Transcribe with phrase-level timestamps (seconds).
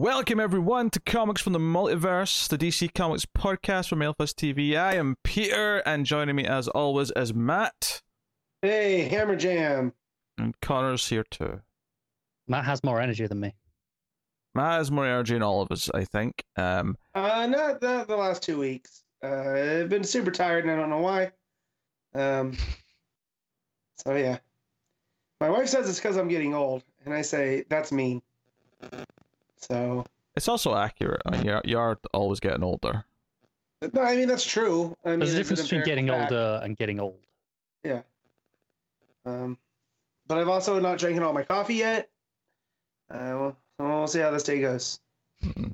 [0.00, 4.78] Welcome everyone to Comics from the Multiverse, the DC Comics podcast from Mailfuss TV.
[4.78, 8.00] I am Peter, and joining me as always is Matt.
[8.62, 9.92] Hey, Hammer Jam.
[10.38, 11.62] And Connor's here too.
[12.46, 13.56] Matt has more energy than me.
[14.54, 16.44] Matt has more energy than all of us, I think.
[16.54, 19.02] Um, uh, not the, the last two weeks.
[19.20, 21.32] Uh, I've been super tired, and I don't know why.
[22.14, 22.56] Um,
[23.96, 24.38] so yeah,
[25.40, 28.22] my wife says it's because I'm getting old, and I say that's mean.
[29.58, 30.04] So
[30.36, 31.22] it's also accurate.
[31.26, 33.04] I mean, you're, you are always getting older.
[33.92, 34.96] No, I mean that's true.
[35.04, 36.32] I mean, There's a difference between getting fact.
[36.32, 37.18] older and getting old.
[37.84, 38.02] Yeah.
[39.24, 39.58] Um,
[40.26, 42.08] but I've also not drinking all my coffee yet.
[43.10, 45.00] Uh, well, we'll see how this day goes.
[45.44, 45.68] Mm-hmm.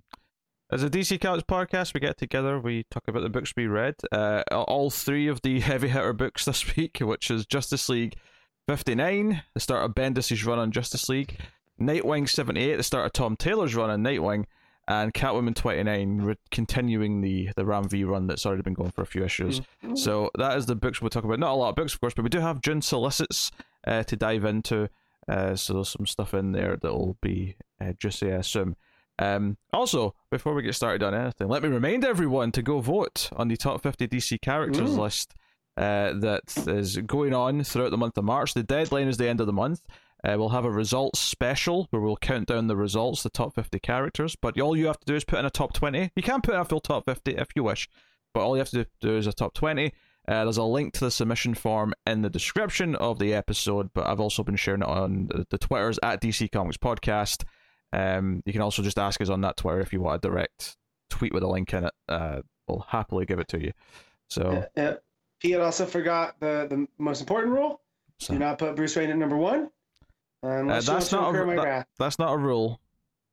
[0.70, 3.95] As a DC Comics podcast, we get together, we talk about the books we read.
[4.11, 8.16] Uh, all three of the heavy hitter books this week, which is Justice League
[8.69, 11.39] 59, the start of Bendis' run on Justice League,
[11.80, 14.44] Nightwing 78, the start of Tom Taylor's run on Nightwing,
[14.86, 19.03] and Catwoman 29, re- continuing the, the Ram V run that's already been going for
[19.03, 19.61] a few issues.
[19.61, 19.97] Mm-hmm.
[19.97, 21.39] So that is the books we'll talk about.
[21.39, 23.50] Not a lot of books, of course, but we do have June solicits
[23.86, 24.91] uh, to dive into.
[25.27, 28.77] Uh, so there's some stuff in there that will be uh, juicy, I assume.
[29.19, 33.30] Um, also, before we get started on anything, let me remind everyone to go vote
[33.36, 35.00] on the top 50 DC characters Ooh.
[35.00, 35.34] list
[35.77, 38.55] uh, that is going on throughout the month of March.
[38.55, 39.83] The deadline is the end of the month.
[40.25, 43.78] Uh, we'll have a results special where we'll count down the results, the top 50
[43.80, 44.36] characters.
[44.36, 46.12] But all you have to do is put in a top 20.
[46.17, 47.89] You can put in a full top 50 if you wish,
[48.33, 49.92] but all you have to do is a top 20.
[50.27, 54.06] Uh, there's a link to the submission form in the description of the episode, but
[54.06, 57.45] I've also been sharing it on the, the Twitters at DC Comics Podcast.
[57.92, 60.78] Um, you can also just ask us on that Twitter if you want a direct
[61.11, 61.92] tweet with a link in it.
[62.08, 63.72] Uh, we'll happily give it to you.
[64.30, 64.95] So, Yeah, yeah.
[65.41, 67.83] Pete also forgot the the most important rule:
[68.19, 69.69] so do not put Bruce Wayne at number one.
[70.45, 72.81] Uh, Unless you want that's not a, my that- that's not a rule.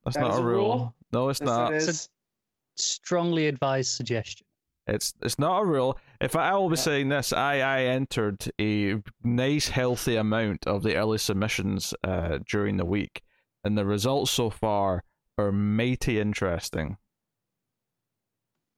[0.06, 0.76] That's That not a a rule.
[0.78, 0.96] rule?
[1.14, 1.74] No, it's Yes, not.
[1.74, 2.10] it It's a-
[2.82, 4.48] Strongly advised suggestion.
[4.88, 6.00] It's it's not a rule.
[6.22, 6.82] If I, I will be Yeah.
[6.82, 12.78] saying this, I I entered a nice healthy amount of the early submissions uh, during
[12.78, 13.22] the week,
[13.64, 15.04] and the results so far
[15.38, 16.98] are mighty interesting.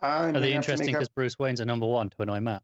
[0.01, 2.63] I'm Are they interesting make up- because Bruce Wayne's a number one to annoy Matt?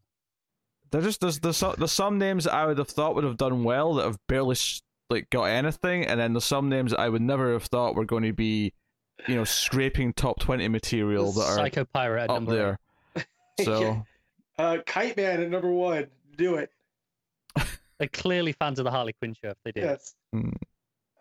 [0.92, 3.38] They're just there's there's some, there's some names that I would have thought would have
[3.38, 7.00] done well that have barely s- like got anything, and then there's some names that
[7.00, 8.74] I would never have thought were going to be,
[9.28, 12.80] you know, scraping top twenty material that are Psycho Pirate at up number there.
[13.64, 14.06] So
[14.58, 16.08] uh, Kite Man at number one.
[16.38, 16.72] Do it.
[18.00, 19.82] They're clearly fans of the Harley Quinn show if they do.
[19.82, 20.16] Yes.
[20.34, 20.54] mm,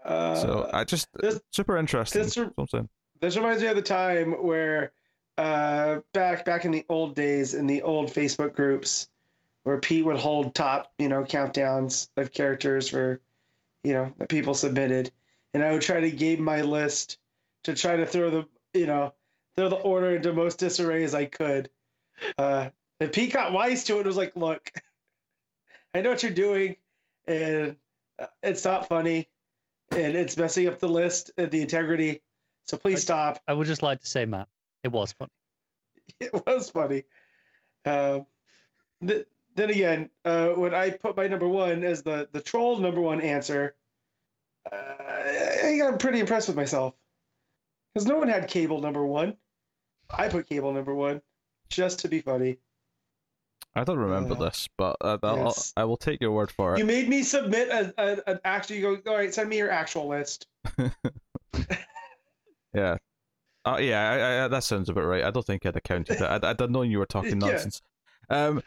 [0.05, 2.23] Uh, so I just this- super interesting.
[2.23, 2.89] this- That's what I'm saying.
[3.21, 4.93] This reminds me of the time where
[5.39, 9.09] uh, back back in the old days in the old Facebook groups
[9.65, 13.21] where Pete would hold top, you know, countdowns of characters for,
[13.85, 15.11] you know, that people submitted.
[15.55, 17.19] And I would try to game my list
[17.65, 19.15] to try to throw the, you know,
[19.57, 21.71] throw the order into most disarray as I could.
[22.37, 24.71] Uh, and Pete got wise to it was like, look,
[25.95, 26.77] I know what you're doing
[27.27, 27.77] and
[28.19, 29.29] uh, it's not funny
[29.91, 32.21] and it's messing up the list and the integrity.
[32.67, 33.41] So please stop.
[33.49, 34.49] I would just like to say, Matt,
[34.85, 35.31] it was funny.
[36.21, 37.05] it was funny.
[37.85, 38.27] Um,
[39.07, 39.27] th-
[39.59, 43.21] then again, uh, when I put my number one as the the troll number one
[43.21, 43.75] answer,
[44.71, 46.95] uh, I got pretty impressed with myself
[47.95, 49.37] because no one had cable number one.
[50.11, 51.21] I put cable number one
[51.69, 52.59] just to be funny.
[53.75, 55.73] I don't remember Uh, this, but uh, yes.
[55.77, 56.79] I will take your word for it.
[56.79, 58.77] You made me submit a, a, an actual.
[58.77, 60.47] You go, all right, send me your actual list.
[62.75, 62.99] Yeah.
[63.65, 65.25] Uh, yeah, I, I, that sounds about right.
[65.25, 66.23] I don't think I'd have counted it.
[66.23, 67.49] I, I didn't know you were talking Yeah.
[67.49, 67.83] nonsense.
[68.31, 68.63] Um,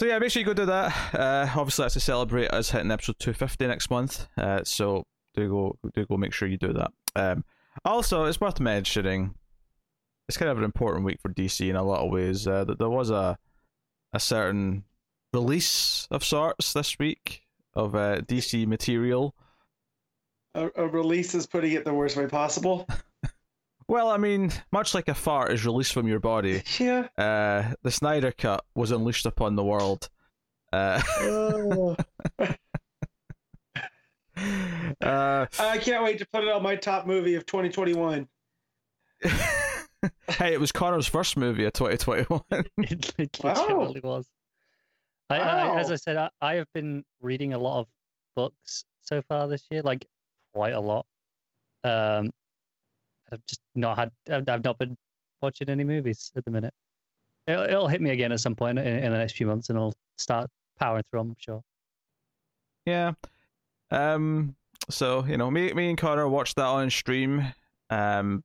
[0.00, 1.14] so yeah, make sure you go do that.
[1.14, 4.26] Uh, obviously, that's to celebrate us hitting episode 250 next month.
[4.36, 6.90] Uh, so do go, do go, make sure you do that.
[7.16, 7.44] Um,
[7.84, 9.34] also, it's worth mentioning.
[10.28, 12.46] It's kind of an important week for DC in a lot of ways.
[12.46, 13.38] Uh, that there was a
[14.12, 14.84] a certain
[15.32, 17.42] release of sorts this week
[17.74, 19.34] of uh, DC material.
[20.54, 22.86] A, a release is putting it the worst way possible.
[23.88, 27.08] Well, I mean, much like a fart is released from your body, Yeah.
[27.18, 30.08] uh, the Snyder Cut was unleashed upon the world.
[30.72, 31.96] Uh, Oh.
[32.38, 32.46] uh,
[35.58, 38.26] I can't wait to put it on my top movie of 2021.
[39.22, 42.42] hey, it was Connor's first movie of 2021.
[42.78, 43.52] It, it Wow.
[43.54, 44.26] literally was.
[45.30, 47.86] I, I, as I said, I, I have been reading a lot of
[48.36, 50.06] books so far this year, like
[50.52, 51.06] quite a lot.
[51.82, 52.30] Um,
[53.34, 54.10] I've just not had.
[54.30, 54.96] I've, I've not been
[55.42, 56.72] watching any movies at the minute.
[57.46, 59.78] It'll, it'll hit me again at some point in, in the next few months, and
[59.78, 60.48] I'll start
[60.78, 61.20] powering through.
[61.20, 61.62] I'm sure.
[62.86, 63.12] yeah.
[63.90, 64.56] Um.
[64.88, 67.52] So you know, me, me and Connor watched that on stream.
[67.90, 68.42] Um.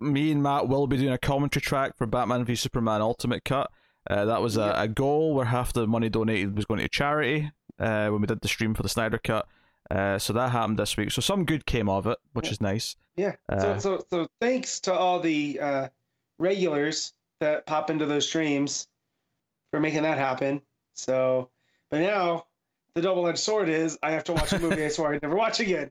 [0.00, 3.70] me and Matt will be doing a commentary track for Batman v Superman Ultimate Cut.
[4.10, 7.50] Uh, that was a, a goal where half the money donated was going to charity
[7.78, 9.46] uh, when we did the stream for the Snyder Cut.
[9.92, 11.10] Uh, so that happened this week.
[11.10, 12.96] So some good came of it, which is nice.
[13.16, 13.34] Yeah.
[13.48, 15.88] Uh, so, so, so thanks to all the uh,
[16.38, 18.88] regulars that pop into those streams
[19.70, 20.62] for making that happen.
[20.94, 21.50] So,
[21.90, 22.46] but now
[22.94, 25.60] the double-edged sword is I have to watch a movie I swore I'd never watch
[25.60, 25.90] again.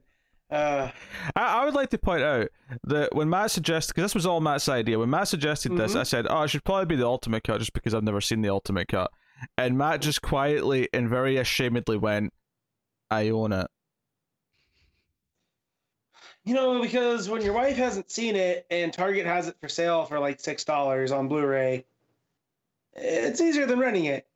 [0.50, 0.89] Uh,
[1.36, 2.50] I, I would like to point out
[2.86, 6.00] that when Matt suggested, because this was all Matt's idea, when Matt suggested this, Mhm.
[6.00, 8.42] I said, "Oh, it should probably be the Ultimate Cut, just because I've never seen
[8.42, 9.12] the Ultimate Cut."
[9.57, 12.33] And Matt just quietly and very ashamedly went,
[13.09, 13.68] "I own it."
[16.43, 20.05] You know, because when your wife hasn't seen it and Target has it for sale
[20.05, 21.85] for like six dollars on Blu-ray,
[22.95, 24.27] it's easier than renting it.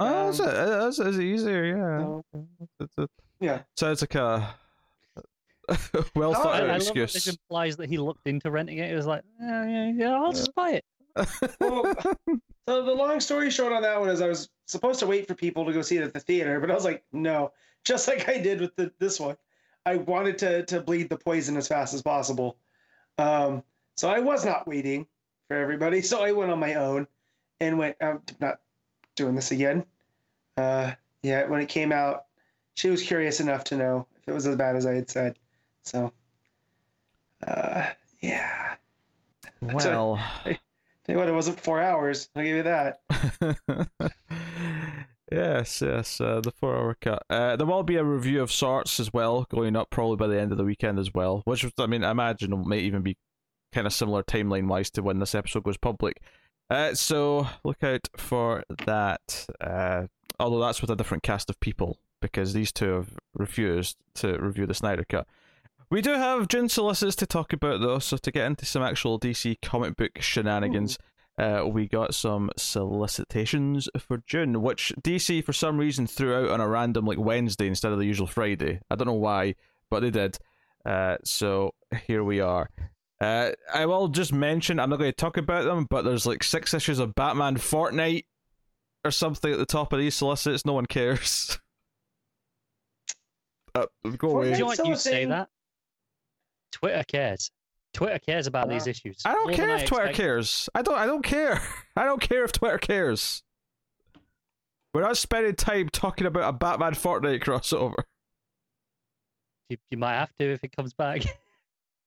[0.00, 0.48] Oh, is it?
[0.48, 1.64] Um, Is, is it easier?
[1.64, 1.98] Yeah.
[2.00, 2.20] Yeah.
[2.32, 2.46] So,
[2.80, 3.08] It's a,
[3.40, 3.62] yeah.
[3.76, 4.54] sounds like a
[6.14, 8.90] well Oh, thought I, I out love this implies that he looked into renting it.
[8.90, 10.84] It was like, yeah, yeah, yeah I'll just buy it.
[11.60, 11.94] Well,
[12.68, 15.34] so the long story short on that one is I was supposed to wait for
[15.34, 17.52] people to go see it at the theater, but I was like, no,
[17.84, 19.36] just like I did with the, this one.
[19.86, 22.56] I wanted to to bleed the poison as fast as possible.
[23.18, 23.62] Um,
[23.96, 25.06] so I was not waiting
[25.48, 26.00] for everybody.
[26.02, 27.06] So I went on my own
[27.60, 28.60] and went, I'm not
[29.14, 29.84] doing this again.
[30.56, 30.92] Uh,
[31.22, 32.24] yeah, when it came out,
[32.74, 35.38] she was curious enough to know if it was as bad as I had said.
[35.82, 36.12] So,
[37.46, 37.86] uh,
[38.20, 38.74] yeah.
[39.60, 40.18] well,
[41.04, 42.30] Tell you what, it wasn't four hours.
[42.34, 43.00] I'll give you that.
[45.34, 47.22] yes, yes, uh, the four-hour cut.
[47.28, 50.40] Uh, there will be a review of sorts as well going up probably by the
[50.40, 53.16] end of the weekend as well, which I mean, I imagine may even be
[53.72, 56.20] kind of similar timeline-wise to when this episode goes public.
[56.70, 59.46] Uh, so look out for that.
[59.60, 60.06] Uh,
[60.38, 64.66] although that's with a different cast of people because these two have refused to review
[64.66, 65.26] the Snyder Cut.
[65.90, 69.20] We do have June solicits to talk about though, so to get into some actual
[69.20, 70.98] DC comic book shenanigans,
[71.36, 76.60] uh, we got some solicitations for June, which DC for some reason threw out on
[76.60, 78.80] a random like Wednesday instead of the usual Friday.
[78.90, 79.56] I don't know why,
[79.90, 80.38] but they did.
[80.84, 81.74] Uh, so
[82.06, 82.70] here we are.
[83.20, 86.44] Uh, I will just mention I'm not going to talk about them, but there's like
[86.44, 88.26] six issues of Batman Fortnite
[89.04, 90.64] or something at the top of these solicits.
[90.64, 91.58] No one cares.
[93.76, 93.86] Uh,
[94.18, 94.44] go away.
[94.44, 95.48] Do you know what still you say that?
[96.70, 97.50] Twitter cares.
[97.94, 99.22] Twitter cares about these uh, issues.
[99.24, 100.22] I don't more care if Twitter expected.
[100.22, 100.68] cares.
[100.74, 100.98] I don't.
[100.98, 101.62] I don't care.
[101.96, 103.42] I don't care if Twitter cares.
[104.92, 108.02] We're not spending time talking about a Batman Fortnite crossover.
[109.68, 111.22] You, you might have to if it comes back.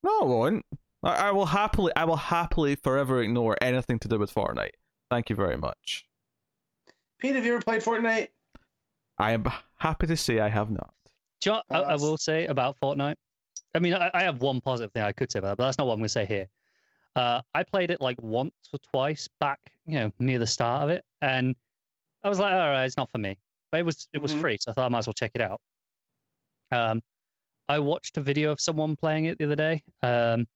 [0.04, 0.66] No, I won't.
[1.04, 1.92] I, I will happily.
[1.96, 4.70] I will happily forever ignore anything to do with Fortnite.
[5.10, 6.06] Thank you very much.
[7.20, 8.28] Pete, have you ever played Fortnite?
[9.18, 10.94] I am happy to say I have not.
[11.42, 13.16] Do you know what I, I will say about Fortnite?
[13.78, 15.78] I mean, I, I have one positive thing I could say about that, but that's
[15.78, 16.48] not what I'm going to say here.
[17.16, 20.90] Uh, I played it like once or twice back, you know, near the start of
[20.90, 21.56] it, and
[22.24, 23.38] I was like, all right, it's not for me.
[23.72, 24.42] But it was it was Mhm.
[24.42, 25.62] free, so I thought I might as well check it out.
[26.72, 27.04] Um,
[27.70, 29.84] I watched a video of someone playing it the other day.
[30.02, 30.48] Um,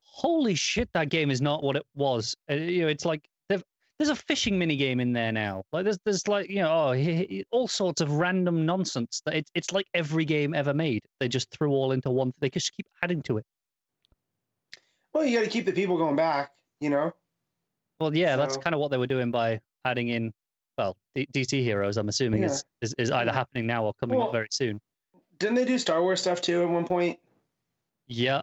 [0.00, 2.34] holy shit, that game is not what it was.
[2.50, 3.28] Uh, you know, it's like
[3.98, 5.62] there's a fishing mini game in there now.
[5.72, 9.22] Like there's there's like you know oh, he- he- all sorts of random nonsense.
[9.26, 11.02] That it, it's like every game ever made.
[11.20, 12.32] They just threw all into one.
[12.40, 13.44] They just keep adding to it.
[15.12, 17.12] Well, you got to keep the people going back, you know?
[18.00, 20.32] Well, yeah, that's kind of what they were doing by adding in.
[20.76, 21.96] Well, D- DC heroes.
[21.98, 22.48] I'm assuming Yeah.
[22.48, 24.80] is, is is either happening now or coming Well- up very soon.
[25.38, 27.18] Didn't they do Star Wars stuff too at one point?
[28.06, 28.42] Yeah,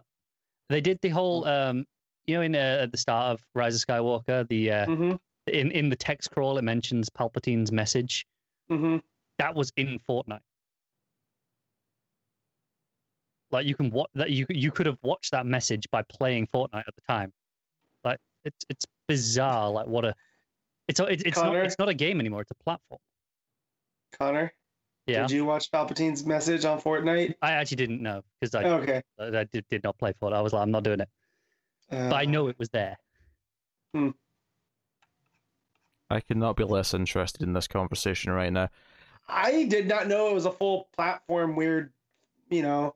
[0.68, 1.46] they did the whole.
[1.46, 1.84] Um,
[2.26, 5.12] you know, in uh, at the start of Rise of Skywalker, the uh, Mm-hmm.
[5.46, 8.26] In in the text crawl it mentions Palpatine's message.
[8.70, 8.98] Mm-hmm.
[9.38, 10.40] that was in Fortnite.
[13.50, 16.84] Like you can watch that you you could have watched that message by playing Fortnite
[16.86, 17.32] at the time.
[18.04, 19.70] Like it's it's bizarre.
[19.70, 20.14] Like what a
[20.88, 22.40] it's it's it's not it's not a game anymore.
[22.40, 23.00] It's a platform.
[24.18, 24.52] Connor,
[25.06, 27.34] Yeah, did you watch Palpatine's message on Fortnite?
[27.42, 29.02] I actually didn't know because I Okay.
[29.18, 30.34] I did, did not play Fortnite.
[30.36, 31.08] I was like I'm not doing it,
[31.90, 32.96] Uh, but I know it was there.
[36.12, 38.68] I could not be less interested in this conversation right now.
[39.28, 41.56] I did not know it was a full platform.
[41.56, 41.92] Weird,
[42.50, 42.94] you know,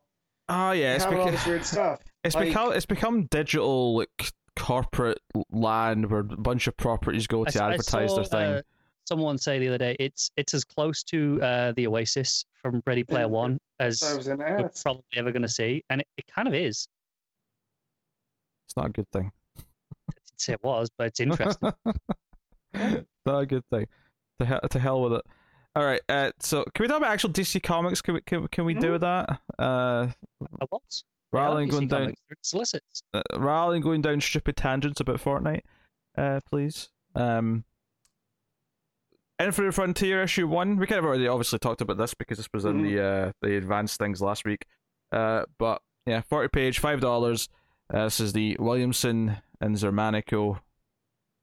[0.49, 2.01] Oh yeah, it's having all this weird stuff.
[2.25, 5.21] It's Like- become it's become digital like corporate
[5.51, 8.53] land where a bunch of properties go to s- I advertise saw, their thing.
[8.55, 8.63] uh,
[9.05, 13.05] someone say the other day it's it's as close to uh, the Oasis from Ready
[13.05, 16.09] Player One as So I was in we're probably ever going to see, and it,
[16.17, 16.89] it kind of is.
[18.67, 19.31] it's not a good thing.
[20.11, 21.73] I'd it was, but it's interesting.
[23.27, 23.87] not a good thing.
[24.41, 25.23] To hell, to hell with it.
[25.75, 26.01] All right.
[26.09, 28.01] Uh, so can we talk about actual DC comics?
[28.03, 28.81] Can we can, can we Mm-hmm.
[28.83, 29.41] do that?
[29.59, 30.09] Uh,
[30.61, 31.05] I was.
[31.33, 33.03] rather than going down solicits.
[33.15, 35.61] uh, rather than going down stupid tangents about Fortnite,
[36.17, 36.89] uh, please.
[37.15, 37.65] Um,
[39.39, 40.77] Infinite Frontier issue one.
[40.79, 42.83] We kind of already obviously talked about this because this was in Mhm.
[42.95, 44.65] the uh, the advanced things last week.
[45.13, 47.51] Uh, but yeah, forty page, five dollars.
[47.93, 50.61] Uh, this is the Williamson and Xermanico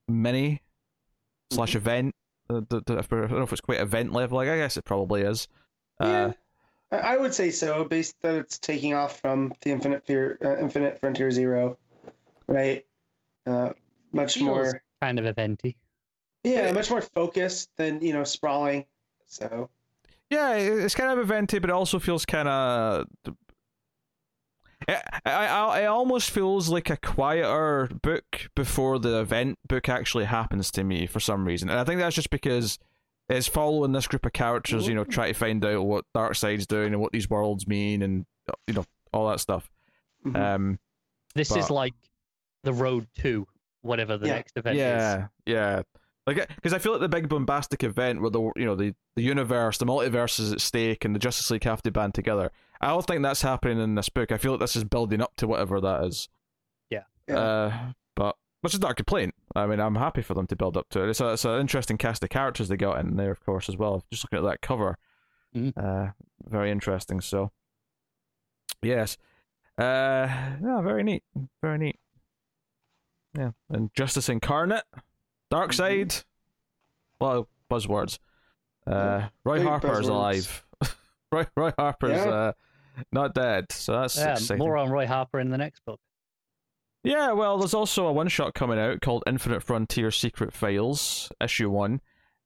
[0.08, 0.63] mini
[1.54, 2.16] slash event.
[2.50, 4.38] Uh, the, the, I don't know if it's quite event level.
[4.38, 5.48] Like I guess it probably is.
[6.00, 6.32] Uh, yeah,
[6.92, 10.58] I I would say so, based that it's taking off from the Infinite Fear, uh,
[10.58, 11.78] Infinite Frontier Zero,
[12.48, 12.86] right?
[13.46, 13.72] Uh,
[14.12, 15.76] much more, kind of eventy.
[16.44, 18.86] yeah, much more focused than you know sprawling.
[19.26, 19.70] So
[20.30, 23.06] Yeah, it's kind of eventy, but it also feels kind of.
[24.88, 30.26] It, I, I, it almost feels like a quieter book before the event book actually
[30.26, 32.80] happens to me for some reason, and I think that's just because
[33.30, 36.94] it's following this group of characters, you know, try to find out what Darkseid's doing
[36.94, 38.26] and what these worlds mean, and
[38.68, 39.70] you know all that stuff.
[40.26, 40.36] mhm.
[40.38, 40.80] Um,
[41.36, 41.94] This is like
[42.64, 43.48] the road to
[43.82, 44.34] whatever the Yeah.
[44.36, 44.80] next event is.
[44.82, 45.82] yeah, yeah.
[46.26, 49.24] Like, because I feel like the big bombastic event where the you know the the
[49.24, 52.52] universe, the multiverse is at stake, and the Justice League have to band together.
[52.82, 54.32] I don't think that's happening in this book.
[54.32, 56.30] I feel like this is building up to whatever that is.
[56.90, 57.04] Yeah.
[57.38, 59.34] Uh, but which is not a complaint.
[59.56, 61.10] I mean, I'm happy for them to build up to it.
[61.10, 63.78] It's, a, it's an interesting cast of characters they got in there, of course, as
[63.78, 64.04] well.
[64.12, 64.98] Just looking at that cover,
[65.56, 65.72] Mhm.
[65.78, 66.12] uh,
[66.46, 67.22] very interesting.
[67.22, 67.52] So,
[68.82, 69.18] yes,
[69.78, 70.28] uh,
[70.62, 71.24] yeah, very neat,
[71.62, 72.00] very neat.
[73.38, 74.84] Yeah, and Justice Incarnate,
[75.50, 75.72] Dark.
[75.74, 76.14] Side.
[77.20, 78.20] Well, buzzwords.
[78.86, 80.63] Uh, Roy Harper is alive.
[81.34, 82.32] Roy Roy Harper's Yeah.
[82.32, 82.52] uh,
[83.12, 84.60] not dead, so that's Yeah, exciting.
[84.60, 86.00] more on Roy Harper in the next book.
[87.04, 91.70] Yeah, well, there's also a one shot coming out called Infinite Frontier Secret Files, issue
[91.70, 92.00] one.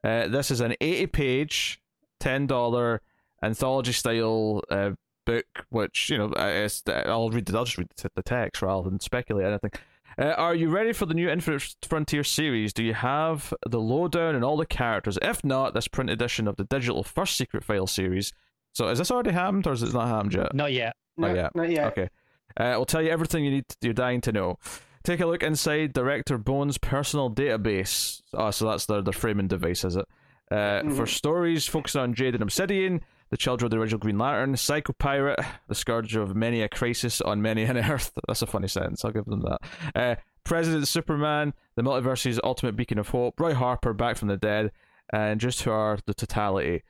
[0.03, 1.79] Uh, this is an 80 page,
[2.20, 3.00] $10
[3.44, 4.91] anthology style uh,
[5.25, 6.67] book, which, you know, uh,
[7.06, 9.72] I'll read the, I'll just read the, the text rather than speculate anything.
[10.20, 12.74] Uh, are you ready for the new Infinite Frontier series?
[12.74, 15.20] Do you have the lowdown and all the characters?
[15.22, 18.34] If not, this print edition of the digital first Secret File series.
[18.74, 20.53] So, has this already happened or is it not happened yet?
[20.53, 20.95] Not yet.
[21.17, 21.50] not, yeah.
[21.55, 21.88] not yet.
[21.88, 22.09] Okay.
[22.55, 23.65] Uh, we'll tell you everything you need.
[23.81, 24.57] You're dying to know.
[25.03, 28.21] Take a look inside Director Bones' personal database.
[28.33, 30.05] Oh, so that's their their framing device, is it?
[30.51, 31.07] Uh, For Mhm.
[31.07, 35.39] stories focusing on Jade and Obsidian, the children of the original Green Lantern, Psycho Pirate,
[35.67, 38.12] the scourge of many a crisis on many an Earth.
[38.27, 39.03] That's a funny sentence.
[39.05, 39.59] I'll give them that.
[39.95, 44.71] Uh, President Superman, the multiverse's ultimate beacon of hope, Roy Harper back from the dead,
[45.12, 46.83] and just who are the totality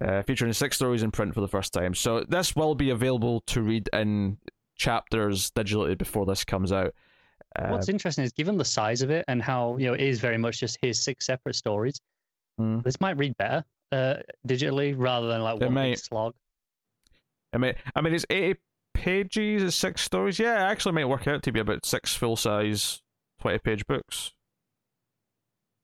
[0.00, 1.94] uh, featuring six stories in print for the first time.
[1.94, 4.38] So this will be available to read in
[4.76, 6.94] chapters digitally before this comes out.
[7.56, 10.20] Uh, What's interesting is given the size of it and how you know it is
[10.20, 12.00] very much just his six separate stories.
[12.60, 12.82] Mm.
[12.82, 14.16] This might read better uh,
[14.46, 15.90] digitally rather than like It one might.
[15.90, 16.34] big slog.
[17.52, 18.60] I mean, I mean, it's eighty
[18.94, 20.38] pages, it's six stories.
[20.38, 23.02] Yeah, it actually might work out to be about six full size,
[23.40, 24.32] twenty page books.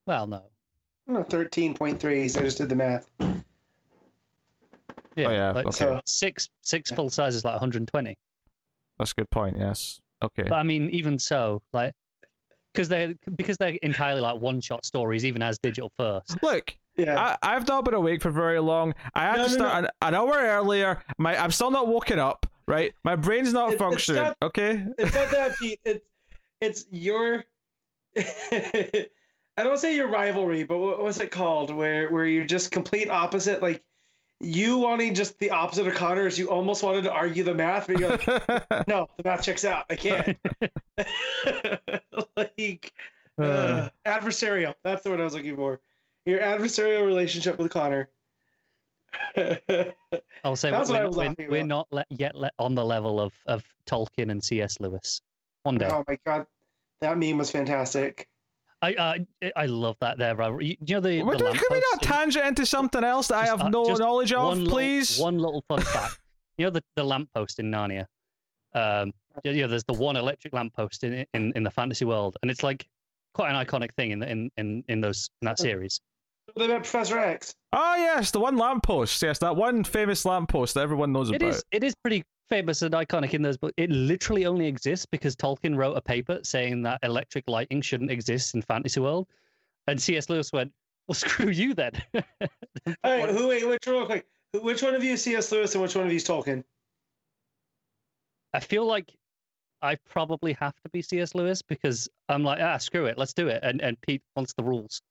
[0.06, 0.42] Well, no.
[1.08, 2.28] No, thirteen point three.
[2.28, 3.08] So I just did the math.
[5.16, 5.76] Yeah, Oh, yeah, like, okay.
[5.76, 8.14] so six six full sizes like 120.
[8.98, 9.56] That's a good point.
[9.58, 10.00] Yes.
[10.22, 10.42] Okay.
[10.44, 11.92] But I mean, even so, like
[12.72, 16.36] because they're because they're entirely like one shot stories, even as digital first.
[16.42, 17.18] Look, Yeah.
[17.42, 18.94] I, I've not been awake for very long.
[19.14, 21.02] I had No, to no, start An, an hour earlier.
[21.18, 22.46] My I'm still not woken up.
[22.68, 24.22] Right, my brain's not It- it's functioning.
[24.24, 24.84] not- okay.
[24.98, 25.80] it's not that Pete.
[25.84, 26.04] It's
[26.60, 27.44] it's your.
[28.18, 31.70] I don't say your rivalry, but what was it called?
[31.74, 33.62] Where where you're just complete opposite.
[33.62, 33.82] Like
[34.40, 37.86] you wanting just the opposite of Connor is you almost wanted to argue the math,
[37.86, 38.26] but you're like,
[38.88, 39.84] no, the math checks out.
[39.88, 40.36] I can't.
[42.36, 42.92] like
[43.38, 44.74] uh, adversarial.
[44.84, 45.80] That's the word I was looking for.
[46.26, 48.10] Your adversarial relationship with Connor.
[50.44, 52.84] I'll say That's what I we're, was we're, we're not le- yet le- on the
[52.84, 54.78] level of of Tolkien and C.S.
[54.80, 55.22] Lewis.
[55.62, 56.46] One day, oh my god,
[57.00, 58.28] that meme was fantastic.
[58.94, 60.34] I I I love that there.
[60.36, 60.78] rivalry.
[60.84, 63.46] You know the, We're the doing, can we not tangent into something else that I
[63.46, 65.18] have uh, no just knowledge of, one please?
[65.18, 66.18] Little, one little fun fact.
[66.58, 68.06] You know the, the lamppost in Narnia?
[68.74, 69.12] Um,
[69.44, 72.62] you know, there's the one electric lamppost in, in in the fantasy world, and it's
[72.62, 72.86] like
[73.34, 76.00] quite an iconic thing in in, in in those in that series.
[76.56, 77.54] They met Professor X.
[77.72, 79.20] Oh yes, the one lamppost.
[79.22, 81.48] Yes, that one famous lamppost that everyone knows It about.
[81.54, 85.34] is it is pretty famous and iconic in those, but it literally only exists because
[85.36, 89.26] Tolkien wrote a paper saying that electric lighting shouldn't exist in fantasy world,
[89.86, 90.28] and C.S.
[90.28, 90.72] Lewis went,
[91.08, 95.12] "Well, screw you then." All right, who wait, which real quick, which one of you
[95.14, 95.50] is C.S.
[95.52, 96.62] Lewis and which one of you is Tolkien?
[98.52, 99.12] I feel like
[99.82, 101.34] I probably have to be C.S.
[101.34, 103.60] Lewis because I'm like, ah, screw it, let's do it.
[103.62, 105.02] And and Pete wants the rules.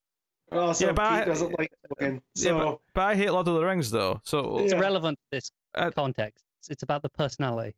[0.52, 3.56] Also, Yeah, but Pete I- doesn't like Tolkien, Yeah, but, but I hate Lord of
[3.56, 4.22] the Rings though.
[4.24, 4.80] So It's Yeah.
[4.80, 6.44] irrelevant to this Uh, context.
[6.66, 7.76] It's, it's about the personality.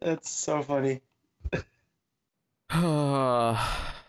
[0.00, 1.00] That's so funny.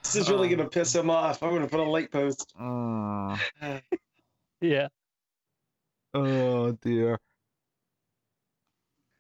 [0.04, 1.42] This is really gonna piss him off.
[1.42, 2.54] I'm gonna put a like post.
[2.60, 3.38] uh,
[4.60, 4.88] Yeah,
[6.14, 7.18] oh dear.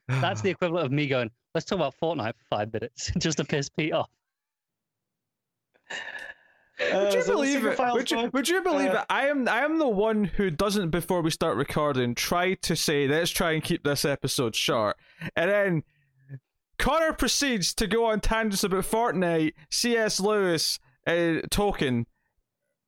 [0.07, 1.31] that's the equivalent of me going.
[1.55, 4.09] Let's talk about Fortnite for five minutes just to piss Pete off.
[6.93, 7.79] Would you believe it?
[7.79, 9.05] Would you, would you believe uh, it?
[9.09, 13.07] I am I am the one who doesn't before we start recording try to say
[13.07, 14.97] let's try and keep this episode short,
[15.35, 15.83] and then
[16.81, 20.19] Connor proceeds to go on tangents about Fortnite, C.S.
[20.19, 22.05] Lewis, uh, Tolkien.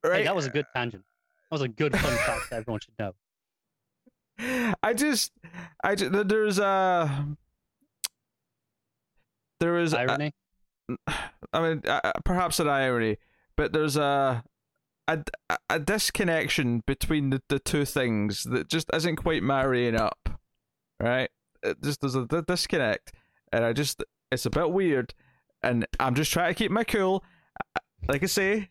[0.03, 0.17] Right?
[0.17, 1.03] Hey, that was a good tangent.
[1.51, 3.13] That was a good fun fact that everyone should know.
[4.83, 5.31] I just,
[5.83, 7.27] I just, there's a,
[9.59, 10.33] there is, a, Irony.
[11.53, 13.17] I mean, uh, perhaps an irony,
[13.57, 14.43] but there's a,
[15.07, 15.19] a,
[15.69, 20.29] a disconnection between the, the two things that just isn't quite marrying up,
[20.99, 21.29] right?
[21.61, 23.11] It just there's a, d- disconnect,
[23.51, 25.13] and I just, it's a bit weird,
[25.61, 27.23] and I'm just trying to keep my cool.
[28.07, 28.69] Like I say,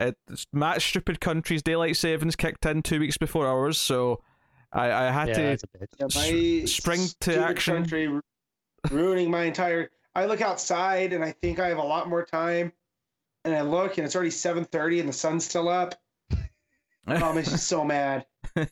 [0.00, 4.20] it's Matt's stupid country's daylight savings kicked in two weeks before ours, so
[4.72, 5.64] I, I had Yeah, to that's.
[6.16, 7.74] Yeah, my spring to action.
[7.76, 8.20] Country
[8.90, 9.90] ruining my entire.
[10.16, 12.72] I look outside and I think I have a lot more time,
[13.44, 15.94] and I look and it's already seven thirty and the sun's still up.
[17.06, 18.24] Oh, I'm just so mad.
[18.56, 18.66] oh,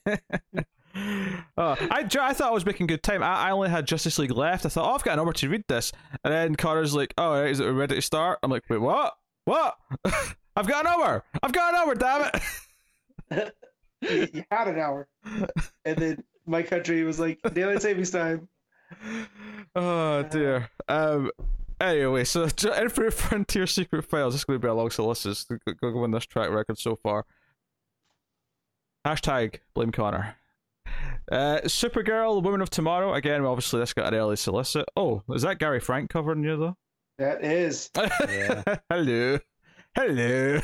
[1.57, 3.23] I, I thought I was making good time.
[3.23, 4.65] I, I only had Justice League left.
[4.65, 5.93] I thought, oh, I've got an hour to read this.
[6.25, 8.39] And then Connor's like, oh, right, is it ready to start?
[8.43, 9.15] I'm like, wait, what?
[9.45, 9.77] What?
[10.57, 11.25] I've got an hour.
[11.43, 12.31] I've got an hour, damn
[13.31, 13.55] it.
[14.01, 15.09] You you had an hour,
[15.85, 18.49] and then my country was like daylight savings time.
[19.75, 20.69] oh, dear.
[20.89, 21.31] Um,
[21.83, 22.45] anyway, so
[22.81, 24.35] Infinite Frontier Secret Files.
[24.35, 25.45] This is going to be a long solicits.
[25.45, 27.25] Go, go go on this track record so far.
[29.07, 30.37] Hashtag blame Connor.
[31.31, 33.15] Uh, Supergirl, Women of Tomorrow.
[33.15, 34.87] Again, obviously, this got an early solicit.
[34.97, 36.77] Oh, is that Gary Frank covering you, though?
[37.19, 37.91] That is.
[37.97, 38.63] Yeah.
[38.91, 39.39] Hello.
[39.95, 40.61] Hello.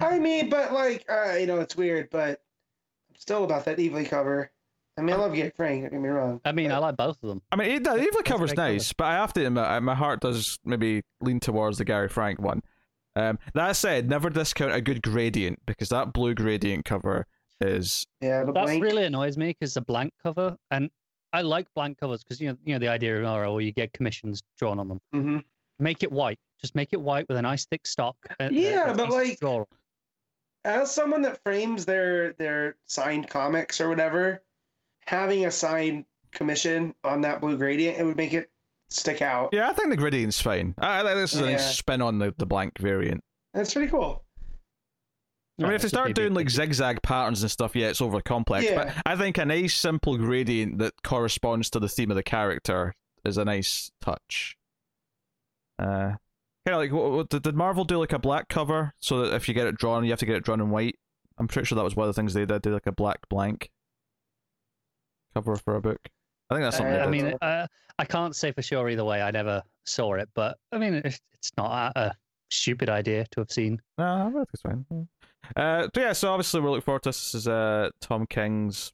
[0.00, 2.40] I mean, but like, uh, you know, it's weird, but
[3.10, 4.50] I'm still about that Evely cover.
[5.00, 5.82] I mean, I love Gary Frank.
[5.82, 6.40] Don't get me wrong.
[6.44, 7.42] I mean, I like both of them.
[7.50, 8.72] I mean, it, the Evely cover's great cover.
[8.72, 12.08] nice, but I have to admit, uh, my heart does maybe lean towards the Gary
[12.08, 12.62] Frank one.
[13.16, 17.26] Um, that said, never discount a good gradient because that blue gradient cover
[17.60, 18.82] is Yeah, the That blank.
[18.84, 20.90] really annoys me because the blank cover, and
[21.32, 23.92] I like blank covers because you know, you know the idea of oh, you get
[23.92, 25.00] commissions drawn on them.
[25.12, 25.38] hmm
[25.78, 26.38] Make it white.
[26.60, 28.16] Just make it white with a nice thick stock.
[28.38, 29.64] and- Yeah, and but, easy like- draw.
[30.64, 34.42] As someone that frames their their signed comics or whatever,
[35.06, 38.50] having a signed commission on that blue gradient, it would make it
[38.90, 39.50] stick out.
[39.52, 39.68] yeah.
[39.68, 40.74] I think the gradient's fine.
[40.78, 41.50] I, I think this is a Yeah.
[41.52, 43.22] nice spin on the, the blank variant.
[43.54, 44.24] That's pretty cool.
[45.58, 48.66] I mean, if they start doing like zigzag patterns and stuff, yeah, it's over complex.
[48.74, 52.94] But I think a nice simple gradient that corresponds to the theme of the character
[53.26, 54.56] is a nice touch.
[55.78, 56.16] Uh,
[56.66, 59.34] kind of like what, what, did, did Marvel do like a black cover so that
[59.34, 60.96] if you get it drawn, you have to get it drawn in white?
[61.38, 62.62] I'm pretty sure that was one of the things they did.
[62.62, 63.70] Do like a black blank
[65.34, 65.98] cover for a book.
[66.50, 66.94] I think that's something.
[66.96, 67.66] Uh, I mean, uh,
[67.98, 69.22] I can't say for sure either way.
[69.22, 72.12] I never saw it, but I mean, it's, it's not a, a
[72.50, 73.80] stupid idea to have seen.
[73.98, 74.84] No, I think it's fine.
[74.90, 75.02] Yeah.
[75.56, 77.32] Uh, so yeah, so obviously we're looking forward to this.
[77.32, 78.92] This is uh, Tom King's.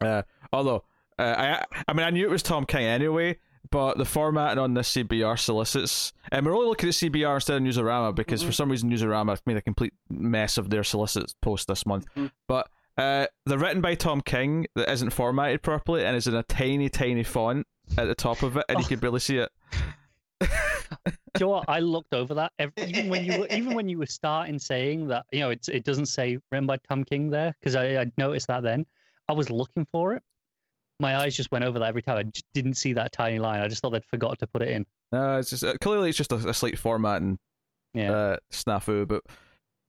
[0.00, 0.84] Uh, although
[1.18, 3.38] uh, I, I mean, I knew it was Tom King anyway,
[3.70, 7.62] but the formatting on this CBR solicits, and we're only looking at CBR instead of
[7.62, 8.54] Newsarama because for Mhm.
[8.54, 12.06] some reason Newsarama made a complete mess of their solicits post this month.
[12.16, 12.30] Mhm.
[12.48, 16.42] But uh, they're written by Tom King that isn't formatted properly and is in a
[16.44, 17.66] tiny, tiny font
[17.98, 18.88] at the top of it, and you Oh.
[18.88, 19.50] can barely see it.
[20.40, 20.48] Do
[21.40, 21.64] you know what?
[21.68, 25.08] I looked over that every, even when you were even when you were starting saying
[25.08, 28.06] that you know it's it doesn't say written by Tom King there because I I
[28.18, 28.86] noticed that then
[29.28, 30.22] I was looking for it.
[31.00, 32.18] My eyes just went over that every time.
[32.18, 33.60] I just didn't see that tiny line.
[33.60, 34.86] I just thought they'd forgot to put it in.
[35.10, 37.38] No, it's just uh, clearly it's just a, a slight formatting
[37.94, 39.08] Yeah, uh, snafu.
[39.08, 39.22] But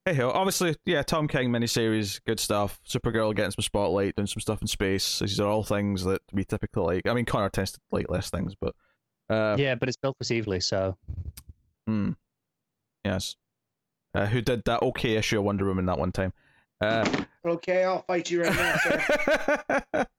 [0.06, 2.80] hey ho, obviously, yeah, Tom King miniseries, good stuff.
[2.88, 5.18] Supergirl getting some spotlight, doing some stuff in space.
[5.18, 7.06] These are all things that we typically like.
[7.06, 8.74] I mean, Connor tends to like less things, but
[9.28, 10.96] uh, yeah, but it's built for Evely, so
[11.86, 12.12] hmm,
[13.04, 13.36] yes.
[14.14, 16.32] Uh, who did that okay issue of Wonder Woman that one time?
[16.80, 17.04] Uh,
[17.44, 20.14] Okay, I'll fight you right now, sir.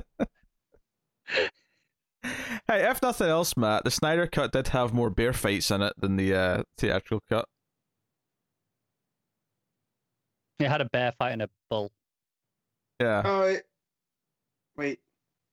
[2.68, 5.94] hey, if nothing else, Matt, the Snyder cut did have more bear fights in it
[5.98, 7.46] than the uh, theatrical cut.
[10.58, 11.90] it had a bear fighting a bull.
[13.00, 13.22] Yeah.
[13.24, 13.66] Oh, it...
[14.76, 14.98] wait.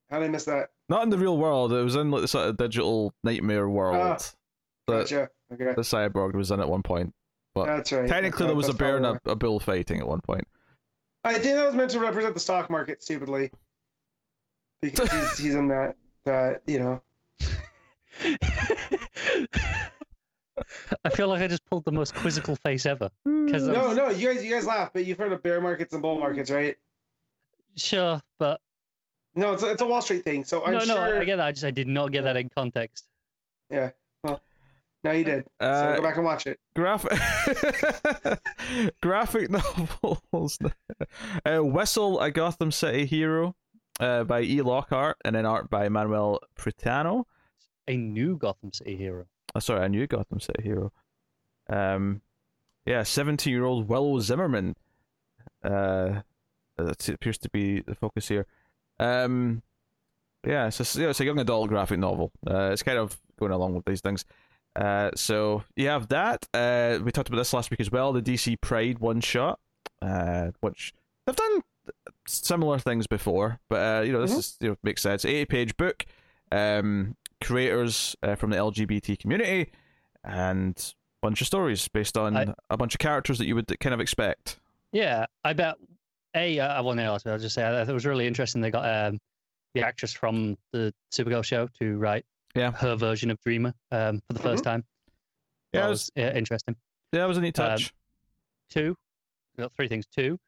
[0.10, 0.70] How did I miss that?
[0.90, 1.74] Not in the real world.
[1.74, 3.96] It was in like the sort of digital nightmare world.
[3.98, 4.18] Ah,
[4.88, 5.30] Gotcha.
[5.52, 5.74] Okay.
[5.76, 7.14] the cyborg was in at one point.
[7.54, 8.08] but That's right.
[8.08, 10.48] Technically, That's- there was a bear and a, a bull fighting at one point.
[11.24, 13.04] I think that was meant to represent the stock market.
[13.04, 13.52] Stupidly.
[14.82, 17.02] because he's, he's in that that you know.
[21.04, 23.10] I feel like I just pulled the most quizzical face ever.
[23.26, 26.02] Because No, no, you guys, you guys laugh, but you've heard of bear markets and
[26.02, 26.76] bull markets, right?
[27.76, 28.62] sure, but
[29.36, 30.46] No, it's a, it's a Wall Street thing.
[30.46, 31.22] So I'm no, no, sure.
[31.22, 31.46] I get that.
[31.48, 33.06] I just I did not get that in context.
[33.70, 33.92] Yeah.
[34.24, 34.40] Well,
[35.04, 35.46] now you did.
[35.62, 36.58] so Uh, go back and watch it.
[36.76, 37.20] Graphic
[39.02, 40.58] graphic novels.
[41.46, 43.56] uh, Whistle, a Gotham City hero,
[44.00, 44.62] uh, by E.
[44.62, 47.26] Lockhart, and then art by Manuel Preitano.
[47.88, 49.26] A new Gotham City hero.
[49.54, 50.92] Oh, sorry, a new Gotham City hero.
[51.70, 52.22] Um,
[52.86, 54.76] yeah, seventeen-year-old Willow Zimmerman.
[55.64, 56.22] Uh,
[56.78, 58.46] that appears to be the focus here.
[59.00, 59.62] Um,
[60.46, 62.32] yeah, it's a, yeah, it's a young adult graphic novel.
[62.46, 64.26] Uh, it's kind of going along with these things.
[64.76, 66.48] Uh, so you have that.
[66.54, 68.14] Uh, we talked about this last week as well.
[68.14, 69.60] The DC Pride one shot,
[70.02, 70.94] uh, which
[71.26, 71.62] they've done
[72.28, 74.40] similar things before, but uh, you know this Mhm.
[74.40, 75.26] is you know makes sense.
[75.26, 76.06] Eighty page book,
[76.52, 79.72] um, creators uh, from the LGBT community,
[80.24, 83.80] and a bunch of stories based on I- a bunch of characters that you would
[83.80, 84.60] kind of expect.
[84.92, 85.76] Yeah, I bet.
[86.36, 87.26] A, I uh, I want to else.
[87.26, 88.62] I'll just say I thought it was really interesting.
[88.62, 89.20] They got um,
[89.74, 92.72] the actress from the Supergirl show to write Yeah.
[92.72, 94.84] her version of Dreamer um, for the 1st time.
[95.74, 96.76] Yeah, That it was yeah, interesting.
[97.12, 97.94] Yeah, it was a neat Um, touch.
[98.70, 98.96] Two,
[99.58, 100.06] got three things.
[100.08, 100.40] Two,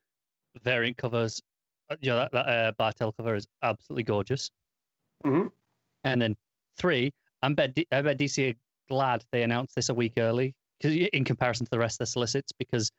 [0.63, 1.41] variant covers.
[1.89, 4.49] uh, You know that that uh, Bartel cover is absolutely gorgeous.
[5.25, 5.51] Mhm.
[6.03, 6.35] And then
[6.77, 8.55] three, I bet D- I bet DC are
[8.89, 12.11] glad they announced this a week early because in comparison to the rest of the
[12.11, 12.91] solicits, because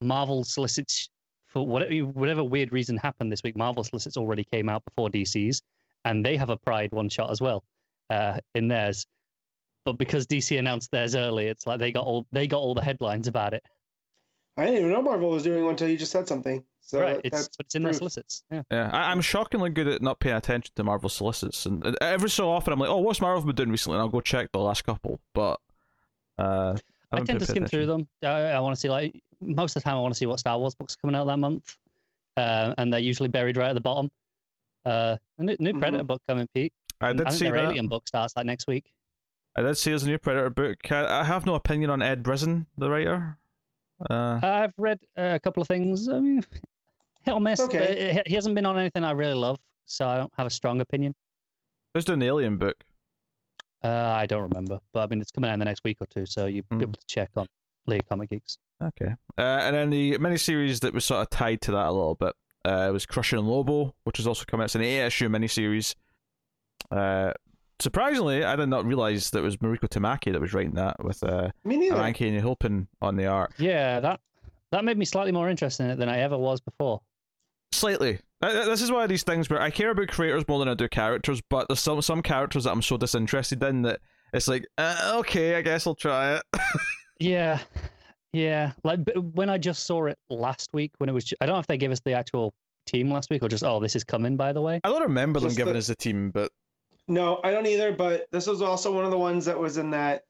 [0.00, 1.08] Marvel solicits
[1.46, 3.56] for whatever whatever weird reason happened this week.
[3.56, 5.62] Marvel solicits already came out before DC's,
[6.04, 7.64] and they have a Pride one shot as well
[8.10, 9.06] uh, in theirs.
[9.84, 12.82] But because DC announced theirs early, it's like they got all they got all the
[12.82, 13.64] headlines about it.
[14.56, 16.64] I didn't even know Marvel was doing one until you just said something.
[16.84, 17.98] So right, that- it's but it's in their proof.
[17.98, 18.42] solicits.
[18.50, 18.62] Yeah.
[18.70, 22.50] Yeah, I, I'm shockingly good at not paying attention to Marvel solicits, and every so
[22.50, 24.84] often I'm like, "Oh, what's Marvel been doing recently?" And I'll go check the last
[24.84, 25.20] couple.
[25.32, 25.58] But
[26.38, 26.76] uh,
[27.12, 28.08] I haven't tend to paid skim through them.
[28.22, 30.40] I, I want to see like most of the time I want to see what
[30.40, 31.76] Star Wars books are coming out that month,
[32.36, 34.10] uh, and they're usually buried right at the bottom.
[34.84, 35.80] Uh, a new, new Mhm.
[35.80, 36.72] Predator book coming, Pete.
[37.00, 37.64] I and did I think see their that.
[37.70, 38.92] Alien book starts like next week.
[39.54, 40.90] I did see there's a new Predator book.
[40.90, 43.38] I, I have no opinion on Ed Brisson, the writer.
[44.10, 46.08] Uh, I've read uh, a couple of things.
[46.08, 46.44] I mean,
[47.24, 47.60] hit or miss.
[47.60, 47.78] Okay.
[47.78, 50.50] but he- he hasn't been on anything I really love, so I don't have a
[50.50, 51.14] strong opinion.
[51.94, 52.82] who's doing the Alien book?
[53.84, 56.06] Uh, I don't remember, but I mean it's coming out in the next week or
[56.06, 56.78] two, so you'll Hmm.
[56.78, 57.46] be able to check on
[57.86, 58.56] League Comic Geeks.
[58.82, 59.14] Okay.
[59.36, 62.32] Uh, and then the miniseries that was sort of tied to that a little bit
[62.64, 64.62] uh, was Crushing Lobo, which is also coming.
[64.62, 64.66] Out.
[64.66, 65.94] It's an eight issue miniseries.
[66.90, 67.32] Uh,
[67.80, 71.22] surprisingly, I did not realize that it was Mariko Tamaki that was writing that with
[71.24, 71.90] uh, Me.
[71.90, 73.52] Anki and Hilpin on the art.
[73.58, 74.20] Yeah, that
[74.70, 77.00] that made me slightly more interested in it than I ever was before.
[77.72, 78.18] Slightly.
[78.42, 80.74] Uh, This is one of these things where I care about creators more than I
[80.74, 84.00] do characters, but there's some some characters that I'm so disinterested in that
[84.32, 86.42] it's like, uh, okay, I guess I'll try it.
[87.20, 87.60] Yeah,
[88.32, 88.72] yeah.
[88.82, 91.60] Like b- when I just saw it last week, when it was, I don't know
[91.60, 92.52] if they gave us the actual
[92.84, 94.36] team last week or just, oh, this is coming.
[94.36, 96.50] By the way, I don't remember them giving the- us a team, but
[97.06, 97.92] No, I don't either.
[97.92, 100.24] But this was also one of the ones that was in that.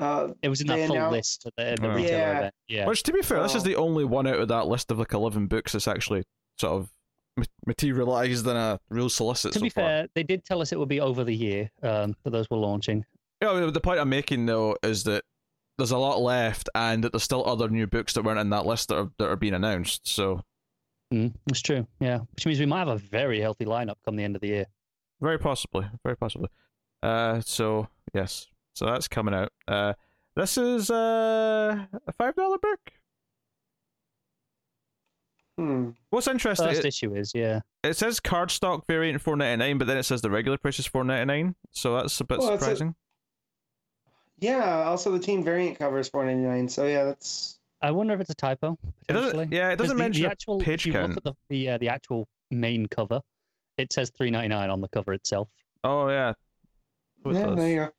[0.00, 1.94] Uh, it was in They that full announced- list at the, the Oh.
[1.94, 2.38] retailer Yeah.
[2.38, 2.54] event.
[2.66, 4.98] Yeah, which to be fair, this is the only one out of that list of
[4.98, 6.24] like eleven books that's actually
[6.58, 6.88] sort of
[7.36, 9.52] ma- materialized in a real solicit.
[9.52, 9.84] to so be far.
[9.84, 12.56] fair, they did tell us it would be over the year um, that those were
[12.56, 13.04] launching.
[13.42, 15.24] Yeah, the point I'm making though is that
[15.78, 18.64] there's a lot left, and that there's still other new books that weren't in that
[18.64, 20.08] list that are that are being announced.
[20.08, 20.42] So
[21.14, 21.86] Mm, it's true.
[22.00, 24.48] Yeah, which means we might have a very healthy lineup come the end of the
[24.48, 24.66] year.
[25.20, 26.48] very possibly, very possibly.
[27.02, 29.52] Uh, so yes, so that's coming out.
[29.68, 29.92] Uh,
[30.34, 32.80] this is uh, a five dollar book.
[35.56, 35.90] Hmm.
[36.10, 36.66] What's interesting?
[36.66, 37.60] First It, issue is yeah.
[37.82, 40.86] it says cardstock variant four ninety nine, but then it says the regular price is
[40.86, 41.54] four ninety nine.
[41.72, 42.94] So that's a bit Well, that's a- surprising.
[44.38, 44.84] Yeah.
[44.84, 46.68] Also, the team variant cover is four ninety nine.
[46.68, 48.78] So yeah, that's I wonder if it's a typo.
[49.08, 49.30] It doesn't.
[49.32, 49.56] potentially.
[49.56, 51.14] Yeah, it doesn't the, mention the actual page if you count.
[51.14, 53.20] Look at the the, uh, the actual main cover.
[53.78, 55.48] It says three ninety nine on the cover itself.
[55.84, 56.30] Oh yeah.
[57.24, 57.46] It yeah.
[57.46, 57.56] does.
[57.56, 57.90] There you go.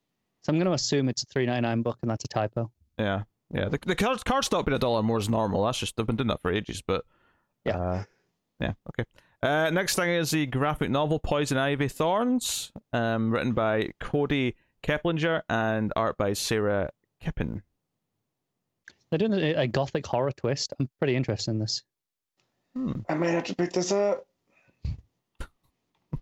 [0.44, 2.72] So I'm going to assume it's a three ninety nine book, and that's a typo.
[2.98, 3.70] Yeah, yeah.
[3.70, 5.66] The the card card stop being a dollar more is normal.
[5.66, 6.82] That's just they've been doing that for ages.
[6.82, 7.04] But
[7.66, 7.78] Yeah.
[7.78, 8.04] uh,
[8.60, 8.74] yeah.
[8.90, 9.06] Okay.
[9.44, 15.42] Uh, next thing is the graphic novel Poison Ivy Thorns, um, written by Kody Keplinger
[15.50, 16.90] and art by Sara
[17.24, 17.62] Kipin.
[19.10, 20.74] They're doing a, a gothic horror twist.
[20.80, 21.84] I'm pretty interested in this.
[22.76, 22.92] Hmm.
[23.08, 24.26] I might have to pick this up.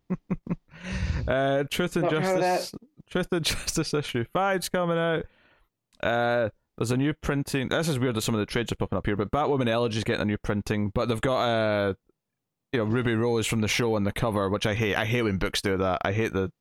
[1.27, 2.75] uh, Truth and Not Justice.
[3.09, 5.25] Truth and Justice issue five's coming out.
[6.01, 7.69] Uh, there's a new printing.
[7.69, 9.97] This is weird that some of the trades are popping up here, but Batwoman Elegy
[9.97, 11.93] is getting a new printing, but they've got uh,
[12.73, 14.95] you know Ruby Rose from the show on the cover, which I hate.
[14.95, 16.01] I hate when books do that.
[16.03, 16.51] I hate the.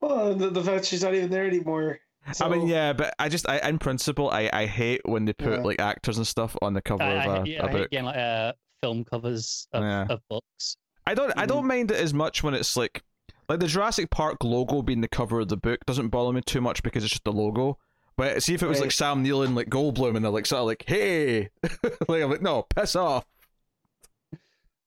[0.00, 1.98] Well, the, the fact she's not even there anymore.
[2.40, 5.58] I mean, yeah, but I just, I in principle, I, I hate when they put
[5.58, 5.62] Yeah.
[5.64, 7.76] like actors and stuff on the cover I, I, of a, yeah, a I hate
[7.78, 7.90] book.
[7.90, 8.52] getting like uh,
[8.82, 10.06] film covers of, Yeah.
[10.08, 10.76] of books.
[11.06, 11.46] I don't, I Mm-hmm.
[11.48, 13.02] don't mind it as much when it's like,
[13.48, 16.62] like the Jurassic Park logo being the cover of the book doesn't bother me too
[16.62, 17.76] much because it's just the logo.
[18.16, 20.60] But see if it was like Sam Neill and like Goldblum and they're like sort
[20.60, 21.50] of like, hey,
[22.08, 23.26] like I'm like, no, piss off.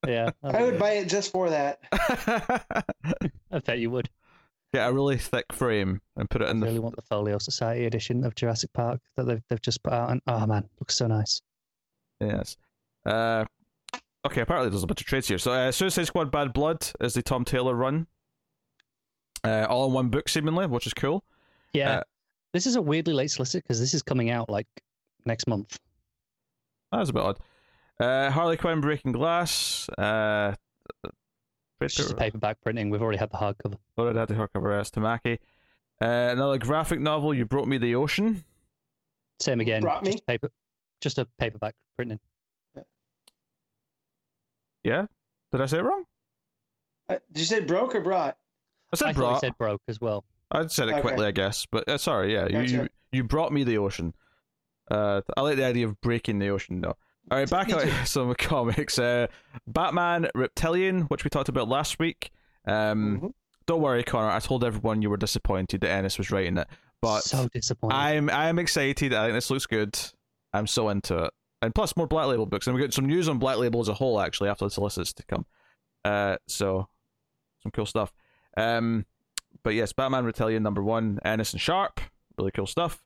[0.07, 1.79] Yeah, I would buy it just for that.
[3.51, 4.09] I bet you would.
[4.73, 7.37] Get a really thick frame and put it I in the really want the Folio
[7.37, 10.09] Society edition of Jurassic Park that they've they've just put out.
[10.11, 11.41] And oh man, looks so nice.
[12.19, 12.57] Yes.
[13.05, 13.45] Uh,
[14.25, 15.37] okay, apparently there's a bunch of trades here.
[15.37, 18.07] So, uh, Suicide Squad Bad Blood is the Tom Taylor run.
[19.43, 21.23] Uh, all in one book, seemingly, which is cool.
[21.73, 22.03] Yeah, Uh,
[22.53, 24.67] this is a weirdly late solicit because this is coming out like
[25.25, 25.77] next month.
[26.91, 27.39] That's a bit odd.
[27.99, 29.89] Uh, Harley Quinn Breaking Glass.
[29.97, 30.53] Uh,
[31.81, 32.89] It's just a paperback printing.
[32.89, 33.77] We've already had the hardcover.
[33.97, 35.39] Already had the hardcover as Tamaki.
[36.01, 38.43] Uh, another graphic novel, You Brought Me the Ocean.
[39.39, 39.81] Same again.
[39.81, 40.11] Brought me?
[40.13, 40.49] Just paper,
[41.01, 42.19] just a paperback printing.
[42.75, 42.83] Yeah?
[44.83, 45.05] yeah.
[45.51, 46.03] Did I say it wrong?
[47.09, 48.37] Uh, did you say broke or brought?
[48.91, 49.33] I said I brought.
[49.35, 50.23] you said broke as well.
[50.51, 51.01] I said it Okay.
[51.01, 51.65] quickly, I guess.
[51.69, 52.47] But uh, sorry, yeah.
[52.47, 54.13] You, you you brought me the ocean.
[54.89, 56.95] Uh, I like the idea of breaking the ocean, though.
[57.29, 58.97] All right, back on some comics.
[58.97, 59.27] Uh,
[59.67, 62.31] Batman Reptilian, which we talked about last week.
[62.65, 63.33] Um, Mhm.
[63.65, 64.29] Don't worry, Connor.
[64.31, 66.67] I told everyone you were disappointed that Ennis was writing it,
[67.01, 67.95] but so disappointed.
[67.97, 69.13] I'm I'm excited.
[69.13, 69.99] I think this looks good.
[70.53, 71.33] I'm so into it.
[71.61, 72.67] And plus, more Black Label books.
[72.67, 75.11] And we got some news on Black Label as a whole, actually, after the solicits
[75.15, 75.45] to come.
[76.05, 76.87] Uh, so
[77.61, 78.13] some cool stuff.
[78.55, 79.05] Um,
[79.67, 81.99] but yes, Batman Reptilian number one, Ennis and Sharp,
[82.37, 83.03] really cool stuff.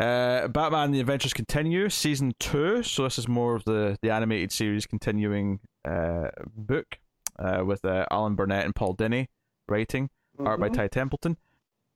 [0.00, 2.82] Uh, Batman: The Adventures Continue, season two.
[2.82, 6.98] So this is more of the the animated series continuing uh book
[7.38, 9.28] uh, with uh, Alan Burnett and Paul Dini
[9.68, 10.10] writing,
[10.40, 10.74] art by Mhm.
[10.74, 11.36] Ty Templeton.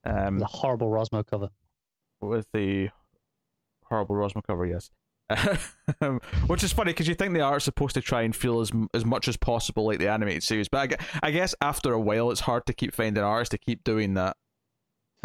[0.04, 1.48] Um, the horrible Rosmo cover.
[2.20, 2.90] with the
[3.86, 4.88] horrible Rosmo cover, yes.
[6.46, 9.04] Which is funny because you think the art's supposed to try and feel as as
[9.04, 12.40] much as possible like the animated series, but I, I guess after a while it's
[12.40, 14.36] hard to keep finding artists to keep doing that.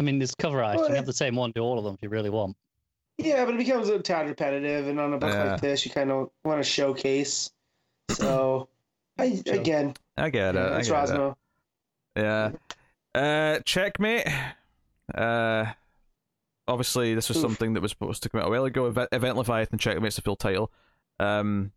[0.00, 0.74] I mean, there's cover art.
[0.74, 2.56] You Well, can have the same one do all of them if you really want.
[3.18, 5.52] Yeah, but it becomes a tad repetitive, and on a book Yeah.
[5.52, 7.50] like this, you kind of want to showcase.
[8.10, 8.68] So,
[9.18, 9.54] I, Sure.
[9.54, 10.58] again, I get it.
[10.58, 11.12] yeah, I it's get it.
[11.12, 11.36] Rosmo.
[12.16, 12.50] Yeah.
[13.14, 14.26] Uh, checkmate.
[15.14, 15.66] Uh,
[16.68, 17.42] obviously, this was Oof.
[17.42, 18.86] something that was supposed to come out a while ago.
[18.86, 20.72] Event, Event Leviathan Checkmate's the full title.
[21.20, 21.72] Um,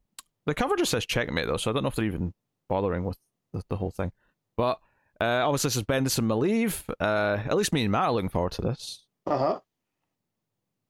[0.45, 2.33] the cover just says Checkmate though, so I don't know if they're even
[2.69, 3.17] bothering with
[3.53, 4.11] the, the whole thing.
[4.57, 4.79] But
[5.19, 6.83] uh, obviously, this is Bendis and Maleev.
[6.99, 9.05] Uh, at least me and Matt are looking forward to this.
[9.25, 9.59] Uh huh.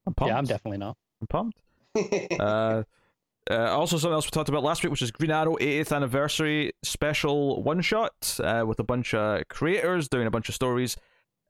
[0.06, 0.30] I'm pumped.
[0.30, 0.96] Yeah, I'm definitely not.
[1.20, 1.58] I'm pumped.
[2.38, 2.82] Uh,
[3.48, 6.72] uh, also, something else we talked about last week, which is Green Arrow 80th anniversary
[6.82, 10.96] special one shot uh, with a bunch of creators doing a bunch of stories.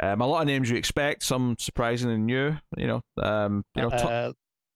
[0.01, 2.57] Um, a lot of names you expect, some surprising and new.
[2.77, 4.33] You know, um, you know, to- uh,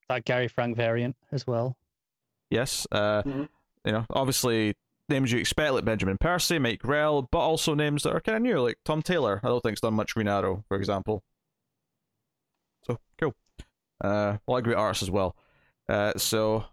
[0.09, 1.76] that Gary Frank variant as well.
[2.50, 2.87] yes.
[2.90, 3.48] Uh, Mhm.
[3.85, 4.74] You know, obviously
[5.09, 8.42] names you expect like Benjamin Percy, Mike Grell, but also names that are kind of
[8.42, 9.40] new, like Tom Taylor.
[9.42, 11.22] I don't think think's done much Green Arrow, for example.
[12.87, 13.35] So cool.
[14.02, 15.37] Uh, a lot of great artists as well.
[15.88, 16.64] Uh, so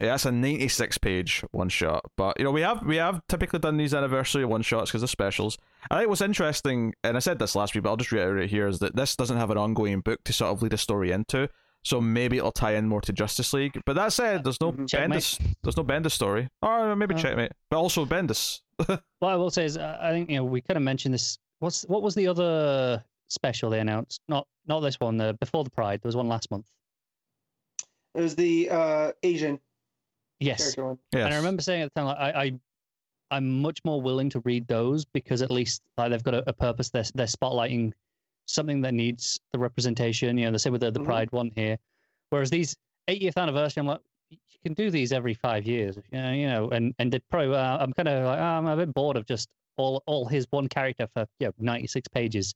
[0.00, 2.04] yeah, that's a 96 page one shot.
[2.16, 5.10] But you know, we have we have typically done these anniversary one shots because of
[5.10, 5.58] specials.
[5.90, 8.66] I think what's interesting, and I said this last week, but I'll just reiterate here,
[8.68, 11.48] is that this doesn't have an ongoing book to sort of lead a story into.
[11.84, 13.80] So maybe it'll tie in more to Justice League.
[13.86, 14.88] But that said, there's no Mhm.
[14.88, 15.20] Checkmate.
[15.20, 15.54] Bendis.
[15.62, 17.18] There's no Bendis story, or maybe Oh.
[17.18, 18.60] Checkmate, but also Bendis.
[19.20, 21.38] What I will say is, uh, I think you know we kind of mentioned this.
[21.60, 24.20] What's what was the other special they announced?
[24.28, 25.20] Not not this one.
[25.20, 26.66] Uh, before the Pride, there was one last month.
[28.14, 29.60] it was the uh, Asian
[30.40, 30.76] Yes.
[30.76, 30.96] Yes.
[31.12, 32.52] and I remember saying at the time, like, I, I
[33.30, 36.52] I'm much more willing to read those because at least like they've got a, a
[36.52, 36.90] purpose.
[36.90, 37.92] They're they're spotlighting
[38.46, 40.38] something that needs the representation.
[40.38, 41.04] You know, they say with the, the Mhm.
[41.06, 41.78] Pride one here,
[42.30, 42.76] whereas these
[43.08, 45.96] 80th anniversary, I'm like, you can do these every five years.
[46.12, 48.66] You know, you know, and and the pro, uh, I'm kind of like, oh, I'm
[48.66, 52.54] a bit bored of just all all his one character for you know 96 pages.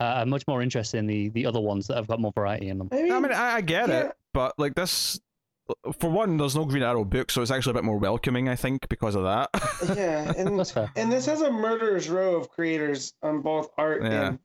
[0.00, 2.68] Uh, I'm much more interested in the the other ones that have got more variety
[2.68, 2.88] in them.
[2.92, 4.00] I mean, I mean, I, I get yeah.
[4.00, 5.20] it, but like this,
[5.68, 8.48] Uh, for one, there's no Green Arrow book, so it's actually a bit more welcoming,
[8.48, 9.50] I think, because of that.
[9.96, 10.90] yeah, and That's fair.
[10.96, 14.28] and this has a murderer's row of creators on both art Yeah.
[14.28, 14.38] and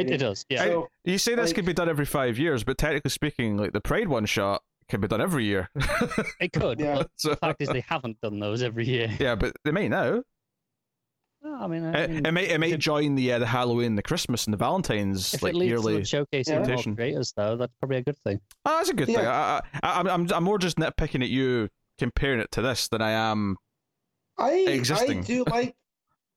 [0.00, 0.64] It, it does, yeah.
[0.64, 3.72] So, you say this Like- could be done every five years, but technically speaking, like
[3.72, 5.68] the Pride one shot can be done every year.
[6.40, 6.78] it could.
[6.78, 6.96] Yeah.
[6.96, 9.10] But so the fact is, they haven't done those every year.
[9.18, 10.22] yeah, but they may now.
[11.46, 13.46] No, I mean, I It, mean it may it may if- join the uh, the
[13.46, 16.02] Halloween, the Christmas, and the Valentine's if like it leads yearly.
[16.02, 18.40] to showcasing more creators, though, that's probably a good thing.
[18.64, 19.16] Oh, that's a good thing.
[19.16, 19.60] Yeah.
[19.82, 23.00] I, I, I'm I'm I'm more just nitpicking at you comparing it to this than
[23.00, 23.56] I am
[24.38, 25.20] I existing.
[25.20, 25.76] I do like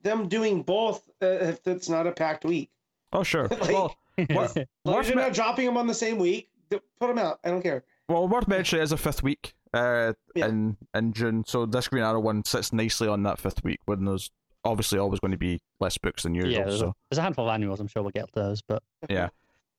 [0.04, 2.70] them doing both uh, if it's not a packed week.
[3.12, 3.48] Oh sure.
[3.52, 3.96] Like- well,
[4.30, 7.40] What- As worth you're me- not dropping them on the same week, put them out.
[7.44, 7.84] I don't care.
[8.10, 10.48] well, worth mentioning it is a fifth week uh, Yeah.
[10.48, 14.06] in in June, so this Green Arrow one sits nicely on that fifth week when
[14.06, 14.30] there's
[14.64, 16.52] obviously always going to be less books than usual.
[16.52, 16.88] yeah, there's, so.
[16.88, 17.80] a, there's a handful of annuals.
[17.80, 19.30] I'm sure we'll get those, but Yeah.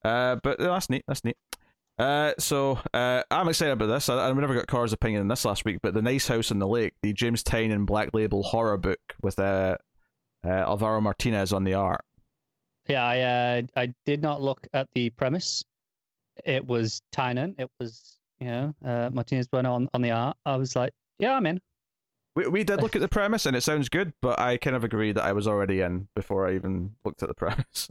[0.04, 1.04] Uh, but that's neat.
[1.06, 1.36] That's neat.
[1.98, 4.08] Uh, so uh, I'm excited about this.
[4.08, 6.58] I, I never got Cora's opinion on this last week, but the Nice House on
[6.58, 9.76] the Lake, the James Tynion Black Label horror book with uh,
[10.42, 12.00] uh, Alvaro Martinez on the art.
[12.88, 15.62] yeah, I uh, I did not look at the premise.
[16.46, 17.54] It was Tynion.
[17.58, 20.38] It was you know uh, Martinez Bueno on on the art.
[20.46, 21.60] I was like, yeah, I'm in.
[22.36, 24.84] We we did look at the premise and it sounds good, but I kind of
[24.84, 27.88] agree that I was already in before I even looked at the premise.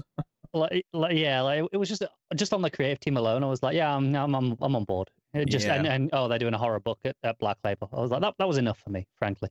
[0.53, 2.03] Like, like yeah, like it was just
[2.35, 3.43] just on the creative team alone.
[3.43, 5.09] I was like, yeah, I'm I'm I'm, I'm on board.
[5.33, 5.75] It just Yeah.
[5.75, 7.89] and, and oh, they're doing a horror book at, at Black Label.
[7.93, 9.49] I was like, that that was enough for me, frankly.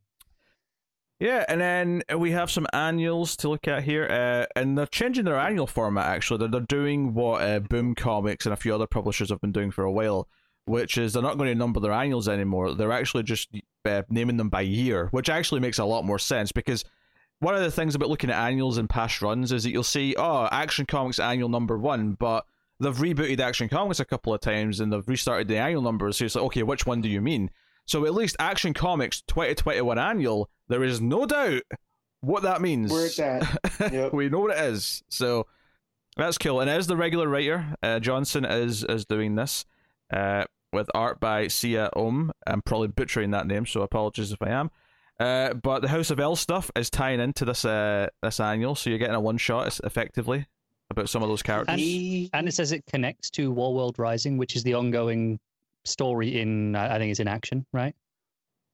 [1.21, 5.25] Yeah, and then we have some annuals to look at here, uh, and they're changing
[5.25, 6.07] their annual format.
[6.07, 9.51] Actually, they're, they're doing what uh, Boom Comics and a few other publishers have been
[9.51, 10.29] doing for a while,
[10.69, 12.75] which is they're not going to number their annuals anymore.
[12.75, 13.49] They're actually just
[13.85, 16.85] uh, naming them by year, which actually makes a lot more sense because
[17.41, 20.15] one of the things about looking at annuals and past runs is that you'll see,
[20.17, 22.45] oh, Action Comics annual number one, but
[22.81, 26.19] they've rebooted Action Comics a couple of times and they've restarted the annual numbers.
[26.19, 27.51] So it's like, okay, which one do you mean?
[27.87, 31.63] So at least Action Comics 2021 annual, there is no doubt
[32.21, 32.93] what that means.
[32.93, 33.43] Where it's at.
[33.93, 34.13] Yep.
[34.13, 35.03] we know what it is.
[35.09, 35.47] So
[36.17, 36.61] that's cool.
[36.61, 39.65] And as the regular writer, uh, Johnson is is doing this
[40.13, 42.33] uh, with art by Siya Oum.
[42.47, 44.71] I'm probably butchering that name, so apologies if I am.
[45.19, 48.91] Uh, but the House of El stuff is tying into this uh, this annual, so
[48.91, 50.47] you're getting a one shot effectively
[50.91, 51.75] about some of those characters.
[51.81, 55.39] And- And it says it connects to War World Rising, which is the ongoing
[55.85, 57.95] story in I I think it's in action, right?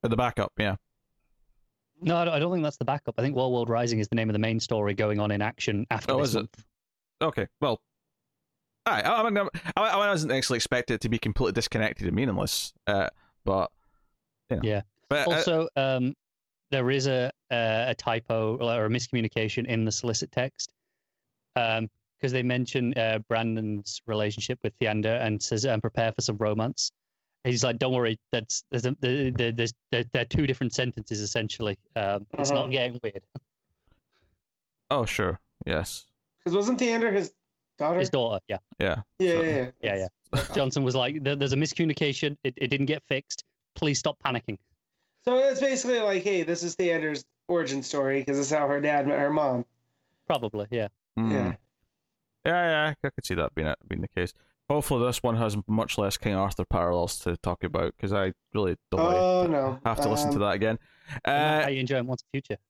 [0.02, 0.76] At the backup, yeah.
[2.02, 3.14] No, I don't- think that's the backup.
[3.18, 5.40] I think War World Rising is the name of the main story going on in
[5.40, 6.50] action after Oh, this is it?
[7.22, 7.80] Okay, well,
[8.86, 13.08] I I, I, I, I wasn't actually expected to be completely disconnected and meaningless, uh,
[13.44, 13.70] but
[14.50, 14.62] you know.
[14.64, 14.82] Yeah.
[15.08, 16.14] But uh, Also, um,
[16.70, 20.72] there is a, a a typo or a miscommunication in the solicit text,
[21.54, 26.90] because they mention uh, Brandon's relationship with Theander and says, "And prepare for some romance."
[27.44, 30.72] He's like, "Don't worry, that's there's a, there, there- there's there, there are two different
[30.74, 31.78] sentences essentially.
[31.96, 32.62] Um, it's Uh-huh.
[32.62, 33.22] not getting weird."
[34.90, 36.06] oh sure, yes,
[36.38, 37.32] Because wasn't Theander his
[37.78, 37.98] daughter?
[38.00, 39.02] His daughter, yeah, yeah.
[39.18, 39.96] yeah, so- yeah, yeah,
[40.34, 40.42] yeah.
[40.54, 42.36] Johnson was like, there, "There's a miscommunication.
[42.44, 43.44] It, it didn't get fixed.
[43.74, 44.58] Please stop panicking."
[45.24, 48.80] So it's basically like, hey, this is Theander's origin story because this is how her
[48.80, 49.64] dad met her mom.
[50.26, 50.88] Probably, yeah.
[51.16, 51.30] Hmm.
[51.30, 51.52] Yeah.
[52.46, 54.32] Yeah, yeah, I could see that being being the case.
[54.68, 58.76] Hopefully, this one has much less King Arthur parallels to talk about because I really
[58.90, 59.78] don't want Oh to no.
[59.84, 60.78] have to listen to Um, that again.
[61.24, 62.60] how Uh, you enjoy Once and Future?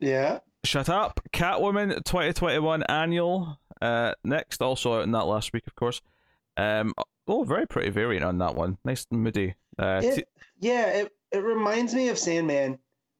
[0.00, 0.40] Yeah.
[0.64, 3.58] shut up, Catwoman 2021 annual.
[3.80, 6.00] Uh, next, also out in that last week, of course.
[6.56, 6.92] Um,
[7.26, 8.78] oh, very pretty variant on that one.
[8.84, 9.54] Nice and moody.
[9.78, 12.78] Uh, t- It, yeah, it, it reminds me of Sandman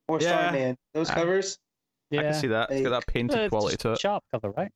[0.09, 0.29] or Yeah.
[0.49, 0.79] Starman.
[0.95, 1.59] Those I- covers.
[2.11, 2.71] I Yeah, can see that.
[2.71, 4.01] It's got that painted Uh, quality to it.
[4.01, 4.73] Sharp cover, right?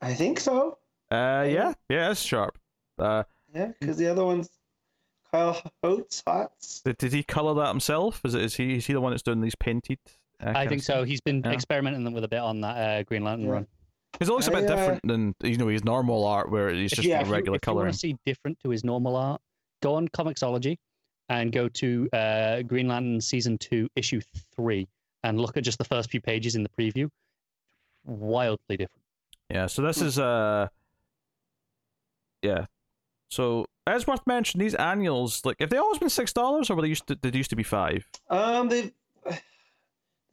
[0.00, 0.78] I think so.
[1.10, 2.58] Uh, yeah, yeah, it's sharp.
[2.98, 3.24] Uh,
[3.54, 4.50] Yeah, because the other one's
[5.32, 6.80] Kyle Hotz, Hots.
[6.82, 8.20] did, did he color that himself?
[8.24, 9.98] Is it is he is he the one that's doing these painted?
[10.40, 11.02] Uh, I think so.
[11.04, 11.52] He's been Yeah.
[11.52, 13.52] experimenting with a bit on that uh, Green Lantern Yeah.
[13.52, 13.66] run.
[14.12, 16.68] Because it looks a bit I, uh, different than you know his normal art, where
[16.70, 18.84] it's just Yeah, the if you- regular if you want to see different to his
[18.84, 19.40] normal art,
[19.82, 20.76] go on Comixology
[21.28, 24.20] and go to uh, Green Lantern season two, issue
[24.56, 24.88] three,
[25.22, 27.08] and look at just the first few pages in the preview.
[28.04, 29.02] Wildly different.
[29.50, 30.68] Yeah, so this is uh,
[32.42, 32.66] yeah.
[33.30, 36.82] So as worth mentioning, these annuals, like, have they always been six dollars, or were
[36.82, 37.14] they used to?
[37.14, 38.06] Did they used to be five?
[38.30, 38.92] Um, they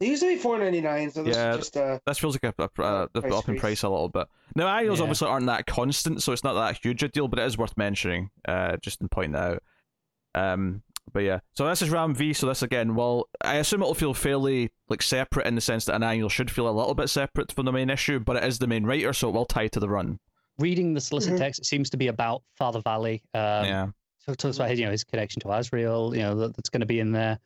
[0.00, 1.52] they used to be four ninety nine, so this Yeah.
[1.52, 3.88] is just uh This feels like a, a, uh, they've Price up in price a
[3.88, 4.26] little bit.
[4.54, 5.04] Now annuals Yeah.
[5.04, 7.76] obviously aren't that constant, so it's not that huge a deal, but it is worth
[7.76, 8.30] mentioning.
[8.46, 9.62] Uh, just in pointing that out.
[10.34, 10.82] Um,
[11.12, 12.32] but yeah, so this is Ram V.
[12.32, 15.94] So this again, well, I assume it'll feel fairly like separate in the sense that
[15.94, 18.58] an annual should feel a little bit separate from the main issue, but it is
[18.58, 20.18] the main writer, so it will tie to the run.
[20.58, 21.38] Reading the solicit Mhm.
[21.38, 23.22] text, it seems to be about Father Valley.
[23.34, 23.86] Um, yeah.
[24.18, 26.68] So it talks about his, you know, his connection to Azrael, you know, that, that's
[26.70, 27.38] going to be in there.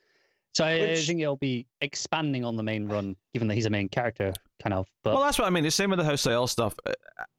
[0.52, 3.66] So I, I Which- think it'll be expanding on the main run, given that he's
[3.66, 4.32] a main character,
[4.62, 4.86] kind of.
[5.04, 5.64] But Well, that's what I mean.
[5.64, 6.74] The same with the House of El stuff.
[6.84, 6.92] Uh,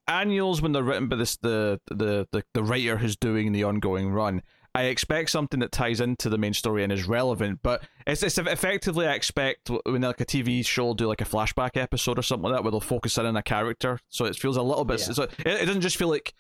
[0.07, 4.09] Annuals, when they're written by this the, the the the writer who's doing the ongoing
[4.11, 4.41] run,
[4.73, 7.59] I expect something that ties into the main story and is relevant.
[7.63, 11.25] But it's, it's effectively I expect when like a TV show will do like a
[11.25, 14.35] flashback episode or something like that, where they'll focus in on a character, so it
[14.35, 14.99] feels a little bit.
[15.01, 15.13] Yeah.
[15.13, 16.33] So it, it doesn't just feel like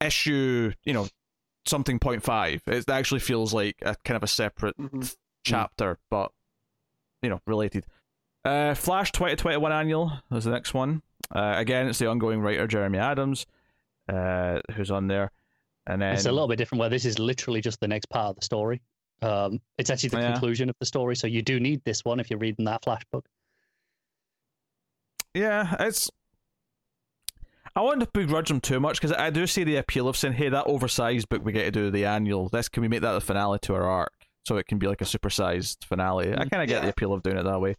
[0.00, 1.08] issue, you know,
[1.66, 2.62] something point five.
[2.66, 5.14] It actually feels like a kind of a separate mhm.
[5.50, 6.32] Chapter, but
[7.22, 7.84] you know, related.
[8.44, 11.02] Uh, Flash 2021 annual is the next one.
[11.34, 13.46] Uh, again, it's the ongoing writer Jeremy Adams,
[14.08, 15.32] uh, who's on there,
[15.86, 18.30] and then It's a little bit different where this is literally just the next part
[18.30, 18.80] of the story.
[19.22, 20.32] Um, it's actually the Yeah.
[20.32, 23.02] conclusion of the story, so you do need this one if you're reading that Flash
[23.10, 23.26] book.
[25.34, 26.10] yeah, it's.
[27.74, 30.48] I wouldn't begrudge them too much because I do see the appeal of saying, "Hey,
[30.48, 32.48] that oversized book we get to do the annual.
[32.48, 35.00] This can we make that the finale to our arc, so it can be like
[35.00, 37.76] a supersized finale." I Mm, kind of get the appeal of doing it that way.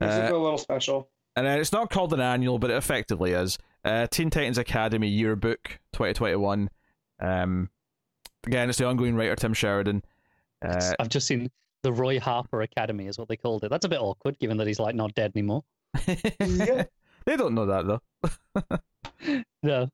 [0.00, 1.08] Makes it Uh, go a little special.
[1.36, 3.58] And then it's not called an annual, but it effectively is.
[3.84, 6.68] Uh, Teen Titans Academy Yearbook 2021.
[7.20, 7.70] Um,
[8.46, 10.02] again, it's the ongoing writer Tim Sheridan.
[10.64, 11.50] Uh, I've just seen
[11.82, 13.70] the Roy Harper Academy, is what they called it.
[13.70, 15.64] That's a bit awkward, given that he's like not dead anymore.
[16.40, 16.84] Yeah.
[17.26, 18.78] they don't know that though.
[19.62, 19.88] No,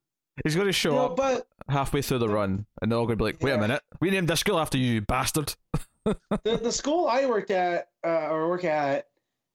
[0.45, 3.19] He's going to show No, up but halfway through the run, and they're all going
[3.19, 5.55] to be like, "Wait a minute, we named this school after you, you bastard."
[6.05, 9.09] the, the school I worked at uh, or work at,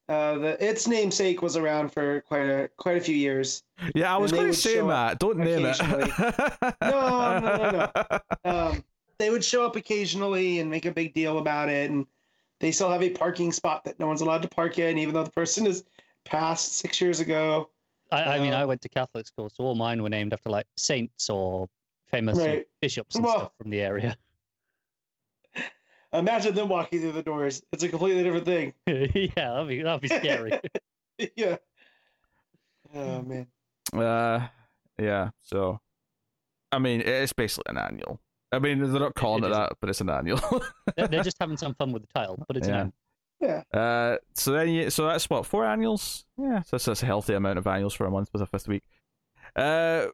[0.10, 3.64] uh, the its namesake was around for quite a quite a few years.
[3.96, 5.20] Yeah, I was going to say, that.
[5.20, 5.78] don't name it.
[6.82, 8.84] No, no, no, Um,
[9.18, 12.06] they would show up occasionally and make a big deal about it, and
[12.60, 15.24] they still have a parking spot that no one's allowed to park in, even though
[15.24, 15.84] the person is
[16.26, 17.70] passed six years ago.
[18.12, 20.50] I, I mean, I Um, went to Catholic school, so all mine were named after
[20.50, 21.68] like saints or
[22.14, 22.66] famous Right.
[22.82, 24.16] bishops and Well- stuff from the area.
[26.14, 27.64] Imagine them walking through the doors.
[27.72, 28.74] It's a completely different thing.
[28.88, 30.60] yeah, that'd be that'd be scary.
[31.36, 31.58] yeah.
[32.94, 33.48] Oh man.
[33.92, 34.48] Uh,
[35.00, 35.30] yeah.
[35.42, 35.80] So,
[36.72, 38.20] I mean, it's basically an annual.
[38.52, 39.58] I mean, they're not calling it, It is.
[39.58, 40.40] that, but it's an annual.
[40.96, 42.82] they're, they're just having some fun with the title, but it's Yeah.
[42.82, 42.94] an
[43.42, 43.64] Yeah.
[43.74, 46.26] uh, so then, you, so that's what four annuals.
[46.38, 48.68] Yeah, so that's, that's a healthy amount of annuals for a month with a fifth
[48.68, 48.84] week.
[49.56, 50.06] Uh,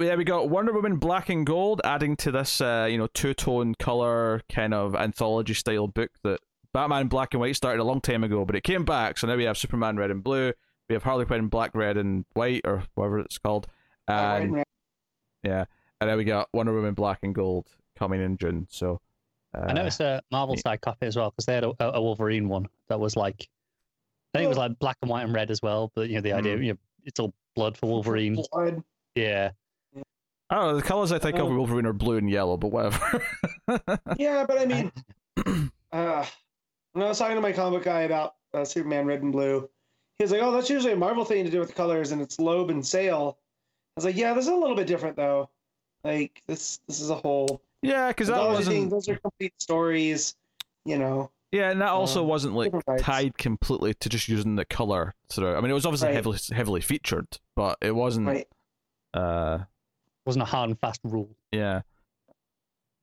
[0.00, 3.34] yeah, we got Wonder Woman Black and Gold adding to this, uh, you know, two
[3.34, 6.40] tone color kind of anthology style book that
[6.72, 9.18] Batman Black and White started a long time ago, but it came back.
[9.18, 10.52] So now we have Superman Red and Blue.
[10.88, 13.66] We have Harley Quinn Black, Red, and White, or whatever it's called.
[14.08, 14.64] Uh, And and
[15.42, 15.64] yeah,
[16.00, 17.66] and then we got Wonder Woman Black and Gold
[17.98, 18.66] coming in June.
[18.70, 19.00] So
[19.54, 20.62] uh, I noticed a Marvel yeah.
[20.62, 23.48] side copy as well because they had a, a Wolverine one that was like,
[24.34, 25.90] I think it was like black and white and red as well.
[25.94, 26.64] But you know the idea, Mm.
[26.64, 28.42] you know, it's all blood for Wolverine.
[28.52, 28.82] Blood.
[29.14, 29.50] Yeah,
[30.50, 30.76] I don't know.
[30.76, 31.54] The colors I think of Oh.
[31.54, 33.22] Wolverine are blue and yellow, but whatever.
[34.18, 34.92] Yeah, but I mean,
[35.92, 36.26] uh,
[36.92, 39.68] when I was talking to my comic guy about uh, Superman Red and Blue,
[40.18, 42.20] he was like, "Oh, that's usually a Marvel thing to do with the colors, and
[42.20, 45.48] it's Loeb and Sale." I was like, "Yeah, this is a little bit different though.
[46.02, 47.62] Like this, this is a whole.
[47.82, 48.74] yeah, because that those, are wasn't.
[48.76, 50.34] things- those are complete stories,
[50.84, 51.30] you know.
[51.52, 55.54] Yeah, and that also um, wasn't like tied completely to just using the color through.
[55.56, 56.14] I mean, it was obviously Right.
[56.16, 58.26] heavily heavily featured, but it wasn't.
[58.26, 58.48] Right.
[59.14, 59.58] Uh,
[60.30, 61.28] wasn't a hard and fast rule.
[61.50, 61.80] yeah.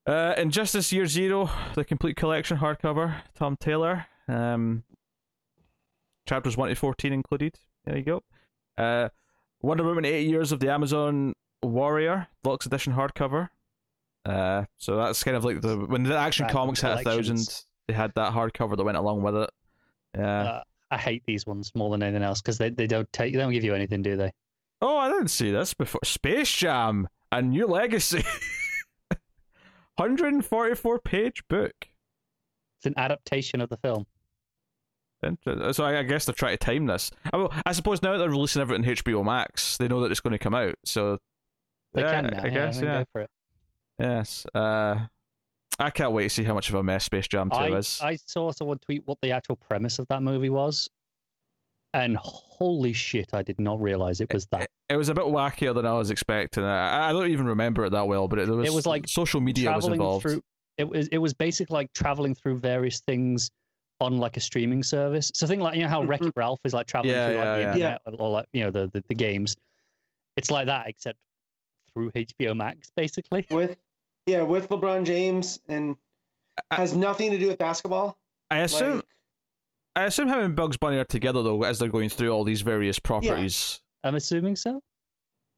[0.05, 4.05] Uh, Injustice Year Zero, the complete collection hardcover, Tom Taylor.
[4.29, 4.83] Um,
[6.25, 7.55] chapters one to fourteen included.
[7.83, 8.23] There you go.
[8.77, 9.09] Uh,
[9.61, 13.49] Wonder Woman: Eight Years of the Amazon Warrior, deluxe edition hardcover.
[14.25, 17.93] Uh, so that's kind of like the when the Action Comics had a thousand, they
[17.93, 19.49] had that hardcover that went along with it.
[20.17, 20.43] Yeah.
[20.43, 23.39] Uh, I hate these ones more than anything else because they, they don't take they
[23.39, 24.31] don't give you anything, do they?
[24.81, 25.99] Oh, I didn't see this before.
[26.05, 28.23] Space Jam: A New Legacy.
[29.97, 31.73] 144 page book.
[32.77, 34.05] It's an adaptation of the film.
[35.71, 37.09] So I guess they're trying to time this.
[37.33, 40.19] I, will, I suppose now that they're releasing everything HBO Max, they know that it's
[40.19, 40.75] going to come out.
[40.85, 41.17] So
[41.93, 42.43] They yeah, can now.
[42.43, 42.99] I yeah, guess yeah.
[42.99, 43.29] Go for it.
[43.97, 44.45] Yes.
[44.53, 45.07] Uh,
[45.79, 47.99] I can't wait to see how much of a mess Space Jam 2 I, is.
[48.01, 50.87] I saw someone tweet what the actual premise of that movie was,
[51.93, 54.69] and holy shit, I did not realize it was that.
[54.89, 56.63] It was a bit wackier than I was expecting.
[56.63, 59.07] I, I don't even remember it that well, but it, there was, It was like
[59.07, 60.21] social media was traveling involved.
[60.23, 60.41] through
[60.77, 63.49] it was it was basically like traveling through various things
[63.99, 65.31] on like a streaming service.
[65.33, 66.39] So think like you know how Wreck mm-hmm.
[66.39, 67.67] Ralph is like traveling Yeah, through like yeah, the yeah.
[67.67, 69.57] internet or like you know the, the the games.
[70.35, 71.17] It's like that except
[71.93, 73.45] through HBO Max basically.
[73.49, 73.77] With
[74.27, 75.95] yeah, with LeBron James, and
[76.71, 78.17] has nothing to do with basketball.
[78.51, 79.05] I assume Like,
[79.97, 82.61] I assume him and Bugs Bunny are together though as they're going through all these
[82.61, 83.81] various properties.
[84.03, 84.09] Yeah.
[84.09, 84.81] I'm assuming so.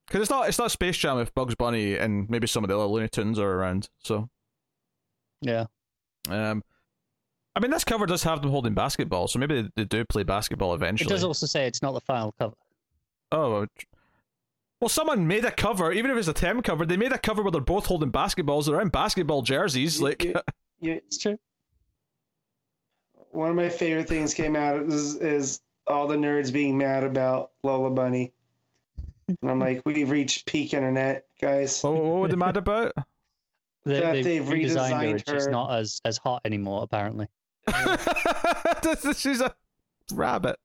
[0.07, 2.75] Because it's not it's not Space Jam if Bugs Bunny and maybe some of the
[2.75, 3.89] other Looney Tunes are around.
[3.99, 4.29] So
[5.41, 5.65] Yeah.
[6.29, 6.63] um,
[7.55, 10.23] I mean this cover does have them holding basketball, so maybe they, they do play
[10.23, 11.07] basketball eventually.
[11.07, 12.55] It does also say it's not the final cover.
[13.31, 13.67] Oh.
[14.81, 16.85] well, someone made a cover, even if it's a Tem cover.
[16.85, 18.65] They made a cover where they're both holding basketballs.
[18.65, 19.99] They're in basketball jerseys.
[19.99, 20.33] You- Like, you-
[20.79, 21.37] you, It's true.
[23.31, 27.51] One of my favorite things came out is, is all the nerds being mad about
[27.63, 28.33] Lola Bunny.
[29.27, 31.81] And I'm like, we've reached peak internet, guys.
[31.83, 32.93] what, what were they mad about?
[33.85, 34.95] They, That they've they've redesigned her.
[35.07, 35.51] redesigned It's just her.
[35.51, 37.27] not as as hot anymore apparently.
[39.15, 39.53] She's a
[40.13, 40.57] rabbit.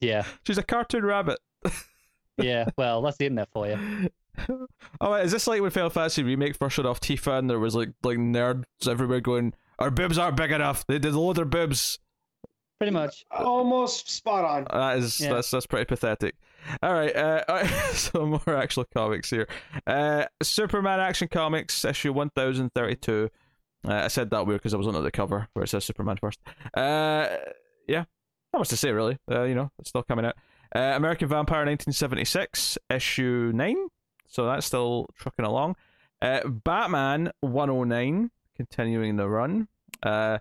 [0.00, 1.38] Yeah, She's a cartoon rabbit.
[2.38, 2.66] yeah.
[2.78, 4.08] Well, that's the internet for you.
[5.00, 7.58] Oh, wait, is this like when Final Fantasy Remake first showed off Tifa and there
[7.58, 10.86] was like like nerds everywhere going, our boobs aren't big enough.
[10.86, 11.98] They did load their boobs.
[12.78, 13.24] Pretty much.
[13.30, 14.66] Almost spot on.
[14.72, 15.34] That is Yeah.
[15.34, 16.34] that's that's pretty pathetic.
[16.82, 19.48] All right, uh, all right, so more actual comics here.
[19.86, 23.30] Uh, Superman Action Comics issue one thousand thirty two.
[23.86, 26.16] Uh, I said that weird because I was under the cover where it says Superman
[26.18, 26.38] first.
[26.74, 27.28] Uh,
[27.86, 28.04] yeah,
[28.52, 29.18] not much to say really.
[29.30, 30.36] Uh, you know, it's still coming out.
[30.74, 33.88] Uh, American Vampire nineteen seventy six issue nine.
[34.26, 35.76] So that's still trucking along.
[36.22, 39.68] Uh, Batman one oh nine continuing the run.
[40.02, 40.38] Uh,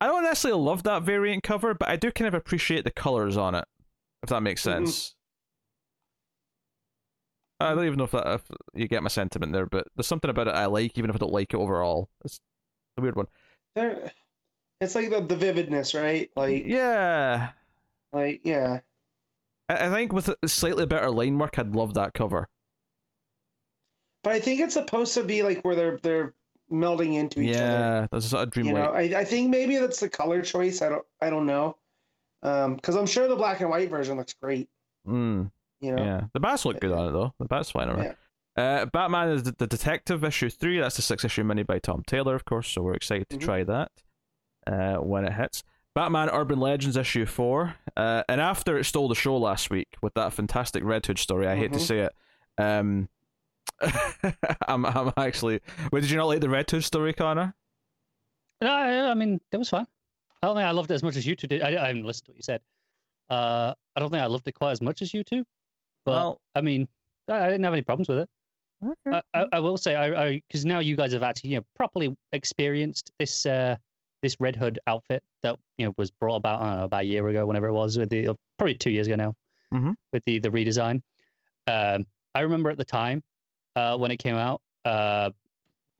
[0.00, 3.36] I don't necessarily love that variant cover, but I do kind of appreciate the colors
[3.36, 3.64] on it,
[4.22, 4.64] if that makes Mhm.
[4.64, 5.14] sense.
[7.60, 8.42] I don't even know if that if
[8.74, 11.18] you get my sentiment there, but there's something about it I like, even if I
[11.18, 12.08] don't like it overall.
[12.24, 12.40] It's
[12.96, 13.26] a weird one.
[13.74, 14.12] There,
[14.80, 16.30] it's like the, the vividness, right?
[16.36, 17.50] Like, Yeah,
[18.12, 18.80] like yeah.
[19.68, 22.48] I, I think with a slightly better line work, I'd love that cover.
[24.22, 26.34] But I think it's supposed to be like where they're they're
[26.70, 27.64] melding into each other.
[27.64, 30.82] yeah, that's a sort of You know, I, I think maybe that's the color choice.
[30.82, 31.76] I don't I don't know.
[32.42, 34.68] Um, because I'm sure the black and white version looks great.
[35.06, 35.50] Mm,
[35.80, 36.02] You know.
[36.04, 37.34] yeah, the bats look good on it though.
[37.38, 38.16] The bats flying around.
[38.56, 40.78] Uh, Batman is the, the Detective issue three.
[40.80, 42.68] That's the six issue mini by Tom Taylor, of course.
[42.68, 43.40] So we're excited to Mhm.
[43.40, 43.90] try that
[44.66, 45.62] uh, when it hits.
[45.94, 50.14] Batman Urban Legends issue four, uh, and after it stole the show last week with
[50.14, 51.86] that fantastic Red Hood story, I hate to Mhm.
[51.86, 52.12] say it.
[52.56, 53.08] Um,
[54.68, 55.60] I'm I'm actually.
[55.92, 57.54] Wait, did you not like the Red Hood story, Connor?
[58.60, 59.86] No, I, I mean, that was fun.
[60.42, 61.62] I don't think I loved it as much as you two did.
[61.62, 62.60] I, I haven't listened to what you said.
[63.30, 65.44] Uh, I don't think I loved it quite as much as you two.
[66.04, 66.88] But Well- I mean,
[67.28, 68.28] I, I didn't have any problems with it.
[69.12, 72.16] I, I, I will say, I because now you guys have actually, you know, properly
[72.32, 73.76] experienced this uh
[74.22, 77.06] this Red Hood outfit that you know was brought about I don't know, about a
[77.06, 79.34] year ago, whenever it was, with the probably two years ago now,
[79.74, 79.94] Mhm.
[80.12, 81.02] with the the redesign.
[81.66, 82.06] Um,
[82.36, 83.22] I remember at the time
[83.76, 85.30] uh, when it came out, uh,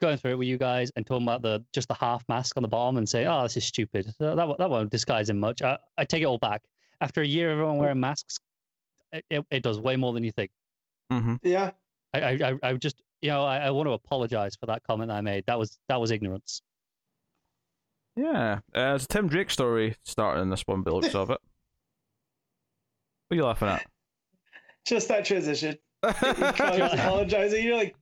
[0.00, 2.62] going through it with you guys and talking about the just the half mask on
[2.62, 4.12] the bottom and saying, "Oh, this is stupid.
[4.18, 6.62] That that, that won't disguise him much." I, I take it all back.
[7.00, 8.38] After a year of everyone wearing masks,
[9.12, 10.50] it, it, it does way more than you think.
[11.12, 11.36] Mm-hmm.
[11.42, 11.70] Yeah.
[12.14, 12.30] I, I,
[12.62, 15.44] I- I just, you know, I, I want to apologize for that comment I made.
[15.46, 16.60] That was that was ignorance.
[18.16, 21.38] Yeah, uh, there's a Tim Drake story starting in this one, by looks of it.
[23.28, 23.86] What are you laughing at?
[24.86, 25.76] Just that transition.
[26.04, 27.64] You Connor's apologizing.
[27.64, 27.96] You're like,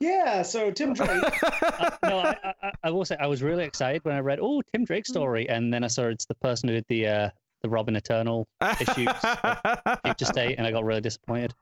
[0.00, 0.42] yeah.
[0.42, 1.10] So Tim Drake.
[1.42, 4.38] Uh, no, I, I- I, I will say I was really excited when I read,
[4.42, 7.30] oh, Tim Drake story, and then I saw it's the person who did the uh,
[7.62, 8.46] the Robin Eternal
[8.80, 9.08] issues
[10.04, 11.54] Future State, and I got really disappointed.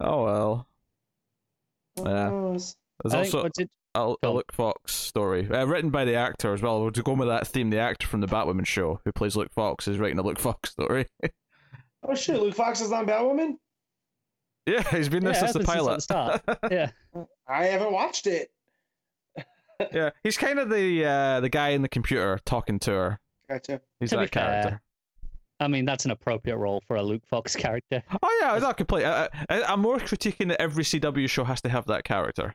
[0.00, 0.66] Oh well.
[1.98, 2.30] Yeah.
[2.30, 3.70] There's I think also what's it?
[3.94, 6.90] a, a Luke Fox story, uh, written by the actor as well.
[6.90, 9.88] To go with that theme, the actor from the Batwoman show who plays Luke Fox
[9.88, 11.06] is writing a Luke Fox story.
[12.02, 12.40] oh shit!
[12.40, 13.56] Luke Fox is on Batwoman.
[14.66, 16.42] Yeah, he's been there Yeah, since the happens since pilot.
[16.44, 16.70] the start.
[16.72, 16.90] Yeah,
[17.48, 18.50] I haven't watched it.
[19.92, 23.20] yeah, he's kind of the uh, the guy in the computer talking to her.
[23.48, 23.80] Gotcha.
[23.98, 24.80] He's To that character.
[25.58, 28.02] I mean that's an appropriate role for a Luke Fox character.
[28.22, 29.04] Oh yeah, it's not complete.
[29.04, 32.54] I, I, I'm more critiquing that every CW show has to have that character.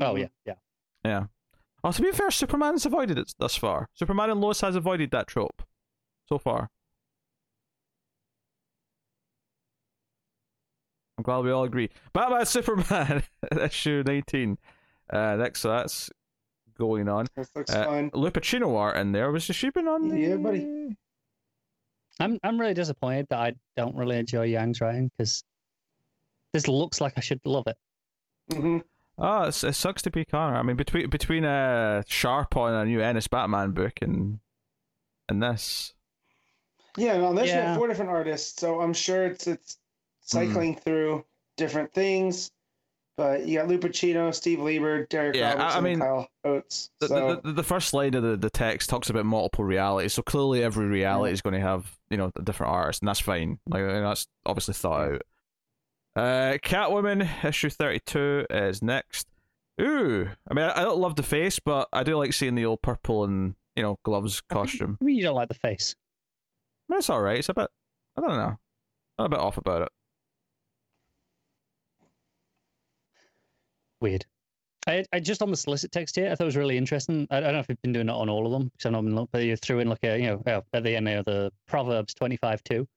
[0.00, 0.20] Oh Mhm.
[0.20, 0.54] yeah, yeah.
[1.04, 1.24] Yeah.
[1.84, 3.88] Oh, to be fair, Superman's avoided it thus far.
[3.94, 5.62] Superman and Lois has avoided that trope
[6.28, 6.70] so far.
[11.18, 11.90] I'm glad we all agree.
[12.12, 13.24] Batman Superman
[13.60, 14.56] issue 19.
[15.10, 16.10] Uh, next, so that's
[16.78, 17.26] going on.
[17.36, 18.10] This looks Uh, fun.
[18.12, 19.30] Lupacchino art in there.
[19.32, 20.08] Was she been on?
[20.08, 20.18] The...
[20.18, 20.96] Yeah, buddy.
[22.20, 25.42] I'm I'm really disappointed that I don't really enjoy Yang's writing because
[26.52, 27.76] this looks like I should love it.
[28.52, 28.78] hmm
[29.20, 30.56] Oh, it's, it sucks to be Connor.
[30.56, 34.38] I mean, between between uh, Sharp on a new Ennis Batman book and
[35.28, 35.92] and this.
[36.96, 37.76] Yeah, and there's Yeah.
[37.76, 39.78] four different artists, so I'm sure it's it's
[40.28, 41.24] Cycling through
[41.56, 42.50] different things.
[43.16, 46.90] But you got Lupacchino, Steve Lieber, Derek Yeah, I- I mean, and Kyle Hotz.
[47.00, 50.12] The, So the, the, the first line of the, the text talks about multiple realities,
[50.12, 53.18] so clearly every reality is going to have you know a different artist, and that's
[53.18, 53.58] fine.
[53.68, 55.22] Like you know, that's obviously thought out.
[56.14, 59.26] Uh, Catwoman issue thirty two is next.
[59.80, 62.66] Ooh, I mean, I, I don't love the face, but I do like seeing the
[62.66, 64.96] old purple and you know gloves costume.
[65.00, 65.96] I mean, you don't like the face.
[66.88, 67.38] I mean, it's all right.
[67.38, 67.68] It's a bit,
[68.16, 68.56] I don't know,
[69.18, 69.88] I'm a bit off about it.
[74.00, 74.24] Weird.
[74.86, 77.26] I, I just on the solicit text here, I thought it was really interesting.
[77.30, 78.92] I, I don't know if you've been doing it on all of them because I've
[78.92, 81.06] not been looking, but you threw in like a, you know, uh, at the end
[81.06, 82.88] there, the Proverbs 25 2,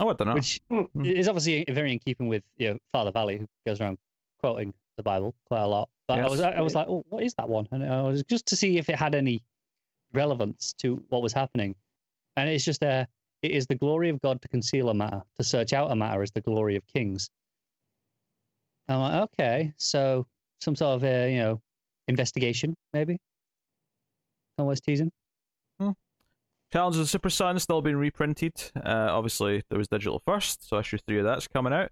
[0.00, 0.34] Oh, I don't know.
[0.34, 1.04] which Hmm.
[1.04, 3.98] is obviously very in keeping with, you know, Father Valley, who goes around
[4.40, 5.88] quoting the Bible quite a lot.
[6.06, 7.66] But I was I, was like, oh, what is that one?
[7.72, 9.42] And I was just to see if it had any
[10.12, 11.74] relevance to what was happening,
[12.36, 13.06] and it's just a.
[13.42, 16.22] It is the glory of God to conceal a matter, to search out a matter
[16.22, 17.28] is the glory of kings.
[18.92, 20.26] I'm like, okay, so
[20.60, 21.60] some sort of uh, you know
[22.08, 23.18] investigation, maybe.
[24.58, 25.10] Always teasing.
[26.72, 28.54] Challenges of Super Sons still being reprinted.
[28.74, 31.90] Uh, obviously, there was digital first, so issue three of that's coming out.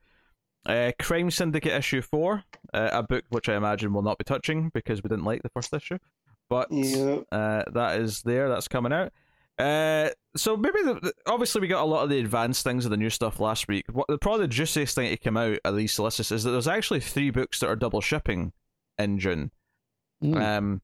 [0.65, 4.71] Uh, Crime Syndicate issue four, uh, a book which I imagine will not be touching
[4.73, 5.99] because we didn't like the first issue,
[6.49, 7.19] but Yeah.
[7.31, 8.49] uh, that is there.
[8.49, 9.13] That's coming out.
[9.61, 12.97] Uh, so maybe the, obviously we got a lot of the advanced things of the
[12.97, 13.85] new stuff last week.
[13.93, 16.69] What the probably the juiciest thing to come out of these solicits is that there's
[16.69, 18.53] actually three books that are double shipping
[18.99, 19.51] in June.
[20.23, 20.41] Mm.
[20.41, 20.81] Um,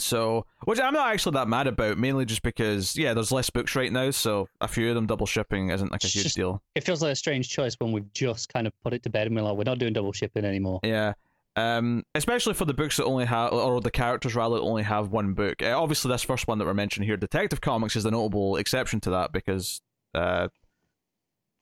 [0.00, 3.76] so which I'm not actually that mad about, mainly just because yeah, there's less books
[3.76, 6.36] right now, so a few of them double shipping isn't like a It's huge just-
[6.36, 6.62] deal.
[6.74, 9.26] it feels like a strange choice when we've just kind of put it to bed
[9.28, 10.80] and we're like, we're not doing double shipping anymore.
[10.82, 11.12] Yeah.
[11.56, 15.08] Um, especially for the books that only have, or the characters rather, that only have
[15.12, 15.62] one book.
[15.62, 19.00] Uh, obviously, this first one that we're mentioning here, Detective Comics, is the notable exception
[19.02, 19.80] to that because,
[20.14, 20.48] uh,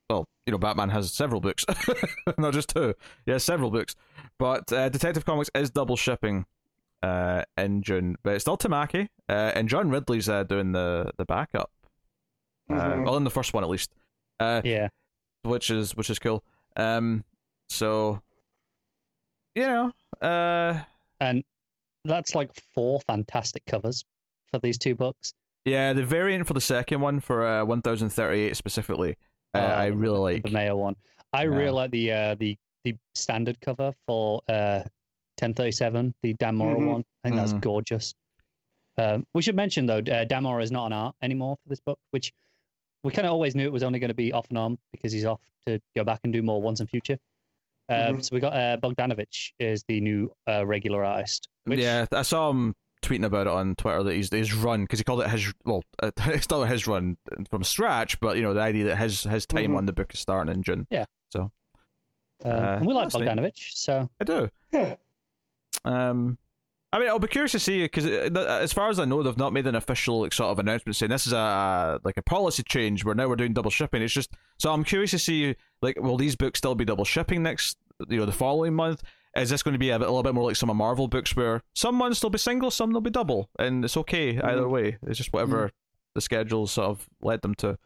[0.09, 1.67] well, you know, Batman has several books,
[2.39, 2.95] not just two.
[3.27, 3.95] Yeah, several books,
[4.39, 6.47] but uh, Detective Comics is double shipping
[7.03, 11.25] uh, in June, but it's still Tamaki, uh, and John Ridley's uh, doing the the
[11.27, 11.71] backup.
[12.71, 13.05] Uh, Mhm.
[13.05, 13.91] well, in the first one at least.
[14.41, 14.89] Uh, Yeah.
[15.43, 16.43] which is which is cool.
[16.77, 17.25] Um,
[17.69, 18.23] so
[19.55, 20.81] you know, uh,
[21.21, 21.45] And
[22.05, 24.05] that's like four fantastic covers
[24.51, 25.35] for these two books.
[25.65, 29.17] yeah, the variant for the second one for uh, one thousand thirty eight specifically,
[29.55, 30.43] uh, Uh, I really like.
[30.43, 30.97] the Mayo one.
[31.33, 31.49] I Yeah.
[31.51, 34.83] really like the uh, the the standard cover for uh,
[35.39, 36.87] 1037, the Dan Mora Mhm.
[36.87, 37.05] one.
[37.23, 37.61] I think that's Mhm.
[37.61, 38.15] gorgeous.
[38.99, 41.79] Um, we should mention though, uh, Dan Mora is not an art anymore for this
[41.81, 42.33] book, which
[43.05, 45.13] we kind of always knew it was only going to be off and on because
[45.13, 47.19] he's off to go back and do more Once and Future.
[47.89, 48.25] Um, Mhm.
[48.25, 51.49] So we got uh, Bogdanovic is the new uh, regular artist.
[51.65, 55.01] Which, Yeah, I saw him tweeting about it on Twitter that he's his run because
[55.01, 57.17] he called it his well, uh, it's not his run
[57.51, 59.77] from scratch, but you know the idea that his his time Mhm.
[59.79, 60.87] on the book is starting in June.
[61.31, 61.51] So.
[62.45, 63.29] uh, and we like that's neat.
[63.29, 64.49] Bogdanovic, so I do.
[64.73, 64.97] Yeah.
[65.85, 66.39] Um,
[66.95, 69.55] I mean, I'll be curious to see because as far as I know, they've not
[69.55, 73.03] made an official like sort of announcement saying this is a like a policy change
[73.05, 74.03] where now we're doing double shipping.
[74.03, 77.43] It's just so I'm curious to see like will these books still be double shipping
[77.43, 77.79] next
[78.09, 79.03] you know the following month?
[79.35, 81.09] Is this going to be a, bit, a little bit more like some of Marvel
[81.09, 84.65] books where some months they'll be single, some they'll be double, and it's okay either
[84.65, 84.71] Mhm.
[84.71, 84.99] way.
[85.07, 85.71] It's just whatever
[86.15, 87.79] the schedules sort of led them to.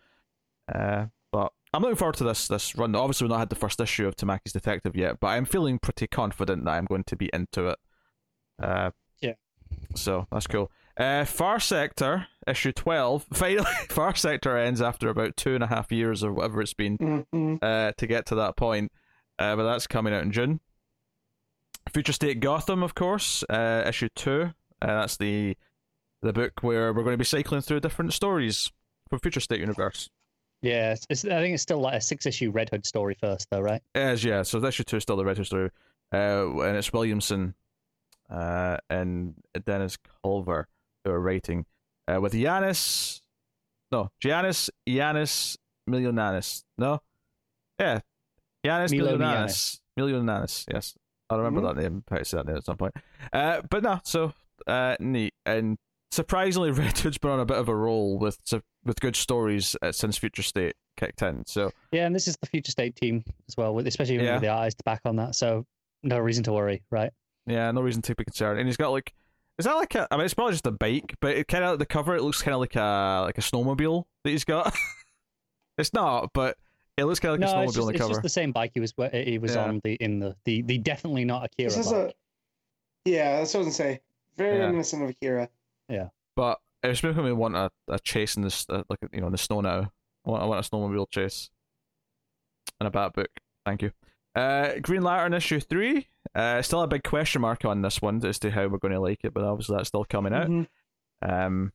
[0.75, 2.97] Uh, but I'm looking forward to this this run.
[2.97, 6.09] Obviously, we've not had the first issue of Tamaki's Detective yet, but I'm feeling pretty
[6.09, 7.79] confident that I'm going to be into it.
[8.63, 8.91] Uh,
[9.21, 9.35] Yeah.
[9.95, 10.71] So that's cool.
[10.97, 13.27] Uh, Far Sector issue twelve.
[13.33, 16.97] Finally, Far Sector ends after about two and a half years or whatever it's been
[16.99, 17.59] Mhm.
[17.63, 18.91] uh, to get to that point.
[19.39, 20.61] Uh, but that's coming out in June.
[21.93, 24.53] Future State Gotham, of course, uh, issue two.
[24.83, 25.57] Uh, that's the
[26.23, 28.73] the book where we're going to be cycling through different stories
[29.09, 30.09] from Future State universe.
[30.63, 33.47] yeah, it's, it's, I think it's still like a six issue Red Hood story first,
[33.51, 33.83] though, right?
[33.95, 35.71] As yeah, so issue two is still the Red Hood story,
[36.13, 37.55] uh, and it's Williamson,
[38.31, 40.68] uh, and Dennis Culver
[41.05, 41.66] who are writing,
[42.09, 43.20] uh, with Yanis,
[43.93, 45.57] no, Giannis, Yanis,
[45.89, 47.01] Millionanis, no,
[47.79, 48.01] yeah,
[48.64, 50.95] Yanis Milo Millionanis, Millionanis, yes,
[51.31, 51.74] I remember Mhm.
[51.74, 52.03] that name.
[52.07, 52.95] Probably say that name at some point,
[53.33, 54.33] uh, but no, so
[54.66, 55.79] uh, neat and
[56.11, 58.39] surprisingly, Red Hood's been on a bit of a roll with
[58.85, 61.70] with good stories uh, since Future State kicked in, so.
[61.93, 64.35] Yeah, and this is the Future State team as well, with, especially Yeah.
[64.35, 65.35] with the artist back on that.
[65.35, 65.66] So
[66.03, 67.12] no reason to worry, right?
[67.47, 68.59] Yeah, no reason to be concerned.
[68.59, 69.12] And he's got like,
[69.59, 70.07] is that like a?
[70.11, 72.16] I mean, it's probably just a bike, but it kind of the cover.
[72.16, 74.74] It looks kind of like a like a snowmobile that he's got.
[75.78, 76.57] it's not, but
[76.97, 78.12] it looks kind of like no, a it's, snowmobile just, on the it's cover.
[78.14, 79.64] just the same bike he was he was Yeah.
[79.64, 82.14] on the in the the, the definitely not Akira This is bike.
[83.07, 83.38] a yeah.
[83.38, 84.01] That's what I was gonna say.
[84.36, 84.64] Very Yeah.
[84.64, 85.49] reminiscent of Akira.
[85.88, 89.26] Yeah, but it's making me want a, a chase in this, uh, like you know,
[89.26, 89.90] in the snow now.
[90.26, 91.49] I want, I want a snowmobile chase
[92.80, 93.30] and a bat book.
[93.64, 93.92] Thank you.
[94.37, 96.09] Uh, Green Lantern issue three.
[96.34, 99.01] Uh, still a big question mark on this one as to how we're going to
[99.01, 100.49] like it, but obviously that's still coming out.
[100.49, 100.66] Mhm.
[101.22, 101.72] Um,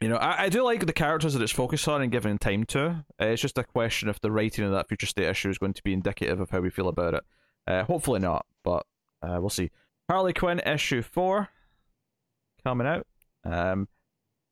[0.00, 2.64] you know, I, I do like the characters that it's focused on and given time
[2.66, 3.04] to.
[3.20, 5.74] Uh, it's just a question if the writing of that future state issue is going
[5.74, 7.24] to be indicative of how we feel about it.
[7.66, 8.86] Uh, hopefully not, but
[9.22, 9.70] uh, we'll see.
[10.08, 11.48] Harley Quinn issue four
[12.64, 13.06] coming out.
[13.44, 13.88] Um,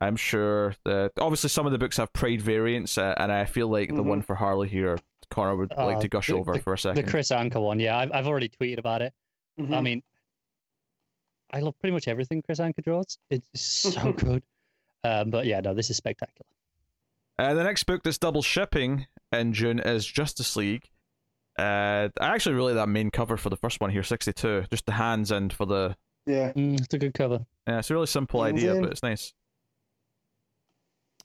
[0.01, 3.68] I'm sure that obviously some of the books have Pride variants, uh, and I feel
[3.68, 4.07] like the Mhm.
[4.07, 4.98] one for Harley here,
[5.31, 6.97] Connor would like Uh, to gush the- over for a second.
[6.97, 7.11] The second.
[7.11, 9.12] Kris Anka one, yeah, I've I've already tweeted about it.
[9.59, 9.83] I Mhm.
[9.83, 10.03] mean,
[11.53, 13.18] I love pretty much everything Kris Anka draws.
[13.31, 14.43] It's so good.
[15.05, 16.47] Um, but yeah, no, this is spectacular.
[17.39, 20.91] Uh, the next book that's double shipping in June is Justice League.
[21.59, 24.64] Uh, I actually really like that main cover for the first one here, 62.
[24.70, 26.53] Just the hands and for the Yeah.
[26.53, 27.47] Mm, it's a good cover.
[27.66, 28.83] Yeah, it's a really simple Hands idea, in.
[28.83, 29.33] but it's nice.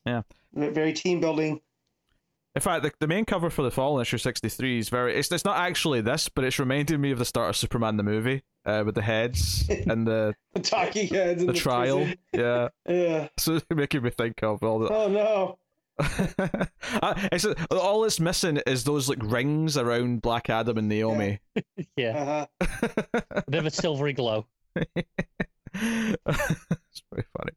[0.05, 0.21] Yeah,
[0.53, 1.61] very team building.
[2.55, 5.15] In fact, the, the main cover for the Fallen issue 63 is very.
[5.15, 8.03] It's, it's not actually this, but it's reminding me of the start of Superman the
[8.03, 11.41] movie uh, with the heads and the, The talking heads.
[11.41, 11.97] in the trial.
[11.97, 12.17] prison.
[12.33, 12.69] Yeah.
[12.87, 13.27] Yeah.
[13.37, 14.87] So it's making me think of all the.
[14.89, 15.57] Oh no.
[17.01, 21.39] Uh, it's, all it's missing is those like rings around Black Adam and Naomi.
[21.95, 23.21] Yeah, Uh-huh.
[23.31, 24.45] a bit of a silvery glow.
[24.75, 24.85] it's
[27.11, 27.51] very funny.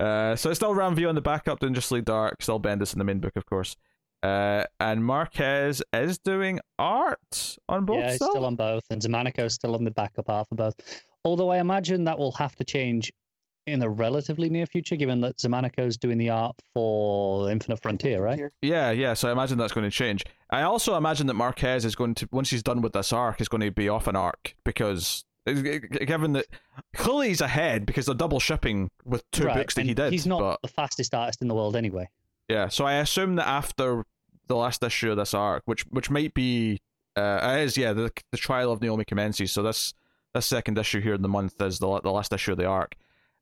[0.00, 3.04] Uh, so it's still Ram V on the backup, Dangerously Dark, still Bendis in the
[3.04, 3.76] main book, of course.
[4.24, 7.98] Uh, and Marquez is doing art on both.
[7.98, 8.30] yeah, still?
[8.30, 10.74] still on both, and Xermanico's still on the backup half of both.
[11.26, 13.12] Although I imagine that will have to change
[13.66, 18.40] in the relatively near future, given that Xermanico's doing the art for Infinite Frontier, right?
[18.62, 19.12] Yeah, yeah.
[19.12, 20.24] So I imagine that's going to change.
[20.48, 23.48] I also imagine that Marquez is going to, once he's done with this arc, is
[23.48, 26.46] going to be off an arc because, given that
[26.96, 30.12] clearly he's ahead because they're double shipping with two right, books that he did.
[30.12, 32.08] He's not but the fastest artist in the world anyway.
[32.48, 34.04] yeah, so I assume that after
[34.46, 36.80] the last issue of this arc, which which might be,
[37.16, 39.52] uh, it is yeah, the the trial of Naomi commences.
[39.52, 39.94] So this
[40.34, 42.94] this second issue here in the month is the the last issue of the arc.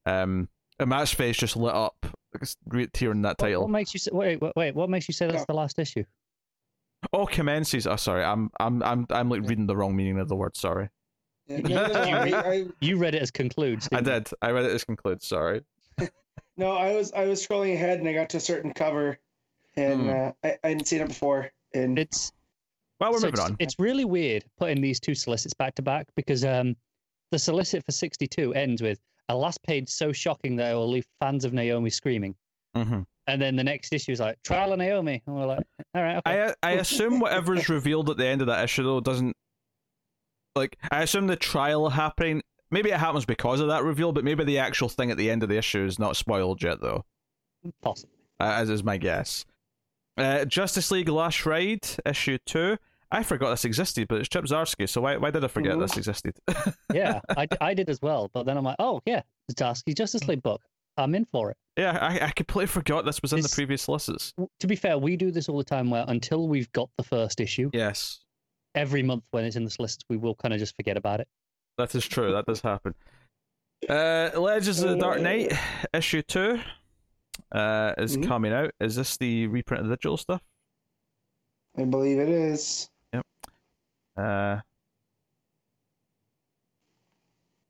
[0.06, 0.48] Um,
[0.78, 1.94] and Matt's face just lit up,
[2.66, 3.62] re- hearing that What, title.
[3.62, 4.74] what makes you say, wait, wait, wait?
[4.74, 6.04] What makes you say that's the last issue?
[7.12, 7.86] Oh, commences.
[7.86, 10.56] Oh, sorry, I'm I'm I'm I'm like reading the wrong meaning of the word.
[10.56, 10.88] Sorry.
[11.48, 13.88] Yeah, Yeah, no, you read- I, I, You read it as concludes.
[13.92, 14.34] I didn't did.
[14.42, 15.26] I read it as concludes.
[15.26, 15.62] Sorry.
[16.56, 19.18] no, I was I was scrolling ahead and I got to a certain cover,
[19.76, 20.08] and Hmm.
[20.10, 21.50] uh, I, I hadn't seen it before.
[21.74, 21.98] And?
[21.98, 22.32] It's
[23.00, 23.56] Well, we're so moving it's, on.
[23.58, 26.76] it's really weird putting these two solicits back to back because um,
[27.30, 31.06] the solicit for 62 ends with a last page so shocking that it will leave
[31.20, 32.34] fans of Naomi screaming.
[32.74, 35.22] hmm And then the next issue is like, Trial of Naomi.
[35.26, 35.64] And we're like,
[35.94, 36.52] all right, okay.
[36.62, 39.36] I I assume whatever is revealed at the end of that issue though doesn't
[40.54, 42.42] like I assume the trial happening.
[42.70, 45.42] Maybe it happens because of that reveal, but maybe the actual thing at the end
[45.42, 47.04] of the issue is not spoiled yet though.
[47.82, 48.14] Possibly.
[48.40, 49.44] uh, as is my guess.
[50.16, 52.76] Uh, Justice League Last Ride issue two.
[53.10, 55.80] I forgot this existed, but it's Chip Zdarsky, so why why did I forget Mhm.
[55.80, 56.34] this existed?
[56.94, 58.30] Yeah, I, I did as well.
[58.32, 60.60] But then I'm like, oh, yeah, it's Zdarsky Justice League book.
[60.98, 61.56] I'm in for it.
[61.78, 64.34] yeah, I, I completely forgot this was in the previous lists.
[64.60, 67.40] To be fair, we do this all the time where until we've got the first
[67.40, 68.20] issue, Yes,
[68.74, 71.28] every month when it's in the solicits, we will kind of just forget about it.
[71.78, 72.32] that is true.
[72.32, 72.94] That does happen.
[73.88, 75.52] Uh, Legends of the Dark Knight
[75.94, 76.60] issue two
[77.52, 78.26] uh, is Mhm.
[78.26, 78.72] coming out.
[78.80, 80.42] Is this the reprint of the digital stuff?
[81.76, 82.88] I believe it is.
[84.16, 84.60] Uh,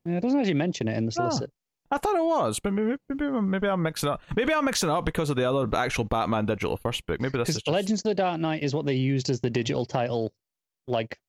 [0.05, 1.29] Yeah, it doesn't actually mention it in the Oh.
[1.29, 1.49] solicit.
[1.89, 4.21] I thought it was, but maybe, maybe maybe I'm mixing up.
[4.35, 7.21] Maybe I'm mixing it up because of the other actual Batman digital first book.
[7.21, 7.73] Maybe this is Because just...
[7.73, 10.33] Legends of the Dark Knight is what they used as the digital title
[10.87, 11.19] like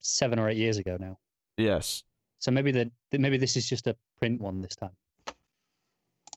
[0.00, 1.18] seven or eight years ago now.
[1.56, 2.02] yes.
[2.38, 4.94] So maybe the maybe this is just a print one this time.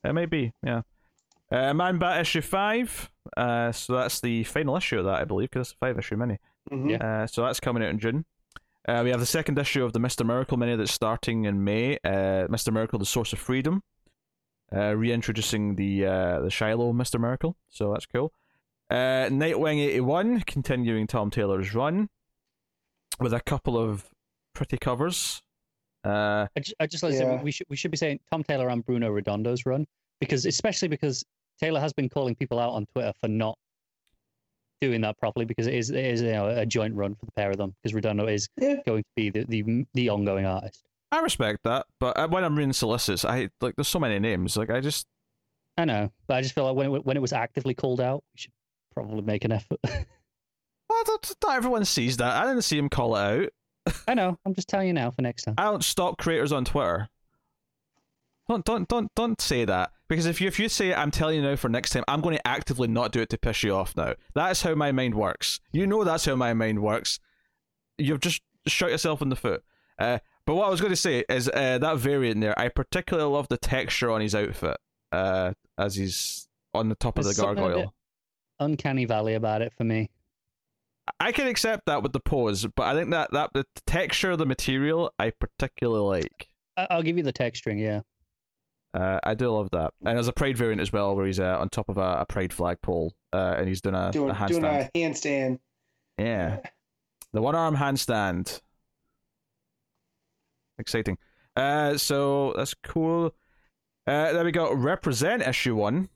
[0.04, 0.82] It may be, yeah.
[1.52, 3.10] Uh, Man Bat issue five.
[3.36, 6.16] Uh, so that's the final issue of that, I believe, because it's a five issue
[6.18, 6.40] mini.
[6.72, 6.92] Mhm.
[6.92, 7.24] Yeah.
[7.24, 8.26] Uh, so that's coming out in June.
[8.88, 11.98] Uh, we have the second issue of the Mister Miracle mini that's starting in May.
[12.04, 13.84] Uh, Mister Miracle: The Source of Freedom.
[14.72, 18.32] Uh, reintroducing the uh, the Shiloh Mister Miracle, so that's cool.
[18.92, 22.10] Uh, Nightwing eighty one, continuing Tom Taylor's run,
[23.20, 24.06] with a couple of
[24.54, 25.42] pretty covers.
[26.06, 27.42] Uh, I just, I just like to say Yeah.
[27.42, 29.86] we should we should be saying Tom Taylor and Bruno Redondo's run
[30.20, 31.26] because especially because
[31.60, 33.58] Taylor has been calling people out on Twitter for not
[34.82, 37.32] doing that properly because it is it is you know, a joint run for the
[37.34, 38.76] pair of them because Redondo is Yeah.
[38.86, 40.84] going to be the, the the ongoing artist.
[41.12, 44.56] I respect that, but uh, when I'm reading solicits, I like there's so many names.
[44.56, 45.06] Like I just
[45.78, 48.24] I know, but I just feel like when it, when it was actively called out,
[48.34, 48.52] we should
[48.94, 49.80] probably make an effort.
[49.86, 52.36] well, not, not everyone sees that.
[52.42, 53.20] I didn't see him call it
[53.88, 53.94] out.
[54.08, 54.38] I know.
[54.46, 55.56] I'm just telling you now for next time.
[55.58, 57.08] I don't stop creators on Twitter.
[58.50, 61.44] Don't don't don't don't say that because if you if you say I'm telling you
[61.44, 63.96] now for next time, I'm going to actively not do it to piss you off.
[63.96, 65.60] Now that's how my mind works.
[65.72, 67.20] You know that's how my mind works.
[68.00, 69.64] You've just shot yourself in the foot.
[70.00, 72.58] Uh, but what I was going to say is uh, that variant there.
[72.58, 74.78] I particularly love the texture on his outfit
[75.12, 77.94] uh, as he's on the top There's of the something a bit- gargoyle.
[78.60, 80.10] Uncanny Valley about it for me.
[81.20, 84.40] I can accept that with the pose, but I think that that the texture of
[84.40, 86.48] the material I particularly like.
[86.78, 87.80] I'll give you the texturing.
[87.80, 88.02] Yeah.
[88.94, 91.58] Uh, I do love that, and there's a pride variant as well, where he's uh,
[91.60, 94.64] on top of a, a pride flagpole, uh, and he's doing a, Doing a doing
[94.64, 94.90] handstand.
[94.96, 95.60] a handstand.
[96.18, 96.58] Yeah,
[97.34, 98.62] the one arm handstand.
[100.80, 101.18] Exciting.
[101.56, 103.36] Uh, so that's cool.
[104.08, 106.10] Uh, then we got represent issue one.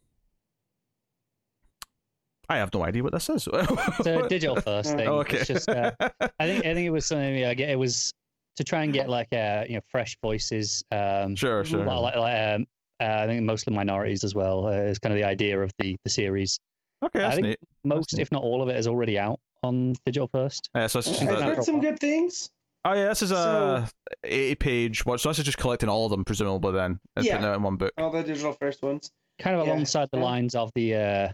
[2.49, 3.47] I have no idea what this is.
[3.51, 5.07] It's a digital first thing.
[5.07, 5.37] Oh, okay.
[5.37, 7.41] It's just, uh, I think I think it was something.
[7.43, 8.13] Like, it was
[8.57, 10.83] to try and get like uh you know fresh voices.
[10.91, 11.85] Um, Sure, sure.
[11.85, 12.65] like, like, like, um,
[12.99, 15.95] uh, I think mostly minorities as well uh, is kind of the idea of the
[16.03, 16.59] the series.
[17.03, 17.59] Okay, I think neat.
[17.83, 18.21] Most, neat.
[18.21, 20.69] if not all of it, is already out on digital first.
[20.75, 22.49] Yeah, so this is I've heard some good things.
[22.85, 23.89] oh yeah, this is a
[24.23, 25.05] eighty page.
[25.05, 25.19] What?
[25.19, 27.37] So this is just collecting all of them, presumably then, and Yeah.
[27.37, 27.91] putting it in one book.
[27.97, 29.11] All the digital first ones.
[29.39, 29.73] Kind of Yeah.
[29.73, 31.29] alongside the lines of the uh,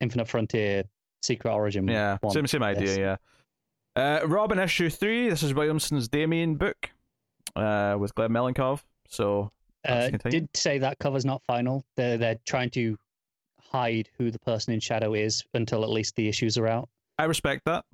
[0.00, 0.82] Infinite Frontier
[1.22, 1.86] Secret Origin.
[1.86, 2.32] Yeah, one.
[2.32, 2.98] same same idea.
[2.98, 3.16] Yeah.
[3.96, 5.28] Uh, Robin issue three.
[5.28, 6.90] This is Williamson's Damian book,
[7.54, 8.82] uh, with Gleb Melnikov.
[9.08, 9.50] So
[9.86, 11.84] Uh, did say that cover's not final.
[11.96, 12.98] They're they're trying to
[13.60, 16.88] hide who the person in shadow is until at least the issues are out.
[17.18, 17.84] I respect that.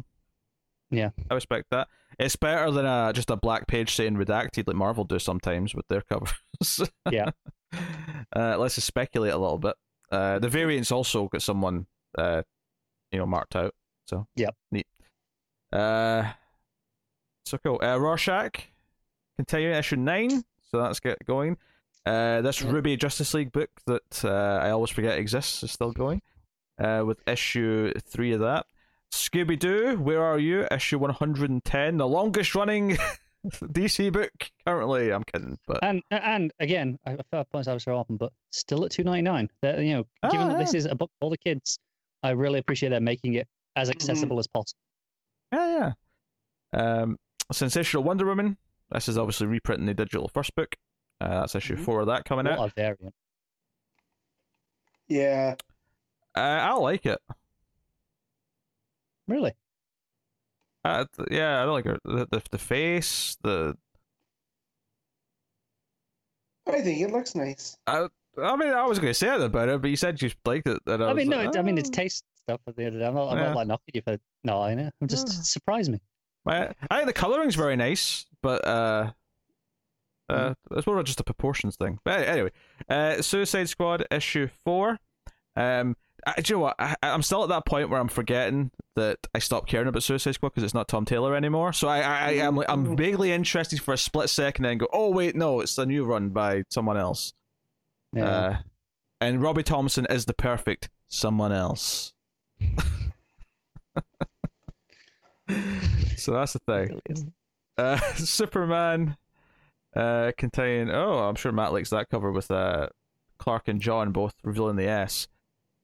[0.91, 1.11] Yeah.
[1.31, 1.89] I respect that.
[2.19, 5.87] It's better than a, just a black page saying redacted like Marvel do sometimes with
[5.89, 6.35] their covers.
[7.11, 7.31] Yeah.
[8.37, 9.75] Uh, let's just speculate a little bit.
[10.11, 11.87] Uh, the variants also got someone,
[12.19, 12.43] uh,
[13.13, 13.75] you know, marked out.
[14.07, 14.55] So Yep.
[14.73, 14.87] neat.
[15.73, 16.33] Uh,
[17.45, 17.79] so cool.
[17.83, 18.69] Uh, Rorschach,
[19.37, 20.43] continuing issue nine.
[20.71, 21.57] So that's get going.
[22.07, 22.73] Uh, this Yep.
[22.73, 26.23] Ruby Justice League book that uh, I always forget exists is still going.
[26.79, 28.65] Uh, with issue three of that.
[29.13, 30.67] Scooby Doo, Where Are You?
[30.71, 32.97] Issue 110, the longest running
[33.47, 34.31] DC book
[34.67, 35.13] currently.
[35.13, 38.85] I'm kidding, but And and again, I feel points I was so often, but still
[38.85, 39.49] at two ninety nine.
[39.63, 41.79] That you know, given Ah, that this is a book for all the kids,
[42.23, 43.97] I really appreciate them making it as Mm-hmm.
[43.97, 44.79] accessible as possible.
[45.53, 45.93] Yeah,
[46.73, 46.81] yeah.
[47.03, 47.19] Um,
[47.53, 48.57] Sensational Wonder Woman.
[48.93, 50.77] This is obviously reprinting the digital first book.
[51.21, 51.85] Uh, that's issue Mhm.
[51.85, 52.69] four of that coming What out.
[52.71, 53.15] a variant!
[55.09, 55.57] Yeah.
[56.37, 57.21] Uh, I like it.
[59.29, 59.53] Really?
[60.85, 61.99] Uh, th- yeah, I like her.
[62.05, 63.77] The, the the face, the
[66.67, 67.77] I think it looks nice.
[67.87, 68.07] I,
[68.41, 70.69] I mean, I was going to say that about it, but you said you liked
[70.69, 70.79] it.
[70.87, 72.85] I, I was mean, no, like, it's, I mean, it's "Oh." taste stuff at the
[72.85, 73.07] end of the day.
[73.09, 73.45] I'm not, I'm Yeah.
[73.49, 74.95] not like knocking you for not liking it.
[75.01, 75.35] I'm just Yeah.
[75.43, 76.01] surprised me.
[76.47, 79.13] I, I think the coloring's very nice, but uh,
[80.29, 81.99] uh, it's more just a proportions thing.
[82.05, 82.51] But anyway,
[82.89, 84.99] uh, Suicide Squad issue four.
[85.57, 86.77] Um, I, do you know what?
[86.79, 90.33] I, I'm still at that point where I'm forgetting that I stopped caring about Suicide
[90.33, 91.73] Squad because it's not Tom Taylor anymore.
[91.73, 94.79] So I, I, I am, like, I'm vaguely interested for a split second, and then
[94.79, 97.33] go, oh wait, no, it's a new run by someone else.
[98.13, 98.29] Yeah.
[98.29, 98.57] Uh,
[99.21, 102.13] and Robbie Thompson is the perfect someone else.
[106.17, 107.33] so that's the thing.
[107.77, 109.17] Uh, Superman
[109.97, 110.91] uh, contain.
[110.91, 112.89] Oh, I'm sure Matt likes that cover with uh,
[113.39, 115.29] Clark and John both revealing the S.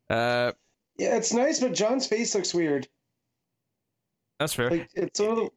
[0.08, 0.52] Uh,
[0.98, 2.86] Yeah, it's nice, but John's face looks weird.
[4.38, 4.70] that's fair.
[4.70, 5.50] Like it's one of the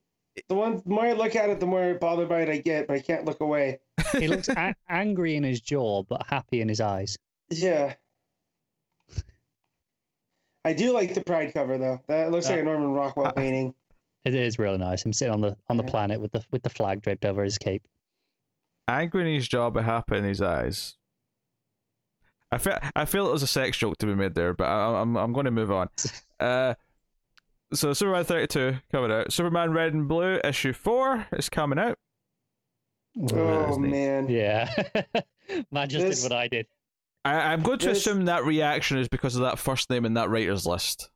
[0.48, 2.88] the one the more I look at it, the more bothered by it I get,
[2.88, 3.80] but I can't look away.
[4.18, 7.18] he looks a- angry in his jaw, but happy in his eyes.
[7.50, 7.96] Yeah.
[10.66, 12.00] I do like the Pride cover though.
[12.08, 13.74] That looks like a Norman Rockwell painting.
[14.26, 15.04] It is really nice.
[15.06, 15.90] Him sitting on the on the Yeah.
[15.90, 17.84] planet with the with the flag draped over his cape.
[18.88, 20.96] Angry in his jaw, but happy in his eyes.
[22.52, 25.00] I feel I feel it was a sex joke to be made there, but I,
[25.02, 25.90] I'm I'm going to move on.
[26.40, 26.74] Uh,
[27.74, 29.34] so Superman 32 coming out.
[29.34, 31.98] Superman Red and Blue issue four is coming out.
[33.34, 33.92] Oh neat.
[33.92, 34.30] man.
[34.30, 34.70] Yeah,
[35.72, 36.66] man just This- did what I did.
[37.36, 40.14] I, I'm going to This- assume that reaction is because of that first name in
[40.16, 41.10] that writer's list.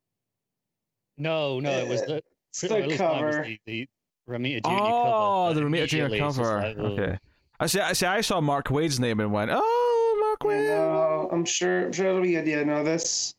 [1.17, 3.45] No, no, it was the, It's the least cover.
[3.65, 3.87] The,
[4.27, 5.59] oh, the Romita Junior Oh, cover.
[5.59, 6.61] the Romita Junior immediately it's just cover.
[6.61, 6.85] like, ugh.
[6.99, 7.17] okay.
[7.59, 7.79] I see.
[7.79, 8.05] I see.
[8.07, 11.85] I saw Mark Waid's name and went, "Oh, Mark Wade." No, I'm sure.
[11.85, 12.47] I'm sure it'll be good.
[12.47, 13.35] Yeah, no, this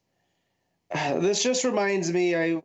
[0.94, 2.36] this just reminds me.
[2.36, 2.62] I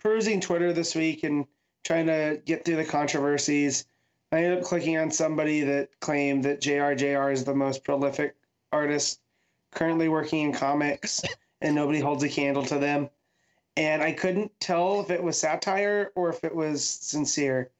[0.00, 1.44] perusing Twitter this week and
[1.84, 3.84] trying to get through the controversies.
[4.30, 8.34] I ended up clicking on somebody that claimed that JRJR is the most prolific
[8.72, 9.20] artist
[9.72, 11.22] currently working in comics,
[11.60, 13.08] and nobody holds a candle to them.
[13.76, 17.70] And I couldn't tell if it was satire or if it was sincere.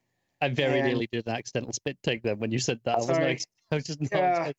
[0.41, 2.95] I very And- nearly did an accidental spit take then when you said that.
[2.95, 3.33] I was, Sorry.
[3.33, 4.29] not, I was just not Yeah.
[4.29, 4.53] expecting-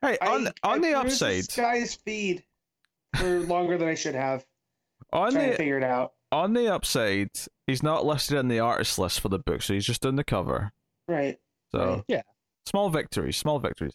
[0.00, 2.44] Hey, on I, on I the upside, this guy's feed
[3.16, 4.46] for longer than I should have,
[5.12, 6.12] on trying to figure it out.
[6.30, 7.30] on the upside,
[7.66, 10.22] he's not listed in the artist list for the book, so he's just doing the
[10.22, 10.72] cover.
[11.08, 11.38] Right.
[11.72, 12.04] So Right.
[12.06, 12.22] Yeah.
[12.66, 13.94] small victories, small victories.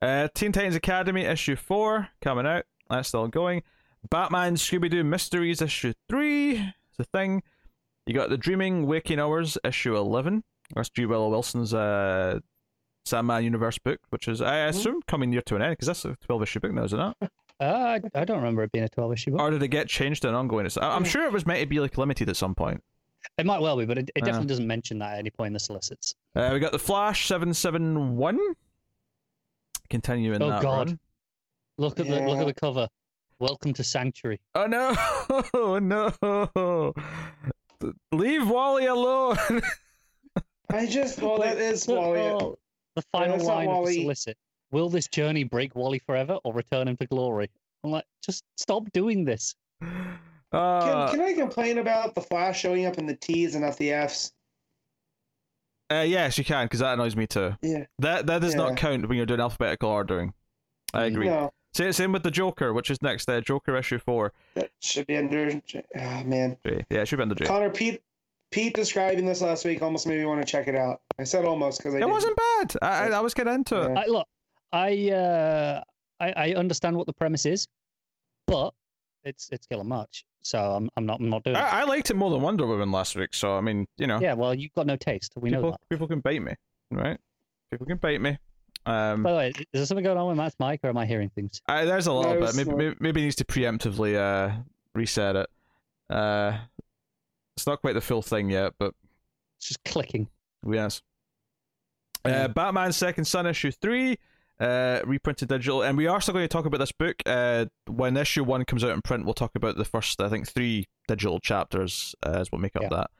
[0.00, 2.64] Uh, Teen Titans Academy issue four coming out.
[2.90, 3.62] That's still going.
[4.10, 6.52] Batman Scooby Doo Mysteries issue three.
[6.56, 7.42] It's a thing.
[8.06, 10.44] You got the Dreaming Waking Hours issue eleven.
[10.74, 11.04] That's G.
[11.06, 12.38] Willow Wilson's uh,
[13.04, 16.16] Sandman Universe book, which is I assume coming near to an end because that's a
[16.24, 17.16] twelve issue book now, isn't it?
[17.22, 17.28] Uh,
[17.60, 19.40] I, I don't remember it being a 12 issue book.
[19.40, 20.68] Or did it get changed to an ongoing?
[20.80, 22.82] I- I'm sure it was meant to be like limited at some point.
[23.36, 25.52] It might well be, but it, it definitely doesn't mention that at any point in
[25.54, 26.14] the solicits.
[26.36, 28.38] Uh, we got the Flash seven seven one.
[29.90, 30.88] Continuing Oh, that God.
[30.88, 30.98] run.
[31.78, 32.88] Look at the look at the cover.
[33.38, 34.40] Welcome to Sanctuary.
[34.54, 34.94] Oh no!
[35.54, 35.78] Oh
[37.82, 37.92] no!
[38.12, 39.36] Leave Wally alone.
[40.70, 42.20] I just well that is The- Wally.
[42.20, 42.58] oh,
[42.96, 44.36] the final that's not line of the solicit.
[44.72, 47.48] Will this journey break Wally forever or return him to glory?
[47.84, 49.54] I'm like, just stop doing this.
[49.80, 53.76] Uh, Can, can I complain about the Flash showing up in the T's and not
[53.78, 54.32] the F's?
[55.90, 57.54] Uh, yes, you can, because that annoys me too.
[57.62, 57.84] Yeah.
[57.98, 58.58] That that does Yeah.
[58.62, 60.34] not count when you're doing alphabetical ordering.
[60.94, 61.26] I agree.
[61.26, 63.28] No, Same, same with the Joker, which is next.
[63.28, 64.32] Uh, Joker issue four.
[64.54, 65.60] that should be under.
[65.96, 66.84] Oh man, J.
[66.90, 67.44] Yeah, it should be under J.
[67.46, 68.02] Connor Pete.
[68.50, 71.02] Pete describing this last week almost made me want to check it out.
[71.18, 72.12] I said almost because I It didn't.
[72.12, 72.76] wasn't bad.
[72.80, 73.94] I, I, I was getting into it.
[73.94, 74.26] I, look,
[74.72, 75.82] I, uh,
[76.18, 77.68] I I understand what the premise is,
[78.46, 78.72] but
[79.24, 80.24] it's it's killing much.
[80.48, 81.58] So I'm I'm not I'm not doing it.
[81.58, 83.34] I, I liked it more than Wonder Woman last week.
[83.34, 85.34] So I mean, you know, Yeah, well, you've got no taste.
[85.36, 85.80] We know people that.
[85.90, 86.54] people can bait me,
[86.90, 87.18] right?
[87.70, 88.38] People can bait me.
[88.86, 91.04] Um, By the way, is there something going on with Matt's mic, or am I
[91.04, 91.60] hearing things?
[91.66, 92.54] I, there's a No, little bit.
[92.54, 94.56] Maybe, maybe maybe he needs to preemptively uh
[94.94, 95.50] reset it.
[96.08, 96.56] Uh,
[97.54, 98.94] it's not quite the full thing yet, but
[99.58, 100.28] It's just clicking.
[100.66, 101.02] Yes.
[102.24, 104.16] Uh, Batman Second Son issue three,
[104.60, 107.16] uh, reprinted digital, and we are still going to talk about this book.
[107.26, 110.48] Uh, when issue one comes out in print, we'll talk about the first, I think,
[110.48, 112.88] three digital chapters uh, as what make up Yeah.
[112.90, 113.10] that.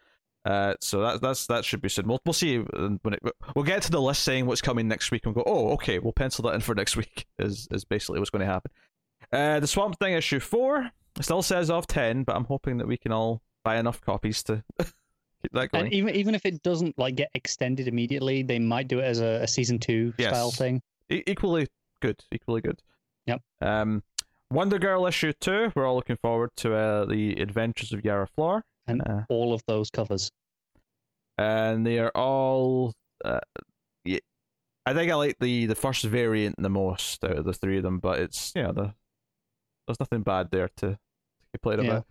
[0.45, 2.07] Uh, so that that's that should be soon.
[2.07, 3.21] We'll we'll see when it
[3.55, 5.43] we'll get to the list saying what's coming next week and go.
[5.47, 7.27] Oh, okay, we'll pencil that in for next week.
[7.39, 8.71] Is is basically what's going to happen.
[9.33, 12.97] Uh, the Swamp Thing issue four still says of ten, but I'm hoping that we
[12.97, 15.87] can all buy enough copies to keep that going.
[15.87, 19.21] And even even if it doesn't like get extended immediately, they might do it as
[19.21, 20.31] a, a season two Yes.
[20.31, 20.81] style thing.
[21.11, 21.67] E- equally
[22.01, 22.81] good, equally good.
[23.27, 23.43] Yep.
[23.61, 24.03] Um,
[24.51, 25.73] Wonder Girl issue two.
[25.75, 29.23] We're all looking forward to uh, the Adventures of Yara Flor, And Uh.
[29.29, 30.31] all of those covers.
[31.37, 32.95] and they are all.
[33.25, 33.41] Uh,
[34.05, 34.19] yeah,
[34.87, 37.83] I think I like the the first variant the most out of the three of
[37.83, 38.95] them, but it's you know the
[39.87, 40.99] there's nothing bad there to, to
[41.53, 41.91] complain Yeah.
[41.91, 42.07] about.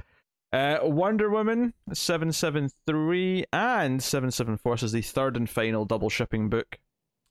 [0.53, 5.83] Uh, Wonder Woman seven seven three and seven seven four is the third and final
[5.85, 6.77] double shipping book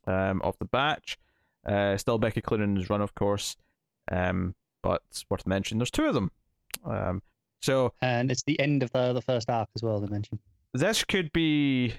[0.07, 1.17] um, of the batch.
[1.67, 3.57] Uh, still Becky Cloonan's run, of course,
[4.13, 6.31] um, but worth mentioning there's two of them.
[6.85, 7.23] Um,
[7.61, 9.99] so And it's the end of the the first arc as well.
[10.01, 10.39] They mentioned.
[10.73, 11.95] this could be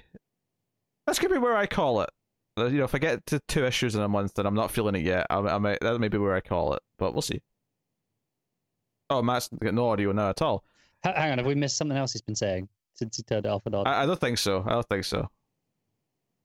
[1.06, 2.10] this could be where I call it.
[2.56, 4.70] Uh, You know, if I get to two issues in a month and I'm not
[4.70, 7.22] feeling it yet, I, I might that may be where I call it, but we'll
[7.22, 7.42] see.
[9.10, 10.64] Oh, Matt's got no audio now at all.
[11.02, 13.66] Hang on, have we missed something else he's been saying since he turned it off
[13.66, 13.86] and on?
[13.86, 14.64] I, I don't think so.
[14.66, 15.28] I don't think so.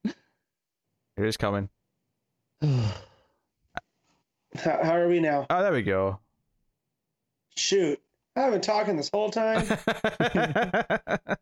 [0.03, 0.13] Here
[1.25, 1.69] he's coming.
[4.55, 5.45] How, how are we now?
[5.49, 6.19] Oh, there we go.
[7.55, 7.99] Shoot,
[8.35, 9.65] I've been talking this whole time.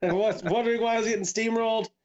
[0.01, 1.89] and was wondering why I was getting steamrolled.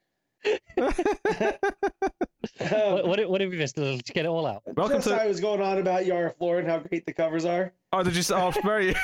[2.60, 3.76] Um, what, what, what have we missed?
[3.76, 4.62] Let's get it all out.
[4.76, 7.44] Welcome just to- I was going on about Yara Flor and how great the covers
[7.44, 7.72] are.
[7.92, 8.20] oh, did you?
[8.20, 8.94] s- Oh, very.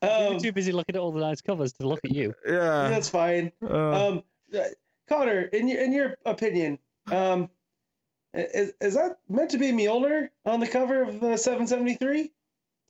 [0.00, 2.34] Um, You're too busy looking at all the nice covers to look at you.
[2.46, 2.88] yeah.
[2.88, 3.50] that's fine.
[3.68, 4.22] Uh, Um,
[4.56, 4.60] uh,
[5.08, 6.78] Connor, in your in your opinion,
[7.10, 7.50] um,
[8.34, 12.30] is is that meant to be Mjolnir on the cover of uh, 773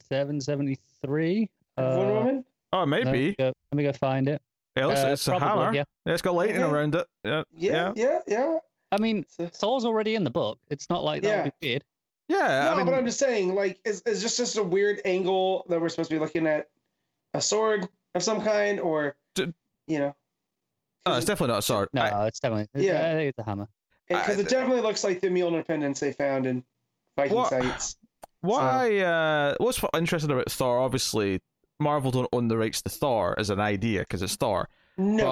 [0.09, 1.49] Seven seventy three.
[1.79, 2.45] Wonder Woman?
[2.73, 3.35] oh, maybe.
[3.39, 4.43] Let me go find it.
[4.77, 5.73] Yeah, it's, Uh, it's a hammer.
[5.75, 5.85] yeah.
[6.07, 6.73] Yeah, it's got lightning Okay.
[6.73, 7.07] around it.
[7.25, 7.43] Yeah.
[7.57, 8.59] Yeah, yeah, yeah.
[8.91, 10.59] I mean, So- Thor's already in the book.
[10.71, 11.43] It's not like that Yeah.
[11.45, 11.85] would be weird.
[12.29, 12.65] Yeah.
[12.65, 15.65] no, I mean, but I'm just saying, like, is is just just a weird angle
[15.69, 16.69] that we're supposed to be looking at
[17.35, 19.53] a sword of some kind, or D-
[19.87, 20.15] you know,
[21.07, 21.89] no, it's definitely not a sword.
[21.93, 22.69] No, I- it's definitely.
[22.87, 23.09] Yeah.
[23.09, 23.69] I think it's a hammer.
[24.13, 26.65] Because it definitely looks like the Mjolnir pendants they found in
[27.17, 27.97] Viking What- sites.
[28.41, 30.79] What So- I uh, what's interesting about Thor?
[30.81, 31.41] Obviously,
[31.79, 34.69] Marvel don't own the rights to Thor as an idea because it's Thor.
[34.97, 35.25] No,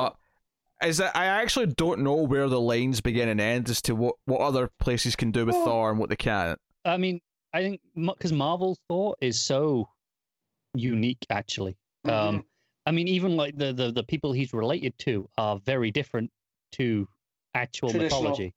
[0.81, 3.95] But is that I actually don't know where the lines begin and end as to
[3.97, 6.59] what, what other places can do with Well- Thor and what they can't.
[6.85, 7.20] I mean,
[7.53, 9.89] I think because Marvel's Thor is so
[10.74, 11.76] unique, actually.
[12.07, 12.11] Mhm.
[12.12, 12.45] Um,
[12.87, 16.31] I mean, even like the, the the people he's related to are very different
[16.72, 17.09] to
[17.55, 18.55] actual mythology.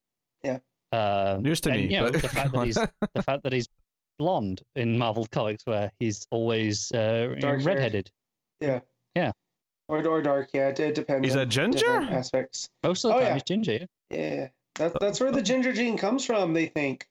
[0.93, 0.99] Yeah.
[0.99, 1.93] Uh, News to and, me.
[1.93, 2.75] You know, but- the fact that he's
[3.15, 3.67] the fact that he's
[4.19, 7.65] blonde in Marvel comics, where he's always uh, Dark-haired.
[7.65, 8.11] redheaded.
[8.61, 8.79] Yeah.
[9.15, 9.31] Yeah.
[9.89, 10.49] Or or dark.
[10.53, 11.25] Yeah, it, it depends.
[11.27, 11.87] He's a on ginger?
[12.09, 12.69] aspects.
[12.83, 13.33] Most of the Oh, time, yeah.
[13.33, 13.71] he's ginger.
[13.73, 13.85] yeah.
[14.11, 16.53] Yeah, that, that's where the ginger gene comes from.
[16.53, 17.07] They think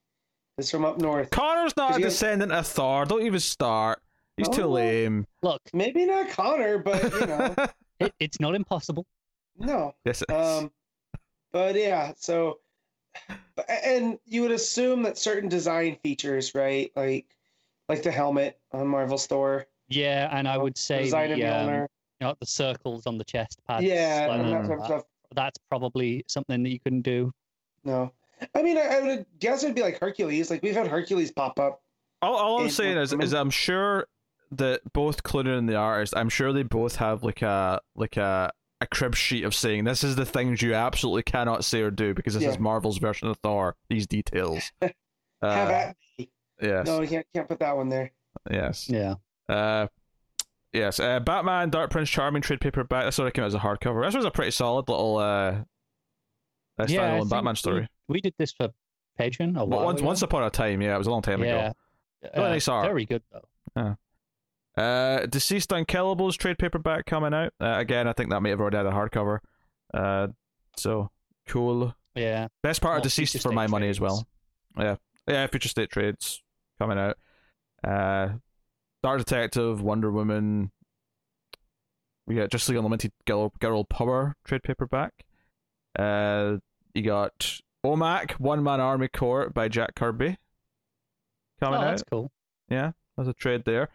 [0.58, 1.30] it's from up north.
[1.30, 3.04] Connor's not a Because you- descendant of Thor.
[3.04, 4.00] Don't even start.
[4.36, 4.68] He's too Oh.
[4.70, 5.26] lame.
[5.42, 7.54] Look, Maybe not Connor, but you know,
[8.00, 9.04] it, it's not impossible.
[9.58, 9.94] no.
[10.06, 10.36] yes, it is.
[10.62, 10.72] Um,
[11.52, 12.61] but yeah, so but-
[13.68, 17.26] and you would assume that certain design features, right, like
[17.88, 21.68] like the helmet on Marvel's Thor, Yeah, and I would say design of the, um,
[21.68, 21.86] Mjolnir,
[22.20, 23.84] you know, the circles on the chest pads.
[23.84, 24.68] yeah, like and that that.
[24.68, 25.02] type of stuff.
[25.34, 27.32] that's probably something that you couldn't do.
[27.84, 28.12] No,
[28.54, 30.50] I mean, I, I would guess it'd be like Hercules.
[30.50, 31.82] Like we've had Hercules pop up.
[32.22, 34.06] all, all I'm saying is, is I'm sure
[34.52, 38.52] that both Cloonan and the artist, I'm sure they both have like a like a
[38.82, 42.12] a crib sheet of saying this is the things you absolutely cannot say or do
[42.14, 42.50] because this Yeah.
[42.50, 43.76] is Marvel's version of Thor.
[43.88, 44.72] These details.
[44.82, 44.92] Have
[45.42, 46.30] Uh, at me.
[46.60, 46.86] yes.
[46.86, 48.12] No, we can't can't put that one there.
[48.50, 48.88] Yes.
[48.88, 49.14] Yeah.
[49.48, 49.86] Uh,
[50.72, 51.00] yes.
[51.00, 53.04] Uh, Batman Dark Prince Charming trade paperback.
[53.06, 54.04] This sort of came out as a hardcover.
[54.04, 55.64] This was a pretty solid little uh, uh
[56.88, 57.88] Yeah, standalone Batman we- story.
[58.08, 58.68] We did this for
[59.18, 60.06] Patreon a Well, while once, ago.
[60.06, 61.50] once upon a time, yeah, it was a long time ago.
[61.50, 61.72] yeah.
[62.36, 62.86] Really Uh, nice art.
[62.86, 63.96] Very good though.
[64.76, 67.52] Uh, DCeased Unkillables trade paperback coming out.
[67.60, 69.38] Uh, again, I think that may have already had a hardcover.
[69.92, 70.28] Uh,
[70.76, 71.10] so
[71.46, 71.94] cool.
[72.14, 72.48] Yeah.
[72.62, 74.26] Best part of DCeased for my money as well.
[74.78, 74.96] Yeah,
[75.26, 75.46] yeah.
[75.48, 76.42] Future State trades
[76.78, 77.18] coming out.
[77.84, 78.36] Uh,
[79.00, 80.70] Star Detective, Wonder Woman.
[82.26, 85.12] We got Justice League Unlimited Girl, Girl Power trade paperback.
[85.98, 86.58] Uh,
[86.94, 90.38] you got OMAC One Man Army Corps by Jack Kirby
[91.60, 91.90] coming oh, out.
[91.90, 92.30] that's cool.
[92.70, 93.88] Yeah, there's a trade there.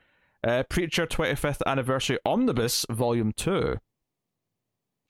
[0.45, 3.77] Uh, Preacher 25th Anniversary Omnibus Volume 2.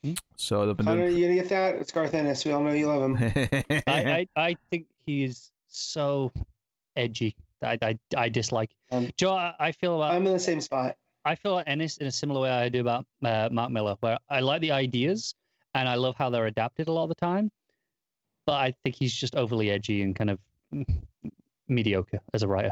[0.04, 0.14] Hmm.
[0.36, 1.18] So they've been Connor, doing.
[1.18, 1.76] you gonna get that?
[1.76, 2.46] It's Garth Ennis.
[2.46, 3.18] We all know you love him.
[3.88, 6.32] I, I, I think he is so
[6.96, 7.36] edgy.
[7.62, 8.72] I, I, I dislike.
[8.92, 10.96] Um, Joe, I, I feel about I'm in the same spot.
[11.26, 14.18] I feel like Ennis in a similar way I do about uh, Mark Millar, where
[14.30, 15.36] I like the ideas
[15.74, 17.52] and I love how they're adapted a lot of the time,
[18.46, 20.40] but I think he's just overly edgy and kind of
[21.68, 22.72] mediocre as a writer.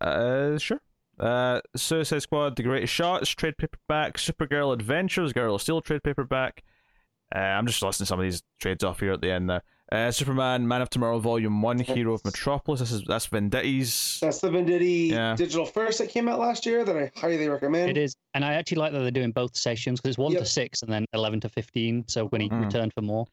[0.00, 0.80] Uh, uh, sure.
[1.18, 4.18] Uh, Suicide Squad, The Greatest Shots, trade paperback.
[4.18, 6.62] Supergirl Adventures, Girl of Steel, trade paperback.
[7.34, 9.62] Uh, I'm just listing some of these trades off here at the end there.
[9.90, 12.80] Uh, Superman, Man of Tomorrow, Volume One, Hero of Metropolis.
[12.80, 14.18] This is that's Venditti's.
[14.20, 15.36] That's the Venditti Yeah.
[15.36, 17.90] digital first that came out last year that I highly recommend.
[17.90, 20.40] It is, and I actually like that they're doing both sessions because it's one Yep.
[20.42, 22.04] to six and then eleven to fifteen.
[22.08, 22.64] So when he Mm.
[22.64, 23.26] returned for more,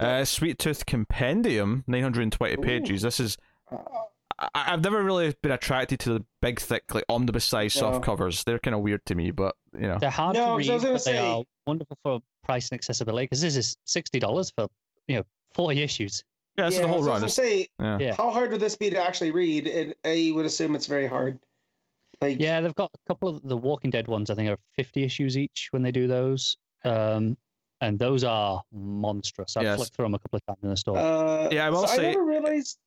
[0.00, 2.62] Uh, Sweet Tooth Compendium, 920 Ooh.
[2.62, 3.02] pages.
[3.02, 3.36] This is
[3.72, 3.78] Uh,
[4.38, 7.80] I, I've never really been attracted to the big, thick, like omnibus size No.
[7.92, 8.44] soft covers.
[8.44, 10.70] They're kind of weird to me, but you know, they're hard No, to 'cause read,
[10.70, 13.24] I was gonna they say- are wonderful for price and accessibility.
[13.24, 14.68] Because this is sixty dollars for
[15.08, 15.22] you know
[15.54, 16.22] forty issues.
[16.56, 17.22] yeah, this is the whole so I run.
[17.22, 17.98] was gonna say, yeah.
[17.98, 18.14] Yeah.
[18.16, 19.66] how hard would this be to actually read?
[19.66, 21.38] And I would assume it's very hard.
[22.20, 24.28] Like, Yeah, they've got a couple of the Walking Dead ones.
[24.30, 27.36] I think are fifty issues each when they do those, um,
[27.80, 29.56] and those are monstrous.
[29.56, 29.76] I've Yes.
[29.78, 30.96] flipped through them a couple of times in the store.
[30.98, 32.78] uh, Yeah, I will so say- I never realized.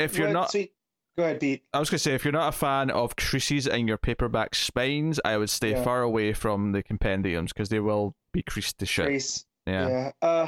[0.00, 0.72] If you're what not, Sweet...
[1.16, 1.62] Go ahead, Pete.
[1.74, 5.20] I was gonna say, if you're not a fan of creases in your paperback spines,
[5.24, 5.82] I would stay Yeah.
[5.84, 9.04] far away from the compendiums because they will be creased to shit.
[9.06, 9.44] Grace.
[9.66, 9.88] Yeah.
[9.88, 10.10] Yeah.
[10.22, 10.46] Uh,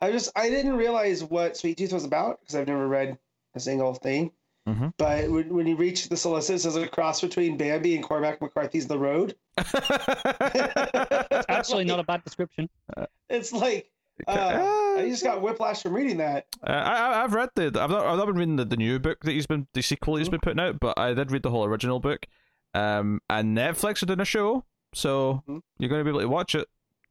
[0.00, 3.18] I just I didn't realize what Sweet Tooth was about because I've never read
[3.56, 4.30] a single thing.
[4.68, 4.92] Mhm.
[4.98, 8.86] But when, when you reach the solicits, there's a cross between Bambi and Cormac McCarthy's
[8.86, 9.34] The Road.
[9.56, 12.68] It's actually, not a bad description.
[13.30, 13.90] It's like
[14.26, 16.46] uh, I just got whiplash from reading that.
[16.66, 17.66] Uh, I, I- I've read the.
[17.66, 18.04] I've not.
[18.04, 20.40] I've not been reading the, the new book that he's been the sequel he's been
[20.40, 22.26] putting out, but I did read the whole original book.
[22.74, 24.64] Um, and Netflix are doing a show,
[24.94, 25.60] so Mhm.
[25.78, 26.66] you're going to be able to watch it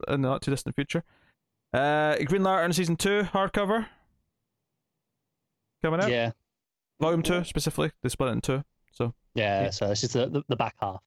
[0.07, 1.03] in the not too distant future.
[1.73, 3.87] Uh, Green Lantern season two hardcover
[5.81, 6.09] coming out.
[6.09, 6.31] Yeah,
[6.99, 7.91] Volume two specifically.
[8.03, 8.63] They split it in two.
[8.99, 9.09] yeah.
[9.63, 9.69] Yeah.
[9.69, 11.01] So this is the, the, the back half.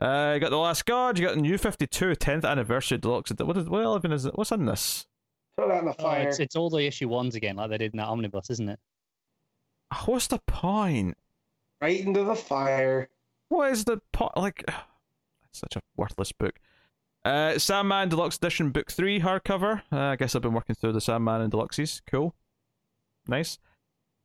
[0.00, 1.18] Uh, you got the Last God.
[1.18, 3.32] You got the New Fifty Two 10th anniversary deluxe.
[3.38, 4.36] What is what even is it?
[4.36, 5.06] What's in this?
[5.56, 6.28] Throw that in the Oh, fire.
[6.28, 8.80] it's it's all the issue ones again, like they did in that omnibus, isn't it?
[10.06, 11.16] What's the point?
[11.80, 13.08] right into the fire.
[13.50, 14.36] What is the pot?
[14.36, 14.64] Like,
[15.48, 16.58] it's such a worthless book.
[17.24, 19.82] Uh, Sandman Deluxe Edition Book 3 hardcover.
[19.92, 22.00] Uh, I guess I've been working through the Sandman and Deluxes.
[22.06, 22.34] Cool.
[23.28, 23.58] Nice.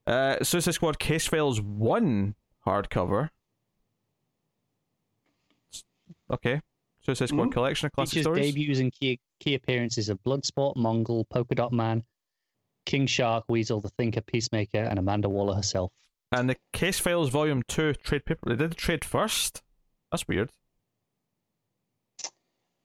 [0.07, 2.35] Uh, Suicide Squad Case Files 1
[2.65, 3.29] hardcover.
[6.31, 6.61] Okay.
[7.01, 7.51] Suicide Squad Mhm.
[7.53, 8.53] Collection of Classic Features Stories.
[8.53, 12.03] debuts and key key appearances of Bloodsport, Mongal, Polka Dot Man,
[12.85, 15.91] King Shark, Weasel, the Thinker, Peacemaker, and Amanda Waller herself.
[16.31, 18.49] And the Case Files Volume 2 trade paper.
[18.49, 19.61] They did the trade first?
[20.11, 20.51] That's weird.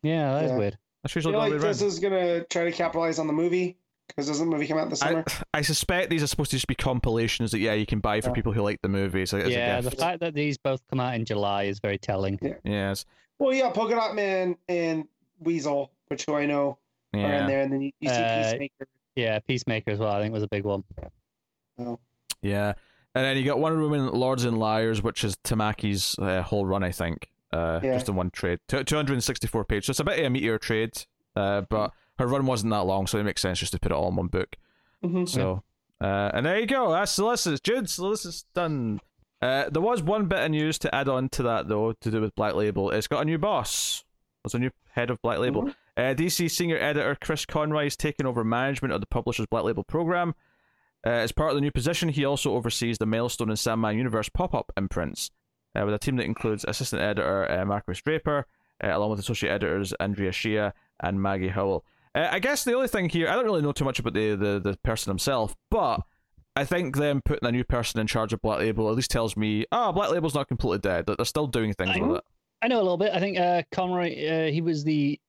[0.02, 0.56] Yeah, that is Yeah.
[0.58, 0.78] weird.
[1.02, 1.88] That's I usually feel the like other this around.
[1.88, 3.76] is gonna try to capitalize on the movie
[4.08, 5.24] because doesn't the movie come out this summer?
[5.26, 8.20] I, I suspect these are supposed to just be compilations that, yeah, you can buy
[8.20, 8.34] for Yeah.
[8.34, 9.26] people who like the movie.
[9.26, 12.38] So yeah, the fact that these both come out in July is very telling.
[12.64, 13.04] Yes.
[13.39, 15.06] Well, yeah, Polka Dot Man and
[15.40, 16.78] Weasel, which who I know
[17.15, 18.89] are in there, and then you, you see Uh, Peacemaker.
[19.16, 20.12] Yeah, Peacemaker as well.
[20.12, 20.82] I think was a big one.
[21.78, 21.98] Oh,
[22.43, 22.74] Yeah.
[23.16, 26.82] And then you got Wonder Woman Lords and Liars, which is Tamaki's uh, whole run,
[26.82, 27.31] I think.
[27.52, 27.94] Uh, Yeah.
[27.94, 28.59] Just in one trade.
[28.66, 29.86] Two- 264 pages.
[29.86, 31.05] So it's a bit of a meteor trade,
[31.36, 33.94] uh, but her run wasn't that long, so it makes sense just to put it
[33.94, 34.56] all in one book.
[35.05, 35.28] Mhm.
[35.28, 35.62] So,
[36.01, 36.90] uh, and there you go.
[36.90, 37.61] That's Solicitus.
[37.61, 39.01] Jude, Solicitus done.
[39.44, 42.18] Uh, there was one bit of news to add on to that, though, to do
[42.18, 42.90] with Black Label.
[42.90, 44.02] It's got a new boss.
[44.42, 45.64] There's a new head of Black Label.
[45.64, 45.74] Mhm.
[45.98, 49.84] Uh, DC senior editor Chris Conroy is taking over management of the publisher's Black Label
[49.84, 50.34] program.
[51.06, 54.30] Uh, as part of the new position, he also oversees the Milestone and Sandman Universe
[54.30, 55.30] pop up imprints,
[55.78, 58.46] uh, with a team that includes assistant editor uh, Marquis Draper,
[58.82, 61.84] uh, along with associate editors Andrea Shea and Maggie Howell.
[62.14, 64.36] Uh, I guess the only thing here, I don't really know too much about the,
[64.36, 66.00] the, the person himself, but
[66.56, 69.36] I think them putting a new person in charge of Black Label at least tells
[69.36, 71.06] me, ah, oh, Black Label's not completely dead.
[71.06, 72.24] That they're still doing things I with it.
[72.62, 73.12] I know a little bit.
[73.12, 75.20] I think uh, Conroy, uh, he was the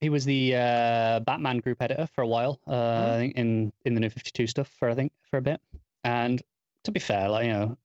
[0.00, 2.60] he was the uh, Batman group editor for a while.
[2.66, 3.12] Uh, Mm-hmm.
[3.12, 5.60] I think in in the New Fifty Two stuff for I think for a bit.
[6.04, 6.40] And
[6.84, 7.76] to be fair, like you know,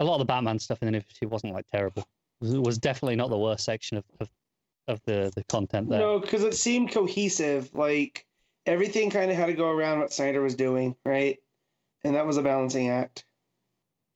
[0.00, 2.02] a lot of the Batman stuff in the New Fifty Two wasn't like terrible.
[2.02, 4.28] It was, it was definitely not the worst section of of,
[4.88, 6.00] of the the content there.
[6.00, 7.74] No, because it seemed cohesive.
[7.74, 8.26] Like
[8.66, 11.38] everything kind of had to go around what Snyder was doing, right?
[12.04, 13.24] And that was a balancing act.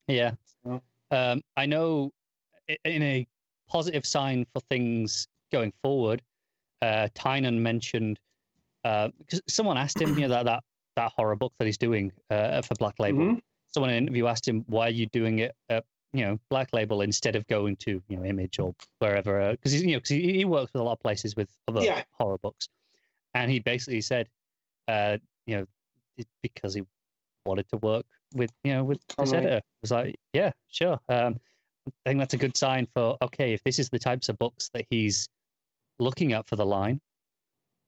[0.07, 0.33] Yeah.
[0.65, 2.13] So- Um, I know
[2.85, 3.27] in a
[3.67, 6.23] positive sign for things going forward,
[6.83, 8.21] uh, Tynion mentioned
[8.83, 10.65] because someone asked him, you know, that, that
[10.97, 13.21] that horror book that he's doing uh, for Black Label.
[13.21, 13.43] Mhm.
[13.69, 16.73] Someone in an interview asked him, "Why are you doing it at you know Black
[16.73, 20.09] Label instead of going to you know Image or wherever?" Because he's you know 'cause
[20.11, 22.03] he, he works with a lot of places with other Yeah.
[22.13, 22.69] horror books,
[23.35, 24.29] and he basically said,
[24.89, 25.67] uh, you know,
[26.43, 26.83] because he
[27.49, 29.39] wanted to work with you know with this Conroy.
[29.39, 29.57] editor.
[29.57, 31.01] It was like, yeah, sure.
[31.09, 31.41] Um,
[32.05, 34.71] I think that's a good sign for okay, if this is the types of books
[34.75, 35.29] that he's
[35.99, 37.01] looking at for the line.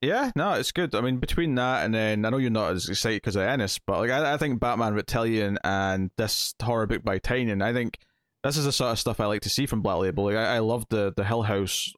[0.02, 0.94] Yeah, no, it's good.
[0.94, 3.78] I mean, between that and then I know you're not as excited because of Ennis,
[3.86, 7.98] but like I, I think Batman Reptilian and this horror book by Tynion, I think
[8.42, 10.24] this is the sort of stuff I like to see from Black Label.
[10.24, 11.92] Like I, I loved the the Hill House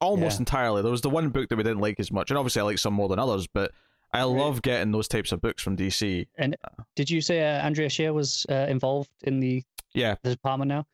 [0.00, 0.40] almost Yeah.
[0.40, 0.82] entirely.
[0.82, 2.78] There was the one book that we didn't like as much, and obviously I like
[2.78, 3.70] some more than others, but
[4.12, 4.26] I Right.
[4.26, 6.26] love getting those types of books from DC.
[6.36, 6.56] And
[6.94, 9.62] did you say uh, Andrea Shea was uh, involved in the
[9.94, 10.86] Yeah, the department now?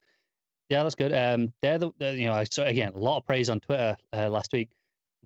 [0.68, 1.12] Yeah, that's good.
[1.12, 3.96] Um, they're the, the you know, I saw again a lot of praise on Twitter
[4.12, 4.70] uh, last week.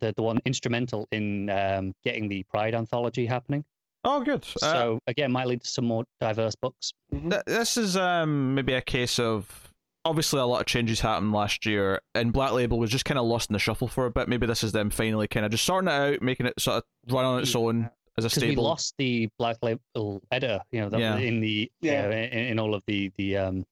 [0.01, 3.65] The the one instrumental in um, getting the Pride anthology happening.
[4.05, 4.47] Oh, good.
[4.63, 6.93] Uh, So again, might lead to some more diverse books.
[7.15, 7.31] Mhm.
[7.31, 9.66] Th- this is um maybe a case of
[10.07, 13.27] obviously a lot of changes happened last year, and Black Label was just kind of
[13.27, 14.29] lost in the shuffle for a bit.
[14.29, 17.13] Maybe this is them finally kind of just sorting it out, making it sort of
[17.15, 20.89] run on its own as a Because we lost the Black Label editor, you know,
[20.89, 21.17] that, Yeah.
[21.19, 22.09] in the Yeah.
[22.09, 22.17] yeah.
[22.25, 23.67] in, in all of the the um,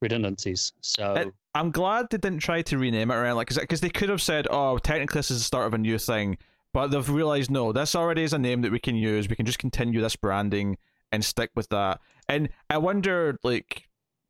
[0.00, 0.72] redundancies.
[0.80, 4.08] So It- I'm glad they didn't try to rename it around like because they could
[4.10, 6.38] have said, "Oh, technically this is the start of a new thing,"
[6.72, 9.28] but they've realized no, this already is a name that we can use.
[9.28, 10.76] We can just continue this branding
[11.10, 12.00] and stick with that.
[12.28, 13.87] And I wonder, like,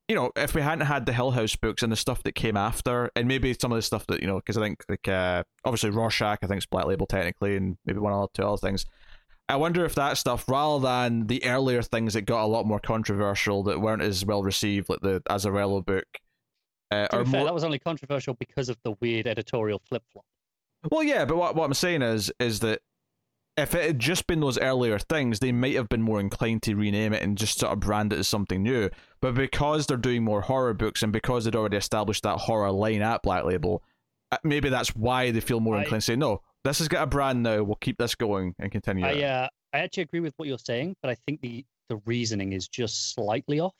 [0.08, 2.56] you know, if we hadn't had the Hill House books and the stuff that came
[2.56, 5.44] after, and maybe some of the stuff that you know, because I think like uh,
[5.64, 8.86] obviously Rorschach, I think is Black Label technically, and maybe one or two other things.
[9.50, 12.78] I wonder if that stuff, rather than the earlier things that got a lot more
[12.80, 16.04] controversial, that weren't as well received, like the Azzarello book,
[16.90, 17.44] uh, fair, more.
[17.44, 20.24] that was only controversial because of the weird editorial flip flop.
[20.90, 22.80] Well, yeah, but what what I'm saying is is that
[23.58, 26.74] if it had just been those earlier things, they might have been more inclined to
[26.74, 28.88] rename it and just sort of brand it as something new.
[29.20, 33.02] But because they're doing more horror books and because they'd already established that horror line
[33.02, 33.82] at Black Label,
[34.30, 37.02] uh, maybe that's why they feel more I- inclined to say, "No, this has got
[37.02, 37.62] a brand now.
[37.62, 40.96] We'll keep this going and continue." I uh, I actually agree with what you're saying,
[41.02, 43.74] but I think the the reasoning is just slightly off.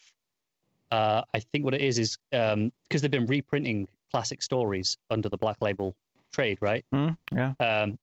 [0.91, 5.37] Uh, I think what it is is because they've been reprinting classic stories under the
[5.37, 5.95] Black Label
[6.33, 6.85] trade, right?
[6.95, 7.53] Mm, yeah.
[7.61, 7.99] Um,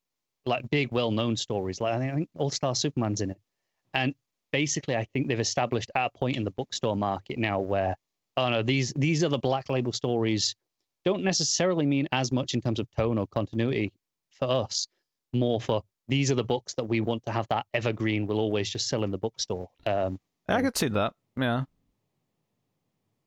[0.46, 1.80] like big, well-known stories.
[1.80, 3.40] Like I think, All Star Superman's in it,
[3.94, 4.14] and
[4.52, 7.94] basically, I think they've established at a point in the bookstore market now where,
[8.36, 10.54] oh no, these these are the Black Label stories.
[11.04, 13.92] Don't necessarily mean as much in terms of tone or continuity
[14.30, 14.88] for us.
[15.32, 18.70] More for these are the books that we want to have that evergreen We'll always
[18.70, 19.68] just sell in the bookstore.
[19.86, 20.18] Um,
[20.48, 21.12] I could see that.
[21.36, 21.64] Yeah.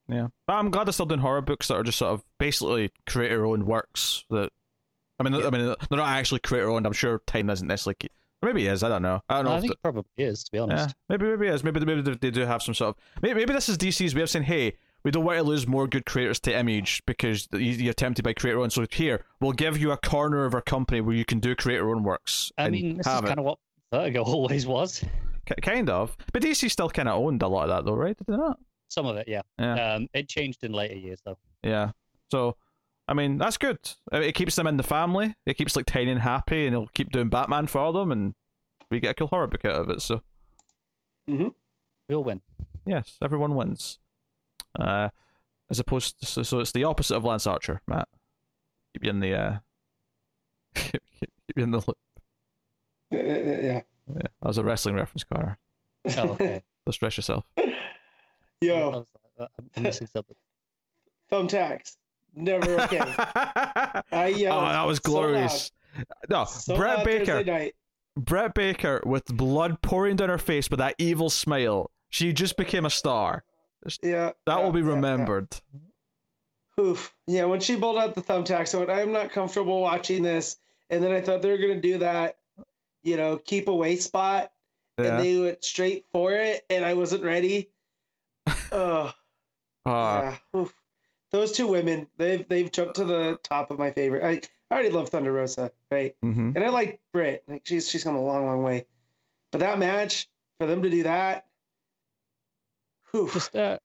[0.07, 0.27] Yeah.
[0.47, 3.29] But I'm glad they're still doing horror books that are just sort of basically create
[3.29, 4.49] creator own works that
[5.19, 6.85] I mean I mean they're not actually creator owned.
[6.85, 7.97] I'm sure Time isn't necessarily
[8.41, 9.21] maybe he is, I don't know.
[9.29, 11.47] I don't know I think the- it probably is, to be honest, yeah, maybe maybe
[11.47, 11.63] it is.
[11.63, 14.21] Maybe maybe they- they do have some sort of maybe, maybe this is DC's way
[14.21, 14.73] of saying, hey,
[15.03, 18.33] we don't want to lose more good creators to Image because you- you're tempted by
[18.33, 18.73] creator owned.
[18.73, 21.89] So here we'll give you a corner of our company where you can do creator
[21.89, 22.51] owned works.
[22.57, 23.25] I mean, this is it.
[23.25, 23.59] kind of what
[23.91, 25.03] Vertigo always was.
[25.45, 28.15] Ki- kind of, but DC still kind of owned a lot of that though, right?
[28.17, 28.57] Did they not?
[28.89, 29.41] Some of it, yeah.
[29.59, 29.95] Yeah.
[29.95, 31.37] Um, it changed in later years, though.
[31.63, 31.91] Yeah.
[32.31, 32.55] So,
[33.09, 33.79] I mean, that's good.
[34.11, 35.33] I mean, It keeps them in the family.
[35.47, 38.35] It keeps like Tynion happy, and he'll keep doing Batman for them, and
[38.91, 40.01] we get a cool horror book out of it.
[40.01, 40.21] So,
[41.27, 41.51] We
[42.13, 42.41] all win.
[42.85, 43.97] yes, everyone wins.
[44.79, 45.09] Uh,
[45.71, 48.07] as opposed to, so, so it's the opposite of Lance Archer, Matt.
[48.93, 49.57] Keep you in the uh,
[50.75, 51.01] keep
[51.55, 51.97] you in the loop.
[53.11, 53.81] Uh, uh, yeah.
[54.07, 55.57] Yeah, that was a wrestling reference, Carter.
[56.17, 56.61] Oh, okay.
[56.85, 57.43] Don't stress yourself.
[57.57, 57.73] I
[58.61, 59.05] Yo,
[59.39, 60.35] uh, I'm missing something.
[61.31, 61.95] thumbtacks.
[62.39, 62.99] Never okay.
[64.11, 64.63] I yelled.
[64.63, 65.71] oh, that was so glorious.
[66.29, 67.69] no, So Britt Baker.
[68.17, 71.91] Britt Baker with blood pouring down her face with that evil smile.
[72.09, 73.43] She just became a star.
[74.03, 74.31] Yeah.
[74.45, 74.91] That yeah, will be yeah, yeah.
[74.95, 75.47] remembered.
[76.79, 77.13] oof.
[77.27, 80.57] Yeah, when she pulled out the thumbtacks, I went, I'm not comfortable watching this.
[80.89, 82.37] And then I thought they were gonna do that,
[83.03, 84.51] you know, keep away spot,
[84.97, 85.15] Yeah.
[85.17, 87.69] and they went straight for it, and I wasn't ready.
[88.71, 89.11] Oh,
[89.85, 90.59] Ah, yeah.
[90.61, 90.73] Oof.
[91.31, 94.23] Those two women, they've they've jumped to the top of my favorite.
[94.23, 94.41] I,
[94.71, 96.15] I already love Thunder Rosa, right?
[96.23, 96.55] mhm.
[96.55, 97.43] And I like Britt.
[97.47, 98.85] Like she's she's come a long, long way.
[99.51, 100.27] But that match,
[100.59, 101.45] for them to do that,
[103.11, 103.77] whew, Just uh,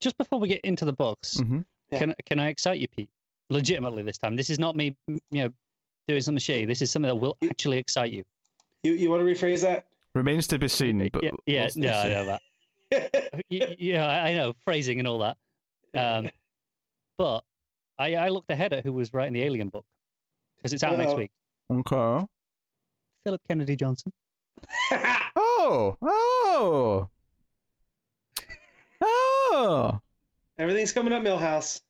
[0.00, 1.64] just before we get into the books, Mhm.
[1.90, 1.98] Yeah.
[1.98, 3.10] can can I excite you, Pete?
[3.50, 4.34] Legitimately this time.
[4.36, 5.48] This is not me, you know,
[6.08, 6.66] doing some shady.
[6.66, 8.24] This is something that will You- actually excite you.
[8.82, 9.86] you you want to rephrase that?
[10.14, 11.08] Remains to be seen.
[11.12, 12.42] But yeah, yeah, we'll- no, I know that.
[13.48, 15.36] Yeah, I I know phrasing and all that.
[15.94, 16.30] Um,
[17.18, 17.44] but
[17.98, 19.84] I, I looked ahead at who was writing the Alien book
[20.56, 21.30] because it's out next week.
[21.72, 22.26] Okay.
[23.24, 24.12] Philip Kennedy Johnson.
[25.38, 27.08] Oh, oh,
[29.02, 30.00] oh.
[30.58, 31.80] Everything's coming up, Milhouse.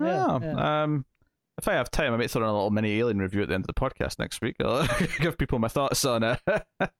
[0.00, 0.40] Yeah, oh.
[0.42, 0.82] yeah.
[0.82, 1.04] Um,
[1.58, 3.54] if I have time, I might throw in a little mini alien review at the
[3.54, 4.56] end of the podcast next week.
[4.60, 4.86] I'll
[5.20, 6.40] give people my thoughts on it.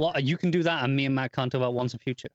[0.00, 2.28] Well, you can do that, and me and Matt can't talk about Once and Future.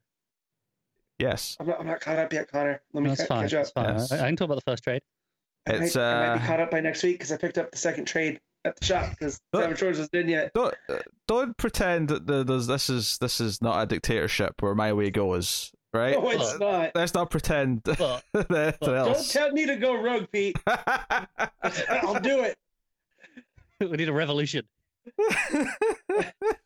[1.24, 2.82] Yes, I'm not, I'm not caught up yet, Connor.
[2.94, 3.50] Let me That's ca- fine.
[3.50, 3.68] catch up.
[3.74, 3.96] Fine.
[3.96, 4.12] Yes.
[4.12, 5.02] I, I can talk about the first trade.
[5.66, 6.48] I might, it's I might be uh.
[6.48, 9.10] caught up by next week because I picked up the second trade at the shop
[9.12, 9.40] because.
[9.56, 10.54] Seven Shores wasn't in yet.
[10.54, 10.98] Don't uh,
[11.28, 15.10] don't pretend that the, there's this is this is not a dictatorship where my way
[15.10, 16.14] goes, right?
[16.22, 16.92] No, it's not.
[16.96, 19.32] Let's not pretend But anything Don't Don't else.
[19.32, 20.58] tell me to go rogue, Pete.
[20.68, 22.58] I'll do it.
[23.80, 24.66] we need a revolution.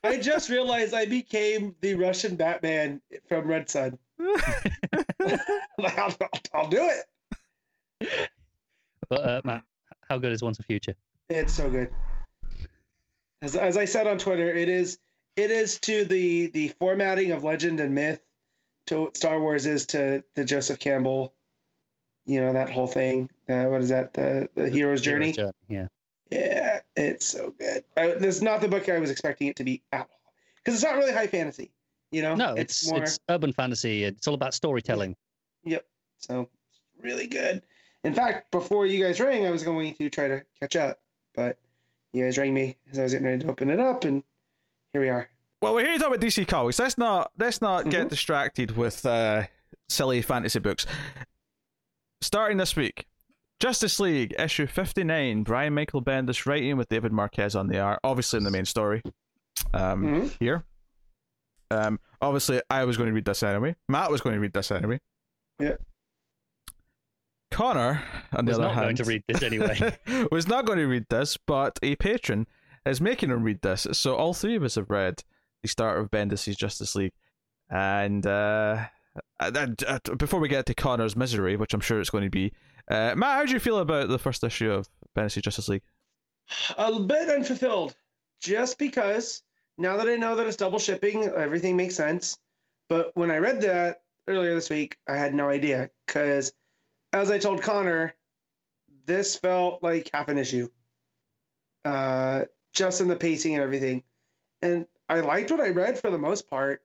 [0.03, 3.97] I just realized I became the Russian Batman from Red Sun.
[4.19, 6.15] I'll,
[6.53, 6.89] I'll do
[7.99, 8.29] it.
[9.09, 9.63] But uh, Matt,
[10.09, 10.95] how good is Once and Future?
[11.29, 11.91] It's so good.
[13.41, 14.99] As, as I said on Twitter, it is
[15.35, 18.21] it is to the the formatting of legend and myth
[18.87, 21.33] to what Star Wars is to the Joseph Campbell,
[22.25, 23.29] you know that whole thing.
[23.47, 24.13] Uh, what is that?
[24.13, 25.31] The the hero's journey.
[25.31, 25.87] Hero's Yeah.
[26.29, 27.85] Yeah, it's so good.
[27.95, 30.73] I, this is not the book I was expecting it to be at all because
[30.73, 31.71] it's not really high fantasy.
[32.11, 34.03] You know, No, it's more it's urban fantasy.
[34.05, 35.15] It's all about storytelling.
[35.65, 35.85] Yep.
[36.19, 36.49] So
[37.01, 37.61] really good.
[38.03, 40.99] In fact, before you guys rang, I was going to try to catch up,
[41.35, 41.57] but
[42.13, 44.23] you guys rang me as I was getting ready to open it up, and
[44.93, 45.29] here we are.
[45.61, 46.79] Well, we're here to talk about DC Comics.
[46.79, 48.09] Let's not let's not get Mhm.
[48.09, 49.43] distracted with uh,
[49.89, 50.85] silly fantasy books.
[52.21, 53.05] Starting this week,
[53.59, 55.43] Justice League issue fifty nine.
[55.43, 59.01] Brian Michael Bendis writing with David Marquez on the art, obviously in the main story.
[59.73, 60.37] Um, Mhm.
[60.39, 60.63] here.
[61.69, 63.75] Um, obviously, I was going to read this anyway.
[63.87, 64.99] Matt was going to read this anyway.
[65.59, 65.75] Yeah.
[67.51, 68.03] Connor,
[68.33, 69.97] on the was other not hand, going to read this anyway.
[70.31, 72.45] was not going to read this, but a patron
[72.85, 73.87] is making him read this.
[73.93, 75.23] So all three of us have read
[75.61, 77.13] the start of Bendis' Justice League,
[77.69, 78.85] and uh,
[79.39, 82.53] and, uh, before we get to Connor's misery, which I'm sure it's going to be,
[82.89, 85.83] uh, Matt, how do you feel about the first issue of Bendis' Justice League?
[86.77, 87.95] A bit unfulfilled,
[88.41, 89.41] just because
[89.77, 92.37] now that I know that it's double shipping, everything makes sense.
[92.89, 96.53] But when I read that earlier this week, I had no idea because,
[97.13, 98.15] as I told Connor,
[99.05, 100.69] this felt like half an issue.
[101.85, 104.03] Uh, just in the pacing and everything,
[104.61, 106.81] and I liked what I read for the most part.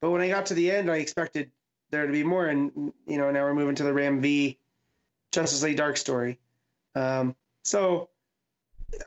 [0.00, 1.50] But when I got to the end, I expected
[1.90, 4.58] there to be more, and you know now we're moving to the Ram V
[5.32, 6.38] Justice League Dark story.
[6.94, 8.08] Um, so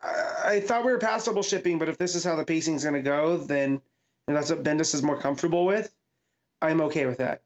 [0.04, 2.96] I, thought we were past double shipping, but if this is how the pacing's going
[2.96, 3.82] to go, then
[4.28, 5.94] and that's what Bendis is more comfortable with.
[6.62, 7.42] I'm okay with that.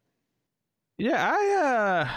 [0.97, 2.09] Yeah, I uh,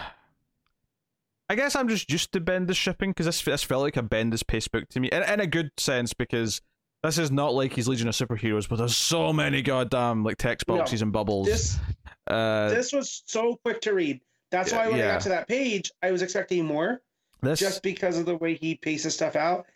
[1.49, 4.47] I guess I'm just used to Bendis shipping because this this felt like a Bendis
[4.47, 6.61] pace book to me, in, in a good sense because.
[7.03, 10.67] This is not like his Legion of Superheroes, but there's so many goddamn like text
[10.67, 11.47] No, boxes and bubbles.
[11.47, 11.79] This
[12.27, 14.21] uh, this was so quick to read.
[14.51, 17.03] That's why when I got to that page, I was expecting more,
[17.43, 19.67] this just because of the way he paces stuff out.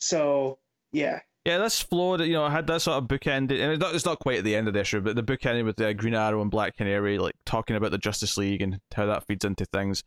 [0.00, 0.58] So
[0.92, 2.20] yeah, Yeah, this flowed.
[2.22, 4.44] You know, it had that sort of bookend, and it's not, it's not quite at
[4.44, 7.18] the end of the issue, but the bookended with the Green Arrow and Black Canary,
[7.18, 10.02] like talking about the Justice League and how that feeds into things,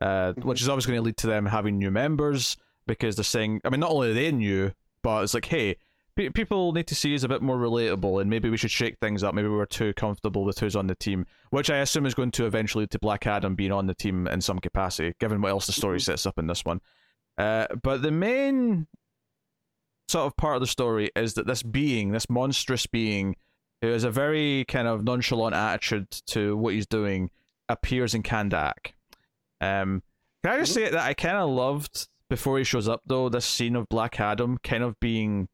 [0.00, 0.44] uh, Mhm.
[0.44, 2.56] which is obviously going to lead to them having new members
[2.86, 4.72] because they're saying, I mean, not only are they new,
[5.02, 5.76] but it's like, hey,
[6.16, 8.98] pe- people need to see us a bit more relatable, and maybe we should shake
[8.98, 9.34] things up.
[9.34, 12.46] Maybe we're too comfortable with who's on the team, which I assume is going to
[12.46, 15.66] eventually lead to Black Adam being on the team in some capacity, given what else
[15.66, 16.02] the story Mhm.
[16.02, 16.80] sets up in this one.
[17.36, 18.86] Uh, but the main
[20.08, 23.36] sort of part of the story is that this being, this monstrous being,
[23.82, 27.30] who has a very kind of nonchalant attitude to what he's doing,
[27.68, 28.92] appears in Kahndaq.
[29.60, 30.02] Um,
[30.42, 33.44] can I just say that I kind of loved before he shows up though this
[33.46, 35.48] scene of Black Adam kind of being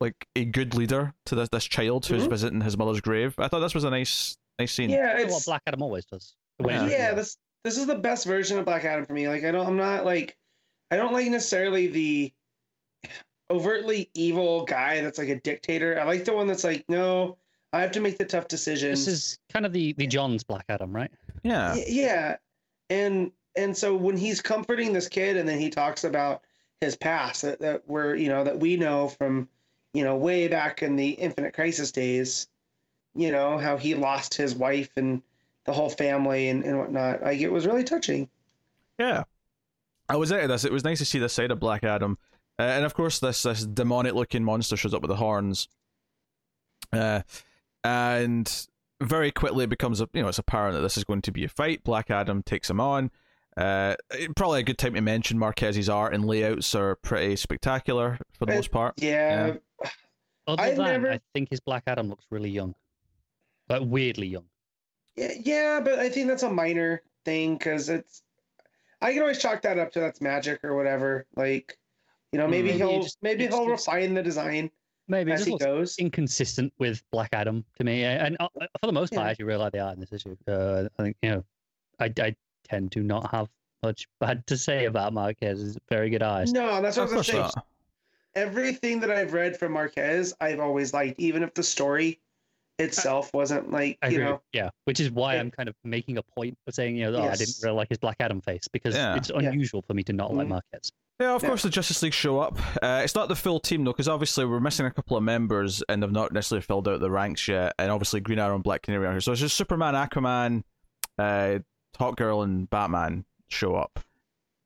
[0.00, 2.30] like a good leader to this this child who's Mhm.
[2.30, 3.34] visiting his mother's grave.
[3.38, 4.90] I thought this was a nice nice scene.
[4.90, 6.34] yeah, That's what Black Adam always does.
[6.64, 6.86] Yeah.
[6.86, 7.14] yeah.
[7.14, 9.28] This this is the best version of Black Adam for me.
[9.28, 10.36] Like I don't I'm not like
[10.90, 12.32] I don't like necessarily the
[13.50, 16.00] overtly evil guy that's like a dictator.
[16.00, 17.36] I like the one that's like, no,
[17.72, 19.04] I have to make the tough decisions.
[19.04, 21.10] This is kind of the the Johns' Black Adam, right?
[21.42, 21.74] Yeah.
[21.74, 22.36] Y- yeah
[22.90, 26.42] and and so when he's comforting this kid and then he talks about
[26.80, 29.48] his past that, that we're you know that we know from
[29.94, 32.48] you know way back in the infinite crisis days
[33.14, 35.22] you know how he lost his wife and
[35.64, 38.28] the whole family and, and whatnot like it was really touching
[38.98, 39.24] Yeah.
[40.08, 40.64] I was into this.
[40.64, 42.18] It was nice to see the side of Black Adam.
[42.60, 45.68] Uh, and of course, this this demonic looking monster shows up with the horns.
[46.92, 47.22] Uh,
[47.84, 48.66] and
[49.00, 51.44] very quickly it becomes a, you know it's apparent that this is going to be
[51.44, 51.82] a fight.
[51.84, 53.10] Black Adam takes him on.
[53.56, 53.94] Uh,
[54.36, 58.52] probably a good time to mention Marquez's art and layouts are pretty spectacular for the
[58.52, 58.94] Uh, most part.
[58.98, 59.54] yeah,
[60.46, 62.74] Other I've than never- I think his Black Adam looks really young,
[63.68, 64.44] like weirdly young.
[65.16, 68.22] yeah yeah but i think that's a minor thing because it's
[69.02, 71.76] i can always chalk that up to that's magic or whatever like
[72.32, 74.70] you know maybe Maybe he'll just- maybe he'll just- refine the design
[75.08, 79.12] Maybe as he goes inconsistent with Black Adam to me, and uh, for the most
[79.12, 79.26] part, Yeah.
[79.26, 80.36] I actually really like the art in this issue.
[80.46, 81.44] Uh, I think you know,
[81.98, 82.36] I, I
[82.68, 83.48] tend to not have
[83.82, 85.60] much bad to say about Marquez.
[85.60, 86.52] He's very good eyes.
[86.52, 87.66] no that's what Of i was course not.
[88.36, 92.20] everything that I've read from Marquez, I've always liked, even if the story
[92.78, 94.24] itself wasn't like I you agree.
[94.26, 94.42] know.
[94.52, 95.40] Yeah, which is why Yeah.
[95.40, 97.88] I'm kind of making a point of saying, you know, oh, I didn't really like
[97.88, 99.16] his Black Adam face because Yeah.
[99.16, 99.48] it's Yeah.
[99.48, 100.50] unusual for me to not like Mhm.
[100.50, 100.92] Marquez.
[101.20, 101.50] Yeah, of Yeah.
[101.50, 102.58] course the Justice League show up.
[102.82, 105.82] Uh, it's not the full team though, because obviously we're missing a couple of members
[105.88, 107.74] and they've not necessarily filled out the ranks yet.
[107.78, 110.62] And obviously Green Arrow and Black Canary are here, so it's just Superman, Aquaman,
[111.18, 111.58] uh,
[111.98, 114.00] Hawk Girl, and Batman show up,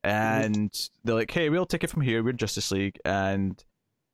[0.04, 0.70] and
[1.02, 2.22] they're like, "Hey, we'll take it from here.
[2.22, 3.62] We're Justice League, and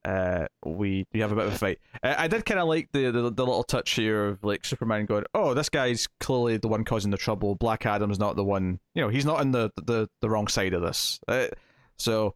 [0.07, 2.89] uh, we we have a bit of a fight." Uh, I did kind of like
[2.93, 6.69] the, the the little touch here of like Superman going, "Oh, this guy's clearly the
[6.69, 7.55] one causing the trouble.
[7.57, 8.81] Black Adam's not the one.
[8.95, 11.49] You know, he's not on the the the wrong side of this." Uh,
[12.01, 12.35] so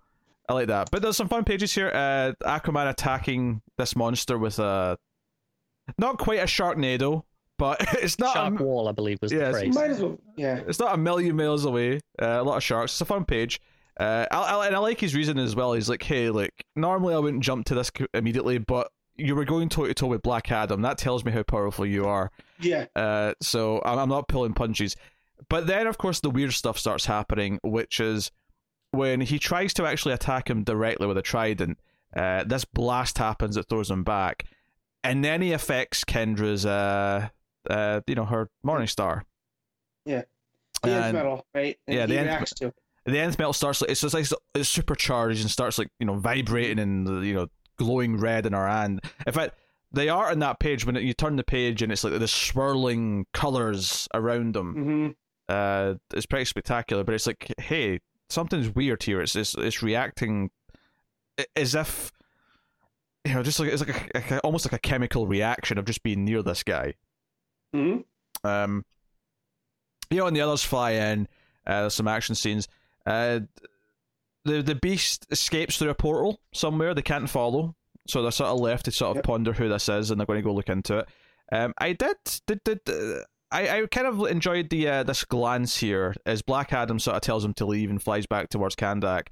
[0.48, 0.90] I like that.
[0.90, 1.90] But there's some fun pages here.
[1.92, 4.98] Uh, Aquaman attacking this monster with a
[5.98, 7.22] not quite a Sharknado,
[7.58, 8.34] but it's not.
[8.34, 9.54] Shark a, Wall, I believe, was Yes.
[9.54, 9.74] the phrase.
[9.74, 10.60] Might as well, yeah.
[10.66, 12.00] it's not a million miles away.
[12.20, 12.92] Uh, a lot of sharks.
[12.92, 13.60] It's a fun page.
[13.98, 15.72] Uh, I, I, and I like his reason as well.
[15.72, 19.68] He's like, hey, like normally I wouldn't jump to this immediately, but you were going
[19.68, 20.82] toe to toe with Black Adam.
[20.82, 22.32] That tells me how powerful you are.
[22.60, 22.86] Yeah.
[22.96, 24.96] Uh, so I'm, I'm not pulling punches.
[25.48, 28.32] But then, of course, the weird stuff starts happening, which is
[28.94, 31.78] when he tries to actually attack him directly with a trident.
[32.16, 34.44] Uh, this blast happens that throws him back,
[35.02, 37.28] and then he affects Kendra's, uh,
[37.68, 39.24] uh, you know, her Morning Star.
[40.06, 40.22] Yeah,
[40.82, 41.76] The nth And- metal, right?
[41.86, 42.66] And yeah, the end, to.
[42.68, 42.74] it.
[43.06, 46.14] the nth metal starts like it's just like it's supercharged and starts like you know
[46.14, 47.48] vibrating and you know
[47.78, 49.00] glowing red in her hand.
[49.26, 49.54] In fact,
[49.92, 53.26] they are in that page when you turn the page and it's like the swirling
[53.32, 54.74] colors around them.
[54.74, 55.08] hmm
[55.52, 57.98] Uh, it's pretty spectacular, but it's like, hey,
[58.28, 59.20] something's weird here.
[59.20, 60.50] It's it's, it's reacting
[61.56, 62.10] as if
[63.24, 65.84] you know, just like it's like a, like a- almost like a chemical reaction of
[65.86, 66.94] just being near this guy.
[67.72, 67.98] hmm
[68.44, 68.84] Um,
[70.10, 71.26] you know, and the others fly in.
[71.66, 72.68] Uh, there's some action scenes.
[73.06, 73.40] Uh,
[74.44, 76.92] the the beast escapes through a portal somewhere.
[76.94, 77.74] They can't follow,
[78.06, 79.24] so they're sort of left to sort of Yep.
[79.24, 81.08] ponder who this is, and they're going to go look into it.
[81.50, 82.80] Um, I did did did.
[82.88, 83.20] Uh,
[83.54, 87.22] I, I kind of enjoyed the uh, this glance here as Black Adam sort of
[87.22, 89.28] tells him to leave and flies back towards Kahndaq.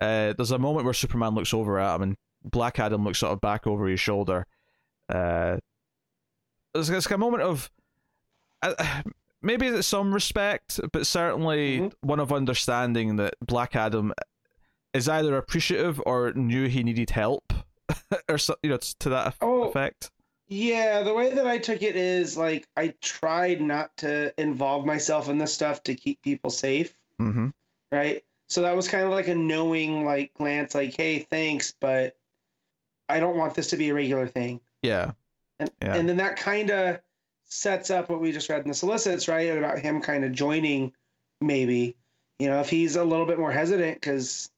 [0.00, 3.32] Uh, there's a moment where Superman looks over at him and Black Adam looks sort
[3.32, 4.46] of back over his shoulder.
[5.08, 5.58] Uh,
[6.72, 7.70] there's, there's a moment of
[8.62, 8.74] uh,
[9.42, 11.92] maybe it's some respect, but certainly Mhm.
[12.00, 14.12] one of understanding that Black Adam
[14.94, 17.52] is either appreciative or knew he needed help,
[18.30, 19.70] or so, you know to that Oh.
[20.48, 25.28] Yeah, the way that I took it is like I tried not to involve myself
[25.28, 27.48] in this stuff to keep people safe, Mm-hmm.
[27.92, 28.24] right?
[28.48, 32.16] So that was kind of like a knowing like glance, like, hey, thanks, but
[33.10, 34.60] I don't want this to be a regular thing.
[34.82, 35.12] Yeah,
[35.58, 35.94] And Yeah.
[35.96, 37.00] and then that kind of
[37.44, 39.48] sets up what we just read in the solicits, right?
[39.56, 40.92] About him kind of joining,
[41.42, 41.96] maybe.
[42.38, 44.50] You know, if he's a little bit more hesitant because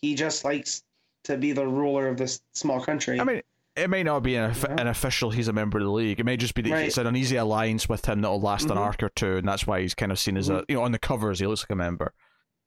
[0.00, 0.82] he just likes
[1.24, 3.20] to be the ruler of this small country.
[3.20, 3.42] I mean.
[3.76, 4.74] It may not be an, Yeah.
[4.80, 6.18] an official he's a member of the league.
[6.20, 6.86] It may just be that Right.
[6.86, 8.80] it's an uneasy alliance with him that'll last an Mhm.
[8.80, 10.92] arc or two, and that's why he's kind of seen as a you know on
[10.92, 12.12] the covers he looks like a member,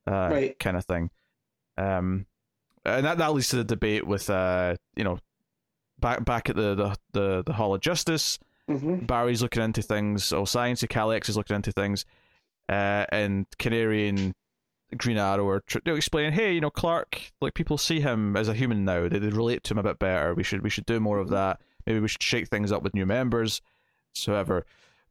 [0.08, 0.60] uh, Right.
[0.60, 1.10] kind of thing.
[1.78, 2.26] Um,
[2.86, 5.20] and that that leads to the debate with uh you know
[6.00, 8.40] back back at the the the, the Hall of Justice.
[8.70, 9.06] Mhm.
[9.06, 10.32] Barry's looking into things.
[10.32, 12.06] Oh, Science Calix is looking into things,
[12.70, 14.34] uh, and Canary and
[14.98, 18.54] Green Arrow are tr- explaining, hey, you know, Clark, like people see him as a
[18.54, 19.08] human now.
[19.08, 20.34] They, they relate to him a bit better.
[20.34, 21.60] We should we should do more of that.
[21.86, 23.62] Maybe we should shake things up with new members,
[24.14, 24.66] so ever.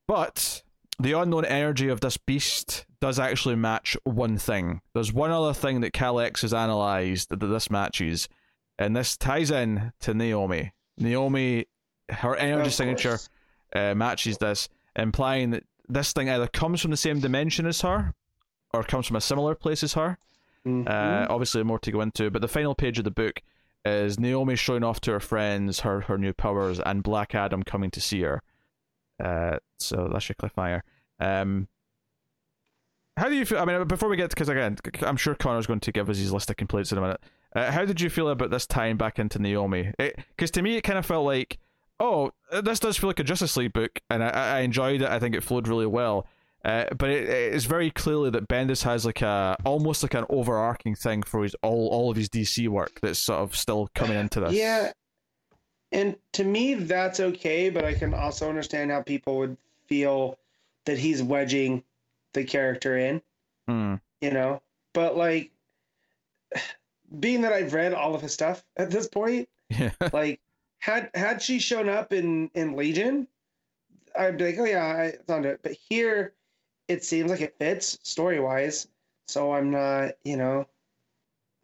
[0.08, 0.62] But
[0.98, 4.80] the unknown energy of this beast does actually match one thing.
[4.94, 8.28] There's one other thing that Kalex has analyzed that this matches,
[8.78, 10.72] and this ties in to Naomi.
[10.98, 11.66] Naomi,
[12.08, 13.18] her energy signature
[13.74, 18.14] uh, matches this, implying that this thing either comes from the same dimension as her,
[18.72, 20.18] or comes from a similar place as her.
[20.66, 20.88] Mhm.
[20.88, 23.42] Uh, obviously, more to go into, but the final page of the book
[23.84, 27.90] is Naomi showing off to her friends her, her new powers and Black Adam coming
[27.90, 28.42] to see her.
[29.22, 30.82] Uh, so that's your cliffhanger.
[31.18, 31.66] Um,
[33.16, 33.58] how do you feel?
[33.58, 36.16] I mean, before we get, to because again, I'm sure Connor's going to give us
[36.16, 37.20] his list of complaints in a minute.
[37.54, 39.92] Uh, how did you feel about this tying back into Naomi?
[39.98, 41.58] Because to me, it kind of felt like,
[42.00, 42.30] oh,
[42.62, 45.08] this does feel like a Justice League book, and I, I enjoyed it.
[45.08, 46.26] I think it flowed really well.
[46.64, 50.94] Uh, but it, it's very clearly that Bendis has like a almost like an overarching
[50.94, 54.40] thing for his all all of his DC work that's sort of still coming into
[54.40, 54.52] this.
[54.52, 54.92] Yeah.
[55.90, 59.56] And to me, that's okay, but I can also understand how people would
[59.88, 60.38] feel
[60.86, 61.82] that he's wedging
[62.32, 63.20] the character in,
[63.68, 63.96] Hmm.
[64.22, 64.62] you know?
[64.94, 65.50] But like,
[67.20, 69.90] being that I've read all of his stuff at this point, Yeah.
[70.12, 70.40] like,
[70.78, 73.28] had had she shown up in in Legion,
[74.18, 75.60] I'd be like, oh yeah, I, on it.
[75.62, 76.32] But here,
[76.92, 78.86] it seems like it fits story wise,
[79.28, 80.66] so I'm not, you know,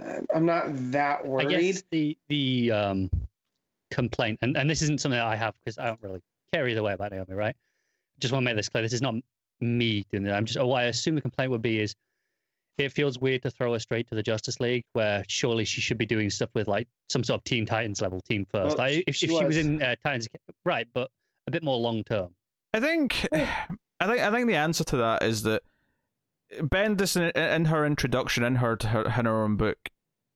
[0.01, 1.47] I'm- I'm not that worried.
[1.47, 1.73] I worried.
[1.75, 3.11] guess the the um,
[3.91, 6.21] complaint, and, and this isn't something that I have because I don't really
[6.53, 7.57] care either way about Naomi, right?
[8.21, 8.83] Just want to make this clear.
[8.83, 9.15] This is not
[9.61, 10.35] me doing that.
[10.35, 10.61] I'm just.
[10.61, 11.95] What I assume the complaint would be is,
[12.79, 15.99] it feels weird to throw her straight to the Justice League, where surely she should
[15.99, 18.77] be doing stuff with like some sort of Teen Titans level team first.
[18.79, 19.57] Well, like if, she if she was was.
[19.59, 20.29] in uh, Titans,
[20.65, 21.11] right, but
[21.47, 22.29] a bit more long term.
[22.73, 23.27] I think,
[24.01, 25.63] I think, I think the answer to that is that
[26.61, 29.79] Bendis, in, in her introduction, in her, her in her own book,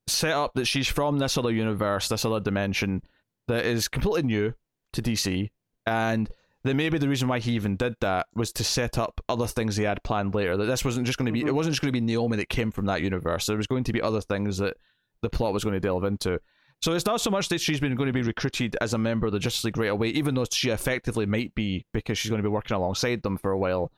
[0.06, 3.02] set up that she's from this other universe, this other dimension
[3.48, 4.54] that is completely new
[4.92, 5.50] to DC,
[5.86, 6.28] and
[6.64, 9.76] that maybe the reason why he even did that was to set up other things
[9.76, 10.56] he had planned later.
[10.56, 11.54] That this wasn't just going to be, it Mhm.
[11.54, 13.46] wasn't just going to be Naomi that came from that universe.
[13.46, 14.76] There was going to be other things that
[15.22, 16.40] the plot was going to delve into.
[16.82, 19.26] So it's not so much that she's been going to be recruited as a member
[19.26, 22.42] of the Justice League right away, even though she effectively might be because she's going
[22.42, 23.92] to be working alongside them for a while.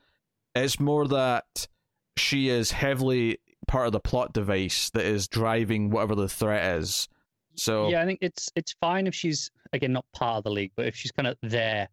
[0.53, 1.67] It's more that
[2.15, 7.07] she is heavily part of the plot device that is driving whatever the threat is.
[7.55, 10.71] So Yeah, I think it's it's fine if she's again not part of the league,
[10.75, 11.89] but if she's kind of there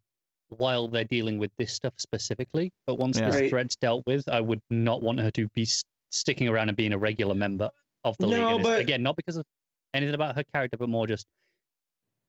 [0.51, 2.71] while they're dealing with this stuff specifically.
[2.87, 3.31] But once Yeah.
[3.31, 3.51] this Right.
[3.51, 5.67] threat's dealt with, I would not want her to be
[6.11, 7.71] sticking around and being a regular member
[8.05, 8.41] of the league.
[8.41, 9.47] No, And but- again, not because of
[9.95, 11.27] anything about her character, but more just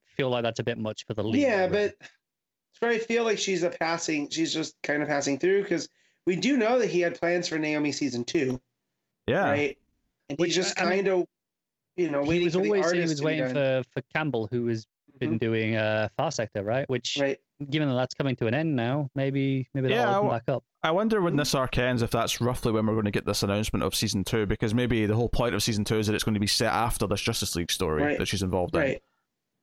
[0.06, 1.42] feel like that's a bit much for the league.
[1.42, 1.94] Yeah, already.
[2.00, 2.08] but
[2.82, 4.30] but I feel like she's a passing.
[4.30, 5.88] She's just kind of passing through because
[6.26, 8.60] we do know that he had plans for Naomi season two,
[9.28, 9.78] yeah, right?
[10.30, 11.26] And Which, he's just I mean, kind of,
[11.98, 14.48] you know, he waiting was for the always he was to waiting for for Campbell,
[14.52, 14.86] who has
[15.20, 15.40] been Mhm.
[15.40, 16.90] doing uh, Far Sector, right?
[16.90, 17.40] Which, right.
[17.66, 20.40] Given that that's coming to an end now, maybe maybe Yeah, that'll I open w-
[20.40, 20.64] back up.
[20.84, 23.44] I wonder when this arc ends if that's roughly when we're going to get this
[23.44, 26.24] announcement of season two, because maybe the whole point of season two is that it's
[26.24, 28.18] going to be set after this Justice League story Right.
[28.18, 28.82] that she's involved in.
[28.82, 29.04] Right.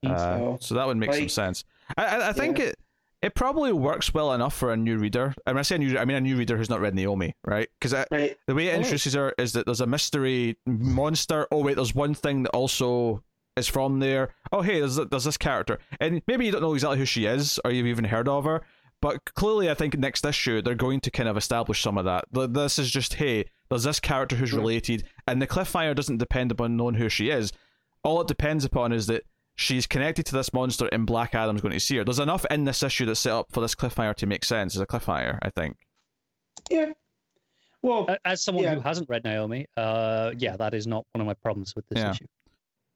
[0.04, 0.10] Mm.
[0.12, 1.64] Uh, So, so that would make some sense.
[1.96, 2.66] I, I, I think Yeah.
[2.66, 2.76] it
[3.22, 5.34] it probably works well enough for a new reader.
[5.46, 7.34] And when I say a new, I mean a new reader who's not read Naomi,
[7.44, 7.68] right?
[7.78, 8.34] Because Right.
[8.46, 11.46] the way it introduces her is that there's a mystery monster.
[11.52, 13.22] Oh wait, there's one thing that also
[13.60, 14.34] is from there.
[14.52, 17.60] Oh hey, there's there's this character, and maybe you don't know exactly who she is
[17.64, 18.62] or you've even heard of her.
[19.00, 22.24] But clearly, I think next issue they're going to kind of establish some of that.
[22.32, 26.76] This is just hey, there's this character who's related, and the cliffhanger doesn't depend upon
[26.76, 27.52] knowing who she is.
[28.02, 29.22] All it depends upon is that
[29.54, 32.04] she's connected to this monster, and Black Adam's going to see her.
[32.04, 34.82] There's enough in this issue that's set up for this cliffhanger to make sense as
[34.82, 35.38] a cliffhanger.
[35.42, 35.76] I think.
[36.70, 36.92] Yeah.
[37.82, 38.74] Well, As someone Yeah.
[38.74, 41.98] who hasn't read Naomi, uh, yeah, that is not one of my problems with this
[42.00, 42.10] Yeah.
[42.10, 42.26] issue.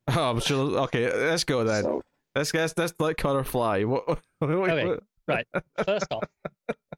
[0.16, 0.78] Oh, I'm sure.
[0.80, 1.84] Okay, let's go then.
[1.84, 2.02] so,
[2.34, 2.74] Let's guess.
[2.76, 3.84] Let's let Connor fly.
[3.84, 4.06] What?
[4.06, 4.20] what-
[4.50, 4.84] Okay.
[5.26, 5.46] what-
[5.86, 6.24] First off,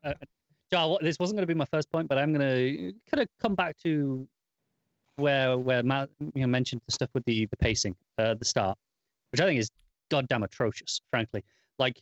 [0.05, 0.15] uh,
[0.73, 3.29] Jar, this wasn't going to be my first point, but I'm going to kind of
[3.41, 4.27] come back to
[5.17, 8.45] where where Matt you know, mentioned the stuff with the the pacing uh, at the
[8.45, 8.77] start,
[9.31, 9.71] which I think is
[10.11, 11.01] goddamn atrocious.
[11.13, 11.45] Frankly,
[11.79, 12.01] like,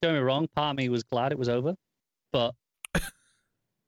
[0.00, 1.74] don't get me wrong, part of me was glad it was over,
[2.32, 2.54] but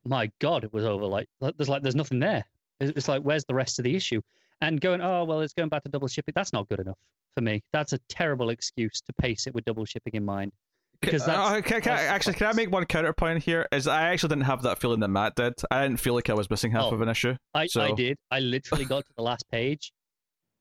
[0.05, 1.07] my god, it was over.
[1.07, 2.45] Like, like, there's like there's nothing there.
[2.81, 4.20] It's it's like, where's the rest of the issue?
[4.62, 6.32] And going, oh well, it's going back to double shipping.
[6.35, 6.99] That's not good enough
[7.35, 7.62] for me.
[7.73, 10.53] That's a terrible excuse to pace it with double shipping in mind.
[11.01, 13.66] Because that's, Uh, can, can, that's actually, can I make one counterpoint here?
[13.73, 15.55] Is I actually didn't have that feeling that Matt did.
[15.70, 16.95] I didn't feel like I was missing half Oh.
[16.95, 17.35] of an issue.
[17.55, 18.19] I, I did.
[18.31, 19.93] I literally got to the last page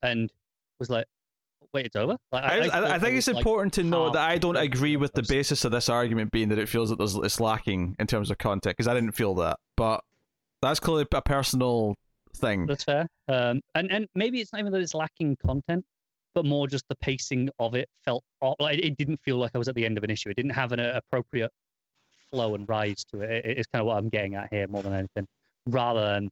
[0.02, 0.32] and
[0.80, 1.06] was like,
[1.74, 2.16] wait, it's over?
[2.32, 5.12] Like, I, I, I think it's like, important to note that I don't agree with
[5.12, 8.08] the the basis of this argument being that it feels that there's it's lacking in
[8.08, 9.58] terms of content because I didn't feel that.
[9.76, 10.02] But
[10.62, 11.96] that's clearly a personal
[12.36, 12.66] thing.
[12.66, 13.08] That's fair.
[13.28, 15.86] Um, and, and maybe it's not even that it's lacking content,
[16.34, 18.24] but more just the pacing of it felt.
[18.60, 20.30] Like, it didn't feel like I was at the end of an issue.
[20.30, 21.52] It didn't have an uh, appropriate
[22.32, 23.46] flow and rise to it.
[23.46, 23.58] it.
[23.58, 25.28] It's kind of what I'm getting at here more than anything,
[25.68, 26.30] rather than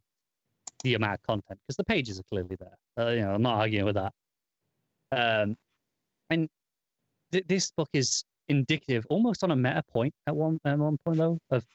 [0.84, 2.78] the amount of content because the pages are clearly there.
[2.98, 4.14] Uh, you know, I'm not arguing with that.
[5.12, 5.56] Um,
[6.30, 6.48] and
[7.32, 11.18] th- this book is indicative, almost on a meta point at one at one point
[11.18, 11.66] though, of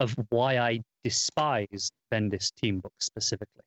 [0.00, 3.62] of why I despise Bendis team books specifically.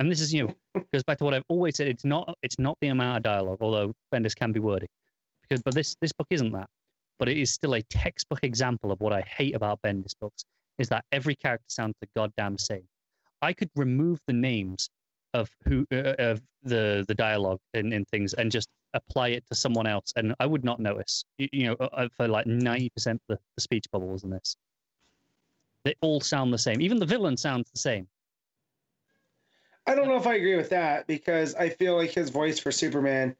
[0.00, 1.88] And this is you know goes back to what I've always said.
[1.88, 4.86] It's not it's not the amount of dialogue, although Bendis can be wordy.
[5.42, 6.68] Because but this this book isn't that.
[7.18, 10.44] But it is still a textbook example of what I hate about Bendis books
[10.78, 12.86] is that every character sounds the goddamn same.
[13.42, 14.88] I could remove the names
[15.34, 19.54] of who uh, of the the dialogue and, and things and just apply it to
[19.54, 21.24] someone else and I would not notice.
[21.38, 24.30] You, you know, uh, uh, for like ninety percent of the, the speech bubbles in
[24.30, 24.56] this,
[25.84, 26.80] they all sound the same.
[26.80, 28.06] Even the villain sounds the same.
[29.88, 32.70] I don't know if I agree with that because I feel like his voice for
[32.70, 33.34] Superman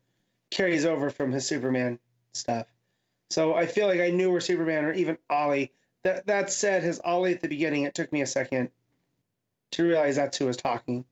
[0.51, 1.99] carries over from his Superman
[2.33, 2.67] stuff.
[3.29, 5.73] So I feel like I knew where Superman or even Ollie.
[6.05, 8.71] That that said, his Ollie at the beginning, it took me a second
[9.73, 11.05] to realize that's who was talking.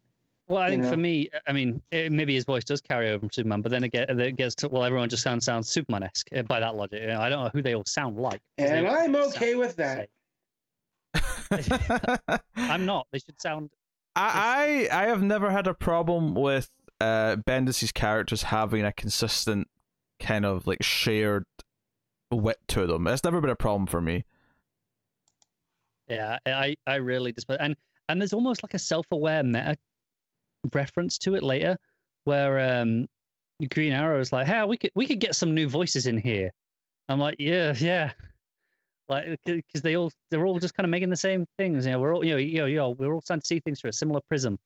[0.48, 3.30] Well, I think for me, I mean, eh, maybe his voice does carry over from
[3.30, 6.42] Superman, but then it gets, it gets to, well, everyone just sounds sounds Superman-esque eh,
[6.42, 7.02] by that logic.
[7.02, 8.40] You know, I don't know who they all sound like.
[8.56, 10.08] And I'm okay with that.
[12.56, 13.08] I'm not.
[13.12, 13.70] They should sound.
[14.16, 16.70] I, I I have never had a problem with
[17.00, 19.68] uh Bendis's characters having a consistent
[20.18, 21.44] kind of like shared
[22.32, 23.06] wit to them.
[23.06, 24.24] It's never been a problem for me.
[26.08, 27.76] Yeah, I I really despise and
[28.08, 29.76] and there's almost like a self-aware meta
[30.72, 31.76] reference to it later,
[32.24, 33.06] where um
[33.70, 36.52] Green Arrow is like, "Hey, we could we could get some new voices in here."
[37.08, 38.12] I'm like, "Yeah, yeah."
[39.08, 41.86] Like, because they all they're all just kind of making the same things.
[41.86, 43.60] You know, we're all you know, you know, you know, we're all starting to see
[43.60, 44.58] things through a similar prism.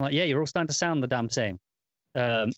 [0.00, 1.58] Like, yeah, you're all starting to sound the damn same.
[2.14, 2.52] Um,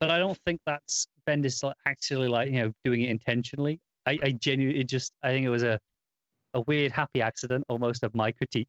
[0.00, 3.80] but I don't think that's Bendis like actually like you know doing it intentionally.
[4.06, 5.78] I, I genuinely just I think it was a
[6.54, 8.68] a weird happy accident almost of my critique.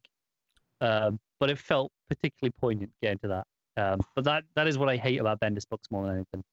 [0.80, 3.46] Um, but it felt particularly poignant getting to that.
[3.76, 6.44] Um, but that that is what I hate about Bendis books more than anything.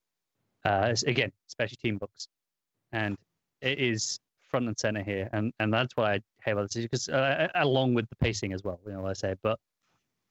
[0.65, 2.27] Uh, again, especially team books,
[2.91, 3.17] and
[3.61, 4.19] it is
[4.51, 7.95] front and center here, and and that's what I hate about this because uh, along
[7.95, 9.57] with the pacing as well, you know, like I say, but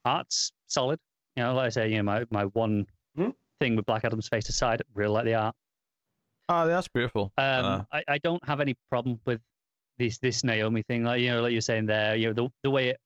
[0.04, 1.00] art's solid.
[1.36, 2.86] You know, like I say, you know, my my one
[3.16, 3.30] Hmm?
[3.60, 5.54] thing with Black Adam's face aside, really like the art.
[6.48, 7.32] Oh, that's beautiful.
[7.38, 9.40] Um, Uh, I, I don't have any problem with
[9.98, 11.02] this this Naomi thing.
[11.04, 12.98] Like you know, like you're saying there, you know, the the way it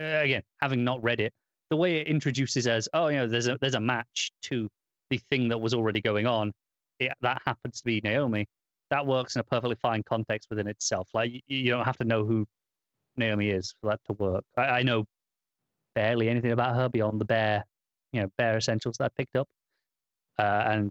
[0.00, 1.32] uh, again, having not read it,
[1.70, 4.68] the way it introduces as oh, you know, there's a there's a match to
[5.10, 6.52] the thing that was already going on.
[6.98, 8.46] It, that happens to be Naomi.
[8.90, 11.08] That works in a perfectly fine context within itself.
[11.14, 12.46] Like you, you don't have to know who
[13.16, 14.44] Naomi is for that to work.
[14.56, 15.04] I, I know
[15.94, 17.64] barely anything about her beyond the bare,
[18.12, 19.48] you know, bare essentials that I picked up,
[20.38, 20.90] uh, and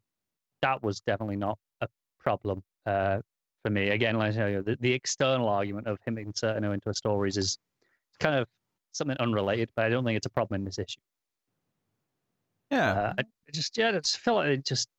[0.62, 1.88] that was definitely not a
[2.20, 3.20] problem uh,
[3.64, 3.90] for me.
[3.90, 7.38] Again, like I you, the, the external argument of him inserting her into her stories
[7.38, 7.58] is
[8.20, 8.48] kind of
[8.92, 11.00] something unrelated, but I don't think it's a problem in this issue.
[12.72, 12.92] yeah.
[12.92, 14.90] Uh, I I just yeah, I just feel like it just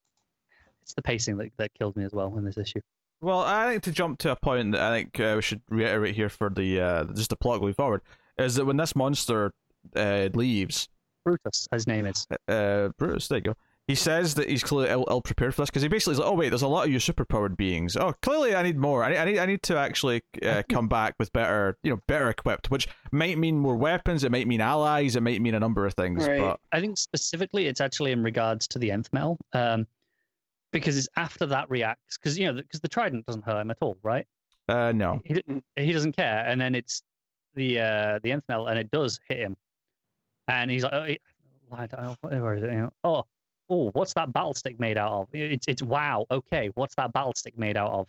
[0.88, 2.80] it's the pacing that, that killed me as well in this issue.
[3.20, 6.14] Well, I think to jump to a point that I think uh, we should reiterate
[6.14, 8.00] here for the uh, just the plot going forward
[8.38, 9.52] is that when this monster
[9.94, 10.88] uh, leaves,
[11.24, 12.26] Brutus, his name is.
[12.46, 13.54] uh, Brutus, there you go.
[13.86, 16.28] He says that he's clearly ill, ill prepared for this because he basically is like,
[16.28, 17.96] "Oh wait, there's a lot of you superpowered beings.
[17.96, 19.02] Oh, clearly I need more.
[19.02, 22.00] I need, I need, I need to actually uh, come back with better, you know,
[22.06, 24.24] better equipped, which might mean more weapons.
[24.24, 25.16] It might mean allies.
[25.16, 26.26] It might mean a number of things.
[26.26, 26.38] Right.
[26.38, 29.86] But I think specifically it's actually in regards to the nth metal, um,
[30.72, 33.78] because it's after that reacts because you know because the trident doesn't hurt him at
[33.80, 34.26] all, right?
[34.68, 35.42] uh, no, He
[35.76, 37.02] he doesn't care, and then it's
[37.54, 39.56] the uh, the nth metal, and it does hit him,
[40.48, 41.22] and he's like, oh, it-
[41.70, 42.70] I don't know, whatever is it?
[42.72, 43.24] You know, oh,
[43.68, 45.28] oh, what's that battle stick made out of?
[45.34, 48.08] It's it's wow, okay, what's that battle stick made out of?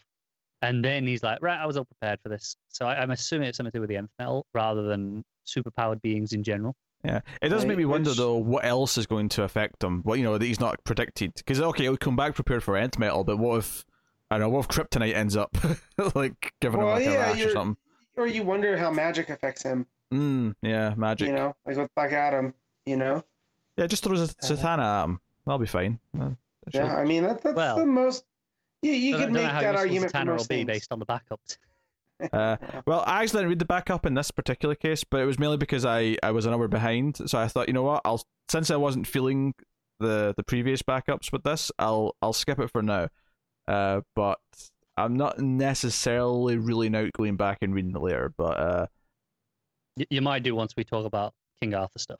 [0.62, 2.56] And then he's like, right, I was all prepared for this.
[2.70, 6.02] So I, I'm assuming it's something to do with the nth metal rather than superpowered
[6.02, 6.74] beings in general.
[7.04, 9.84] Yeah, it does Right, make me wonder which- though what else is going to affect
[9.84, 10.02] him.
[10.04, 13.00] What you know that he's not predicted because okay, he'll come back prepared for nth
[13.00, 13.86] metal, but what if
[14.30, 14.58] I don't know?
[14.58, 15.56] What if kryptonite ends up
[16.16, 17.78] like giving Well, him like yeah, a rash or something?
[18.18, 19.86] Or you wonder how magic affects him.
[20.14, 21.30] Mm, yeah, magic.
[21.30, 22.54] You know, like with Black Adam.
[22.86, 23.24] You know.
[23.78, 25.22] Yeah, just throw a Zatanna at him.
[25.46, 26.00] That'll be fine.
[26.20, 26.32] Uh,
[26.70, 26.84] sure.
[26.84, 28.26] Yeah, I mean that, that's Well, the most.
[28.82, 30.66] You, you Don't- could make that useful argument for Zatanna will be things.
[30.68, 31.58] based on the backups.
[32.34, 35.40] Uh, well, I actually didn't read the backup in this particular case, but it was
[35.40, 37.30] mainly because I, I was an hour behind.
[37.30, 39.54] So I thought, you know what, I'll since I wasn't feeling
[40.00, 43.08] the the previous backups with this, I'll I'll skip it for now.
[43.68, 44.40] Uh, but
[44.98, 48.34] I'm not necessarily really out going back and reading it later.
[48.38, 48.86] But uh,
[49.98, 52.20] Y- You might do once we talk about King Arthur stuff.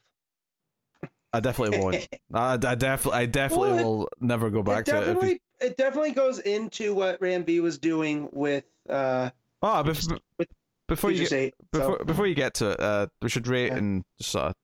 [1.32, 2.08] I definitely won't.
[2.34, 5.00] I, I definitely I definitely Well, it- will never go back it to it.
[5.00, 9.30] If definitely it definitely goes into what Ram V was doing with uh
[9.62, 9.84] oh,
[10.88, 13.78] before you get, before so, before you get to it, uh, we should rate Yeah.
[13.78, 14.56] and sort of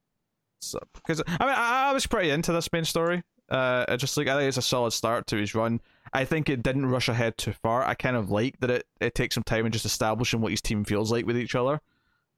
[0.96, 3.22] because I mean I, I was pretty into this main story.
[3.50, 5.80] Uh, I just like I think it's a solid start to his run.
[6.14, 7.84] I think it didn't rush ahead too far.
[7.86, 10.62] I kind of like that it, it takes some time in just establishing what his
[10.62, 11.80] team feels like with each other.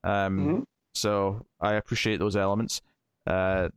[0.03, 0.63] Um, Mhm.
[0.95, 2.81] so I appreciate those elements.
[3.25, 3.69] Uh,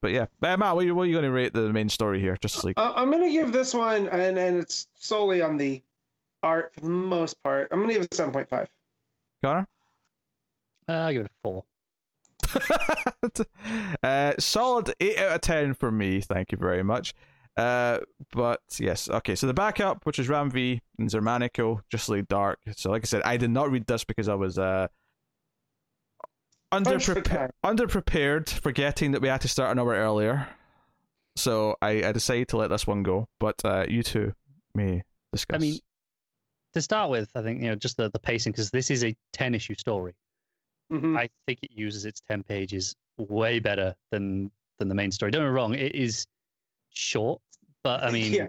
[0.00, 1.90] but yeah, uh, Matt, what are you, what are you going to rate the main
[1.90, 2.38] story here?
[2.40, 5.82] Just like Uh, I'm gonna give this one, and and it's solely on the
[6.42, 7.68] art for the most part.
[7.70, 8.68] I'm gonna give it seven point five.
[9.42, 9.66] Connor.
[10.88, 11.64] Uh, I'll give it a four.
[14.02, 16.20] uh, solid 8 out of 10 for me.
[16.20, 17.14] Thank you very much.
[17.56, 17.98] Uh,
[18.32, 19.34] but yes, okay.
[19.34, 22.58] So the backup, which is Ram V and Xermanico, just like dark.
[22.76, 24.88] So like I said, I did not read this because I was uh
[26.70, 30.46] Punched for underprepared, underprepared, forgetting that we had to start an hour earlier.
[31.34, 33.28] So I, I decided to let this one go.
[33.40, 34.34] But uh, you two
[34.74, 35.02] may
[35.32, 35.56] discuss.
[35.56, 35.80] I mean,
[36.74, 39.14] to start with, I think you know just the, the pacing because this is a
[39.32, 40.14] ten issue story.
[40.92, 41.18] Mhm.
[41.18, 45.30] I think it uses its ten pages way better than than the main story.
[45.30, 46.26] Don't get me wrong; it is
[46.90, 47.40] short,
[47.82, 48.46] but I mean, yeah,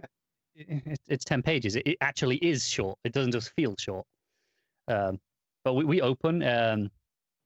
[0.55, 1.75] it, it's 10 pages.
[1.75, 2.97] It, it actually is short.
[3.03, 4.05] It doesn't just feel short.
[4.87, 5.19] Um,
[5.63, 6.89] but we, we open um,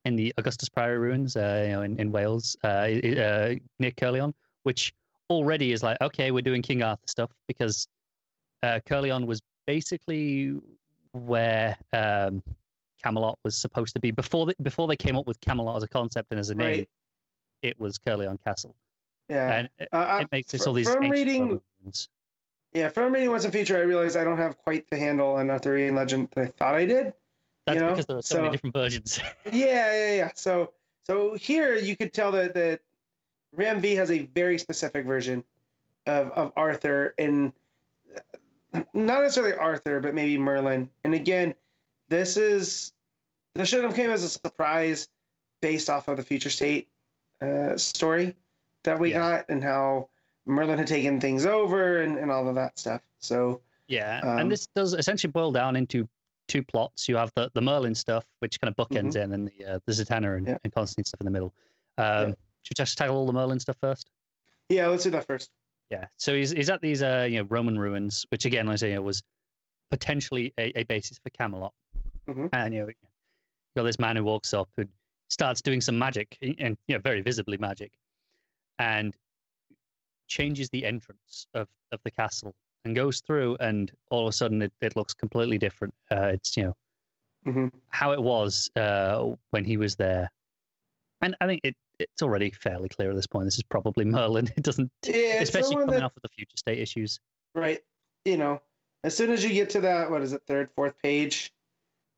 [0.05, 4.33] in the Augustus Priory ruins, uh, you know, in, in Wales, uh, uh, near Caerleon,
[4.63, 4.93] which
[5.29, 7.87] already is like, okay, we're doing King Arthur stuff because
[8.63, 10.55] uh, Caerleon was basically
[11.13, 12.41] where um,
[13.03, 15.87] Camelot was supposed to be before they, before they came up with Camelot as a
[15.87, 16.67] concept and as a name.
[16.79, 16.89] Right.
[17.61, 18.75] It was Caerleon Castle,
[19.29, 19.51] yeah.
[19.57, 21.59] and it, Uh, I- it makes this all these from reading-.
[22.73, 25.49] Yeah, from reading Once and Future, I realized I don't have quite the handle on
[25.49, 27.13] Arthurian legend that I thought I did.
[27.65, 29.19] That's know, because there are so, so- many different versions.
[29.51, 30.31] Yeah, yeah, yeah.
[30.35, 30.73] So,
[31.03, 32.81] so here you could tell that that
[33.53, 35.43] Ram V has a very specific version
[36.05, 37.53] of of Arthur, and
[38.93, 40.89] not necessarily Arthur, but maybe Merlin.
[41.03, 41.53] And again,
[42.09, 42.93] this is
[43.55, 45.07] this should have came as a surprise
[45.61, 46.87] based off of the Future State
[47.41, 48.35] uh, story
[48.83, 49.17] that we Yeah.
[49.37, 50.09] got, and how
[50.45, 53.01] Merlin had taken things over, and, and all of that stuff.
[53.19, 56.07] So, Yeah, Um, and this does essentially boil down into
[56.47, 57.07] two plots.
[57.09, 59.79] You have the, the Merlin stuff, which kind of bookends it, and then the uh,
[59.85, 60.47] the Zatanna and, Mm-hmm.
[60.49, 60.57] Yeah.
[60.63, 61.53] and Constantine stuff in the middle.
[61.97, 64.09] Um, Should we just tackle all the Merlin stuff first?
[64.69, 65.49] yeah, let's do that first.
[65.89, 66.05] Yeah.
[66.17, 68.89] So he's he's at these uh you know Roman ruins, which again, like I say,
[68.89, 69.21] you know, was
[69.91, 71.73] potentially a, a basis for Camelot.
[72.27, 72.49] Mhm.
[72.53, 72.93] And you know, you
[73.75, 74.85] got this man who walks up who
[75.29, 77.91] starts doing some magic, and you know, very visibly magic,
[78.79, 79.15] and
[80.27, 84.61] changes the entrance of of the castle and goes through, and all of a sudden
[84.61, 85.93] it, it looks completely different.
[86.11, 86.75] Uh, it's you know
[87.45, 90.31] hmm how it was uh, when he was there,
[91.21, 91.75] and I think it.
[91.99, 93.45] It's already fairly clear at this point.
[93.45, 94.49] This is probably Merlin.
[94.57, 97.19] It doesn't, Yeah, especially coming that- off of the future state issues.
[97.53, 97.79] right
[98.25, 98.59] you know
[99.03, 101.53] as soon as you get to that what is it third fourth page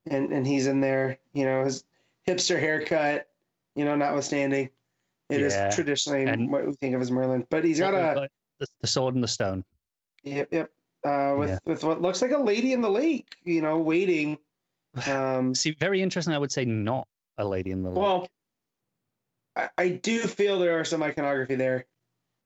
[0.10, 1.84] and and he's in there you know his
[2.28, 3.28] hipster haircut
[3.76, 4.70] you know notwithstanding
[5.30, 8.30] it is Yeah, traditionally and- what we think of as merlin but he's got a
[8.60, 9.66] the, the sword and the stone.
[10.24, 10.72] yep yep
[11.04, 11.60] uh with Yeah.
[11.66, 14.38] with what looks like a lady in the lake you know waiting
[15.08, 16.34] um See, very interesting.
[16.34, 17.06] I would say not
[17.38, 17.98] a lady in the lake.
[18.00, 18.28] well
[19.58, 21.86] I, I do feel there are some iconography there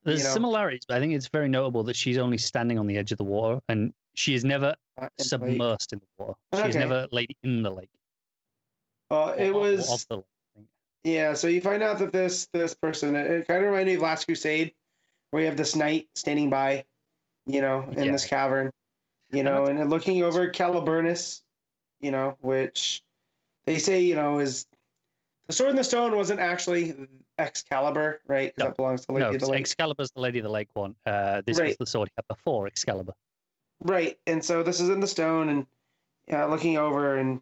[0.03, 2.88] There's you know- similarities, but I think it's very notable that she's only standing on
[2.88, 5.79] the edge of the water and she is never uh, in the lake.
[5.91, 6.33] in the water.
[6.53, 6.79] She's Okay.
[6.79, 7.89] never laid in the lake.
[9.09, 10.25] or- it or- or was the lake.
[11.03, 13.95] Yeah, so you find out that this this person it, it kind of reminded me
[13.95, 14.73] of Last Crusade,
[15.31, 16.85] where you have this knight standing by,
[17.47, 18.11] you know, in Yeah.
[18.11, 18.69] this cavern,
[19.31, 21.41] you know, and, then looking over Caliburnus,
[22.01, 23.01] you know, which
[23.65, 24.67] they say you know is
[25.52, 26.95] the sword in the stone wasn't actually
[27.38, 28.53] Excalibur, right?
[28.57, 28.65] No.
[28.65, 30.95] that belongs to No, Lady of the Lake, Excalibur's the Lady of the Lake one.
[31.06, 33.11] Uh, this was the sword he had before Excalibur.
[33.84, 34.18] right?
[34.28, 35.68] And so this is in the stone, and
[36.32, 37.41] uh, looking over, and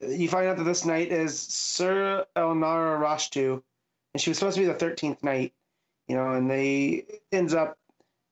[0.00, 3.60] you find out that this knight is Sir Elnara Rashtu,
[4.14, 5.52] and she was supposed to be the thirteenth knight,
[6.06, 7.78] you know, and they ends up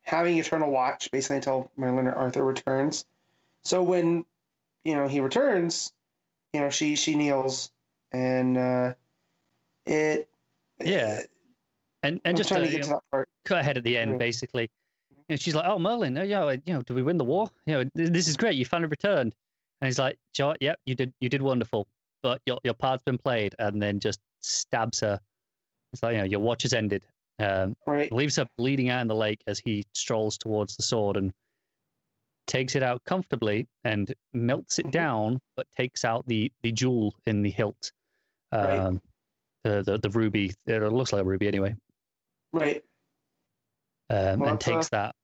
[0.02, 3.04] having eternal watch basically until Merlin or Arthur returns.
[3.64, 4.24] So when
[4.84, 5.92] you know he returns,
[6.52, 7.72] you know she she kneels,
[8.12, 8.94] and uh,
[9.88, 10.28] it
[10.80, 11.22] Yeah.
[12.02, 13.28] And and I'm just to, to get to know, part.
[13.44, 14.18] cut ahead at the end, Yeah.
[14.18, 14.70] basically.
[15.28, 17.50] And she's like, "Oh, Merlin, oh, yeah, you know, did we win the war?
[17.66, 18.54] You know, this is great.
[18.54, 19.34] You finally returned."
[19.80, 21.86] And he's like, "Joe, yep, you did, you did wonderful,
[22.22, 25.20] but your your part's been played." And then just stabs her.
[25.92, 27.02] It's like, you know, your watch has ended.
[27.40, 28.10] Um, Right.
[28.12, 31.32] leaves her bleeding out in the lake as he strolls towards the sword and
[32.46, 34.90] takes it out comfortably and melts it Mhm.
[34.92, 37.92] down, but takes out the the jewel in the hilt.
[38.52, 38.98] Right.
[39.64, 40.54] The, the ruby.
[40.66, 41.74] It looks like a ruby anyway.
[42.52, 42.82] Right.
[44.10, 45.14] Um, Well, and that's, uh, takes that.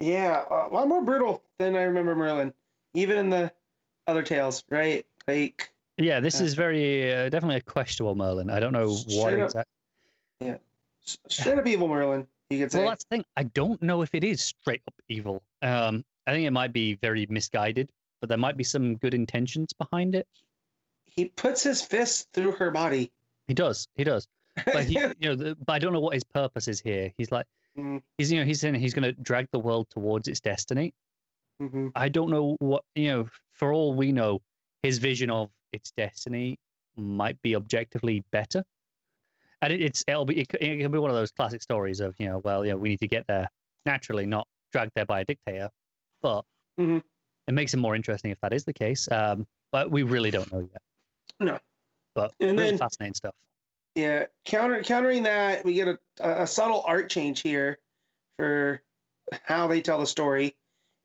[0.00, 2.52] Yeah, a lot more brutal than I remember Merlin,
[2.94, 3.52] even in the
[4.06, 5.04] other tales, right?
[5.26, 8.48] Like Yeah, this Uh, is very uh, definitely a questionable Merlin.
[8.50, 9.40] I don't know what up-
[10.40, 10.60] exactly.
[11.04, 12.78] s- straight up evil Merlin, you could say.
[12.78, 13.24] Well, that's the thing.
[13.36, 15.42] I don't know if it is straight up evil.
[15.62, 17.90] Um, I think it might be very misguided,
[18.20, 20.28] but there might be some good intentions behind it.
[21.18, 23.10] He puts his fist through her body.
[23.48, 23.88] He does.
[23.96, 24.28] He does.
[24.64, 27.12] But he, you know, the, but I don't know what his purpose is here.
[27.18, 27.46] He's like,
[27.76, 28.02] Mm.
[28.16, 30.94] he's, you know, he's saying he's going to drag the world towards its destiny.
[31.60, 31.92] Mhm.
[31.94, 34.40] I don't know what, you know, for all we know,
[34.82, 36.58] his vision of its destiny
[36.96, 38.64] might be objectively better.
[39.62, 42.16] And it, it's, it'll be, it, it can be one of those classic stories of,
[42.18, 43.48] you know, well, you know, we need to get there
[43.86, 45.70] naturally, not dragged there by a dictator.
[46.20, 46.44] But
[46.80, 47.02] Mhm.
[47.46, 49.08] it makes it more interesting if that is the case.
[49.12, 50.82] Um, but we really don't know yet.
[51.40, 51.58] No.
[52.14, 53.34] But And really then- fascinating stuff.
[53.94, 57.78] Yeah, counter countering that, we get a, a subtle art change here
[58.36, 58.80] for
[59.42, 60.54] how they tell the story.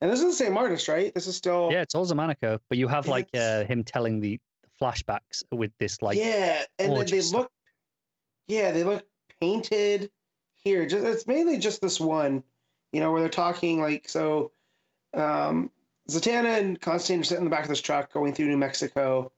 [0.01, 1.11] And this is the same artist, right?
[1.13, 4.39] This is still Yeah, it's all Xermanico, but you have like uh, him telling the
[4.79, 7.33] flashbacks with this like yeah, and then they gorgeous.
[7.33, 7.51] look,
[8.47, 9.05] yeah, they look
[9.39, 10.11] painted
[10.53, 10.85] here.
[10.85, 12.43] Just it's mainly just this one,
[12.91, 14.51] you know, where they're talking like so.
[15.15, 15.71] Um,
[16.09, 19.31] Zatanna and Constantine are sitting in the back of this truck going through New Mexico,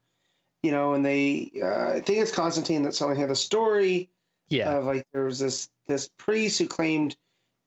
[0.65, 4.09] you know, and they, uh, I think it's Constantine that's telling her the story
[4.49, 7.15] yeah, of like there was this this priest who claimed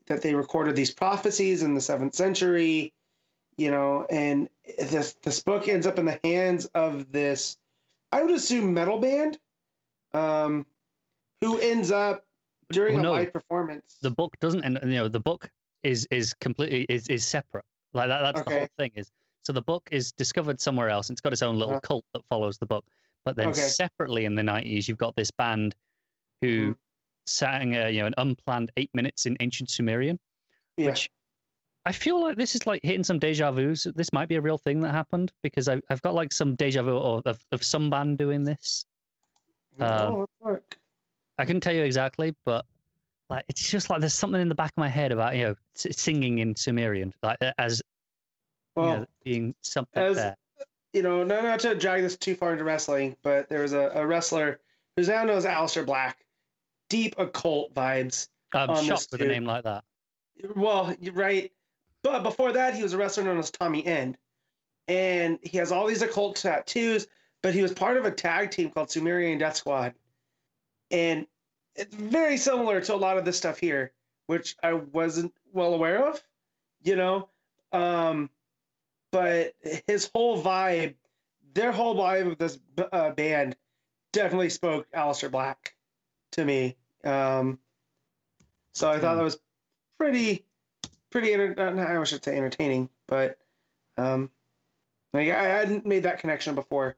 [0.08, 2.92] that they recorded these prophecies in the seventh century,
[3.56, 4.48] you know, and
[4.90, 7.56] this this book ends up in the hands of this,
[8.10, 9.38] I would assume metal band,
[10.12, 10.66] um,
[11.40, 12.24] who ends up
[12.72, 13.12] during Well, a no.
[13.12, 13.98] live performance.
[14.02, 14.80] the book doesn't end.
[14.82, 15.48] you know the book
[15.84, 19.12] is is completely is is separate like that that's the whole thing is
[19.42, 21.80] so the book is discovered somewhere else and it's got its own little Uh-huh.
[21.80, 22.84] cult that follows the book
[23.24, 23.60] but then Okay.
[23.60, 25.74] separately in the 90s you've got this band
[26.40, 26.76] who Mhm.
[27.26, 30.18] sang uh, you know an unplanned eight minutes in ancient sumerian
[30.76, 30.86] yeah.
[30.86, 31.10] which
[31.84, 34.58] i feel like this is like hitting some deja vus this might be a real
[34.58, 38.18] thing that happened because i've, I've got like some deja vu of, of, some band
[38.18, 38.86] doing this
[39.80, 40.58] um, oh.
[41.38, 42.66] I couldn't tell you exactly, but
[43.30, 45.54] like it's just like there's something in the back of my head about you know
[45.74, 47.52] singing in Sumerian, like uh,
[48.78, 50.34] as you know, being something as-
[50.92, 53.90] you know, not, not to drag this too far into wrestling, but there was a,
[53.94, 54.60] a wrestler
[54.96, 56.24] who's now known as Aleister Black.
[56.88, 58.28] Deep occult vibes.
[58.54, 59.84] I'm on shocked with a name like that.
[60.56, 61.52] Well, you're right.
[62.02, 64.16] But before that, he was a wrestler known as Tommy End.
[64.86, 67.06] And he has all these occult tattoos,
[67.42, 69.92] but he was part of a tag team called Sumerian Death Squad.
[70.90, 71.26] And
[71.74, 73.92] it's very similar to a lot of this stuff here,
[74.26, 76.22] which I wasn't well aware of,
[76.82, 77.28] you know?
[77.72, 78.30] Um,
[79.10, 79.54] but
[79.86, 80.94] his whole vibe,
[81.54, 82.58] their whole vibe of this
[82.92, 83.56] uh, band
[84.12, 85.74] definitely spoke Aleister Black
[86.32, 86.76] to me.
[87.04, 87.58] Um,
[88.72, 89.38] so I thought that was
[89.98, 90.44] pretty,
[91.10, 91.32] pretty.
[91.32, 93.38] Enter- not, I should say entertaining, but
[93.96, 94.30] um,
[95.12, 96.96] like I hadn't made that connection before.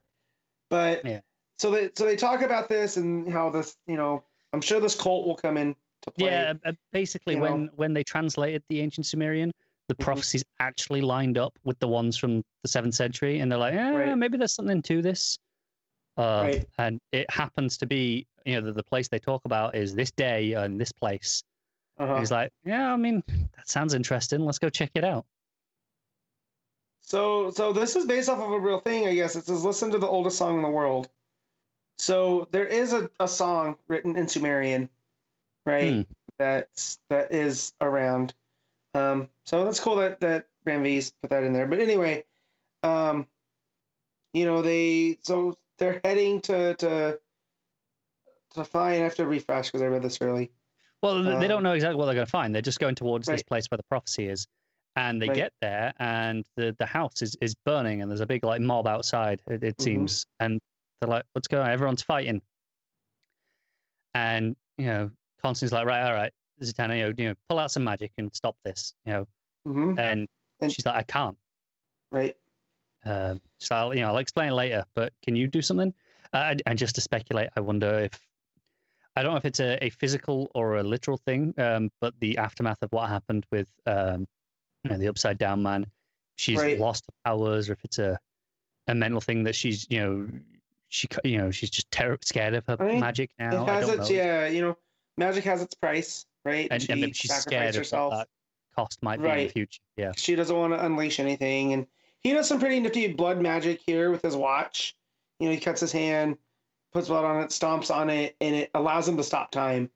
[0.68, 1.20] But Yeah.
[1.58, 4.94] so they so they talk about this and how this, you know, I'm sure this
[4.94, 6.30] cult will come in to play.
[6.30, 7.70] Yeah, uh, basically when know.
[7.76, 9.52] when they translated the ancient Sumerian,
[9.90, 10.04] the Mhm.
[10.04, 13.90] prophecies actually lined up with the ones from the seventh century, and they're like, eh,
[13.90, 14.14] Right.
[14.14, 15.36] maybe there's something to this.
[16.16, 16.68] Uh, Right.
[16.78, 20.12] And it happens to be, you know, the, the place they talk about is this
[20.12, 21.42] day and this place.
[21.98, 22.20] Uh-huh.
[22.20, 23.24] He's like, yeah, I mean,
[23.56, 24.44] that sounds interesting.
[24.44, 25.26] Let's go check it out.
[27.02, 29.34] So so this is based off of a real thing, I guess.
[29.34, 31.08] It says listen to the oldest song in the world.
[31.98, 34.88] So there is a, a song written in Sumerian,
[35.66, 35.92] right?
[35.94, 36.02] Hmm.
[36.38, 38.34] That's that is around.
[38.94, 41.66] Um, so that's cool that that Ram V's put that in there.
[41.66, 42.24] But anyway,
[42.82, 43.26] um,
[44.32, 47.20] you know they so they're heading to to
[48.54, 49.00] to find.
[49.00, 50.50] I have to refresh because I read this early.
[51.02, 52.54] Well, th- they don't Um, know exactly what they're going to find.
[52.54, 54.46] They're just going towards this place where the prophecy is,
[54.96, 55.36] and they Right.
[55.36, 58.86] get there, and the the house is is burning, and there's a big like mob
[58.86, 59.40] outside.
[59.46, 59.84] It, it Mhm.
[59.84, 60.60] seems, and
[61.00, 61.70] they're like, "What's going on?
[61.70, 62.42] Everyone's fighting."
[64.14, 65.10] And you know,
[65.42, 68.30] Constantine's like, "Right, all right, Zatanna, you know, you know, pull out some magic and
[68.34, 69.28] stop this." You know,
[69.66, 70.28] hmm and,
[70.60, 71.36] And- she's like, "I can't."
[72.12, 72.36] Right.
[73.04, 74.84] Um, so I'll, you know, I'll explain later.
[74.94, 75.94] But can you do something?
[76.32, 78.20] Uh, and- just to speculate, I wonder if
[79.16, 81.52] I don't know if it's a, a physical or a literal thing.
[81.58, 84.26] Um, but the aftermath of what happened with um,
[84.84, 85.86] you know, the upside down man,
[86.36, 86.78] she's Right.
[86.78, 88.18] lost her powers, or if it's a
[88.86, 90.28] a mental thing that she's you know
[90.88, 93.62] she you know she's just ter- scared of her I mean, magic now.
[93.62, 94.16] it has its know.
[94.16, 94.46] yeah.
[94.48, 94.78] You know,
[95.18, 96.68] magic has its price, right?
[96.70, 98.12] and, and maybe she she's scared sacrificed of herself.
[98.12, 98.28] what that
[98.76, 99.80] cost might be in the future.
[99.96, 100.12] Yeah.
[100.16, 101.86] she doesn't want to unleash anything and
[102.22, 104.94] he does some pretty nifty blood magic here with his watch
[105.38, 106.36] you know he cuts his hand
[106.92, 109.90] puts blood on it stomps on it and it allows him to stop time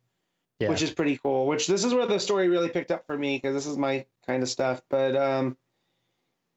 [0.61, 0.69] Yeah.
[0.71, 3.37] which is pretty cool which this is where the story really picked up for me
[3.37, 5.57] because this is my kind of stuff but um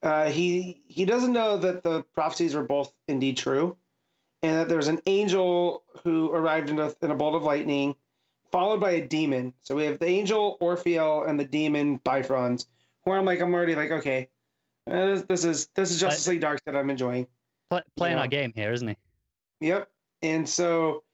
[0.02, 3.76] uh, he he doesn't know that the prophecies are both indeed true,
[4.44, 7.96] and that there's an angel who arrived in a, in a bolt of lightning,
[8.50, 9.52] followed by a demon.
[9.62, 12.66] So we have the angel Orpheal and the demon Bifrons.
[13.04, 14.28] Where I'm like, I'm already like, okay,
[14.90, 17.26] uh, this, this is this is Justice League Dark that I'm enjoying.
[17.70, 18.22] Play, playing Yeah.
[18.22, 18.96] our game here, isn't he?
[19.60, 19.88] Yep.
[20.22, 21.04] And so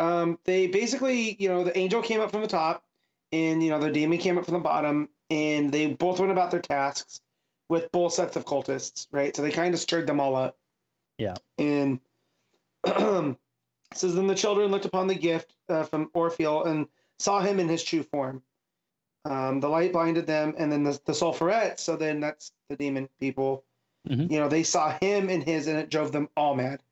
[0.00, 2.84] um, they basically, you know, the angel came up from the top
[3.32, 6.50] and, you know, the demon came up from the bottom and they both went about
[6.50, 7.20] their tasks
[7.68, 9.34] with both sets of cultists, right?
[9.36, 10.56] So they kind of stirred them all up.
[11.18, 11.34] Yeah.
[11.58, 12.00] And
[13.94, 16.86] says, then the children looked upon the gift uh, from Orpheal and
[17.18, 18.42] saw him in his true form.
[19.24, 23.08] Um, the light blinded them, and then the, the sulphuret, so then that's the demon
[23.20, 23.64] people,
[24.08, 24.30] Mhm.
[24.30, 26.82] you know, they saw him in his, and it drove them all mad.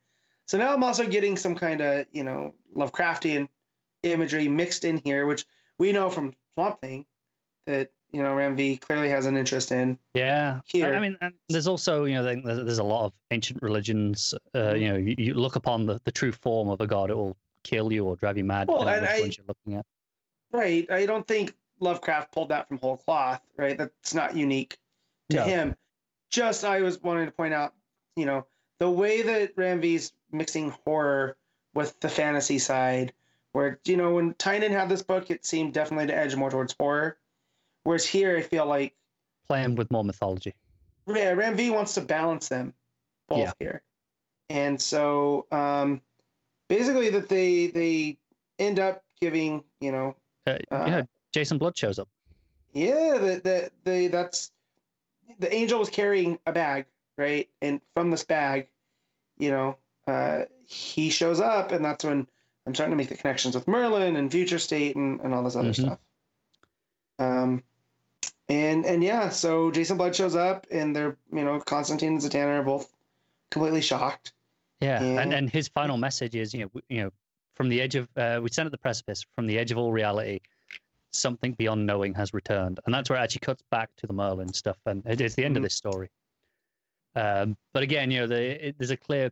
[0.46, 3.48] So now I'm also getting some kind of, you know, Lovecraftian
[4.02, 5.46] imagery mixed in here, which
[5.78, 7.06] we know from Swamp Thing
[7.66, 9.98] that, you know, Ram V clearly has an interest in.
[10.14, 10.60] Yeah.
[10.60, 10.94] I- Here.
[10.94, 14.32] I mean, and there's also, you know, there's, a lot of ancient religions.
[14.54, 14.80] Uh, Mhm.
[14.80, 17.36] you know, you, you look upon the, the true form of a god, it will
[17.62, 18.68] kill you or drive you mad.
[18.68, 19.84] Well, and I- you're looking at.
[20.50, 20.90] Right.
[20.90, 23.76] I don't think Lovecraft pulled that from whole cloth, right?
[23.76, 24.78] That's not unique
[25.28, 25.44] to No.
[25.44, 25.76] him.
[26.30, 27.74] Just I was wanting to point out,
[28.16, 28.46] you know,
[28.78, 31.36] the way that Ram V's mixing horror
[31.74, 33.12] with the fantasy side,
[33.52, 36.74] where you know when Tynion had this book, it seemed definitely to edge more towards
[36.80, 37.18] horror,
[37.86, 38.94] whereas here I feel like
[39.48, 40.52] Playing with more mythology.
[41.06, 42.74] yeah, Ram V wants to balance them
[43.28, 43.52] both Yeah.
[43.60, 43.82] here,
[44.50, 46.00] and so um,
[46.68, 48.18] basically that they they
[48.58, 51.02] end up giving you know Uh, Uh, yeah,
[51.32, 52.08] Jason Blood shows up.
[52.72, 54.50] Yeah, that that they that's
[55.38, 56.86] the angel was carrying a bag,
[57.16, 57.48] right?
[57.62, 58.68] And from this bag,
[59.38, 59.76] you know,
[60.06, 62.26] uh, he shows up, and that's when
[62.66, 65.54] I'm starting to make the connections with Merlin and Future State and, and all this
[65.56, 65.82] other Mhm.
[65.82, 65.98] stuff.
[67.18, 67.62] Um,
[68.48, 72.60] and and yeah, so Jason Blood shows up, and they're you know Constantine and Zatanna
[72.60, 72.92] are both
[73.50, 74.32] completely shocked.
[74.80, 75.38] Yeah, and Yeah.
[75.38, 77.10] and his final message is, you know, you know,
[77.54, 79.90] from the edge of uh, we stand at the precipice, from the edge of all
[79.92, 80.40] reality,
[81.12, 84.52] something beyond knowing has returned, and that's where it actually cuts back to the Merlin
[84.52, 85.66] stuff, and it, it's the end of Mhm.
[85.66, 86.08] this story.
[87.14, 89.30] Um, but again, you know, the, it, there's a clear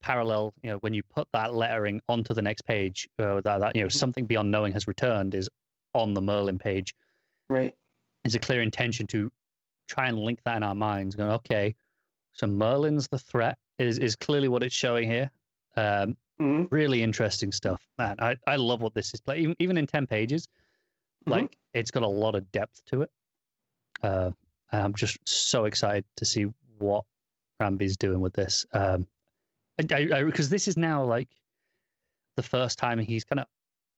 [0.00, 0.54] parallel.
[0.62, 3.82] You know, when you put that lettering onto the next page, uh, that, that you
[3.82, 3.92] know, Mhm.
[3.92, 5.48] something beyond knowing has returned is
[5.94, 6.94] on the Merlin page.
[7.48, 7.74] Right.
[8.26, 9.30] There's a clear intention to
[9.86, 11.14] try and link that in our minds.
[11.14, 11.76] Going, okay,
[12.32, 15.30] so Merlin's the threat is is clearly what it's showing here.
[15.76, 18.16] Um, hmm really interesting stuff, man.
[18.18, 19.38] I, I love what this is like.
[19.38, 20.48] Even, even in ten pages,
[21.24, 21.30] Mhm.
[21.30, 23.10] like it's got a lot of depth to it.
[24.02, 24.32] Uh,
[24.72, 26.46] I'm just so excited to see
[26.78, 27.04] what
[27.60, 28.66] Ram V's doing with this.
[28.72, 29.06] Um,
[29.76, 31.28] because this is now like
[32.34, 33.46] the first time he's kind of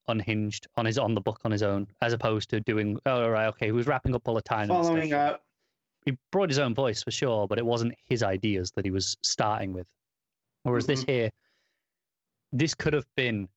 [0.09, 2.99] unhinged on his on the book on his own, as opposed to doing.
[3.07, 4.69] Oh, all right, okay, he was wrapping up all the time.
[4.69, 5.45] Following up.
[6.05, 9.17] He brought his own voice for sure, but it wasn't his ideas that he was
[9.23, 9.87] starting with.
[10.63, 11.31] Whereas this here,
[12.53, 13.49] this could have been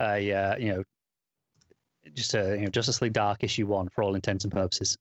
[0.00, 0.82] a uh, you know
[2.14, 4.98] just a you know Justice League Dark issue one for all intents and purposes.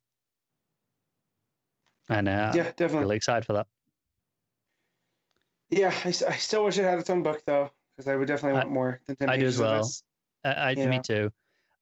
[2.09, 2.99] And uh, Yeah, definitely.
[3.01, 3.67] really excited for that.
[5.69, 8.63] Yeah, I still wish it had its own book though, because I would definitely I-
[8.63, 9.77] want more than ten I do as well.
[9.77, 10.03] this.
[10.43, 11.31] I, I me too.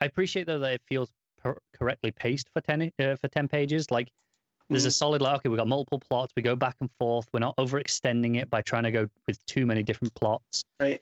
[0.02, 1.10] I appreciate though that it feels
[1.42, 3.90] per- correctly paced for ten uh, for ten pages.
[3.92, 4.12] Like
[4.70, 4.94] there's a Mhm.
[4.94, 6.34] solid like okay, we've got multiple plots.
[6.36, 7.28] We go back and forth.
[7.34, 10.64] We're not overextending it by trying to go with too many different plots.
[10.80, 11.02] Right.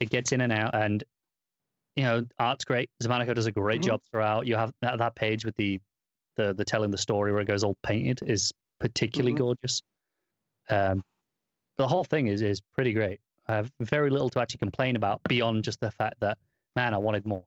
[0.00, 1.04] It gets in and out, and
[1.96, 2.90] you know, art's great.
[3.02, 3.86] Xermanico does a great Mhm.
[3.86, 4.46] job throughout.
[4.46, 5.80] You have that, that page with the,
[6.36, 9.38] the the telling the story where it goes all painted is particularly Mhm.
[9.38, 9.82] gorgeous.
[10.70, 11.04] Um,
[11.76, 13.20] the whole thing is is pretty great.
[13.46, 16.38] I have very little to actually complain about beyond just the fact that
[16.76, 17.44] man, I wanted more.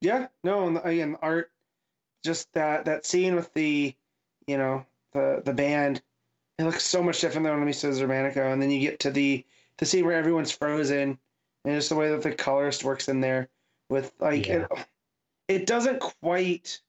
[0.00, 1.50] Yeah, no, and again, art,
[2.24, 3.94] just that that scene with the,
[4.46, 6.02] you know, the the band,
[6.58, 9.10] it looks so much different than when we saw Xermanico, and then you get to
[9.10, 9.44] the
[9.78, 11.18] the scene where everyone's frozen,
[11.64, 13.48] and just the way that the colorist works in there
[13.88, 14.66] with like Yeah.
[14.70, 14.86] it,
[15.48, 16.80] it doesn't quite,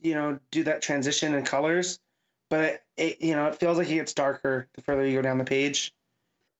[0.00, 2.00] you know, do that transition in colors,
[2.48, 5.22] but it, it you know it feels like it gets darker the further you go
[5.22, 5.92] down the page.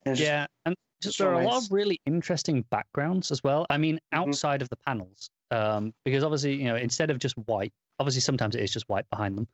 [0.05, 3.43] And it's just- Yeah, and just there are a lot of really interesting backgrounds as
[3.43, 3.67] well.
[3.71, 4.37] I mean, Mhm.
[4.37, 8.55] outside of the panels, um, because obviously, you know, instead of just white, obviously sometimes
[8.57, 9.49] it is just white behind them,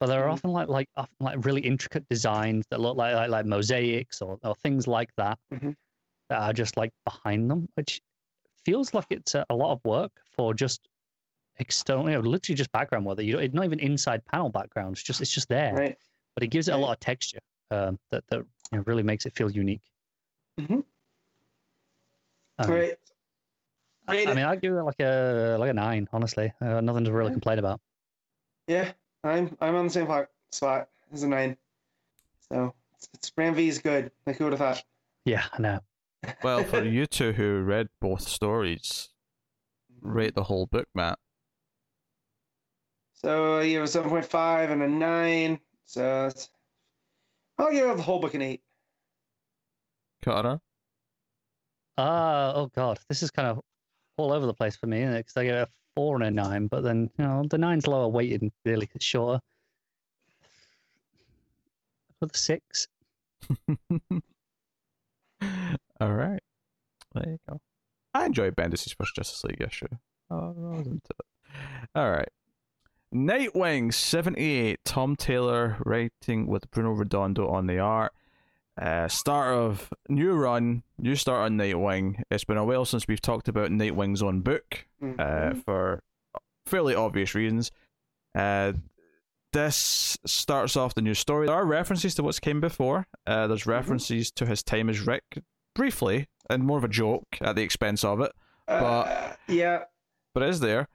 [0.00, 0.30] but there are Mhm.
[0.30, 4.38] often like like often like really intricate designs that look like like, like mosaics or,
[4.44, 5.74] or things like that Mhm.
[6.28, 8.00] that are just like behind them, which
[8.64, 10.88] feels like it's a, a lot of work for just
[11.58, 13.16] external, you know, literally just background work.
[13.18, 14.94] That you it's not even inside panel background.
[14.94, 15.98] It's just it's just there, right.
[16.34, 17.40] but it gives it a lot of texture
[17.70, 18.38] um, that that
[18.72, 19.82] you know, really makes it feel unique.
[20.58, 20.84] Mhm.
[22.58, 22.94] Um, right.
[24.08, 26.08] I, I mean, I'd give it like a like a nine.
[26.12, 27.34] Honestly, uh, nothing to really Yeah.
[27.34, 27.80] complain about.
[28.66, 28.92] Yeah,
[29.24, 30.88] I'm I'm on the same po- spot.
[31.12, 31.56] it's a nine.
[32.50, 34.10] So it's, it's Ram V is good.
[34.26, 34.84] Like who would have thought?
[35.24, 35.80] Yeah, I know.
[36.42, 39.08] Well, for you two who read both stories,
[40.00, 41.18] rate the whole book, Matt.
[43.14, 45.60] So you have a seven point five and a nine.
[45.84, 46.30] So
[47.58, 48.62] I'll give the whole book an eight.
[50.22, 50.60] Carter?
[51.98, 53.60] Uh, oh god, this is kind of
[54.16, 56.82] all over the place for me, Because I get a four and a nine, but
[56.82, 59.40] then you know the nine's lower weighted and really shorter.
[62.20, 62.86] With a six.
[66.00, 66.40] All right.
[67.14, 67.60] There you go.
[68.14, 69.86] I enjoyed Bendis' first Justice League issue.
[70.30, 71.26] Oh, I was into it.
[71.94, 72.28] All right.
[73.14, 74.78] Nightwing 78.
[74.84, 78.12] Tom Taylor writing with Bruno Redondo on the art.
[78.80, 82.22] Uh, start of new run, new start on Nightwing.
[82.30, 85.64] It's been a while since we've talked about Nightwing's own book uh, Mhm.
[85.64, 86.02] for
[86.64, 87.70] fairly obvious reasons.
[88.34, 88.72] Uh,
[89.52, 91.46] this starts off the new story.
[91.46, 93.06] There are references to what's came before.
[93.26, 95.42] Uh, there's references to his time as Ric,
[95.74, 98.32] briefly, and more of a joke at the expense of it,
[98.66, 99.84] Uh, yeah.
[100.32, 100.88] but it is there.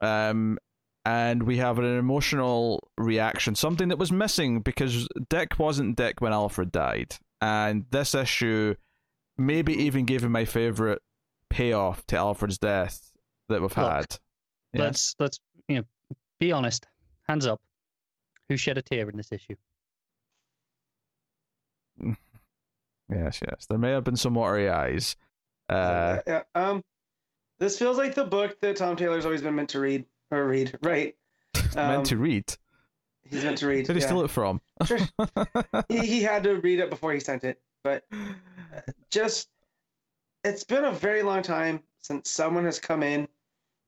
[0.00, 0.58] Um,
[1.04, 6.32] and we have an emotional reaction, something that was missing because Dick wasn't Dick when
[6.32, 7.16] Alfred died.
[7.40, 8.74] And this issue
[9.36, 11.02] maybe even gave him my favorite
[11.50, 13.12] payoff to Alfred's death
[13.48, 14.18] that we've Look, had.
[14.72, 14.82] Yeah.
[14.82, 15.84] Let's let's you know
[16.40, 16.86] be honest.
[17.28, 17.60] Hands up.
[18.48, 19.56] Who shed a tear in this issue?
[23.08, 23.66] Yes, yes.
[23.66, 25.14] There may have been some watery eyes.
[25.68, 26.42] Uh, yeah.
[26.54, 26.82] Um,
[27.58, 30.76] this feels like the book that Tom Taylor's always been meant to read or read,
[30.82, 31.14] right?
[31.54, 32.44] Um, meant to read.
[33.30, 33.88] He's meant to read.
[33.88, 34.06] Where did he yeah.
[34.06, 34.60] steal it from?
[34.84, 34.98] Sure.
[35.88, 38.04] he, he had to read it before he sent it, but
[39.10, 39.48] just
[40.44, 43.26] it's been a very long time since someone has come in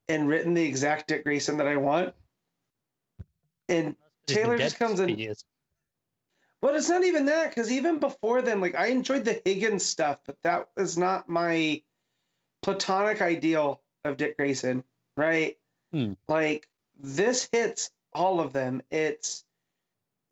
[0.08, 2.14] and written the exact Dick Grayson that I want.
[3.68, 3.94] And
[4.26, 5.10] Taylor just comes in.
[5.10, 5.44] years.
[6.60, 10.18] But it's not even that, because even before then, like I enjoyed the Higgins stuff,
[10.26, 11.80] but that was not my
[12.62, 14.82] platonic ideal of Dick Grayson,
[15.16, 15.56] right?
[15.92, 16.14] Hmm.
[16.26, 18.82] Like this hits all of them.
[18.90, 19.44] It's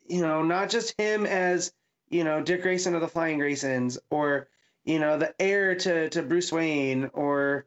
[0.08, 1.72] you know, not just him as,
[2.10, 4.46] you know, Dick Grayson of the Flying Graysons, or,
[4.84, 7.66] you know, the heir to, to Bruce Wayne, or,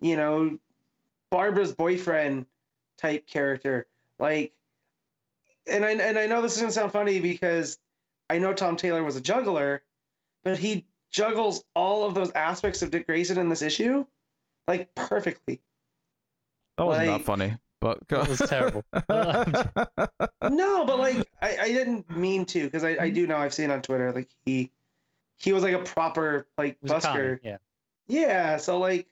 [0.00, 0.58] you know,
[1.30, 2.46] Barbara's boyfriend
[2.98, 3.86] type character.
[4.18, 4.52] Like
[5.66, 7.78] and I and I know this is gonna sound funny because
[8.30, 9.82] I know Tom Taylor was a juggler,
[10.44, 14.06] but he juggles all of those aspects of Dick Grayson in this issue,
[14.66, 15.60] like perfectly.
[16.78, 17.56] That wasn't Like- that funny,
[17.86, 18.82] but That was terrible.
[20.50, 23.02] No, but like I, I didn't mean to because I, Mm-hmm.
[23.04, 24.70] I do know I've seen on Twitter like he
[25.38, 27.02] he was like a proper like It was busker.
[27.02, 27.56] comment, yeah.
[28.08, 29.06] Yeah, so like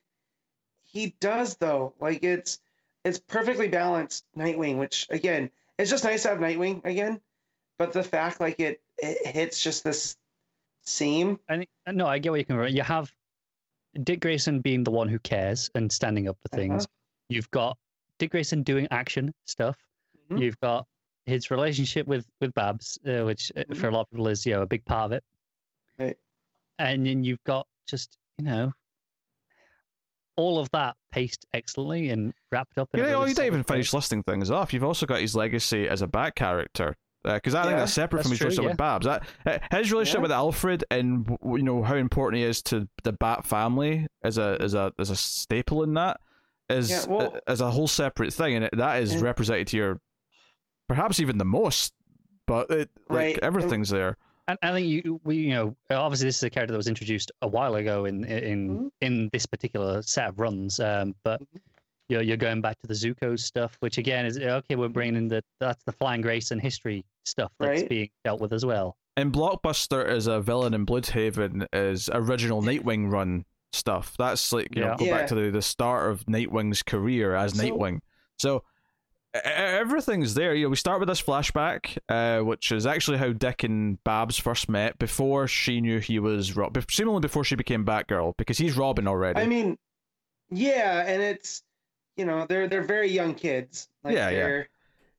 [0.85, 1.93] he does though.
[2.01, 2.61] Like it's
[3.05, 7.21] it's perfectly balanced Nightwing, which again, it's just nice to have Nightwing again.
[7.79, 10.17] But the fact like it it hits just this
[10.85, 11.39] seam.
[11.49, 12.75] And no, I get what you can.
[12.75, 13.13] You have
[14.03, 16.85] Dick Grayson being the one who cares and standing up for things.
[16.85, 16.91] Uh-huh.
[17.29, 17.77] You've got
[18.25, 19.77] Dick Grayson doing action stuff.
[20.31, 20.41] Mhm.
[20.41, 20.87] You've got
[21.27, 24.55] his relationship with with Babs, uh, which uh, for a lot of people is you
[24.55, 25.25] know a big part of it.
[25.99, 26.17] Right.
[26.79, 28.73] And then you've got just you know
[30.37, 32.89] all of that paced excellently and wrapped up.
[32.95, 33.65] In know, really you didn't even way.
[33.65, 34.73] finish listing things off.
[34.73, 36.97] You've also got his legacy as a back character.
[37.23, 39.07] Because I think that's separate from his true, relationship with Babs.
[39.07, 40.23] That, uh, his relationship Yeah.
[40.23, 44.59] with Alfred and you know how important he is to the Bat family as a
[44.61, 46.21] as a as a staple in that
[46.71, 50.01] is Yeah, well- as a whole separate thing, and it, that is And- represented here,
[50.89, 51.93] perhaps even the most.
[52.47, 53.39] But it, like Right.
[53.43, 54.19] everything's there.
[54.49, 57.33] And I think you, we, you know, obviously this is a character that was introduced
[57.41, 58.91] a while ago in in Mhm.
[59.01, 60.79] in this particular set of runs.
[60.81, 61.61] Um, but Mhm.
[62.11, 64.77] you're you're going back to the Zucco stuff, which again is okay.
[64.77, 67.89] We're bringing the that's the Flying Grace and history stuff that's Right.
[67.89, 68.99] being dealt with as well.
[69.17, 74.15] And Blockbuster as a villain in Blüdhaven is original Nightwing run stuff.
[74.19, 75.19] That's like you know go Yeah.
[75.19, 78.01] back to the, the start of Nightwing's career as So- Nightwing.
[78.39, 78.63] So
[79.33, 80.55] everything's there.
[80.55, 84.39] You know, we start with this flashback, uh, which is actually how Dick and Babs
[84.39, 86.79] first met before she knew he was Rob.
[86.91, 89.41] Seemingly before she became Batgirl, because he's Robin already.
[89.41, 89.77] I mean,
[90.51, 91.63] yeah, and it's
[92.17, 93.89] you know they're they're very young kids.
[94.05, 94.37] Like Yeah, yeah.
[94.37, 94.69] they're,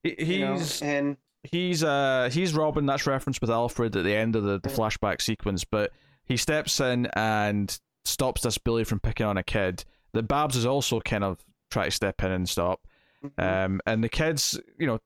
[0.04, 2.86] you know, he's and he's uh he's Robin.
[2.86, 5.66] That's referenced with Alfred at the end of the, the flashback sequence.
[5.66, 5.92] But
[6.26, 9.84] he steps in and stops this bully from picking on a kid.
[10.14, 11.40] The Babs is also kind of
[11.72, 12.82] trying to step in and stop.
[13.24, 13.66] Mhm.
[13.66, 15.00] Um, and the kids, you know,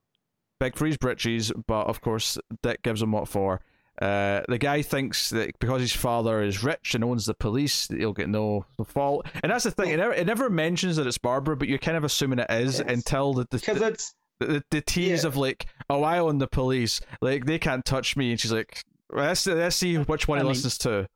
[0.58, 3.60] beg for his britches, but of course Dick gives him what for.
[4.00, 7.98] Uh, the guy thinks that because his father is rich and owns the police, that
[7.98, 9.26] he'll get no, no fault.
[9.42, 11.96] And that's the thing; it never, it never mentions that it's Barbara, but you're kind
[11.98, 12.88] of assuming it is Yes.
[12.88, 15.28] until the the, because it's the, the tease Yeah.
[15.28, 17.00] of like, "Oh, I own the police.
[17.20, 20.44] Like they can't touch me." And she's like, "Let's let's see which one I he
[20.44, 21.06] mean- listens to."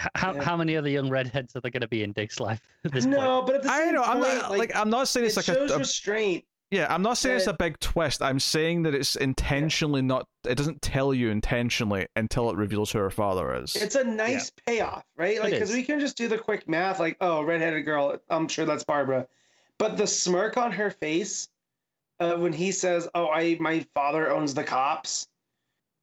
[0.00, 0.42] H- How Yeah.
[0.42, 3.04] how many other young redheads are there going to be in Dick's life at this
[3.04, 3.16] point?
[3.18, 4.02] No, but at the I same know.
[4.02, 6.44] I'm point, not like, I'm not saying it it's like a, shows a restraint.
[6.70, 6.86] yeah.
[6.92, 8.22] I'm not saying it's a big twist.
[8.22, 10.26] I'm saying that it's intentionally not.
[10.48, 13.76] It doesn't tell you intentionally until it reveals who her father is.
[13.76, 15.38] It's a nice payoff, right?
[15.40, 18.18] Like, because we can just do the quick math, like, oh, redheaded girl.
[18.30, 19.26] I'm sure that's Barbara,
[19.78, 21.48] but the smirk on her face
[22.20, 25.28] uh, when he says, "Oh, I my father owns the cops,"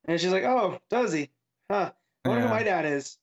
[0.05, 1.29] and she's like, "Oh, does he?
[1.71, 1.91] Huh?
[2.25, 2.49] I wonder Yeah.
[2.49, 3.17] who my dad is."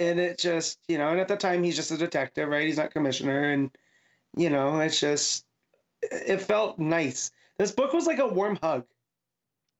[0.00, 2.66] And it just, you know, and at the time he's just a detective, right?
[2.66, 3.70] He's not commissioner, and
[4.36, 5.44] you know, it's just,
[6.02, 7.30] it felt nice.
[7.58, 8.84] This book was like a warm hug,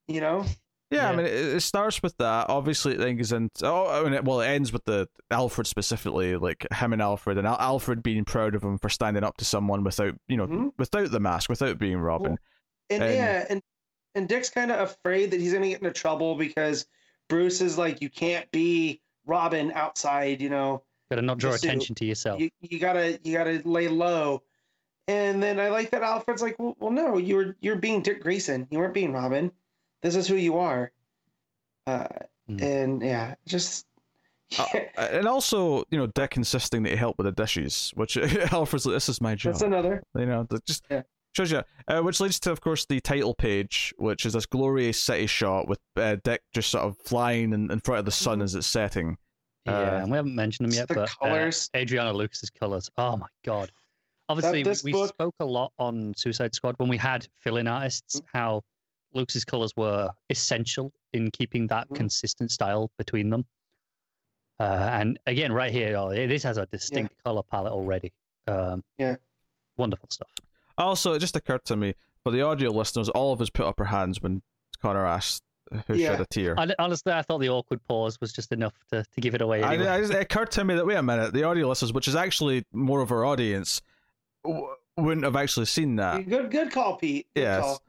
[0.09, 0.45] you know.
[0.91, 2.51] Yeah, I mean, it, it starts with that.
[2.51, 5.67] Obviously, it then goes into oh, I mean, it, well, it ends with the Alfred
[5.69, 9.37] specifically, like him and Alfred, and Al- Alfred being proud of him for standing up
[9.39, 10.73] to someone without, you know, Mhm.
[10.79, 12.37] without the mask, without being Robin.
[12.91, 13.63] And, And- yeah, and
[14.17, 16.85] and Dick's kind of afraid that he's gonna get into trouble because
[17.29, 20.83] Bruce is like, you can't be Robin outside, you know.
[21.11, 22.41] Got to not draw attention to yourself.
[22.41, 24.43] You you gotta you gotta lay low.
[25.09, 28.67] And then I like that Alfred's like, well, well no, you're you're being Dick Grayson.
[28.71, 29.51] You weren't being Robin.
[30.03, 30.93] This is who you are.
[31.87, 32.07] Uh,
[32.49, 32.63] Mm.
[32.63, 33.87] and yeah, just
[34.59, 34.67] Uh,
[34.97, 38.17] and also, you know, Dick insisting that he help with the dishes, which
[38.53, 39.53] Alfred's like, this is my job.
[39.53, 40.03] that's another.
[40.17, 41.03] You know, just Yeah.
[41.33, 41.63] Shows you.
[41.87, 45.69] Uh, which leads to, of course, the title page, which is this glorious city shot
[45.69, 48.45] with uh, Dick just sort of flying in, in front of the sun Mhm.
[48.45, 49.17] as it's setting.
[49.67, 51.71] yeah, uh, and we haven't mentioned them yet, the but colors.
[51.75, 52.91] Uh, Adriano Lucas's colors.
[52.99, 53.71] Oh my god!
[54.29, 57.67] Obviously, this we, we book- spoke a lot on Suicide Squad when we had fill-in
[57.69, 58.17] artists.
[58.21, 58.37] Mm-hmm.
[58.39, 58.63] How
[59.13, 61.97] Lucas's colors were essential in keeping that Mhm.
[61.97, 63.45] consistent style between them.
[64.59, 68.13] Uh, and again, right here, oh, this has a distinct color palette already.
[68.47, 69.17] Um, Yeah.
[69.77, 70.29] wonderful stuff.
[70.81, 73.79] Also, it just occurred to me for the audio listeners, all of us put up
[73.81, 74.43] our hands when
[74.83, 75.43] Connor asked
[75.87, 76.11] who Yeah.
[76.13, 76.55] shed a tear.
[76.59, 79.63] I, honestly, I thought the awkward pause was just enough to, to give it away.
[79.63, 79.89] I, Anyway.
[79.89, 82.65] I, it occurred to me that wait a minute, the audio listeners, which is actually
[82.73, 83.81] more of our audience,
[84.45, 84.67] w-
[84.97, 86.29] wouldn't have actually seen that.
[86.29, 87.29] Good good call, Pete.
[87.37, 87.61] Good Yes.
[87.63, 87.83] call.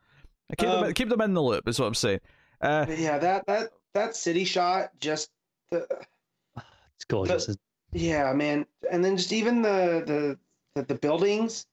[0.57, 1.67] Keep them, Um, keep them in the loop.
[1.67, 2.19] Is what I'm saying.
[2.61, 5.31] Uh, yeah, that that that city shot just
[5.71, 5.87] the
[6.95, 7.43] it's gorgeous.
[7.43, 7.59] isn't
[7.93, 8.65] Yeah, man.
[8.91, 10.39] And then just even the the
[10.75, 11.65] the, the buildings,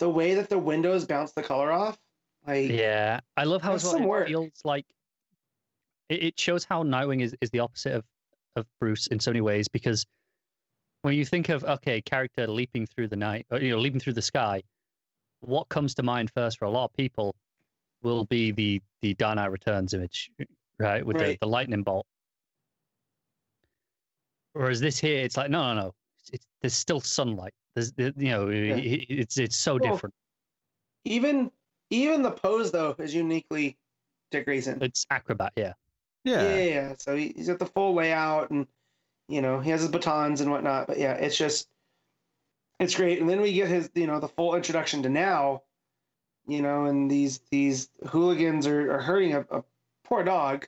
[0.00, 1.98] the way that the windows bounce the color off,
[2.46, 2.68] like?
[2.70, 4.26] Yeah, I love how well it work.
[4.26, 4.86] feels like
[6.08, 8.04] it, it shows how Nightwing is, is the opposite of,
[8.56, 10.04] of Bruce in so many ways because
[11.02, 14.14] when you think of okay, character leaping through the night, or, you know, leaping through
[14.14, 14.62] the sky,
[15.40, 17.34] what comes to mind first for a lot of people
[18.02, 20.30] will be the the Dark Knight Returns image,
[20.78, 21.38] right, with Right.
[21.40, 22.06] the, the lightning bolt.
[24.52, 25.94] Whereas this here, it's like no, no, no.
[26.18, 27.54] It's, it's there's still sunlight.
[27.74, 30.14] There's you know, it- it's it's so Well, different.
[31.04, 31.50] even
[31.90, 33.76] even the pose though is uniquely
[34.30, 34.82] Dick Grayson.
[34.82, 35.72] It's acrobat, yeah.
[36.24, 36.42] yeah.
[36.42, 36.94] Yeah, yeah, yeah.
[36.98, 38.66] So he, he's got the full layout and
[39.28, 40.86] you know, he has his batons and whatnot.
[40.88, 41.68] But yeah, it's just
[42.78, 43.20] it's great.
[43.20, 45.62] And then we get his, you know, the full introduction to now,
[46.46, 49.62] you know, and these these hooligans are, are hurting a, a
[50.04, 50.66] poor dog,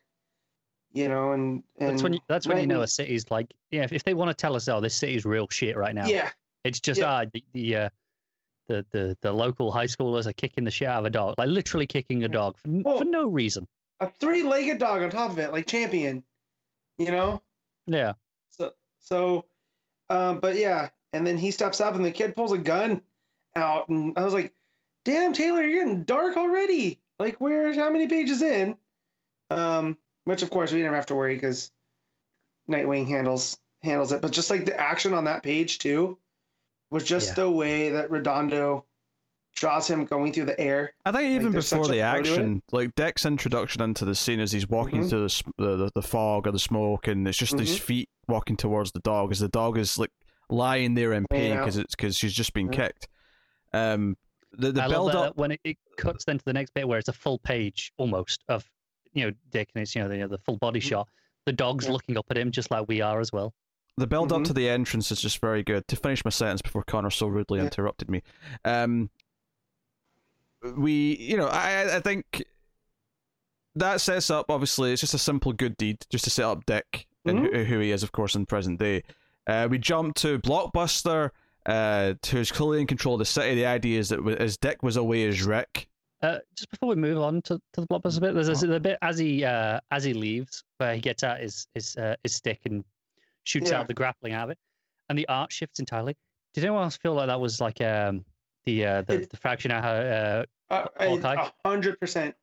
[0.92, 3.52] you know, and, and That's when you, that's when you know Nightwing- a city's like
[3.70, 3.82] yeah.
[3.82, 6.06] If, if they want to tell us, oh, this city's real shit right now.
[6.06, 6.30] Yeah,
[6.64, 7.10] It's just Yeah.
[7.10, 7.88] ah the the, uh,
[8.68, 11.48] the the the local high schoolers are kicking the shit out of a dog, like
[11.48, 13.66] literally kicking a dog for, for no reason.
[14.00, 16.22] a three-legged dog on top of it, like champion,
[16.98, 17.40] you know.
[17.86, 18.12] Yeah,
[18.50, 19.44] So so,
[20.08, 23.02] um, but yeah, and then he steps up and the kid pulls a gun
[23.56, 24.52] out, and I was like,
[25.04, 27.00] "Damn, Taylor, you're getting dark already.
[27.18, 28.76] Like, where's How many pages in?"
[29.50, 31.72] Um, which of course we never have to worry because
[32.70, 34.22] Nightwing handles handles it.
[34.22, 36.18] But just like the action on that page too,
[36.92, 37.34] was just Yeah.
[37.44, 38.84] the way that Redondo
[39.54, 40.92] draws him going through the air.
[41.04, 42.02] I think even there's before the flow to it.
[42.02, 45.10] action, like Dick's introduction into the scene as he's walking Mhm.
[45.10, 47.80] through the, the, the the fog or the smoke, and it's just his Mhm.
[47.80, 50.10] feet walking towards the dog as the dog is like
[50.48, 52.86] lying there in pain Laying because it's because she's just been Yeah.
[52.86, 53.08] kicked.
[53.72, 54.16] Um,
[54.52, 55.36] the the I build love that up.
[55.36, 58.44] when it, it cuts then to the next bit where it's a full page almost
[58.48, 58.64] of
[59.12, 60.84] you know Dick and it's you know the, the full body Mhm.
[60.84, 61.08] shot.
[61.46, 61.92] The dog's Yeah.
[61.92, 63.54] looking up at him just like we are as well.
[63.98, 64.46] The build up Mhm.
[64.46, 65.86] to the entrance is just very good.
[65.88, 67.64] To finish my sentence before Connor so rudely Yeah.
[67.66, 68.22] interrupted me,
[68.64, 69.10] um,
[70.76, 72.44] we, you know, I I think
[73.74, 74.50] that sets up.
[74.50, 77.56] Obviously, it's just a simple good deed, just to set up Dick and Mm-hmm.
[77.56, 79.02] who, who he is, of course, in present day.
[79.46, 81.30] Uh, we jump to Blockbuster,
[81.66, 83.54] uh, who's clearly in control of the city.
[83.56, 85.88] The idea is that as Dick was away as Ric.
[86.22, 88.96] Uh, just before we move on to, to the blockbuster bit, there's a, the bit
[89.02, 92.60] as he uh, as he leaves where he gets out his his uh, his stick
[92.64, 92.84] and
[93.44, 93.80] shoots Yeah.
[93.80, 94.58] out the grappling out of it,
[95.08, 96.16] and the art shifts entirely.
[96.54, 98.24] Did anyone else feel like that was like um
[98.64, 102.34] the uh, the, It- the fraction out uh, Uh, a hundred percent.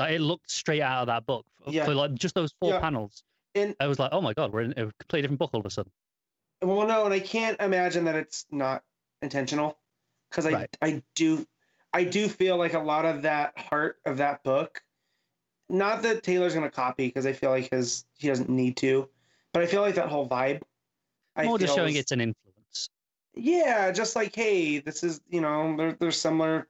[0.00, 1.84] It looked straight out of that book for, Yeah.
[1.84, 2.80] for like just those four Yeah.
[2.80, 3.22] panels.
[3.54, 5.66] And- I was like, oh my god, we're in a completely different book all of
[5.66, 5.92] a sudden.
[6.62, 8.82] Well, no, and I can't imagine that it's not
[9.22, 9.78] intentional
[10.30, 10.76] because I Right.
[10.82, 11.46] I do
[11.92, 14.82] I do feel like a lot of that heart of that book,
[15.68, 19.08] not that Taylor's gonna copy because I feel like his he doesn't need to,
[19.54, 20.60] but I feel like that whole vibe.
[21.36, 22.90] I More just showing is- it's an influence.
[23.34, 26.68] yeah, just like hey, this is you know there, there's similar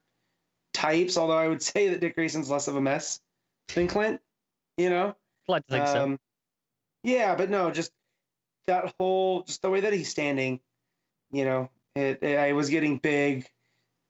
[0.73, 1.17] types.
[1.19, 3.21] Although I would say that Dick Grayson's less of a mess
[3.75, 4.21] than Clint.
[4.77, 5.09] You know.
[5.49, 6.03] I'd like to think so.
[6.05, 6.19] Um,
[7.03, 7.91] Yeah, but no, just
[8.67, 10.59] that whole, just the way that he's standing,
[11.31, 13.47] you know, it, it I was getting big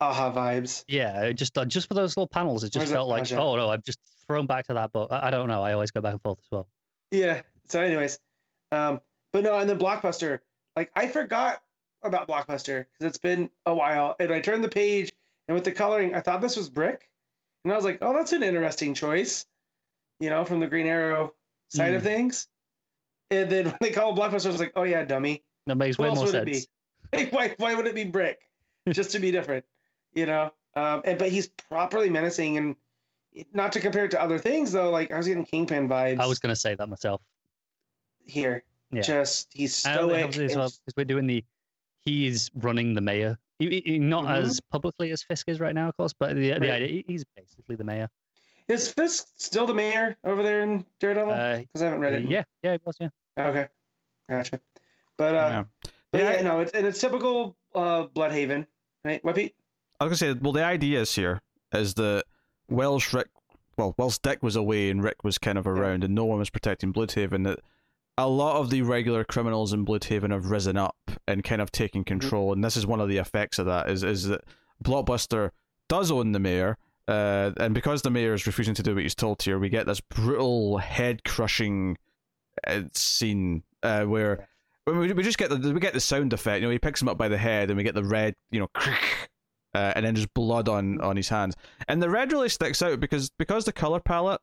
[0.00, 0.84] Aja vibes.
[0.86, 3.40] Yeah, just uh, just for those little panels, it just Where's felt like, project?
[3.40, 3.98] oh no, I've just
[4.28, 5.62] thrown back to that But I, I don't know.
[5.62, 6.68] I always go back and forth as well.
[7.10, 7.42] Yeah.
[7.68, 8.18] So, anyways,
[8.74, 9.00] um,
[9.32, 10.40] but no, and then Blockbuster,
[10.76, 11.62] like I forgot
[12.02, 15.12] about Blockbuster because it's been a while, and I turned the page,
[15.48, 17.08] and with the coloring, I thought this was brick,
[17.64, 19.46] and I was like, oh, that's an interesting choice,
[20.20, 21.34] you know, from the Green Arrow
[21.68, 22.04] side of Mm.
[22.04, 22.48] things.
[23.30, 25.42] And then when they called Blockbuster, I was like, oh yeah, dummy.
[25.66, 26.66] That makes Who way more sense.
[27.12, 28.40] Like, why, why would it be brick?
[28.88, 29.64] Just to be different,
[30.14, 30.52] you know?
[30.74, 32.76] Um, and but he's properly menacing, and
[33.52, 34.90] not to compare it to other things though.
[34.90, 37.20] Like I was getting Kingpin vibes I was going to say that myself.
[38.26, 38.64] Here.
[38.90, 39.02] Yeah.
[39.02, 40.24] Just he's And stoic.
[40.24, 41.44] obviously as well, because we're doing the,
[42.00, 43.38] he's running the mayor.
[43.58, 44.42] He, he- not Mhm.
[44.42, 47.76] as publicly as Fisk is right now, of course, but the, the idea he's basically
[47.76, 48.08] the mayor.
[48.68, 51.32] Is Fisk still the mayor over there in Daredevil?
[51.32, 52.28] Uh, Because I haven't read it.
[52.30, 52.96] yeah, yeah, it was.
[53.00, 53.68] Yeah, Okay.
[54.28, 54.60] Gotcha.
[55.16, 55.64] But uh, Yeah.
[56.10, 58.66] but Yeah, yeah, I- no, it's and it's typical uh Blüdhaven,
[59.04, 59.22] right?
[59.24, 59.54] What Pete?
[60.00, 61.40] I was gonna say, well, the idea is here
[61.72, 62.24] is that
[62.68, 63.28] Welsh Rick,
[63.76, 66.50] well, whilst Dick was away and Ric was kind of around, and no one was
[66.50, 67.60] protecting Blüdhaven, that
[68.16, 70.96] a lot of the regular criminals in Blüdhaven have risen up
[71.26, 73.90] and kind of taken control, and this is one of the effects of that.
[73.90, 74.42] Is is that
[74.82, 75.50] Blockbuster
[75.88, 76.78] does own the mayor,
[77.08, 79.86] uh, and because the mayor is refusing to do what he's told here, we get
[79.86, 81.96] this brutal, head crushing
[82.66, 84.48] uh, scene uh, where.
[84.86, 87.08] We, we just get the we get the sound effect, you know, he picks him
[87.08, 88.68] up by the head, and we get the red, you know,
[89.74, 91.56] uh, and then just blood on on his hands.
[91.88, 94.42] And the red really sticks out because because the color palette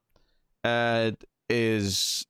[0.63, 1.11] uh,
[1.47, 2.25] is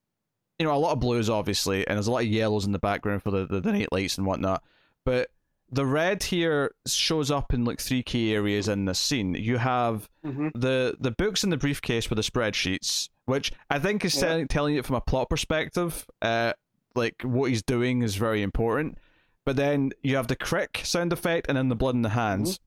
[0.61, 2.79] you know a lot of blues obviously, and there's a lot of yellows in the
[2.79, 4.63] background for the the, the night lights and whatnot.
[5.03, 5.29] But
[5.71, 9.33] the red here shows up in like three key areas in this scene.
[9.35, 10.49] You have Mm-hmm.
[10.53, 14.21] the the books in the briefcase with the spreadsheets, which I think is Yeah.
[14.21, 16.05] telling telling it from a plot perspective.
[16.21, 16.53] Uh,
[16.93, 18.97] like what he's doing is very important.
[19.45, 22.59] But then you have the crick sound effect, and then the blood in the hands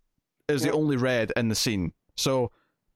[0.48, 0.66] is Mm-hmm.
[0.66, 0.72] Yeah.
[0.72, 1.92] the only red in the scene.
[2.16, 2.50] So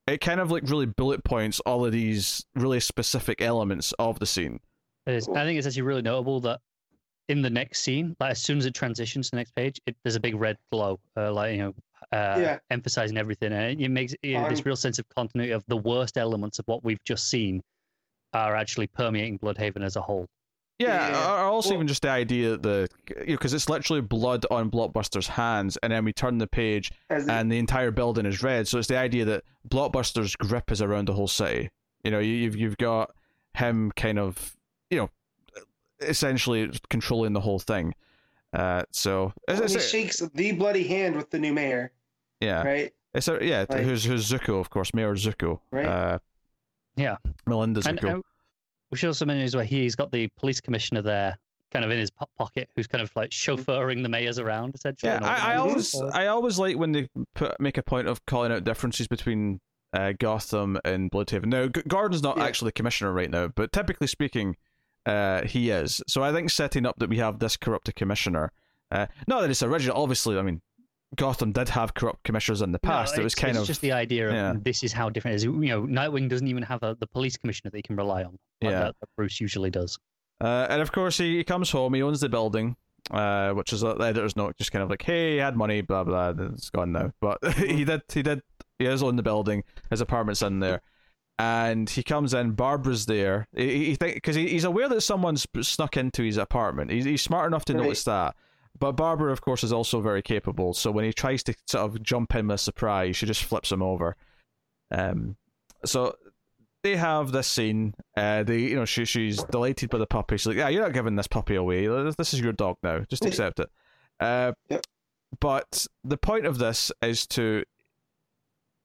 [0.08, 4.26] it kind of like really bullet points all of these really specific elements of the
[4.26, 4.58] scene.
[5.08, 5.28] It is.
[5.28, 6.60] I think it's actually really notable that
[7.28, 9.96] in the next scene, like as soon as it transitions to the next page, it,
[10.02, 11.74] there's a big red glow, uh, like you know,
[12.12, 12.58] uh, Yeah.
[12.70, 16.16] emphasizing everything, and it makes you know, this real sense of continuity of the worst
[16.16, 17.62] elements of what we've just seen
[18.32, 20.26] are actually permeating Blüdhaven as a whole.
[20.78, 21.32] Yeah, Yeah.
[21.32, 24.00] or or also Well- even just the idea that the you know because it's literally
[24.00, 28.26] blood on Blockbuster's hands, and then we turn the page As and the entire building
[28.26, 28.68] is red.
[28.68, 31.70] So it's the idea that Blockbuster's grip is around the whole city.
[32.04, 33.10] You know, you, you've you've got
[33.54, 34.54] him kind of
[34.90, 35.10] you know
[36.00, 37.94] essentially controlling the whole thing.
[38.52, 41.92] Uh, so it's, and he shakes the bloody hand with the new mayor,
[42.40, 42.92] yeah, right?
[43.14, 43.64] it's a, yeah.
[43.68, 45.60] Like- who's who's Zucco, of course, Mayor Zucco.
[45.70, 45.84] Right.
[45.86, 46.18] Uh,
[46.96, 47.16] Yeah.
[47.46, 48.18] Melinda And Zucco.
[48.18, 48.22] uh,
[48.90, 51.36] we should also mention as well, he's got the police commissioner there,
[51.70, 55.12] kind of in his pocket, who's kind of like chauffeuring the mayors around, essentially.
[55.12, 55.94] Yeah, I, I always.
[56.14, 59.60] I always like when they put make a point of calling out differences between
[59.92, 61.46] uh, Gotham and Blüdhaven.
[61.46, 62.44] Now, G- Gordon's not Yeah.
[62.46, 64.56] actually commissioner right now, but typically speaking,
[65.06, 66.02] uh, he is.
[66.06, 68.52] So I think setting up that we have this corrupted commissioner,
[68.90, 69.96] uh, not that it's original.
[70.00, 70.60] Obviously, I mean,
[71.16, 73.16] Gotham did have corrupt commissioners in the No, past.
[73.18, 74.54] it was kind it's of just the idea of yeah.
[74.60, 75.44] this is how different it is.
[75.44, 78.38] You know, Nightwing doesn't even have a, the police commissioner that he can rely on,
[78.62, 78.80] like Yeah.
[78.80, 79.98] that, that Bruce usually does.
[80.40, 81.94] Uh, and of course, he, he comes home.
[81.94, 82.76] He owns the building,
[83.10, 85.80] uh, which is uh, the editor's note, just kind of like, "Hey, he had money,
[85.80, 86.32] blah blah.
[86.52, 88.42] It's gone now." But he did, he did,
[88.78, 89.64] he is on the building.
[89.90, 90.82] His apartment's in there,
[91.38, 92.52] and he comes in.
[92.52, 93.46] Barbara's there.
[93.56, 96.90] He, he think because he, he's aware that someone's snuck into his apartment.
[96.90, 97.82] He's, he's smart enough to Right.
[97.84, 98.34] notice that.
[98.78, 100.72] But Barbara, of course, is also very capable.
[100.74, 103.82] So when he tries to sort of jump in with surprise, she just flips him
[103.82, 104.14] over.
[104.90, 105.36] Um,
[105.84, 106.14] so
[106.84, 107.94] they have this scene.
[108.16, 110.36] Uh, they, you know, she she's delighted by the puppy.
[110.36, 111.86] She's like, "Yeah, you're not giving this puppy away.
[111.88, 113.00] This- This is your dog now.
[113.10, 113.68] Just accept it."
[114.20, 114.86] Uh, Yep.
[115.40, 117.64] But the point of this is to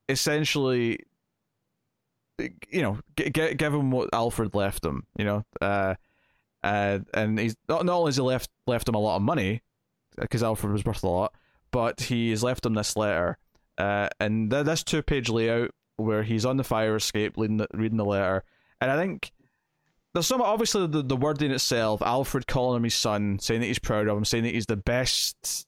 [0.09, 0.99] essentially,
[2.39, 5.05] you know, g- g- give him what Alfred left him.
[5.17, 5.95] You know, uh,
[6.63, 9.61] uh, and he's not, not only has he left left him a lot of money
[10.17, 11.33] because Alfred was worth a lot,
[11.71, 13.37] but he has left him this letter.
[13.77, 17.67] Uh, and th- this two page layout where he's on the fire escape, reading the,
[17.73, 18.43] reading the letter,
[18.81, 19.31] and I think
[20.13, 22.01] there's some obviously the the wording itself.
[22.01, 24.77] Alfred calling him his son, saying that he's proud of him, saying that he's the
[24.77, 25.67] best.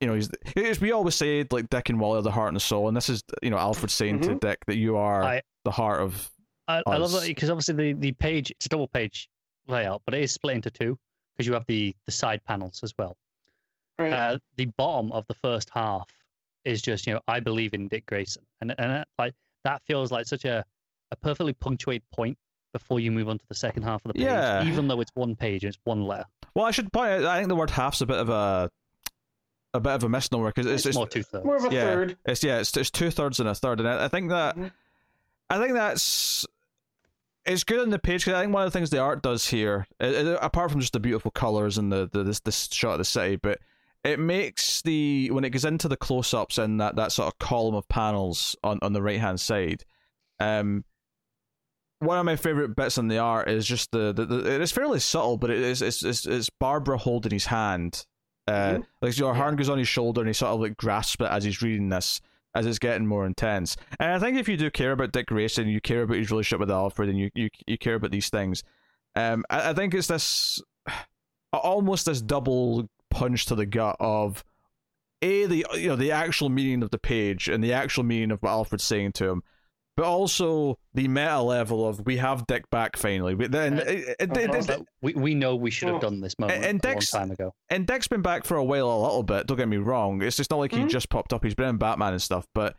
[0.00, 2.56] You know, he's as we always say, like Dick and Wally are the heart and
[2.56, 4.40] the soul, and this is you know Alfred saying to Mhm.
[4.40, 6.30] Dick that you are I- the heart of.
[6.66, 9.28] I, I love that because obviously the, the page it's a double page
[9.66, 10.98] layout, but it is split into two
[11.32, 13.16] because you have the the side panels as well.
[13.98, 14.12] Right.
[14.12, 16.08] Uh, the bottom of the first half
[16.64, 19.34] is just you know I believe in Dick Grayson, and and that, like
[19.64, 20.64] that feels like such a
[21.12, 22.36] a perfectly punctuated point
[22.72, 24.64] before you move on to the second half of the page, Yeah.
[24.66, 26.24] even though it's one page and it's one letter.
[26.56, 27.24] Well, I should point out.
[27.24, 28.68] I think the word half's a bit of a
[29.74, 31.44] a bit of a misnomer because It's, it's, it's more two thirds.
[31.44, 31.82] More of a yeah.
[31.82, 32.16] third.
[32.24, 34.70] It's yeah, it's, it's two thirds and a third, and I, I think that Mhm.
[35.50, 36.46] I think that's
[37.44, 39.46] it's good on the page because I think one of the things the art does
[39.48, 42.92] here, i- i- apart from just the beautiful colors and the, the this this shot
[42.92, 43.58] of the city, but
[44.02, 47.38] it makes the when it goes into the close ups and that, that sort of
[47.38, 49.84] column of panels on, on the right hand side,
[50.40, 50.84] um.
[52.00, 55.00] One of my favorite bits in the art is just the, the, the it's fairly
[55.00, 58.04] subtle, but it is it's, it's, it's Barbara holding his hand,
[58.46, 58.84] uh, Mhm.
[59.00, 61.44] like your hand goes on his shoulder and he sort of like grasps it as
[61.44, 62.20] he's reading this,
[62.54, 63.76] as it's getting more intense.
[63.98, 66.60] And I think if you do care about Dick Grayson, you care about his relationship
[66.60, 68.62] with Alfred, and you you, you care about these things,
[69.16, 70.60] um, I, I think it's this
[71.52, 74.44] almost this double punch to the gut of
[75.22, 78.40] a the you know the actual meaning of the page and the actual meaning of
[78.42, 79.42] what Alfred's saying to him.
[79.96, 83.34] But also the meta level of we have Dick back finally.
[83.36, 84.72] We- Then Uh, it- it- uh-huh.
[84.80, 87.54] it- we we know we should have done this moment and a long time ago.
[87.70, 89.46] and Dick's been back for a while, a little bit.
[89.46, 90.20] Don't get me wrong.
[90.20, 90.88] It's just not like he Mhm.
[90.88, 91.44] just popped up.
[91.44, 92.46] He's been in Batman and stuff.
[92.54, 92.74] But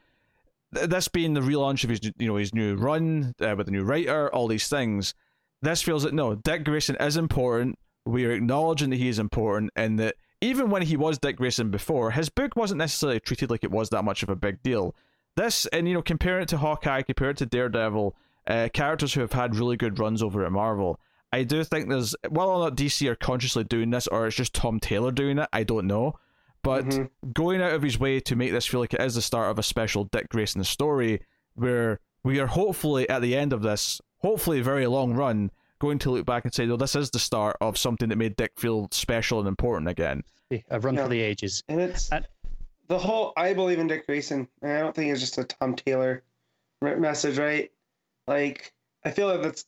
[0.73, 3.71] th- this being the relaunch of his, you know, his new run uh, with a
[3.71, 5.13] new writer, all these things,
[5.61, 7.79] this feels that no, Dick Grayson is important.
[8.05, 11.71] We are acknowledging that he is important, and that even when he was Dick Grayson
[11.71, 14.93] before, his book wasn't necessarily treated like it was that much of a big deal.
[15.35, 18.15] This, and you know, compare it to Hawkeye, compare it to Daredevil,
[18.47, 20.99] uh, characters who have had really good runs over at Marvel.
[21.33, 24.53] I do think there's whether or not DC are consciously doing this or it's just
[24.53, 26.15] Tom Taylor doing it, I don't know.
[26.63, 27.09] But Mhm.
[27.33, 29.59] going out of his way to make this feel like it is the start of
[29.59, 31.21] a special Dick Grayson story
[31.55, 36.11] where we are hopefully at the end of this, hopefully very long run, going to
[36.11, 38.87] look back and say, no, this is the start of something that made Dick feel
[38.91, 40.23] special and important again.
[40.69, 41.03] A run Yeah.
[41.03, 41.61] for the ages.
[41.67, 42.25] And it's And-
[42.87, 44.47] the whole I believe in Dick Grayson.
[44.61, 46.23] And I don't think it's just a Tom Taylor
[46.81, 47.71] message, right?
[48.27, 49.65] Like I feel like that's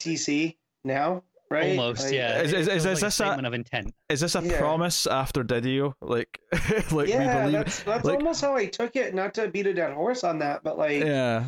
[0.00, 1.70] DC now, right?
[1.70, 2.42] Almost, Like, yeah.
[2.42, 3.94] Is- It is- feels is like this a a- statement of intent?
[4.08, 4.58] Is this a Yeah.
[4.58, 5.94] promise after Didio?
[6.02, 6.38] Like,
[6.92, 9.14] like yeah, we believe that's that's like- almost how I took it.
[9.14, 11.44] Not to beat a dead horse on that, but like Yeah.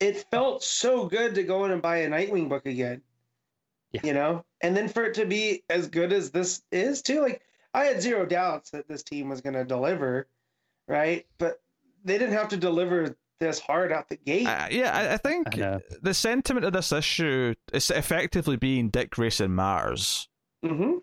[0.00, 3.02] it felt so good to go in and buy a Nightwing book again.
[3.92, 4.00] Yeah.
[4.04, 7.42] You know, and then for it to be as good as this is too, like
[7.74, 10.26] I had zero doubts that this team was going to deliver,
[10.90, 11.24] right?
[11.38, 11.60] But
[12.04, 14.46] they didn't have to deliver this hard out the gate.
[14.46, 19.10] I, yeah, I, I think I the sentiment of this issue is effectively being Dick
[19.10, 20.28] Grayson matters.
[20.64, 20.98] mm-hmm.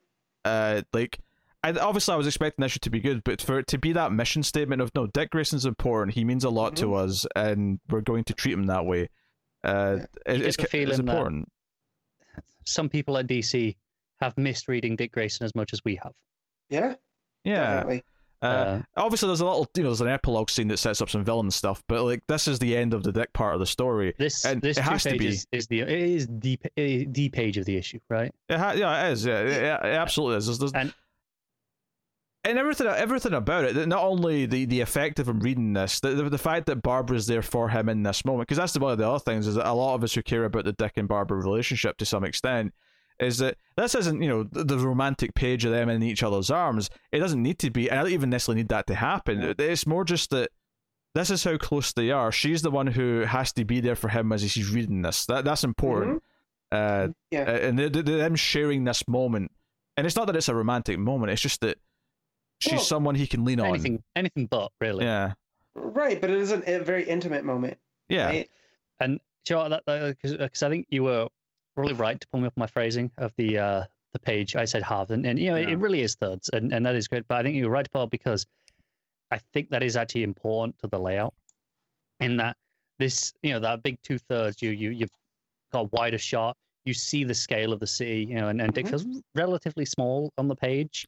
[0.46, 1.20] uh, like
[1.64, 3.92] I obviously I was expecting this issue to be good, but for it to be
[3.94, 6.14] that mission statement of no, Dick Grayson's important.
[6.16, 9.10] He means a lot to us, and we're going to treat him that way.
[9.64, 11.52] Uh, it- You it's, get the ki- it's feeling that- important.
[12.66, 13.76] Some people at DC
[14.22, 16.12] have missed reading Dick Grayson as much as we have.
[16.70, 16.96] Yeah,
[17.44, 17.76] Yeah.
[17.76, 18.04] definitely.
[18.42, 21.10] Uh, Uh, obviously, there's a little, you know, there's an epilogue scene that sets up
[21.10, 23.66] some villain stuff, but like this is the end of the Dick part of the
[23.66, 24.14] story.
[24.20, 25.18] This and this it has to be.
[25.20, 28.32] pages is the it is the the page of the issue, right?
[28.50, 29.26] It ha- yeah, it is.
[29.26, 30.46] Yeah, it, it, it absolutely is.
[30.46, 30.94] There's, there's, And-
[32.44, 33.88] and everything, everything about it.
[33.90, 37.28] Not only the, the effect of him reading this, the, the the fact that Barbara's
[37.28, 39.70] there for him in this moment, because that's one of the other things is that
[39.70, 42.74] a lot of us who care about the Dick and Barbara relationship to some extent
[43.20, 46.52] is that this isn't you know the, the romantic page of them in each other's
[46.52, 46.90] arms.
[47.12, 49.56] It doesn't need to be, and I don't even necessarily need that to happen.
[49.58, 50.52] It's more just that
[51.16, 52.32] this is how close they are.
[52.32, 55.26] She's the one who has to be there for him as he's reading this.
[55.26, 56.22] That that's important.
[56.72, 57.42] Uh, Yeah.
[57.44, 59.52] uh, and they, they, them sharing this moment,
[59.96, 61.32] and it's not that it's a romantic moment.
[61.32, 61.78] It's just that
[62.60, 63.68] she's Well, someone he can lean on.
[63.68, 65.06] Anything anything but really.
[65.06, 65.34] Yeah,
[65.76, 67.78] Right, but it is a, a very intimate moment.
[68.10, 68.50] yeah, Right?
[69.00, 71.30] And do you know what, that because I think you were
[71.78, 73.84] really right to pull me up my phrasing of the uh
[74.14, 74.56] the page.
[74.56, 75.74] I said half, and, and you know it, Yeah.
[75.74, 77.28] it really is thirds, and, and that is great.
[77.28, 78.46] But I think you're right, Paul, because
[79.32, 81.34] I think that is actually important to the layout.
[82.20, 82.58] In that
[83.00, 85.12] this, you know, that big two thirds, you you you've
[85.72, 86.58] got a wider shot.
[86.86, 88.90] You see the scale of the city, you know, and, and Dick Mhm.
[88.92, 89.06] feels
[89.36, 91.06] relatively small on the page,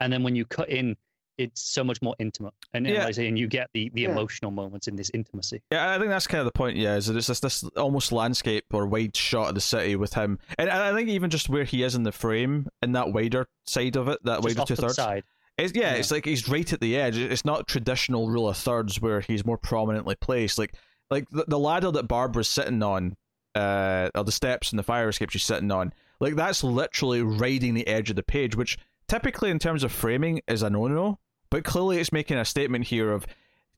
[0.00, 0.96] and then when you cut in,
[1.38, 3.04] it's so much more intimate, and, and Yeah.
[3.06, 4.10] like and you get the the Yeah.
[4.10, 5.62] emotional moments in this intimacy.
[5.70, 5.94] yeah.
[5.94, 6.76] I think that's kind of the point.
[6.76, 10.14] Yeah, is that it's just this almost landscape or wide shot of the city with
[10.14, 13.46] him, and I think even just where he is in the frame in that wider
[13.66, 15.24] side of it, that Just wider two thirds side.
[15.58, 15.94] It's, yeah, Yeah.
[15.98, 17.16] it's like he's right at the edge.
[17.18, 20.58] It's not traditional rule of thirds where he's more prominently placed.
[20.58, 20.74] Like
[21.10, 23.16] like the, the ladder that Barbara's sitting on,
[23.54, 27.74] uh, or the steps and the fire escape she's sitting on, like that's literally riding
[27.74, 28.78] the edge of the page, which
[29.12, 31.18] typically in terms of framing is a no-no,
[31.50, 33.26] but clearly it's making a statement here of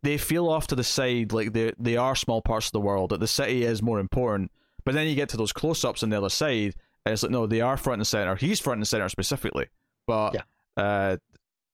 [0.02, 3.10] they feel off to the side like they they are small parts of the world
[3.10, 4.50] that the city is more important.
[4.84, 6.74] But then you get to those close-ups on the other side,
[7.04, 8.36] and it's like no, they are front and center.
[8.36, 9.66] He's front and center specifically,
[10.06, 10.42] but Yeah.
[10.76, 11.16] uh,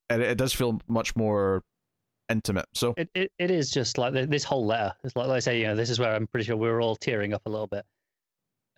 [0.08, 1.62] it, it does feel much more
[2.30, 2.66] intimate.
[2.72, 4.94] So It, it it is just like this whole letter.
[5.04, 6.80] It's like, like I say, you know, this is where I'm pretty sure we were
[6.80, 7.84] all tearing up a little bit.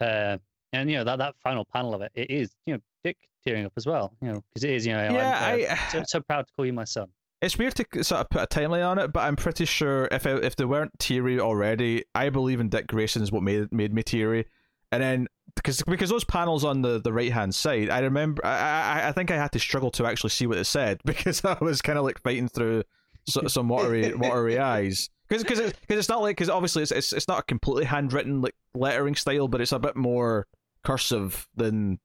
[0.00, 0.38] Uh,
[0.72, 3.16] and you know that that final panel of it, it is you know Dick
[3.46, 4.12] tearing up as well.
[4.20, 5.88] You know because it is you know yeah, I'm, uh, I.
[5.90, 7.08] so, so proud to call you my son.
[7.40, 10.28] It's weird to sort of put a timeline on it, but I'm pretty sure if
[10.28, 13.92] I, if they weren't teary already, I believe in Dick Grayson is what made made
[13.92, 14.46] me teary.
[14.92, 15.26] And then
[15.56, 19.12] because because those panels on the, the right hand side, I remember I, I I
[19.12, 21.98] think I had to struggle to actually see what it said because I was kind
[21.98, 22.84] of like fighting through
[23.26, 25.10] so, some watery watery eyes.
[25.28, 27.86] Because because it's, cause it's not like because obviously it's, it's it's not a completely
[27.86, 30.46] handwritten like lettering style, but it's a bit more
[30.84, 31.98] cursive than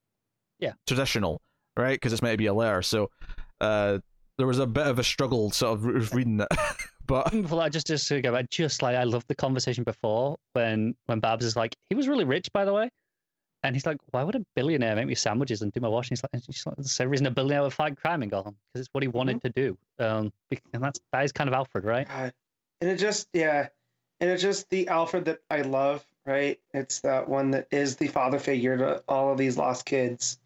[0.60, 0.74] Yeah.
[0.86, 1.42] traditional,
[1.78, 1.94] right?
[1.94, 3.10] Because it's meant to be a letter, so
[3.62, 4.00] uh,
[4.38, 6.48] there was a bit of a struggle sort of reading it,
[7.08, 10.38] but Before that, just just to go back, just like I loved the conversation before
[10.54, 12.90] when when Babs is like, he was really rich, by the way,
[13.64, 16.12] and he's like, why would a billionaire make me sandwiches and do my washing?
[16.12, 18.56] He's like, and she's like, the same reason a billionaire would fight crime in Gotham
[18.74, 19.78] because it's what he wanted to do.
[20.00, 20.32] Um,
[20.74, 22.08] and that's that is kind of Alfred, right?
[22.08, 22.34] God.
[22.82, 23.68] And it just, yeah.
[24.20, 26.60] And it's just the Alfred that I love, right?
[26.74, 30.40] It's that one that is the father figure to all of these lost kids,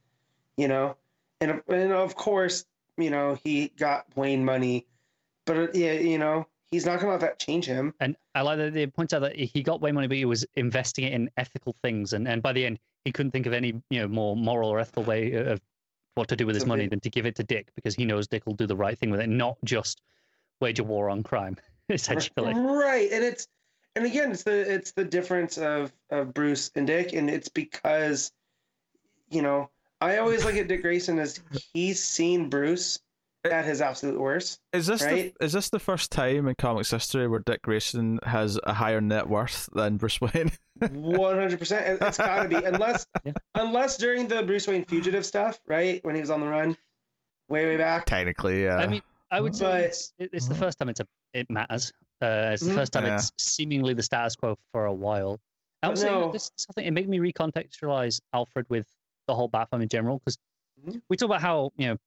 [0.58, 0.96] you know?
[1.40, 2.66] And, and of course,
[2.98, 4.86] you know, he got Wayne money,
[5.46, 7.94] but uh, yeah, you know, he's not going to let that change him.
[8.00, 10.46] And I like that it points out that he got way money, but he was
[10.56, 13.82] investing it in ethical things, and and by the end, he couldn't think of any
[13.90, 15.60] you know more moral or ethical way of
[16.16, 18.28] what to do with his money than to give it to Dick because he knows
[18.28, 20.02] Dick will do the right thing with it, not just
[20.60, 21.58] wage a war on crime,
[21.90, 22.54] essentially.
[22.54, 23.10] Right.
[23.12, 23.48] And it's,
[23.96, 27.14] and again, it's the, it's the difference of, of Bruce and Dick.
[27.14, 28.32] And it's because,
[29.30, 29.70] you know,
[30.02, 31.40] I always look at Dick Grayson as
[31.74, 33.00] he's seen Bruce
[33.44, 34.60] at his absolute worst.
[34.74, 35.34] is this Right.
[35.40, 39.02] the, is this the first time in comics history where Dick Grayson has a higher
[39.02, 40.52] net worth than Bruce Wayne?
[40.92, 42.00] One hundred percent.
[42.02, 43.34] It's got to be unless Yeah.
[43.56, 46.76] unless during the Bruce Wayne fugitive stuff, right when he was on the run,
[47.50, 48.06] way way back.
[48.06, 48.78] Technically, yeah.
[48.78, 49.02] I mean,
[49.32, 51.92] I would say But- it's, it's the first time it's a, it matters.
[52.22, 52.76] Uh, it's the Mhm.
[52.76, 53.16] first time Yeah.
[53.16, 55.40] it's seemingly the status quo for a while.
[55.84, 58.88] I But would say this is something it made me recontextualize Alfred with
[59.32, 60.38] the whole Batman in general because
[60.86, 61.02] Mhm.
[61.10, 61.98] we talk about how you know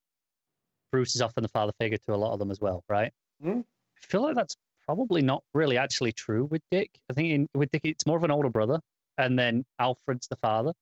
[0.93, 3.13] Bruce is often the father figure to a lot of them as well, right?
[3.43, 3.65] Mhm.
[3.65, 4.57] I feel like that's
[4.87, 6.91] probably not really actually true with Dick.
[7.11, 8.81] I think in, with Dick it's more of an older brother,
[9.19, 10.73] and then Alfred's the father,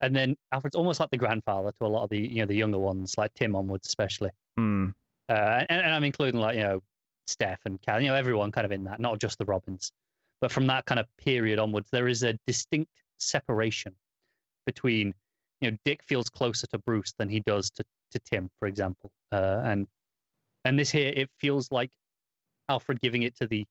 [0.00, 2.54] and then Alfred's almost like the grandfather to a lot of the you know the
[2.54, 4.30] younger ones, like Tim onwards especially.
[4.56, 4.90] Hmm.
[5.28, 6.82] Uh, and, and I'm including like you know
[7.26, 9.92] Steph and Cal, you know everyone kind of in that, not just the Robins.
[10.40, 13.94] But from that kind of period onwards, there is a distinct separation
[14.66, 15.14] between
[15.62, 19.10] you know Dick feels closer to Bruce than he does to, to Tim, for example,
[19.30, 19.86] uh, and
[20.64, 21.90] and this here it feels like
[22.68, 23.64] Alfred giving it to the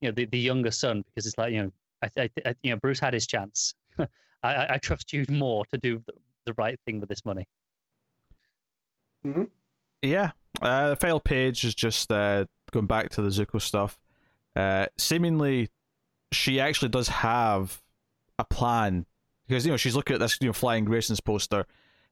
[0.00, 2.70] you know the, the younger son because it's like you know I, I, I you
[2.72, 3.74] know Bruce had his chance.
[3.98, 4.06] I,
[4.42, 6.12] I, I trust you more to do the,
[6.44, 7.46] the right thing with this money.
[10.02, 10.32] Yeah.
[10.60, 13.98] Uh, the final page is just uh, going back to the Zucco stuff.
[14.54, 15.68] Uh, seemingly,
[16.32, 17.82] she actually does have
[18.38, 19.06] a plan
[19.46, 21.66] because you know she's looking at this you know flying Grayson's poster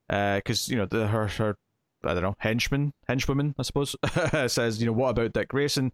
[0.09, 1.57] because you know the, her her
[2.05, 3.97] I don't know henchman henchwoman I suppose
[4.53, 5.93] says you know what about Dick Grayson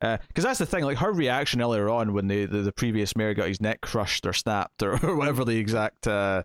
[0.00, 3.34] because that's the thing like her reaction earlier on when the, the, the previous mayor
[3.34, 6.42] got his neck crushed or snapped or, or whatever the exact uh,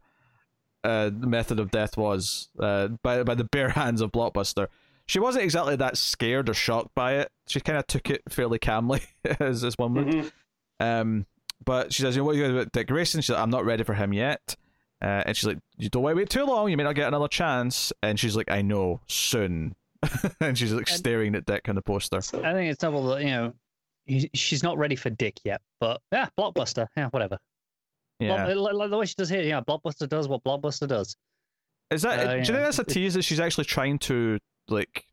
[0.84, 4.68] uh, method of death was uh, by by the bare hands of Blockbuster
[5.08, 7.32] she wasn't exactly that scared or shocked by it.
[7.48, 9.02] She kind of took it fairly calmly,
[9.40, 10.08] as as one would.
[10.08, 10.32] Mhm.
[10.82, 11.26] Um,
[11.66, 13.66] but she says, "You know what you got about Dick Grayson?" She's like, "I'm not
[13.66, 14.56] ready for him yet."
[15.02, 16.70] Uh, and she's like, "You don't wait, wait too long.
[16.70, 19.76] You may not get another chance." And she's like, "I know, soon."
[20.42, 22.18] and she's like staring at Dick on the poster.
[22.18, 23.54] I think it's double that you know
[24.06, 27.38] he- she's not ready for Dick yet, but yeah, Blockbuster, yeah, whatever.
[28.20, 31.16] Yeah, Block- like, like the way she does here, yeah, Blockbuster does what Blockbuster does.
[31.92, 32.20] is that?
[32.20, 32.44] uh, do you yeah.
[32.46, 34.38] think that's a It- tease that she's actually trying to
[34.70, 35.04] like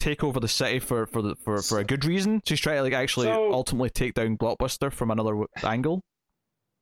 [0.00, 2.40] take over the city for for the, for for a good reason?
[2.44, 6.02] She's trying to like actually So- ultimately take down Blockbuster from another angle.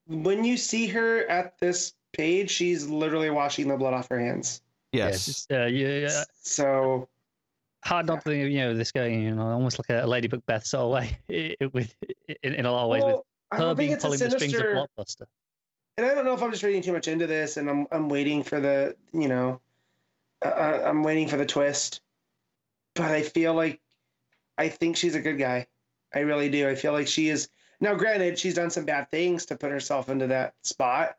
[0.07, 4.63] when you see her at this page, she's literally washing the blood off her hands.
[4.93, 5.29] Yeah, Yes.
[5.29, 7.09] it's, uh, yeah, So
[7.85, 10.27] hard not to think of, you know this guy, you know, almost like a Lady
[10.29, 11.95] Macbeth sort of way, it, it, with
[12.43, 14.19] in, in a lot of ways with well, I her think being it's a pulling
[14.21, 14.87] the strings of sinister.
[14.99, 15.27] Blockbuster.
[15.99, 18.09] and I don't know if I'm just reading too much into this, and I'm I'm
[18.09, 19.61] waiting for the you know,
[20.43, 22.01] uh, I'm waiting for the twist.
[22.99, 23.81] But I feel like,
[24.59, 25.69] I think she's a good guy.
[26.15, 26.69] I really do.
[26.69, 27.49] I feel like she is
[27.81, 31.17] Now, granted, she's done some bad things to put herself into that spot,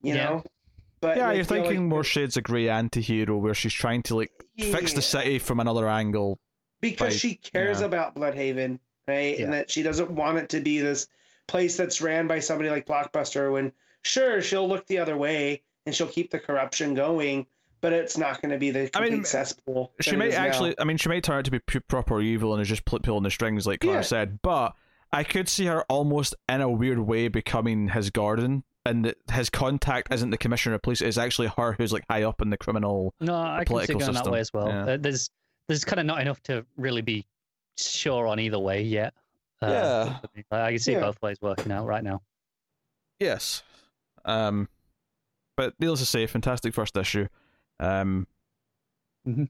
[0.00, 0.24] you Yeah.
[0.26, 0.44] know.
[1.00, 4.04] But yeah, I you're feel like- thinking more shades of grey anti-hero where she's trying
[4.04, 4.30] to like
[4.60, 6.38] fix the city from another angle.
[6.80, 7.86] because like, she cares yeah.
[7.86, 9.36] about Blüdhaven, right?
[9.38, 9.44] Yeah.
[9.46, 11.08] And that she doesn't want it to be this
[11.48, 13.50] place that's ran by somebody like Blockbuster.
[13.52, 13.72] When
[14.02, 17.46] sure she'll look the other way and she'll keep the corruption going,
[17.82, 19.92] but it's not going to be the I mean, complete cesspool.
[20.00, 20.38] She it might now.
[20.38, 22.84] actually, I mean, she might turn out to be pu- proper evil and is just
[22.86, 24.00] pl- pulling the strings, like Claire Yeah.
[24.02, 24.38] said.
[24.42, 24.74] But
[25.12, 30.12] I could see her almost in a weird way becoming his garden, and his contact
[30.12, 33.12] isn't the commissioner of police; it's actually her who's like high up in the criminal.
[33.20, 34.24] No, I can see political going system.
[34.24, 34.68] that way as well.
[34.68, 34.84] Yeah.
[34.86, 35.28] Uh, there's
[35.68, 37.26] there's kind of not enough to really be
[37.78, 39.12] sure on either way yet.
[39.60, 40.44] Uh, Yeah.
[40.50, 41.00] I can see Yeah.
[41.00, 42.22] both ways working out right now.
[43.20, 43.62] Yes.
[44.24, 44.68] Um,
[45.56, 47.28] but needless to say, fantastic first issue.
[47.82, 48.26] Um,
[49.26, 49.48] Mhm.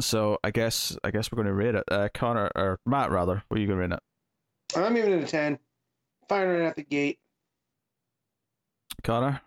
[0.00, 1.84] so I guess I guess we're going to rate it.
[1.90, 4.76] Uh, Connor or Matt rather, what are you going to rate it?
[4.78, 5.58] I'm giving it a ten.
[6.28, 7.18] Firing it at the gate.
[9.02, 9.40] Connor.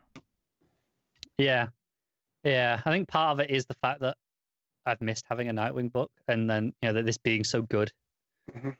[1.38, 1.68] Yeah,
[2.44, 2.82] yeah.
[2.86, 4.18] I think part of it is the fact that
[4.86, 7.92] I've missed having a Nightwing book, and then you know that this being so good.
[8.52, 8.76] Mhm.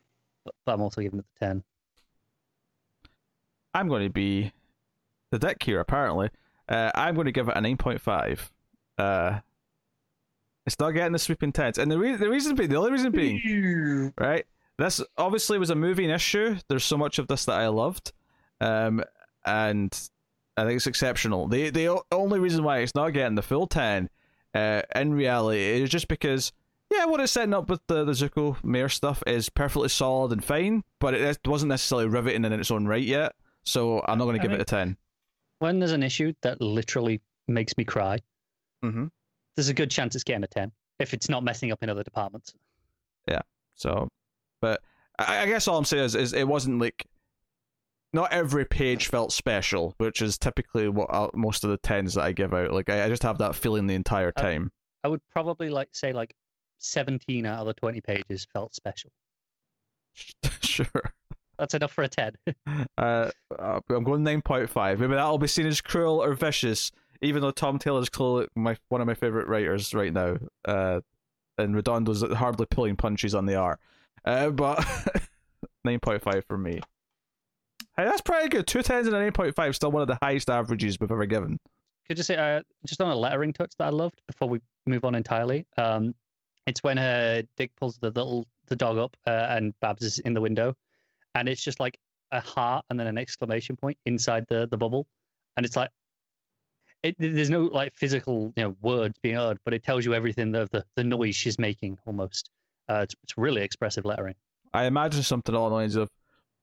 [0.46, 1.64] But, but I'm also giving it the ten.
[3.74, 4.52] I'm going to be
[5.32, 5.80] the dick here.
[5.80, 6.30] Apparently,
[6.70, 8.52] uh, I'm going to give it a nine point five.
[8.98, 9.40] Uh,
[10.66, 13.12] it's not getting the sweeping tens, and the re- the reason being the only reason
[13.12, 14.46] being right.
[14.78, 16.58] This obviously was a moving issue.
[16.68, 18.12] There's so much of this that I loved,
[18.62, 19.04] um,
[19.46, 20.10] and
[20.56, 21.48] I think it's exceptional.
[21.48, 24.10] The the only reason why it's not getting the full ten,
[24.54, 26.52] uh, in reality, is just because
[26.92, 30.44] yeah, what it's setting up with the the Zucco Mayor stuff is perfectly solid and
[30.44, 33.34] fine, but it wasn't necessarily riveting in its own right yet.
[33.64, 34.98] So I'm not going to I give it a ten.
[35.60, 38.20] When there's an issue that literally makes me cry,
[38.84, 39.06] Mm-hmm.
[39.56, 42.04] there's a good chance it's getting a ten if it's not messing up in other
[42.04, 42.54] departments.
[43.28, 43.42] Yeah.
[43.76, 44.08] So,
[44.62, 44.82] but
[45.20, 47.06] I, I guess all I'm saying is, is it wasn't like
[48.14, 52.24] not every page felt special, which is typically what i most of the tens that
[52.24, 52.72] I give out.
[52.72, 54.72] Like I, I just have that feeling the entire Uh, time.
[55.04, 56.34] I would probably like say like
[56.80, 59.12] 17 out of the 20 pages felt special.
[60.62, 60.88] sure.
[61.60, 62.34] That's enough for a 10.
[62.98, 65.00] Uh, uh, I'm going nine point five.
[65.00, 69.02] Maybe that'll be seen as cruel or vicious, even though Tom Taylor's clearly my one
[69.02, 70.38] of my favorite writers right now.
[70.66, 71.02] Uh,
[71.58, 73.80] and Redondo's hardly pulling punches on the art.
[74.24, 74.86] Uh, but
[75.84, 76.80] nine point five for me.
[77.96, 78.68] Hey, that's pretty good.
[78.68, 81.26] Two tens and a nine point five, still one of the highest averages we've ever
[81.26, 81.60] given.
[82.08, 85.04] Could you say uh, just on a lettering touch that I loved before we move
[85.04, 85.66] on entirely?
[85.78, 86.16] Um,
[86.66, 90.34] it's when uh, Dick pulls the little the dog up uh, and Babs is in
[90.34, 90.76] the window,
[91.36, 91.98] and it's just like
[92.32, 95.08] a heart and then an exclamation point inside the the bubble,
[95.56, 95.90] and it's like.
[97.04, 100.56] It, there's no like physical you know words being uttered, but it tells you everything
[100.56, 102.50] of the, the noise she's making almost.
[102.90, 104.36] Uh, it's, it's really expressive lettering.
[104.74, 106.10] I imagine something along the lines of,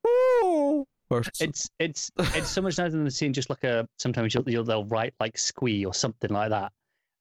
[0.06, 4.48] "Ooh," or It's it's it's so much nicer than seeing just like a sometimes you'll,
[4.48, 6.72] you'll they'll write like squee or something like that,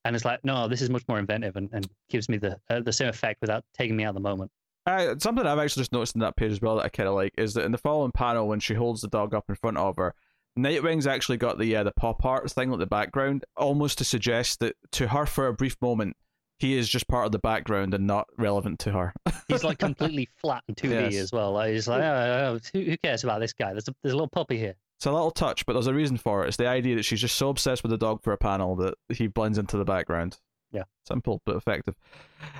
[0.05, 2.81] and it's like no, this is much more inventive and, and gives me the uh,
[2.81, 4.51] the same effect without taking me out of the moment.
[4.85, 7.15] Uh, something I've actually just noticed in that page as well that I kind of
[7.15, 9.77] like is that in the following panel when she holds the dog up in front
[9.77, 10.13] of her,
[10.57, 14.59] Nightwing's actually got the uh, the pop art thing at the background, almost to suggest
[14.59, 16.15] that to her for a brief moment
[16.59, 19.13] he is just part of the background and not relevant to her.
[19.47, 21.15] He's like completely flat and 2D Yes.
[21.15, 21.51] as well.
[21.51, 23.71] Like, he's like, oh, oh, who, cares about this guy?
[23.73, 24.75] There's a, there's a little puppy here.
[24.97, 26.47] It's a little touch, but there's a reason for it.
[26.47, 28.93] It's the idea that she's just so obsessed with the dog for a panel that
[29.09, 30.39] he blends into the background.
[30.71, 30.83] Yeah.
[31.05, 31.95] Simple but effective.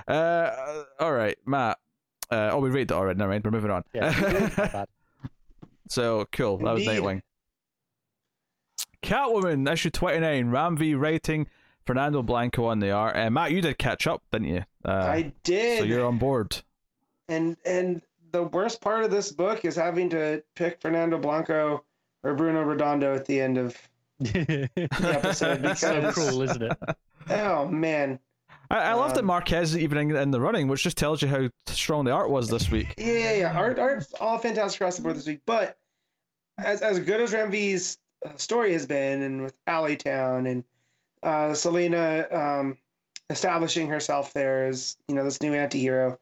[0.06, 1.78] Uh, all right, Matt.
[2.30, 3.18] Uh, oh, we read that already.
[3.18, 3.46] Never mind.
[3.46, 3.84] We're moving on.
[3.94, 4.86] Yeah.
[5.90, 6.58] So cool.
[6.60, 6.84] That was.
[6.86, 7.22] Nightwing.
[9.04, 10.50] Catwoman, issue 29.
[10.50, 11.48] Ram V writing,
[11.86, 13.16] Fernando Blanco on the art.
[13.16, 14.64] Uh, Matt, you did catch up, didn't you?
[14.86, 15.80] Uh, I did.
[15.80, 16.62] so you're on board.
[17.30, 18.02] and and
[18.32, 21.84] the worst part of this book is having to pick Fernando Blanco
[22.24, 23.78] or Bruno Redondo at the end of.
[24.20, 24.70] The
[25.02, 26.78] episode It's so because- cruel, isn't it?
[27.30, 28.20] Oh man,
[28.70, 31.22] I, I love that Um, Marquez is even in, in the running, which just tells
[31.22, 32.94] you how strong the art was this week.
[32.98, 33.58] yeah, yeah, yeah.
[33.58, 35.40] Art, art's all fantastic across the board this week.
[35.46, 35.78] But
[36.58, 37.98] as as good as Ram V's
[38.36, 40.64] story has been, and with Alleytown and
[41.24, 42.78] uh, Selina um,
[43.30, 46.20] establishing herself there as you know this new anti-hero,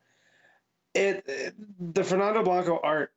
[0.94, 1.56] it, it
[1.94, 3.12] the Fernando Blanco art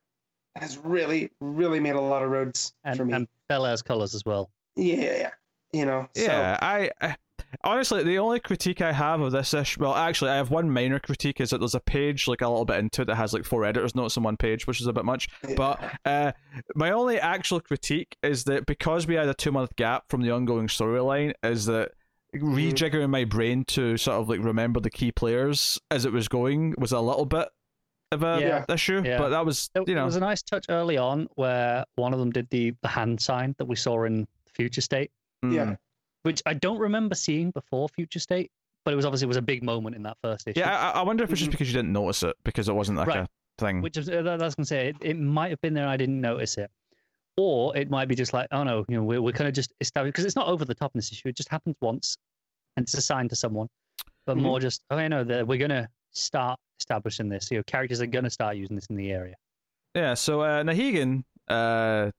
[0.57, 3.13] has really, really made a lot of roads And, for me.
[3.13, 4.51] and Bellaire's colors as well.
[4.77, 5.31] Yeah, yeah, yeah.
[5.73, 6.09] You know.
[6.15, 7.17] So, Yeah, I, I
[7.63, 10.99] honestly the only critique I have of this issue, well, actually, I have one minor
[10.99, 13.45] critique is that there's a page like a little bit into it that has like
[13.45, 15.29] four editors notes on one page, which is a bit much.
[15.49, 15.55] yeah.
[15.57, 16.33] But uh,
[16.75, 20.31] my only actual critique is that because we had a two month gap from the
[20.31, 21.93] ongoing storyline, is that
[22.35, 26.75] rejiggering my brain to sort of like remember the key players as it was going
[26.79, 27.49] was a little bit
[28.13, 28.65] of a Yeah.
[28.75, 29.19] issue, Yeah.
[29.19, 32.13] but that was There, you know, it was a nice touch early on where one
[32.13, 35.11] of them did the, the hand sign that we saw in Future State,
[35.49, 35.77] Yeah.
[36.25, 38.51] Which I don't remember seeing before Future State,
[38.85, 40.59] but it was obviously it was a big moment in that first issue.
[40.61, 40.91] yeah.
[40.93, 41.53] I, I wonder if it's just Mhm.
[41.53, 43.19] because you didn't notice it because it wasn't like Right.
[43.21, 43.29] a
[43.59, 43.81] thing.
[43.83, 45.87] Which is, uh, that- I was going to say, it, it might have been there,
[45.87, 46.71] I didn't notice it.
[47.37, 49.73] Or it might be just like, oh no, you know, we're, we're kind of just
[49.81, 51.29] established, because it's not over the top in this issue.
[51.29, 52.17] It just happens once
[52.77, 53.69] and it's assigned to someone.
[54.27, 54.43] But Mhm.
[54.43, 57.51] more just, okay, no, that we're going to start establishing this.
[57.51, 59.35] You know, characters are going to start using this in the area.
[59.95, 62.11] Yeah, so uh, Nahegan uh,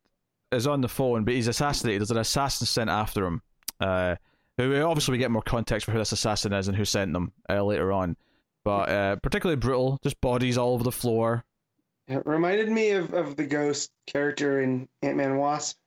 [0.51, 2.01] is on the phone, but he's assassinated.
[2.01, 3.41] There's an assassin sent after him.
[3.79, 4.15] Uh,
[4.57, 7.33] who obviously we get more context for who this assassin is and who sent them
[7.49, 8.15] uh, later on.
[8.63, 11.43] But uh, particularly brutal, just bodies all over the floor.
[12.07, 15.77] It reminded me of, of the ghost character in Ant Man Wasp.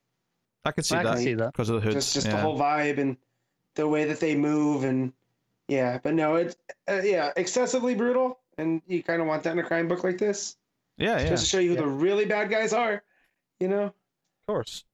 [0.64, 1.52] I could see I can see that.
[1.52, 1.94] because of the hoods.
[1.94, 2.36] Just just yeah.
[2.36, 3.16] the whole vibe and
[3.74, 5.12] the way that they move and
[5.68, 6.56] yeah, but no, it's
[6.88, 10.16] uh, yeah, excessively brutal, and you kind of want that in a crime book like
[10.16, 10.56] this,
[10.96, 11.82] yeah, yeah, just to show you who Yeah.
[11.82, 13.02] the really bad guys are.
[13.60, 13.84] You know?
[13.84, 14.84] of course.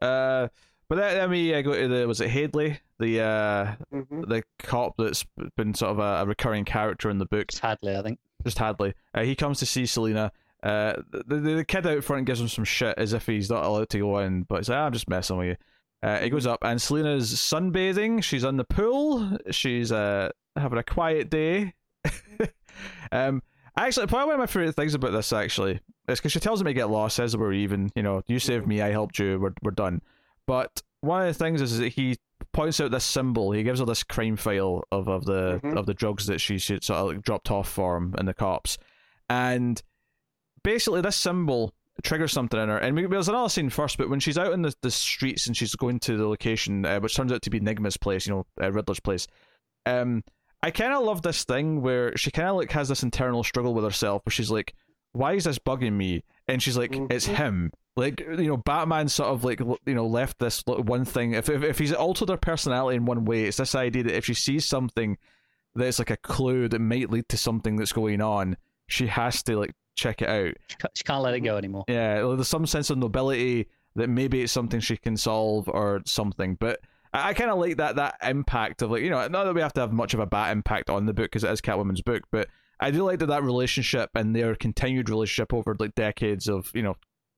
[0.00, 0.48] Uh,
[0.90, 4.42] but then, then we uh, go to the was it Hadley, the uh, hmm the
[4.58, 5.24] cop that's
[5.56, 7.46] been sort of a, a recurring character in the book.
[7.48, 8.18] It's Hadley, I think.
[8.44, 8.94] just Hadley.
[9.14, 10.32] Uh, he comes to see Selina.
[10.62, 13.64] Uh, the, the, the kid out front gives him some shit as if he's not
[13.64, 15.56] allowed to go in, but he's like, "Ah, I'm just messing with you.
[16.02, 18.22] Uh, he goes up, and Selina's sunbathing.
[18.22, 19.38] She's in the pool.
[19.52, 21.74] She's uh, having a quiet day.
[23.12, 23.42] um,
[23.76, 26.66] actually, probably one of my favorite things about this actually is because she tells him
[26.66, 27.90] to get lost, says that we're even.
[27.94, 30.02] You know, you saved me, I helped you, we're we're done.
[30.50, 32.16] But one of the things is that he
[32.52, 33.52] points out this symbol.
[33.52, 35.76] He gives her this crime file of, of the Mhm.
[35.78, 38.34] of the drugs that she, she sort of like dropped off for him and the
[38.34, 38.76] cops,
[39.28, 39.80] and
[40.64, 41.72] basically this symbol
[42.02, 42.78] triggers something in her.
[42.78, 45.56] And we, there's another scene first, but when she's out in the, the streets and
[45.56, 48.46] she's going to the location, uh, which turns out to be Nigma's place, you know,
[48.60, 49.28] uh, Riddler's place.
[49.86, 50.24] Um,
[50.62, 53.72] I kind of love this thing where she kind of like has this internal struggle
[53.74, 54.74] with herself, where she's like,
[55.12, 57.34] "Why is this bugging me?" And she's like, "It's Mhm.
[57.36, 61.34] him." Like you know, Batman sort of like you know left this one thing.
[61.34, 64.24] If if, if he's altered her personality in one way, it's this idea that if
[64.24, 65.18] she sees something
[65.74, 69.56] that's like a clue that might lead to something that's going on, she has to
[69.56, 70.54] like check it out.
[70.94, 71.84] She can't, let it go anymore.
[71.88, 76.54] Yeah, there's some sense of nobility that maybe it's something she can solve or something.
[76.54, 76.80] But
[77.12, 79.60] I, I kind of like that that impact of like you know not that we
[79.60, 82.02] have to have much of a bad impact on the book because it is Catwoman's
[82.02, 86.48] book, but I do like that that relationship and their continued relationship over like decades
[86.48, 86.96] of you know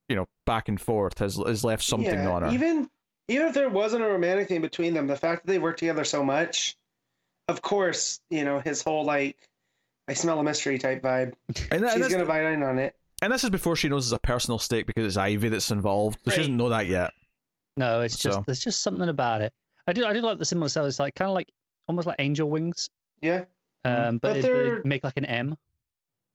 [0.08, 2.50] you know back and forth has has left something yeah, on her.
[2.50, 2.88] Even
[3.28, 6.04] even if there wasn't a romantic thing between them, the fact that they work together
[6.04, 6.76] so much,
[7.48, 9.36] of course, you know his whole like,
[10.08, 11.32] I smell a mystery type vibe.
[11.70, 12.94] and, that, She's that's- gonna bite in on it.
[13.22, 16.18] and this is before she knows it's a personal stake because it's Ivy that's involved.
[16.24, 17.12] So She doesn't know that yet.
[17.76, 19.52] No, it's just So- there's just something about it.
[19.86, 20.86] I do I do like the symbol itself.
[20.88, 21.48] It's like kind of like
[21.88, 22.88] almost like angel wings,
[23.20, 23.44] Yeah,
[23.84, 25.56] um, But but, they're- they make like an M.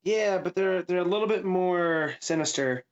[0.03, 2.83] yeah, but they're they're a little bit more sinister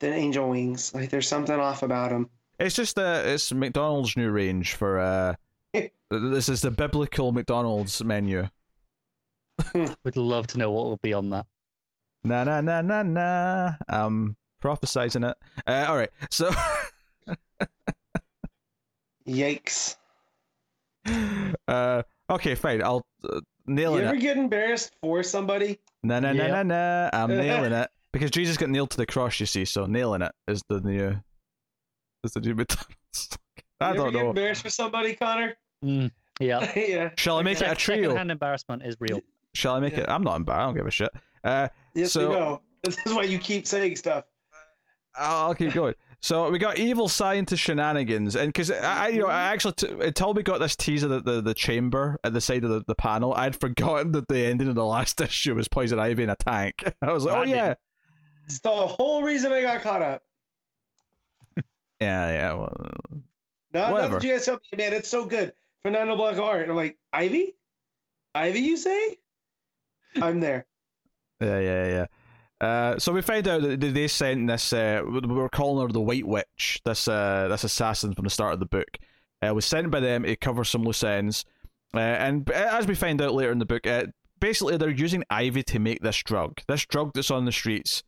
[0.00, 0.94] than Angel Wings.
[0.94, 2.28] Like there's something off about them.
[2.58, 5.34] It's just uh, it's McDonald's new range for uh,
[6.10, 8.48] this is the biblical McDonald's menu.
[9.74, 11.46] Would love to know what will be on that.
[12.24, 13.72] Na na na na na.
[13.88, 15.36] Um, prophesizing it.
[15.66, 16.10] Uh, all right.
[16.30, 16.50] So,
[19.28, 19.96] Yikes!
[21.68, 22.82] uh, okay, fine.
[22.82, 24.00] I'll uh, nail it.
[24.02, 25.78] You ever get embarrassed for somebody?
[26.02, 26.66] Na na na na Yep.
[26.66, 27.10] na.
[27.12, 29.38] I'm nailing it because Jesus got nailed to the cross.
[29.40, 31.16] You see, so nailing it is the new.
[32.24, 33.38] Is the new McDonald's.
[33.80, 34.28] I you don't know.
[34.30, 35.56] embarrassed for somebody, Connor?
[35.84, 36.72] Mm, yeah.
[36.76, 37.10] yeah.
[37.16, 38.02] Shall I make it a Sec- trio?
[38.02, 39.20] Secondhand embarrassment is real.
[39.54, 40.08] Shall I make it?
[40.08, 40.60] I'm not embarrassed.
[40.62, 41.10] I don't give a shit.
[41.44, 42.62] Uh, Yes, So- we know.
[42.84, 44.24] This is why you keep saying stuff.
[45.16, 45.94] I'll keep going.
[46.20, 49.88] So we got evil scientist shenanigans, and because I, I, you know, I actually t-
[50.00, 52.94] until we got this teaser of the, the chamber at the side of the, the
[52.94, 56.36] panel, I'd forgotten that the ending of the last issue was Poison Ivy in a
[56.36, 56.84] tank.
[57.02, 57.74] I was like, I oh yeah,
[58.48, 60.22] It's the whole reason I got caught up.
[62.00, 62.52] yeah, yeah.
[62.54, 62.72] Well,
[63.74, 64.12] Not, Whatever.
[64.14, 65.52] not that you guys tell me, man, it's so good.
[65.82, 66.62] Fernando Blanco art.
[66.62, 67.54] And I'm like, Ivy?
[68.34, 69.18] Ivy, you say?
[70.16, 70.66] I'm there.
[71.40, 72.66] yeah, yeah, yeah.
[72.66, 74.72] Uh, so we find out that they sent this.
[74.72, 76.80] Uh, we were calling her the White Witch.
[76.84, 78.98] This uh, this assassin from the start of the book
[79.46, 81.44] uh, was sent by them to cover some loose ends.
[81.94, 84.06] Uh, and as we find out later in the book, uh,
[84.40, 86.60] basically they're using Ivy to make this drug.
[86.66, 88.02] This drug that's on the streets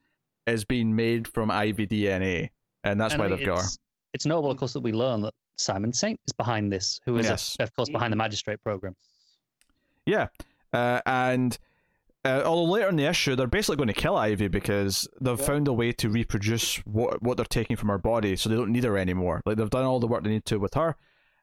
[0.50, 2.50] is being made from Ivy DNA,
[2.84, 3.68] and that's And why I they've got her.
[4.12, 7.26] it's notable, of course, that we learn that Simon Saint is behind this, who is,
[7.26, 7.56] Yes.
[7.60, 8.94] of course, behind the Magistrate program.
[10.06, 10.28] Yeah,
[10.72, 11.56] uh, and
[12.24, 15.44] uh, although later in the issue they're basically going to kill Ivy because they've Yeah.
[15.46, 18.72] found a way to reproduce what what they're taking from her body, so they don't
[18.72, 19.40] need her anymore.
[19.46, 20.96] Like they've done all the work they need to with her,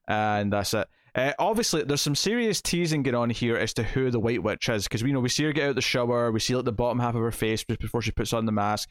[0.08, 0.88] and that's it.
[1.18, 4.70] Uh, obviously, there's some serious teasing going on here as to who the White Witch
[4.70, 6.66] is, because we know we see her get out of the shower, we see like
[6.66, 8.88] the bottom half of her face just before she puts on the mask,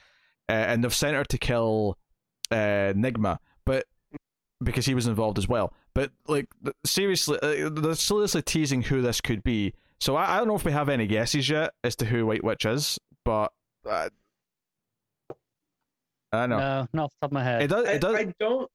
[0.48, 1.96] uh, and they've sent her to kill
[2.50, 3.84] uh, Nigma, but
[4.60, 5.72] because he was involved as well.
[5.94, 6.48] But like
[6.84, 9.74] seriously, uh, they're seriously teasing who this could be.
[10.00, 12.42] So I, I don't know if we have any guesses yet as to who White
[12.42, 13.52] Witch is, but
[13.88, 14.08] uh,
[16.32, 16.58] I don't know.
[16.58, 17.62] No, not off the top of my head.
[17.62, 17.86] It does.
[17.86, 18.14] I, It does.
[18.16, 18.70] I don't.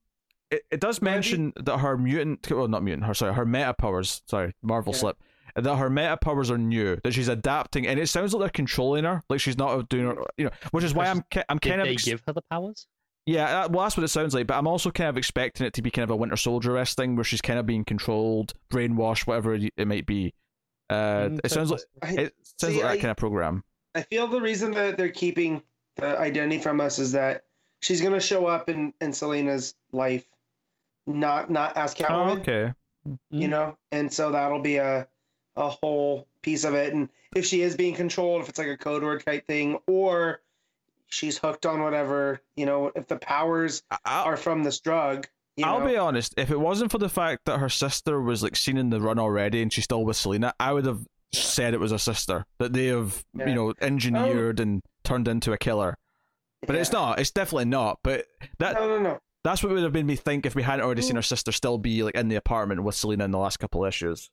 [0.51, 3.73] It, it does Maybe- mention that her mutant, well, not mutant, her sorry, her meta
[3.73, 4.21] powers.
[4.27, 4.99] Sorry, Marvel Yeah.
[4.99, 5.17] slip.
[5.55, 6.97] That her meta powers are new.
[7.03, 10.23] That she's adapting, and it sounds like they're controlling her, like she's not doing her,
[10.38, 10.51] you know.
[10.71, 12.88] Which is why I'm, I'm Did kind of, they ex- give her the powers?
[13.25, 13.63] yeah.
[13.63, 14.47] uh, Well, that's what it sounds like.
[14.47, 16.95] But I'm also kind of expecting it to be kind of a Winter Soldier esque
[16.95, 20.33] thing, where she's kind of being controlled, brainwashed, whatever it might be.
[20.89, 21.81] Uh, Mm, it sounds like.
[22.01, 23.63] I, it sounds See, like that I- kind of program.
[23.93, 25.61] I feel the reason that they're keeping
[25.97, 27.43] the identity from us is that
[27.81, 30.25] she's gonna show up in in Selina's life,
[31.07, 32.73] not not as Oh, okay.
[33.31, 33.49] you Mm.
[33.49, 35.07] know and so that'll be a
[35.55, 38.77] a whole piece of it and if she is being controlled if it's like a
[38.77, 40.41] code word type thing or
[41.07, 45.27] she's hooked on whatever you know if the powers I- I'll, are from this drug
[45.57, 46.33] you I'll know be honest.
[46.38, 49.19] If it wasn't for the fact that her sister was like seen in the run
[49.19, 52.71] already, and she's still with Selina, I would have said it was a sister that
[52.71, 53.47] they have, Yeah.
[53.49, 55.97] you know, engineered and turned into a killer.
[56.65, 57.19] But it's not.
[57.19, 57.99] It's definitely not.
[58.01, 58.27] But
[58.59, 61.01] that no no no that's what would have made me think if we hadn't already
[61.01, 63.83] seen her sister still be like in the apartment with Selina in the last couple
[63.85, 64.29] issues.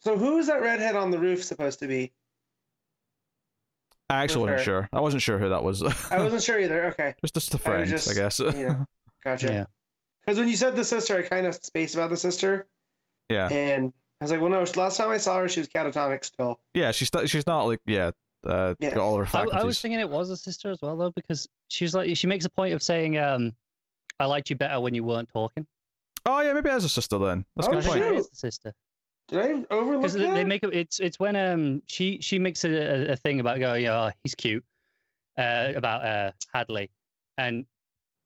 [0.00, 2.12] so who is that redhead on the roof supposed to be
[4.08, 4.64] I actually wasn't her.
[4.64, 4.88] sure.
[4.92, 5.82] I wasn't sure who that was.
[6.10, 8.40] i wasn't sure either okay It's just a I friend, was I guess.
[8.54, 8.84] yeah
[9.24, 9.64] gotcha Yeah.
[10.24, 12.66] because when you said the sister i kind of spaced about the sister
[13.28, 13.48] yeah.
[13.48, 16.58] and i was like well no last time i saw her she was catatonic still
[16.74, 18.10] Yeah, she's st- she's not like yeah,
[18.46, 18.94] uh, Yeah.
[18.94, 19.60] got all her I.
[19.60, 22.44] I was thinking it was a sister as well, though, because she's like she makes
[22.46, 23.52] a point of saying, um,
[24.20, 25.66] "I liked you better when you weren't talking."
[26.26, 27.44] Oh yeah, maybe it is a sister then.
[27.56, 28.02] That's a Oh, good point.
[28.04, 28.30] it shoot.
[28.30, 28.74] the sister
[29.28, 30.74] did i overlook because they, make it.
[30.74, 34.34] It's it's when um she she makes a, a, a thing about going, "Oh, he's
[34.34, 34.64] cute,"
[35.38, 36.90] uh, about uh Hadley,
[37.38, 37.64] and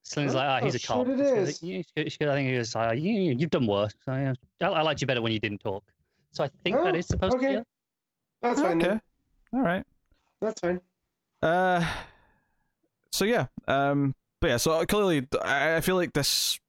[0.02, 1.62] Selina's like, "Oh, he's a Oh, cop." shit, it She's like, is.
[1.62, 4.32] "You- she- she- I think he was like, you, "You've done worse." So, yeah,
[4.62, 5.84] I, I liked you better when you didn't talk.
[6.32, 7.46] So I think that Oh, is supposed to be.
[7.46, 7.62] okay.
[8.42, 8.88] that's fine okay.
[8.88, 9.00] then.
[9.52, 9.84] All right.
[10.40, 10.80] that's fine
[11.42, 11.84] Uh,
[13.12, 14.14] so yeah, um,
[14.44, 16.60] but yeah, so clearly, I I feel like this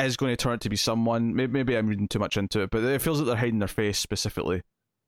[0.00, 1.32] is going to turn out to be someone.
[1.32, 3.68] Maybe, maybe I'm reading too much into it, but it feels like they're hiding their
[3.68, 4.62] face specifically,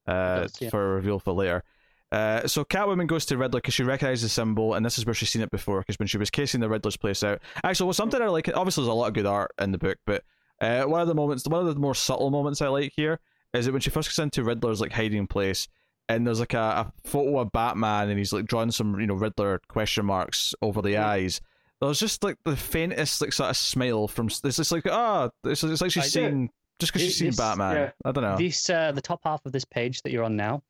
[0.07, 0.71] uh, does, yeah.
[0.71, 1.65] for a reveal for later.
[2.13, 5.15] Uh, so Catwoman goes to Riddler because she recognizes the symbol, and this is where
[5.15, 5.81] she's seen it before.
[5.81, 8.49] Because when she was casing the Riddler's place out, actually, well, something I like.
[8.55, 10.23] Obviously, there's a lot of good art in the book, but
[10.61, 13.19] uh, one of the moments, one of the more subtle moments I like here
[13.53, 15.67] is that when she first gets into Riddler's like hiding place,
[16.09, 19.15] and there's like a, a photo of Batman, and he's like drawing some you know
[19.15, 21.09] Riddler question marks over the Yeah.
[21.09, 21.41] eyes.
[21.81, 24.27] There's just like the faintest like sort of smile from.
[24.29, 27.37] It's just like ah, it's, it's like she's I- seen just because she's seen this-
[27.37, 27.77] Batman.
[27.77, 27.91] yeah.
[28.05, 28.37] I don't know.
[28.37, 30.63] This uh, the top half of this page that you're on now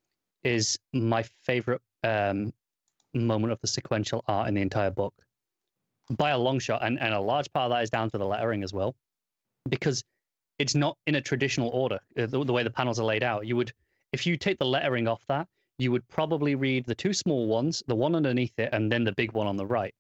[0.43, 2.53] is my favorite um,
[3.15, 5.15] moment of the sequential art in the entire book
[6.11, 8.27] by a long shot, and, and a large part of that is down to the
[8.27, 8.95] lettering as well,
[9.71, 10.05] because
[10.59, 11.99] it's not in a traditional order.
[12.19, 13.73] uh, The, the way the panels are laid out, you would
[14.13, 17.83] if you take the lettering off that, you would probably read the two small ones,
[17.89, 19.95] the one underneath it, and then the big one on the right.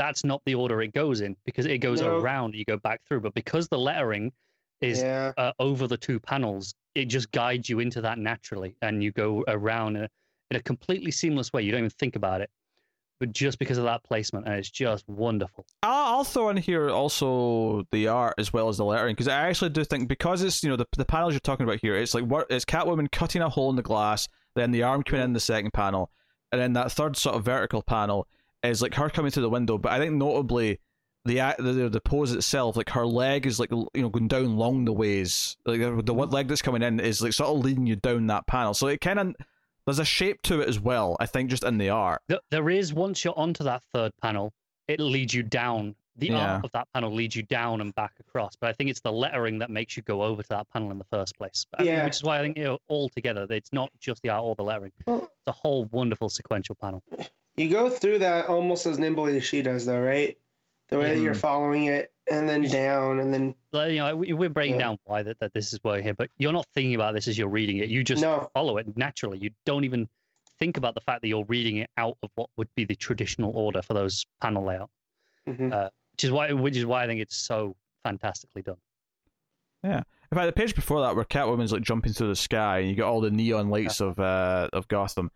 [0.00, 2.08] But that's not the order it goes in because it goes No.
[2.08, 2.54] around.
[2.54, 4.32] You go back through, but because the lettering
[4.80, 9.02] is yeah uh, over the two panels, it just guides you into that naturally, and
[9.02, 10.08] you go around in a,
[10.50, 11.62] in a completely seamless way.
[11.62, 12.50] You don't even think about it,
[13.18, 15.66] but just because of that placement, and it's just wonderful.
[15.82, 19.48] I'll, I'll throw in here also the art as well as the lettering because I
[19.48, 22.14] actually do think because it's you know the the panels you're talking about here it's
[22.14, 25.32] like what it's Catwoman cutting a hole in the glass then the arm coming in
[25.34, 26.10] the second panel
[26.52, 28.26] and then that third sort of vertical panel
[28.62, 30.78] is like her coming through the window but I think notably
[31.24, 34.84] the the, the pose itself like her leg is like you know going down long
[34.84, 37.86] the ways like the, the one leg that's coming in is like sort of leading
[37.86, 39.34] you down that panel so it kind of
[39.86, 42.92] there's a shape to it as well I think just in the art There is
[42.94, 44.52] once you're onto that third panel,
[44.88, 45.94] it leads you down.
[46.16, 46.54] The Yeah.
[46.56, 49.10] art of that panel leads you down and back across, but I think it's the
[49.12, 51.66] lettering that makes you go over to that panel in the first place.
[51.70, 52.04] But I think- Yeah.
[52.04, 54.54] which is why I think you know, all together, it's not just the art or
[54.54, 54.92] the lettering.
[55.06, 57.02] Well, It's a whole wonderful sequential panel.
[57.60, 60.36] You go through that almost as nimbly as she does, though, right?
[60.88, 61.40] The way that you're Mhm.
[61.40, 64.86] following it, and then down, and then Like, you know, we- we're breaking Yeah.
[64.88, 67.38] down why that, that this is why here, but you're not thinking about this as
[67.38, 67.88] you're reading it.
[67.88, 69.38] You just no, follow it naturally.
[69.38, 70.08] You don't even
[70.58, 73.56] think about the fact that you're reading it out of what would be the traditional
[73.56, 74.90] order for those panel layout,
[75.46, 75.90] Mhm.
[76.12, 78.76] which is why which is why I think it's so fantastically done.
[79.84, 80.02] Yeah.
[80.32, 82.94] In fact, the page before that, where Catwoman's like jumping through the sky, and you
[82.94, 85.30] get all the neon lights of uh of Gotham.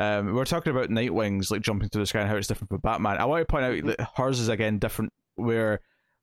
[0.00, 2.78] Um, we're talking about Nightwing's like jumping through the sky and how it's different from
[2.80, 3.18] Batman.
[3.18, 5.80] I want to point out that hers is again different, where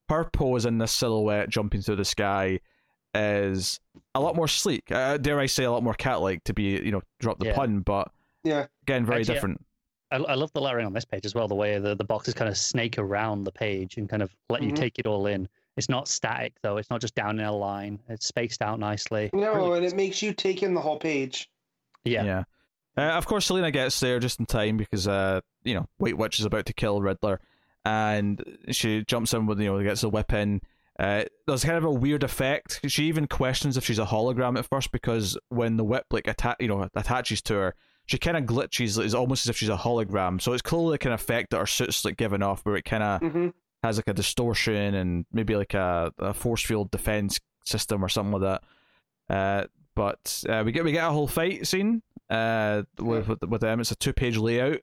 [0.09, 2.59] her pose in this silhouette jumping through the sky
[3.13, 3.79] is
[4.15, 4.91] a lot more sleek.
[4.91, 7.55] Uh, dare I say, a lot more cat-like to be, you know, drop the Yeah.
[7.55, 8.11] pun, but
[8.43, 8.65] Yeah.
[8.83, 9.65] again, very Actually, different.
[10.11, 11.47] I, I love the lettering on this page as well.
[11.47, 14.63] The way the, the boxes kind of snake around the page and kind of let
[14.63, 14.75] you Mhm.
[14.75, 15.47] take it all in.
[15.75, 16.77] It's not static though.
[16.77, 17.99] It's not just down in a line.
[18.09, 19.29] It's spaced out nicely.
[19.33, 21.49] No, Really- and it makes you take in the whole page.
[22.05, 22.23] Yeah.
[22.23, 22.43] yeah.
[22.97, 26.39] Uh, of course, Selina gets there just in time because, uh, you know, White Witch
[26.39, 27.39] is about to kill Riddler,
[27.85, 30.61] and she jumps in with, you know, gets the whip in.
[30.99, 32.79] Uh, there's kind of a weird effect.
[32.87, 36.55] She even questions if she's a hologram at first because when the whip like atta-
[36.59, 37.75] you know, attaches to her,
[38.07, 38.97] she kind of glitches.
[39.03, 40.41] It's almost as if she's a hologram.
[40.41, 43.03] So it's clearly like an effect that her suit's like giving off, where it kind
[43.03, 43.47] of hmm
[43.83, 48.41] has like a distortion and maybe like a, a force field defense system or something
[48.41, 48.59] like
[49.29, 49.33] that.
[49.35, 49.67] Uh,
[49.97, 53.79] but uh, we get we get a whole fight scene uh, with, with with them.
[53.79, 54.81] It's a two page layout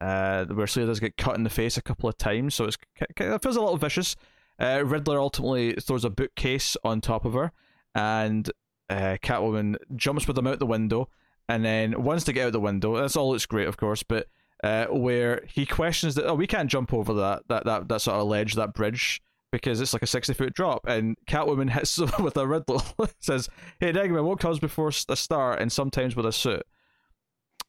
[0.00, 2.78] uh, where Slayer does get cut in the face a couple of times, so it's
[3.00, 4.14] it feels a little vicious.
[4.58, 7.50] Uh, Riddler ultimately throws a bookcase on top of her,
[7.96, 8.48] and
[8.88, 11.10] uh, Catwoman jumps with him out the window.
[11.48, 14.28] And then once they get out the window, that's all looks great, of course, but
[14.62, 18.16] uh, where he questions that oh we can't jump over that that that, that sort
[18.16, 19.20] of ledge that bridge
[19.62, 22.82] because it's like a 60 foot drop and catwoman hits him with a riddle
[23.20, 23.48] says
[23.80, 26.62] hey Enigma what comes before s- a star and sometimes with a suit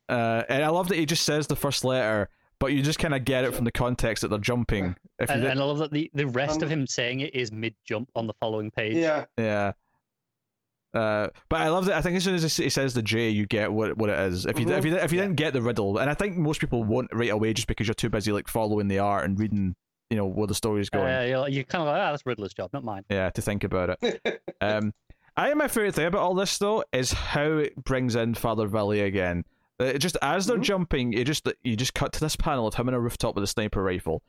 [0.10, 3.14] uh, and i love that he just says the first letter but you just kind
[3.14, 5.92] of get it from the context that they're jumping if And, and I love that
[5.92, 8.96] the, the rest of Um, him saying it is mid jump on the following page.
[8.96, 9.26] Yeah.
[9.38, 9.74] yeah
[10.94, 11.96] uh, but I love that.
[11.98, 14.46] I think as soon as he says the J, you get what what it is.
[14.48, 14.78] If you Mhm.
[14.80, 15.26] if you if you Yeah.
[15.26, 17.94] didn't get the riddle, and I think most people won't right away just because you're
[17.94, 19.76] too busy like following the art and reading,
[20.10, 21.14] you know, where the story's going.
[21.14, 23.04] Uh, you're, you're kind of like, ah, that's Riddler's job, not mine.
[23.10, 24.42] yeah, to think about it.
[24.62, 24.94] um,
[25.36, 28.68] I think my favorite thing about all this though is how it brings in Father
[28.68, 29.44] Valley again.
[29.80, 30.64] Uh, It just as they're Mhm.
[30.64, 33.44] jumping, you just you just cut to this panel of him on a rooftop with
[33.44, 34.24] a sniper rifle,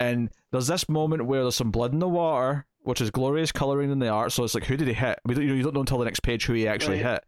[0.00, 3.90] and there's this moment where there's some blood in the water, which is glorious coloring
[3.92, 4.32] in the art.
[4.32, 5.18] So it's like, who did he hit?
[5.24, 7.12] We don't, you, know, you don't know until the next page who he actually Right.
[7.12, 7.24] hit.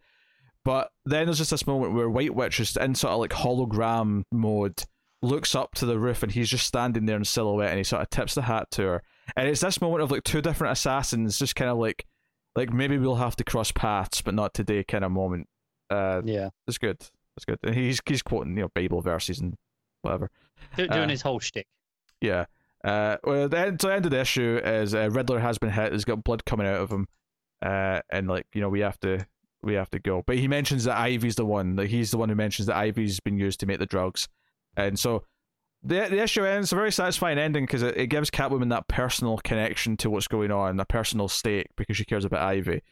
[0.65, 4.25] But then there's just this moment where White Witch is in sort of like hologram
[4.33, 4.83] mode,
[5.23, 8.03] looks up to the roof, and he's just standing there in silhouette, and he sort
[8.03, 9.03] of tips the hat to her.
[9.37, 12.07] And it's this moment of like two different assassins, just kind of like,
[12.57, 15.49] like maybe we'll have to cross paths, but not today, kind of moment.
[15.91, 16.51] Uh, Yeah.
[16.67, 16.99] it's good.
[17.37, 17.59] It's good.
[17.63, 19.55] And he's he's quoting you know Bible verses and
[20.03, 20.31] whatever.
[20.77, 21.67] Do, doing Uh, his whole shtick.
[22.21, 22.47] Yeah.
[22.85, 25.71] Uh, well, the end, so the end of the issue is uh, Riddler has been
[25.71, 25.93] hit.
[25.93, 27.07] He's got blood coming out of him,
[27.63, 29.27] uh, and like you know we have to
[29.63, 30.23] we have to go.
[30.27, 31.77] But he mentions that Ivy's the one.
[31.77, 34.29] That he's the one who mentions that Ivy's been used to make the drugs,
[34.77, 35.25] and so
[35.83, 36.67] the the issue ends.
[36.67, 40.29] It's a very satisfying ending because it, it gives Catwoman that personal connection to what's
[40.29, 42.83] going on, a personal stake because she cares about Ivy.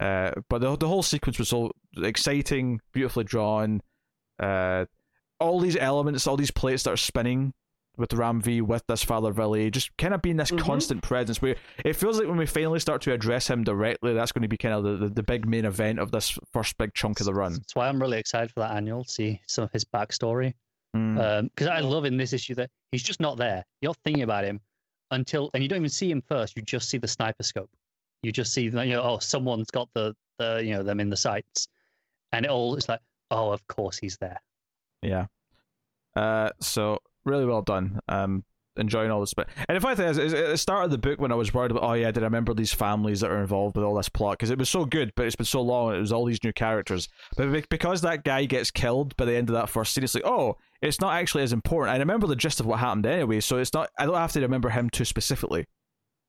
[0.00, 3.80] Uh, but the the whole sequence was so exciting, beautifully drawn.
[4.40, 4.86] Uh,
[5.38, 7.52] all these elements, all these plates that are spinning
[7.96, 10.58] with Ram V with this Father Valley, just kind of being this Mhm.
[10.60, 14.32] constant presence where it feels like when we finally start to address him directly, that's
[14.32, 16.94] going to be kind of the, the, the big main event of this first big
[16.94, 17.52] chunk of the run.
[17.52, 19.04] That's why I'm really excited for that annual.
[19.04, 20.54] See some of his backstory.
[20.94, 21.48] Mm.
[21.54, 23.64] because I love in this issue that he's just not there.
[23.80, 24.60] You're thinking about him
[25.10, 26.56] until, and you don't even see him first.
[26.56, 27.70] You just see the sniper scope.
[28.22, 31.10] You just see that you know, oh, someone's got the the you know them in
[31.10, 31.68] the sights,
[32.32, 34.40] and it all it's like, oh, of course he's there.
[35.02, 35.26] Yeah.
[36.14, 38.00] Uh, so really well done.
[38.08, 38.44] Um,
[38.76, 39.48] enjoying all this bit.
[39.68, 41.52] And the funny thing is, is at the start of the book when I was
[41.52, 44.08] worried about, oh yeah, did I remember these families that are involved with all this
[44.08, 44.38] plot?
[44.38, 45.94] Because it was so good, but it's been so long.
[45.94, 49.48] It was all these new characters, but because that guy gets killed by the end
[49.50, 51.94] of that first scene, it's like, oh, it's not actually as important.
[51.94, 53.90] I remember the gist of what happened anyway, so it's not.
[53.98, 55.66] I don't have to remember him too specifically,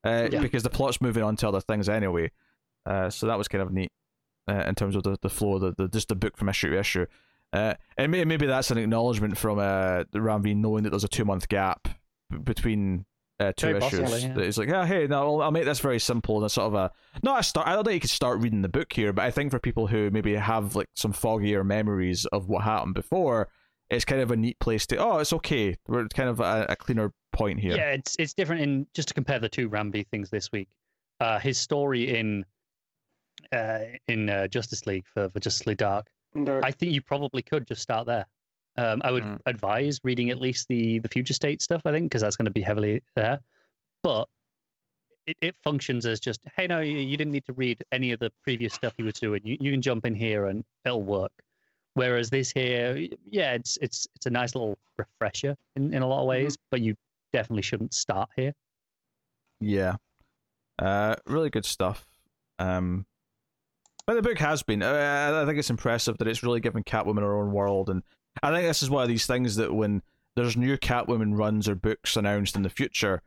[0.03, 0.41] uh, Yeah.
[0.41, 2.31] because the plot's moving on to other things anyway.
[2.85, 3.91] Uh, so that was kind of neat
[4.49, 6.69] uh, in terms of the, the flow, of the, the just the book from issue
[6.71, 7.05] to issue.
[7.53, 11.23] Uh, and maybe, maybe that's an acknowledgement from uh, Ram knowing that there's a two
[11.23, 11.87] month gap
[12.33, 13.05] b- between
[13.39, 13.99] uh, two Very issues.
[13.99, 14.33] possibly, yeah.
[14.33, 16.67] That It's like, yeah, hey, no, I'll, I'll make this very simple and a sort
[16.67, 16.91] of a
[17.23, 17.67] not a start.
[17.67, 19.87] I don't think you could start reading the book here, but I think for people
[19.87, 23.49] who maybe have like some foggier memories of what happened before,
[23.89, 24.97] it's kind of a neat place to.
[24.97, 25.75] Oh, it's okay.
[25.87, 27.75] We're kind of a, a cleaner point here.
[27.75, 30.69] Yeah, it's it's different in just to compare the two Ram V things this week.
[31.19, 32.45] Uh, his story in
[33.51, 36.07] uh, in uh, Justice League for, for Justice League Dark
[36.43, 36.63] Dark.
[36.63, 38.25] I think you probably could just start there.
[38.77, 39.39] Um, I would Mm.
[39.45, 41.81] advise reading at least the the future state stuff.
[41.85, 43.39] I think because that's going to be heavily there,
[44.01, 44.27] but
[45.27, 48.19] it, it functions as just hey, no, you, you didn't need to read any of
[48.19, 49.41] the previous stuff you was doing.
[49.43, 51.31] You you can jump in here and it'll work.
[51.95, 56.21] Whereas this here, yeah, it's it's it's a nice little refresher in, in a lot
[56.21, 56.95] of ways, but you
[57.31, 58.53] definitely shouldn't start here.
[59.61, 59.97] Yeah.
[60.79, 62.05] Uh, really good stuff.
[62.57, 63.05] Um,
[64.07, 64.81] but the book has been.
[64.81, 68.01] Uh, I think it's impressive that it's really given Catwoman her own world, and
[68.43, 70.03] I think this is one of these things that when
[70.35, 73.21] there's new Catwoman runs or books announced in the future,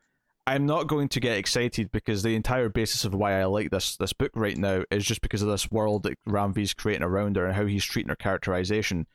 [0.46, 3.96] I'm not going to get excited because the entire basis of why I like this
[3.96, 7.36] this book right now is just because of this world that Ram V's creating around
[7.36, 9.06] her and how he's treating her characterization.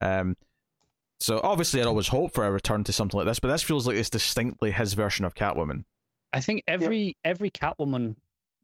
[0.00, 0.36] Um,
[1.20, 3.86] so obviously, I'd always hope for a return to something like this, but this feels
[3.86, 5.84] like it's distinctly his version of Catwoman.
[6.32, 8.16] I think every every Catwoman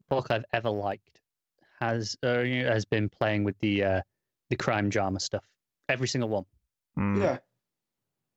[0.09, 1.21] book I've ever liked
[1.79, 4.01] has uh, has been playing with the uh,
[4.49, 5.45] the crime drama stuff.
[5.87, 6.45] Every single one.
[6.97, 7.21] Mm.
[7.21, 7.37] Yeah.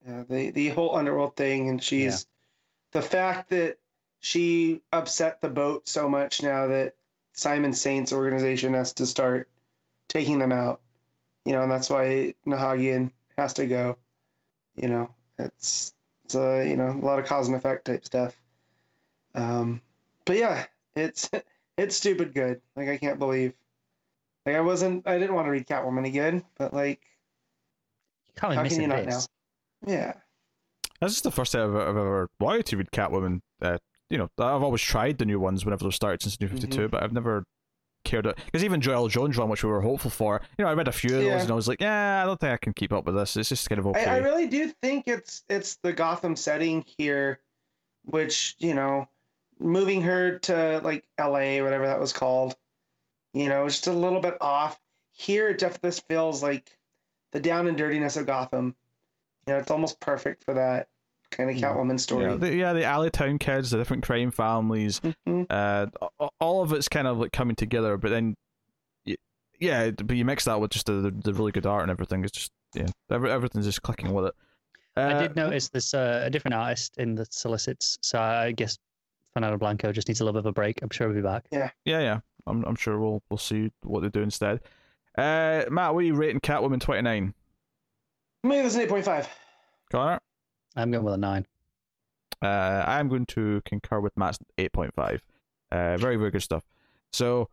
[0.07, 2.27] Yeah, the the whole underworld thing and she's
[2.93, 3.79] the fact that
[4.21, 6.95] she upset the boat so much now that
[7.33, 9.49] Simon Saint's organization has to start
[10.09, 10.81] taking them out.
[11.45, 13.99] You know, and that's why Nahagian has to go.
[14.77, 15.93] You know, it's
[16.25, 18.35] it's a you know a lot of cause and effect type stuff.
[19.35, 19.81] Um,
[20.25, 21.31] but yeah, it's
[21.77, 22.61] it's stupid good.
[22.77, 23.53] Like I can't believe.
[24.47, 25.07] Like I wasn't.
[25.07, 27.01] I didn't want to read Catwoman again, but like,
[28.37, 29.29] can't be how can missing you not this.
[29.87, 29.93] now?
[29.93, 30.13] Yeah.
[31.01, 33.41] This is the first time I've, I've ever wanted to read Catwoman.
[33.61, 33.79] Uh,
[34.11, 37.03] you know, I've always tried the new ones whenever they've started since New 52, but
[37.03, 37.45] I've never
[38.05, 38.25] cared.
[38.47, 40.93] Because even Joëlle Jones one, which we were hopeful for, you know, I read a
[40.93, 41.33] few of Yeah.
[41.35, 43.37] those and I was like, yeah, I don't think I can keep up with this.
[43.37, 44.05] It's just kind of okay.
[44.05, 47.41] I, I really do think it's it's the Gotham setting here,
[48.05, 49.09] which you know,
[49.59, 51.63] moving her to like L.A.
[51.63, 52.55] whatever that was called,
[53.33, 54.79] you know, it's just a little bit off.
[55.13, 56.77] Here, it definitely feels like
[57.35, 58.75] the down and dirtiness of Gotham.
[59.47, 60.89] You know, it's almost perfect for that
[61.31, 61.57] kind of.
[61.57, 62.25] Catwoman story.
[62.31, 65.47] yeah, the, yeah, the Alley Town kids, the different crime families, Mhm.
[65.51, 65.87] uh,
[66.41, 67.99] all of it's kind of like coming together.
[67.99, 68.35] But then,
[69.61, 72.25] yeah, but you mix that with just the, the, the really good art and everything.
[72.25, 74.35] It's just yeah, every, everything's just clicking with it.
[74.97, 78.79] Uh, I did notice this uh, a different artist in the solicits, so I guess
[79.33, 80.81] Fernando Blanco just needs a little bit of a break.
[80.83, 81.45] I'm sure he'll be back.
[81.51, 82.21] Yeah, Yeah, yeah.
[82.47, 84.61] I'm I'm sure we'll we'll see what they do instead.
[85.17, 87.35] Uh, Matt, what are you rating Catwoman 29?
[88.43, 89.29] Maybe it was an eight point five.
[89.91, 90.21] Connor?
[90.77, 91.47] I'm going with a nine.
[92.43, 95.21] Uh, I'm going to concur with Matt's 8.5.
[95.71, 96.65] Uh, very, very good stuff.
[97.13, 97.49] So,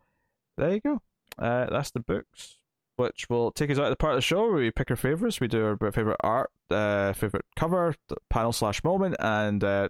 [0.57, 1.01] there you go.
[1.37, 2.55] Uh, that's the books,
[2.97, 4.97] which will take us out of the part of the show where we pick our
[4.97, 5.39] favorites.
[5.39, 7.95] We do our favorite art, uh, favorite cover,
[8.29, 9.89] panel slash moment, and uh,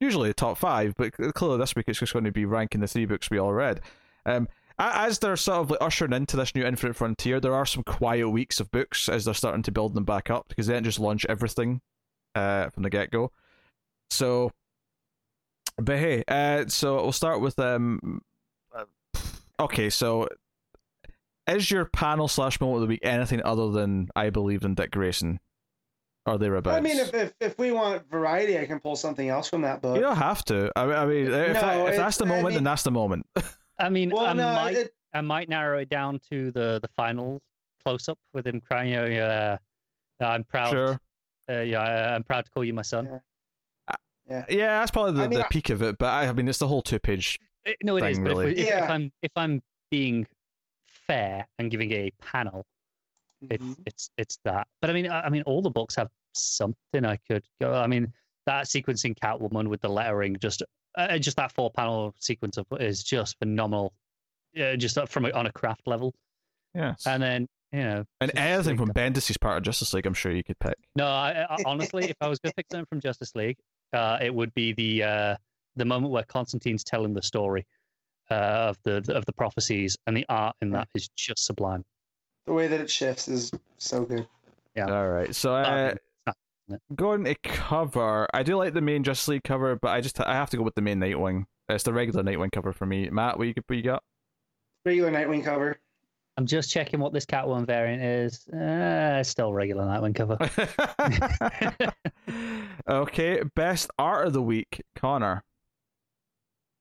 [0.00, 0.94] usually the top five.
[0.96, 3.52] But clearly this week it's just going to be ranking the three books we all
[3.52, 3.80] read.
[4.24, 7.66] Um, a- as they're sort of like ushering into this new Infinite Frontier, there are
[7.66, 10.74] some quiet weeks of books as they're starting to build them back up because they
[10.74, 11.80] didn't just launch everything
[12.34, 13.32] uh, from the get go.
[14.10, 14.52] So,
[15.78, 18.20] but hey, uh, so we'll start with um.
[19.58, 20.28] Okay, so
[21.48, 24.90] is your panel slash moment of the week anything other than I believe in Dick
[24.90, 25.40] Grayson?
[26.26, 26.76] Or thereabouts?
[26.76, 29.80] I mean, if, if if we want variety, I can pull something else from that
[29.80, 29.94] book.
[29.96, 30.70] you don't have to.
[30.76, 32.82] I mean, I mean if, No, that, if that's the I moment, mean- then that's
[32.82, 33.26] the moment.
[33.78, 36.88] I mean, well, I no, might it, I might narrow it down to the the
[36.96, 37.40] final
[37.84, 38.90] close up with him crying.
[38.90, 39.58] You know, yeah,
[40.20, 40.70] I'm proud.
[40.70, 41.00] sure.
[41.48, 43.20] Uh, yeah, I- I'm proud to call you my son.
[44.28, 44.44] Yeah.
[44.48, 45.98] Yeah, that's probably the, I mean, the I- peak of it.
[45.98, 47.38] But I, I mean, it's the whole two page.
[47.66, 48.16] Uh, No, it is.
[48.16, 48.52] thing, But if, really.
[48.52, 48.86] if, if Yeah.
[48.92, 50.26] I'm if I'm being
[50.86, 52.66] fair and giving a panel,
[53.50, 53.76] it's Mhm.
[53.86, 54.66] it's it's that.
[54.80, 57.74] But I mean, I, I mean, all the books have something I could go.
[57.74, 58.12] I mean,
[58.46, 60.62] that sequence in Catwoman with the lettering, just
[60.96, 63.92] uh, just that four panel sequence of is just phenomenal.
[64.54, 66.14] Yeah, just uh, from a, on a craft level,
[66.74, 67.06] Yes.
[67.06, 69.12] and then you know, And just anything from that.
[69.14, 70.76] Bendis' part of Justice League, I'm sure you could pick.
[70.94, 73.58] No, I, I, honestly, if I was going to pick something from Justice League,
[73.92, 75.36] uh, it would be the uh,
[75.74, 77.66] the moment where Constantine's telling the story
[78.30, 81.84] uh, of the of the prophecies, and the art in that is just sublime.
[82.46, 84.26] the way that it shifts is so good.
[84.74, 84.86] Yeah.
[84.90, 85.34] All right.
[85.34, 86.36] So But, I uh, mean, it's not-
[86.94, 88.26] going to cover.
[88.34, 90.62] I do like the main Justice League cover, but I just I have to go
[90.62, 91.44] with the main Nightwing.
[91.68, 93.08] It's the regular Nightwing cover for me.
[93.10, 94.02] Matt, what you what you got?
[94.84, 95.78] Regular Nightwing cover.
[96.38, 98.46] I'm just checking what this Catwoman variant is.
[98.48, 100.36] Uh, still regular Nightwing cover.
[102.88, 105.42] okay, best art of the week, Connor.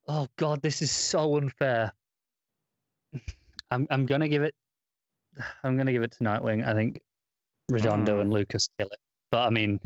[0.07, 1.93] oh God, this is so unfair.
[3.71, 4.53] I'm I'm gonna give it.
[5.63, 6.67] I'm gonna give it to Nightwing.
[6.67, 7.01] I think
[7.69, 8.21] Redondo Mm.
[8.21, 8.99] and Lucas kill it.
[9.35, 9.81] But I mean,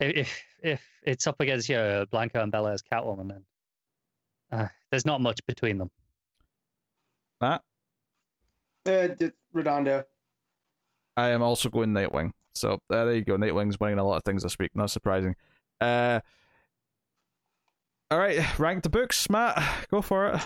[0.00, 3.44] if if it's up against you know, Blanco and Bellaire's Catwoman, then
[4.52, 5.90] uh, there's not much between them.
[7.40, 7.62] Matt,
[8.84, 9.08] Uh,
[9.54, 10.04] Redondo.
[11.16, 12.32] I am also going Nightwing.
[12.54, 13.38] So uh, there you go.
[13.38, 14.72] Nightwing's winning a lot of things this week.
[14.74, 15.34] Not surprising.
[15.80, 16.20] Uh,
[18.10, 19.88] all right, rank the books, Matt.
[19.90, 20.42] Go for it.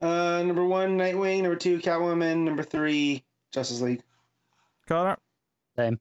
[0.00, 1.42] Uh, number one, Nightwing.
[1.42, 2.44] Number two, Catwoman.
[2.44, 4.02] Number three, Justice League.
[4.88, 5.18] Connor.
[5.76, 6.00] Same.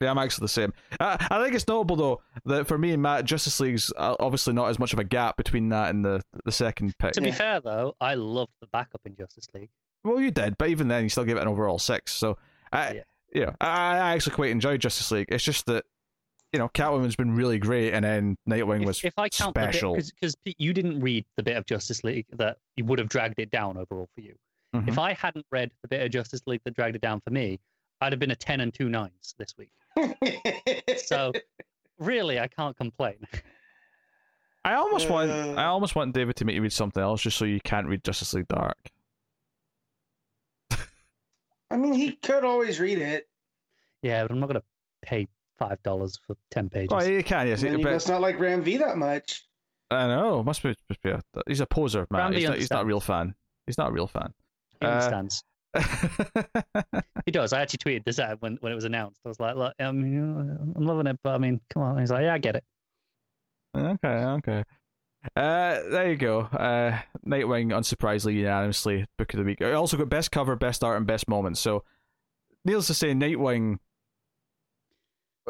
[0.00, 0.72] Yeah, I'm actually the same.
[0.98, 4.54] I, I think it's notable though that for me and Matt, Justice League's uh, obviously
[4.54, 7.12] not as much of a gap between that and the the second pick.
[7.12, 9.70] To be fair though, I loved the backup in Justice League.
[10.04, 12.14] Well, you did, but even then, you still gave it an overall six.
[12.14, 12.38] So,
[12.72, 13.02] I, Yeah.
[13.34, 15.26] yeah, I, I actually quite enjoyed Justice League.
[15.30, 15.84] It's just that
[16.54, 19.94] you know, Catwoman's been really great, and then Nightwing was if, if I count special.
[19.94, 23.50] because you didn't read the bit of Justice League that you would have dragged it
[23.52, 24.34] down overall for you.
[24.74, 24.88] Mhm.
[24.88, 27.60] If I hadn't read the bit of Justice League that dragged it down for me,
[28.00, 29.70] I'd have been a ten and two nines this week.
[31.04, 31.32] So
[31.98, 33.16] really, I can't complain.
[34.64, 35.54] I almost want, Uh.
[35.56, 38.04] I almost want David to make you read something else, just so you can't read
[38.04, 38.76] Justice League Dark.
[41.70, 43.28] I mean, he could always read it.
[44.02, 44.62] Yeah, but I'm not gonna
[45.02, 46.88] pay five dollars for ten pages.
[46.92, 49.44] Oh, you can, yes, And he but must not like Ram V that much.
[49.90, 52.20] I know, must be, must be a, he's a poser, man.
[52.20, 53.34] Randy He's not, he's not a real fan.
[53.66, 54.32] He's not a real fan.
[54.80, 55.44] he uh, understands.
[57.26, 57.52] He does.
[57.52, 59.20] I actually tweeted this out when, when it was announced.
[59.24, 60.22] I was like, look, um, you
[60.74, 61.98] I'm loving it, but I mean, come on.
[61.98, 62.64] He's like, yeah, I get it.
[63.76, 64.64] Okay, okay.
[65.36, 66.40] Uh, there you go.
[66.40, 69.60] Uh, Nightwing, unsurprisingly, unanimously book of the week.
[69.62, 71.58] I also got best cover, best art, and best moment.
[71.58, 71.84] So,
[72.64, 73.78] needless to say, Nightwing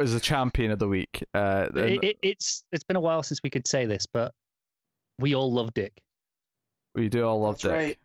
[0.00, 1.24] is the champion of the week.
[1.32, 2.16] Uh, and- it, it.
[2.22, 4.34] It's it's been a while since we could say this, but
[5.18, 5.92] we all love Dick.
[6.94, 7.72] we do all love That's Dick.
[7.72, 7.98] right.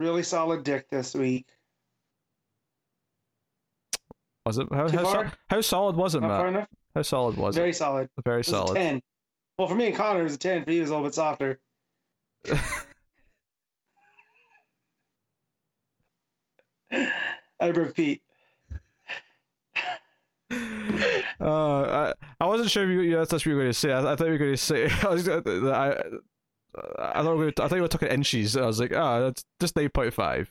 [0.00, 1.46] Really solid dick this week.
[4.46, 6.46] Was it how how, how solid was it, Not Matt?
[6.48, 6.68] enough.
[6.94, 7.76] How solid was Very it?
[7.76, 8.08] solid.
[8.24, 8.74] Very It was a solid.
[8.76, 9.00] ten.
[9.58, 10.64] Well, for me and Connor, it was a ten.
[10.64, 11.60] For you, it was a little bit softer.
[17.60, 18.22] I repeat.
[20.50, 20.52] Uh,
[21.40, 23.92] I, I wasn't sure if you, you, that's what you were going to say.
[23.92, 24.88] I, I thought you were going to say.
[25.02, 25.26] I was.
[25.26, 26.00] gonna- I,
[26.98, 28.56] I thought we were, I thought you were talking inches.
[28.56, 30.50] I was like, oh, that's just eight point five.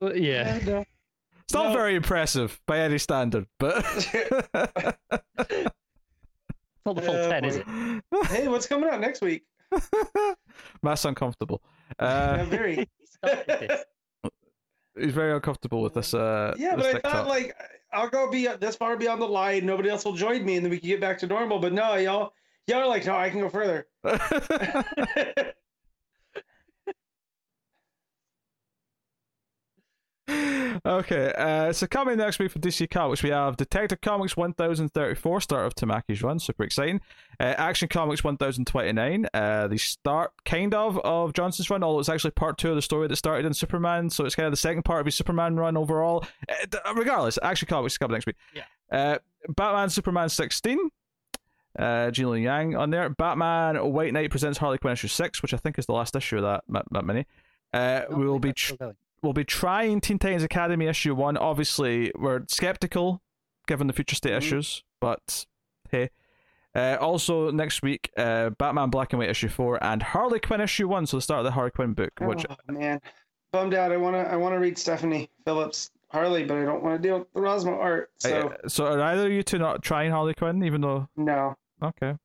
[0.00, 0.84] Yeah, no.
[1.44, 1.72] It's not No.
[1.72, 4.12] very impressive by any standard, but it's
[6.86, 7.66] not the full Uh, ten, is it?
[8.26, 9.44] hey, what's coming out next week?
[10.82, 11.62] Matt's uncomfortable.
[12.00, 12.06] Yeah,
[12.40, 12.88] Uh, very.
[13.04, 13.84] Stop with this.
[14.98, 16.12] he's very uncomfortable with this.
[16.14, 17.12] Uh, Yeah, this but I TikTok.
[17.12, 17.56] thought like
[17.92, 19.64] I'll go be this far beyond the line.
[19.66, 21.58] Nobody else will join me, and then we can get back to normal.
[21.60, 22.32] But no, y'all,
[22.66, 23.86] y'all are like, no, I can go further.
[30.86, 35.66] Okay, uh, so coming next week for DC Comics, we have Detective Comics 1034, start
[35.66, 37.00] of Tamaki's run, super exciting.
[37.38, 42.30] Uh, Action Comics 1029, uh, the start, kind of, of Johnson's run, although it's actually
[42.32, 44.82] part two of the story that started in Superman, so it's kind of the second
[44.84, 46.24] part of his Superman run overall.
[46.48, 48.36] Uh, d- regardless, Action Comics is coming next week.
[48.54, 48.62] Yeah.
[48.90, 50.90] Uh, Batman Superman 16.
[51.78, 53.08] Uh, Gene Yang on there.
[53.08, 56.36] Batman White Knight presents Harley Quinn issue six, which I think is the last issue
[56.36, 57.26] of that that, that mini.
[57.72, 58.74] Uh, we will be tr-.
[59.22, 61.36] We'll be trying Teen Titans Academy issue one.
[61.36, 63.22] Obviously, we're skeptical
[63.68, 64.38] given the future state Mhm.
[64.38, 65.46] issues, but
[65.90, 66.10] hey.
[66.74, 70.88] Uh, also next week, uh, Batman Black and White issue four and Harley Quinn issue
[70.88, 71.06] one.
[71.06, 72.98] So the start of the Harley Quinn book, which oh, man,
[73.52, 73.92] bummed out.
[73.92, 77.32] I wanna I wanna read Stephanie Phillips Harley, but I don't want to deal with
[77.34, 78.10] the Rossmo art.
[78.18, 81.56] So uh, so are either of you two not trying Harley Quinn, even though no,
[81.82, 82.16] okay,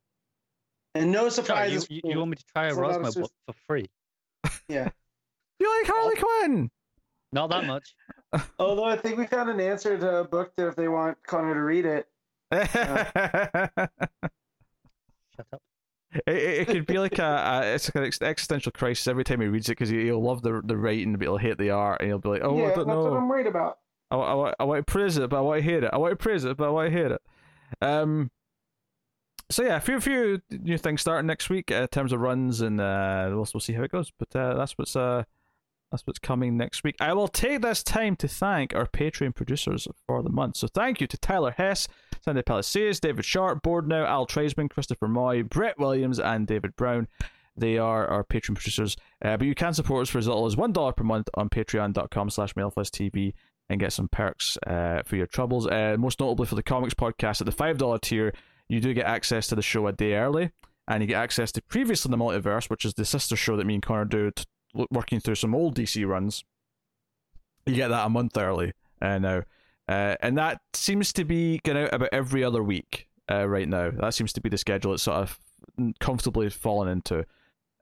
[0.96, 1.88] and no Sorry, you, surprises.
[1.90, 3.90] you, you want me to try a It's a lot of Rossmo book for free?
[4.70, 4.90] Yeah.
[5.60, 6.72] you like Harley Quinn?
[7.34, 7.94] Not that much.
[8.60, 11.54] Although I think we found an answer to a book that if they want Connor
[11.54, 12.08] to read it,
[15.36, 15.58] Shut up.
[16.26, 17.24] It, it, it could be like a,
[17.64, 20.42] a it's like an existential crisis every time he reads it because he, he'll love
[20.42, 22.68] the the writing but he'll hate the art and he'll be like oh yeah, I
[22.68, 23.80] that's don't what know I'm worried about.
[24.10, 26.14] I, I, I want to praise it but I want to hate it I want
[26.14, 27.22] to praise it but I want to hate it
[27.82, 28.32] um
[29.52, 32.62] so yeah a few few new things starting next week uh, in terms of runs
[32.62, 35.24] and uh we'll, we'll see how it goes but uh, that's what's uh
[35.92, 36.96] that's what's coming next week.
[37.00, 40.58] I will take this time to thank our Patreon producers for the month.
[40.58, 41.88] So thank you to Tyler Hess,
[42.22, 47.08] Sandy Palacios, David Sharp, Board Now, Al Tradesman, Christopher Moy, Brett Williams, and David Brown.
[47.56, 48.98] They are our Patreon producers.
[49.24, 52.30] Uh, but you can support us for as little as $1 per month on patreon.com
[52.30, 53.34] slash TV
[53.70, 55.68] and get some perks uh, for your troubles.
[55.68, 58.34] Uh, most notably for the comics podcast at the $5 tier,
[58.70, 60.52] you do get access to the show a day early.
[60.90, 63.74] And you get access to Previously the Multiverse, which is the sister show that me
[63.74, 64.46] and Connor do, t-
[64.92, 66.44] working through some old DC runs.
[67.66, 69.44] You get that a month early uh, now.
[69.90, 73.92] Uh, and that seems to be going out about every other week uh, right now.
[73.92, 75.40] That seems to be the schedule it's sort of
[76.00, 77.26] comfortably fallen into.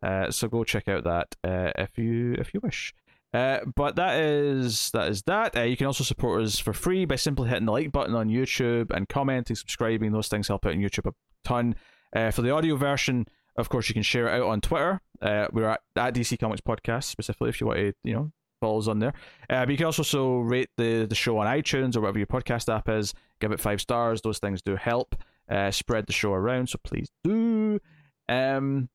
[0.04, 2.94] Uh, so go check out that uh, if you if you wish.
[3.34, 5.58] Uh, but that is that is that.
[5.58, 8.30] Uh, you can also support us for free by simply hitting the like button on
[8.30, 10.12] YouTube and commenting, subscribing.
[10.12, 11.76] Those things help out on YouTube a ton.
[12.16, 13.26] Uh, for the audio version,
[13.58, 15.02] of course, you can share it out on Twitter.
[15.22, 18.80] Uh, we're at, at DC Comics Podcast specifically if you want to, you know, follow
[18.80, 19.14] us on there.
[19.50, 22.28] Uh, but you can also so rate the the show on iTunes or whatever your
[22.28, 23.14] podcast app is.
[23.40, 24.22] Give it five stars.
[24.22, 25.16] Those things do help
[25.50, 26.70] uh, spread the show around.
[26.70, 27.80] So please do.
[28.28, 28.90] Um,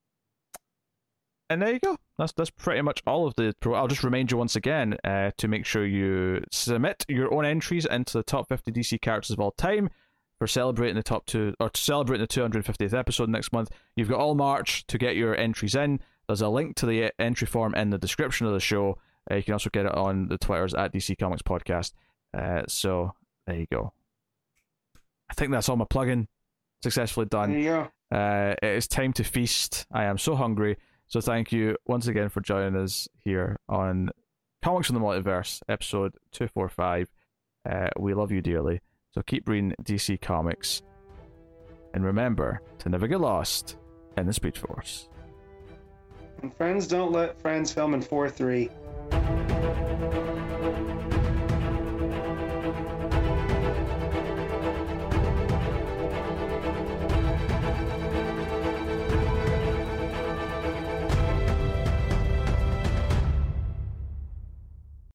[1.48, 1.96] and there you go.
[2.16, 3.54] That's that's pretty much all of the.
[3.60, 7.44] Pro- I'll just remind you once again uh, to make sure you submit your own
[7.44, 9.90] entries into the top 50 DC characters of all time.
[10.40, 13.70] For celebrating the top two or celebrating the 250th episode next month.
[13.94, 16.00] You've got all March to get your entries in.
[16.26, 18.96] There's a link to the entry form in the description of the show.
[19.30, 21.92] Uh, you can also get it on the Twitters at DC Comics Podcast.
[22.32, 23.12] Uh, so
[23.46, 23.92] there you go.
[25.30, 26.26] I think that's all my plugging
[26.82, 27.50] successfully done.
[27.50, 27.68] There you
[28.10, 28.16] go.
[28.16, 29.86] Uh, it is time to feast.
[29.92, 30.78] I am so hungry.
[31.06, 34.08] So thank you once again for joining us here on
[34.62, 37.10] Comics from the Multiverse, episode 245.
[37.70, 38.80] Uh, we love you dearly.
[39.12, 40.82] So keep reading DC Comics.
[41.94, 43.76] And remember to never get lost
[44.16, 45.08] in the Speed Force.
[46.42, 48.70] And friends don't let friends film in 4 3.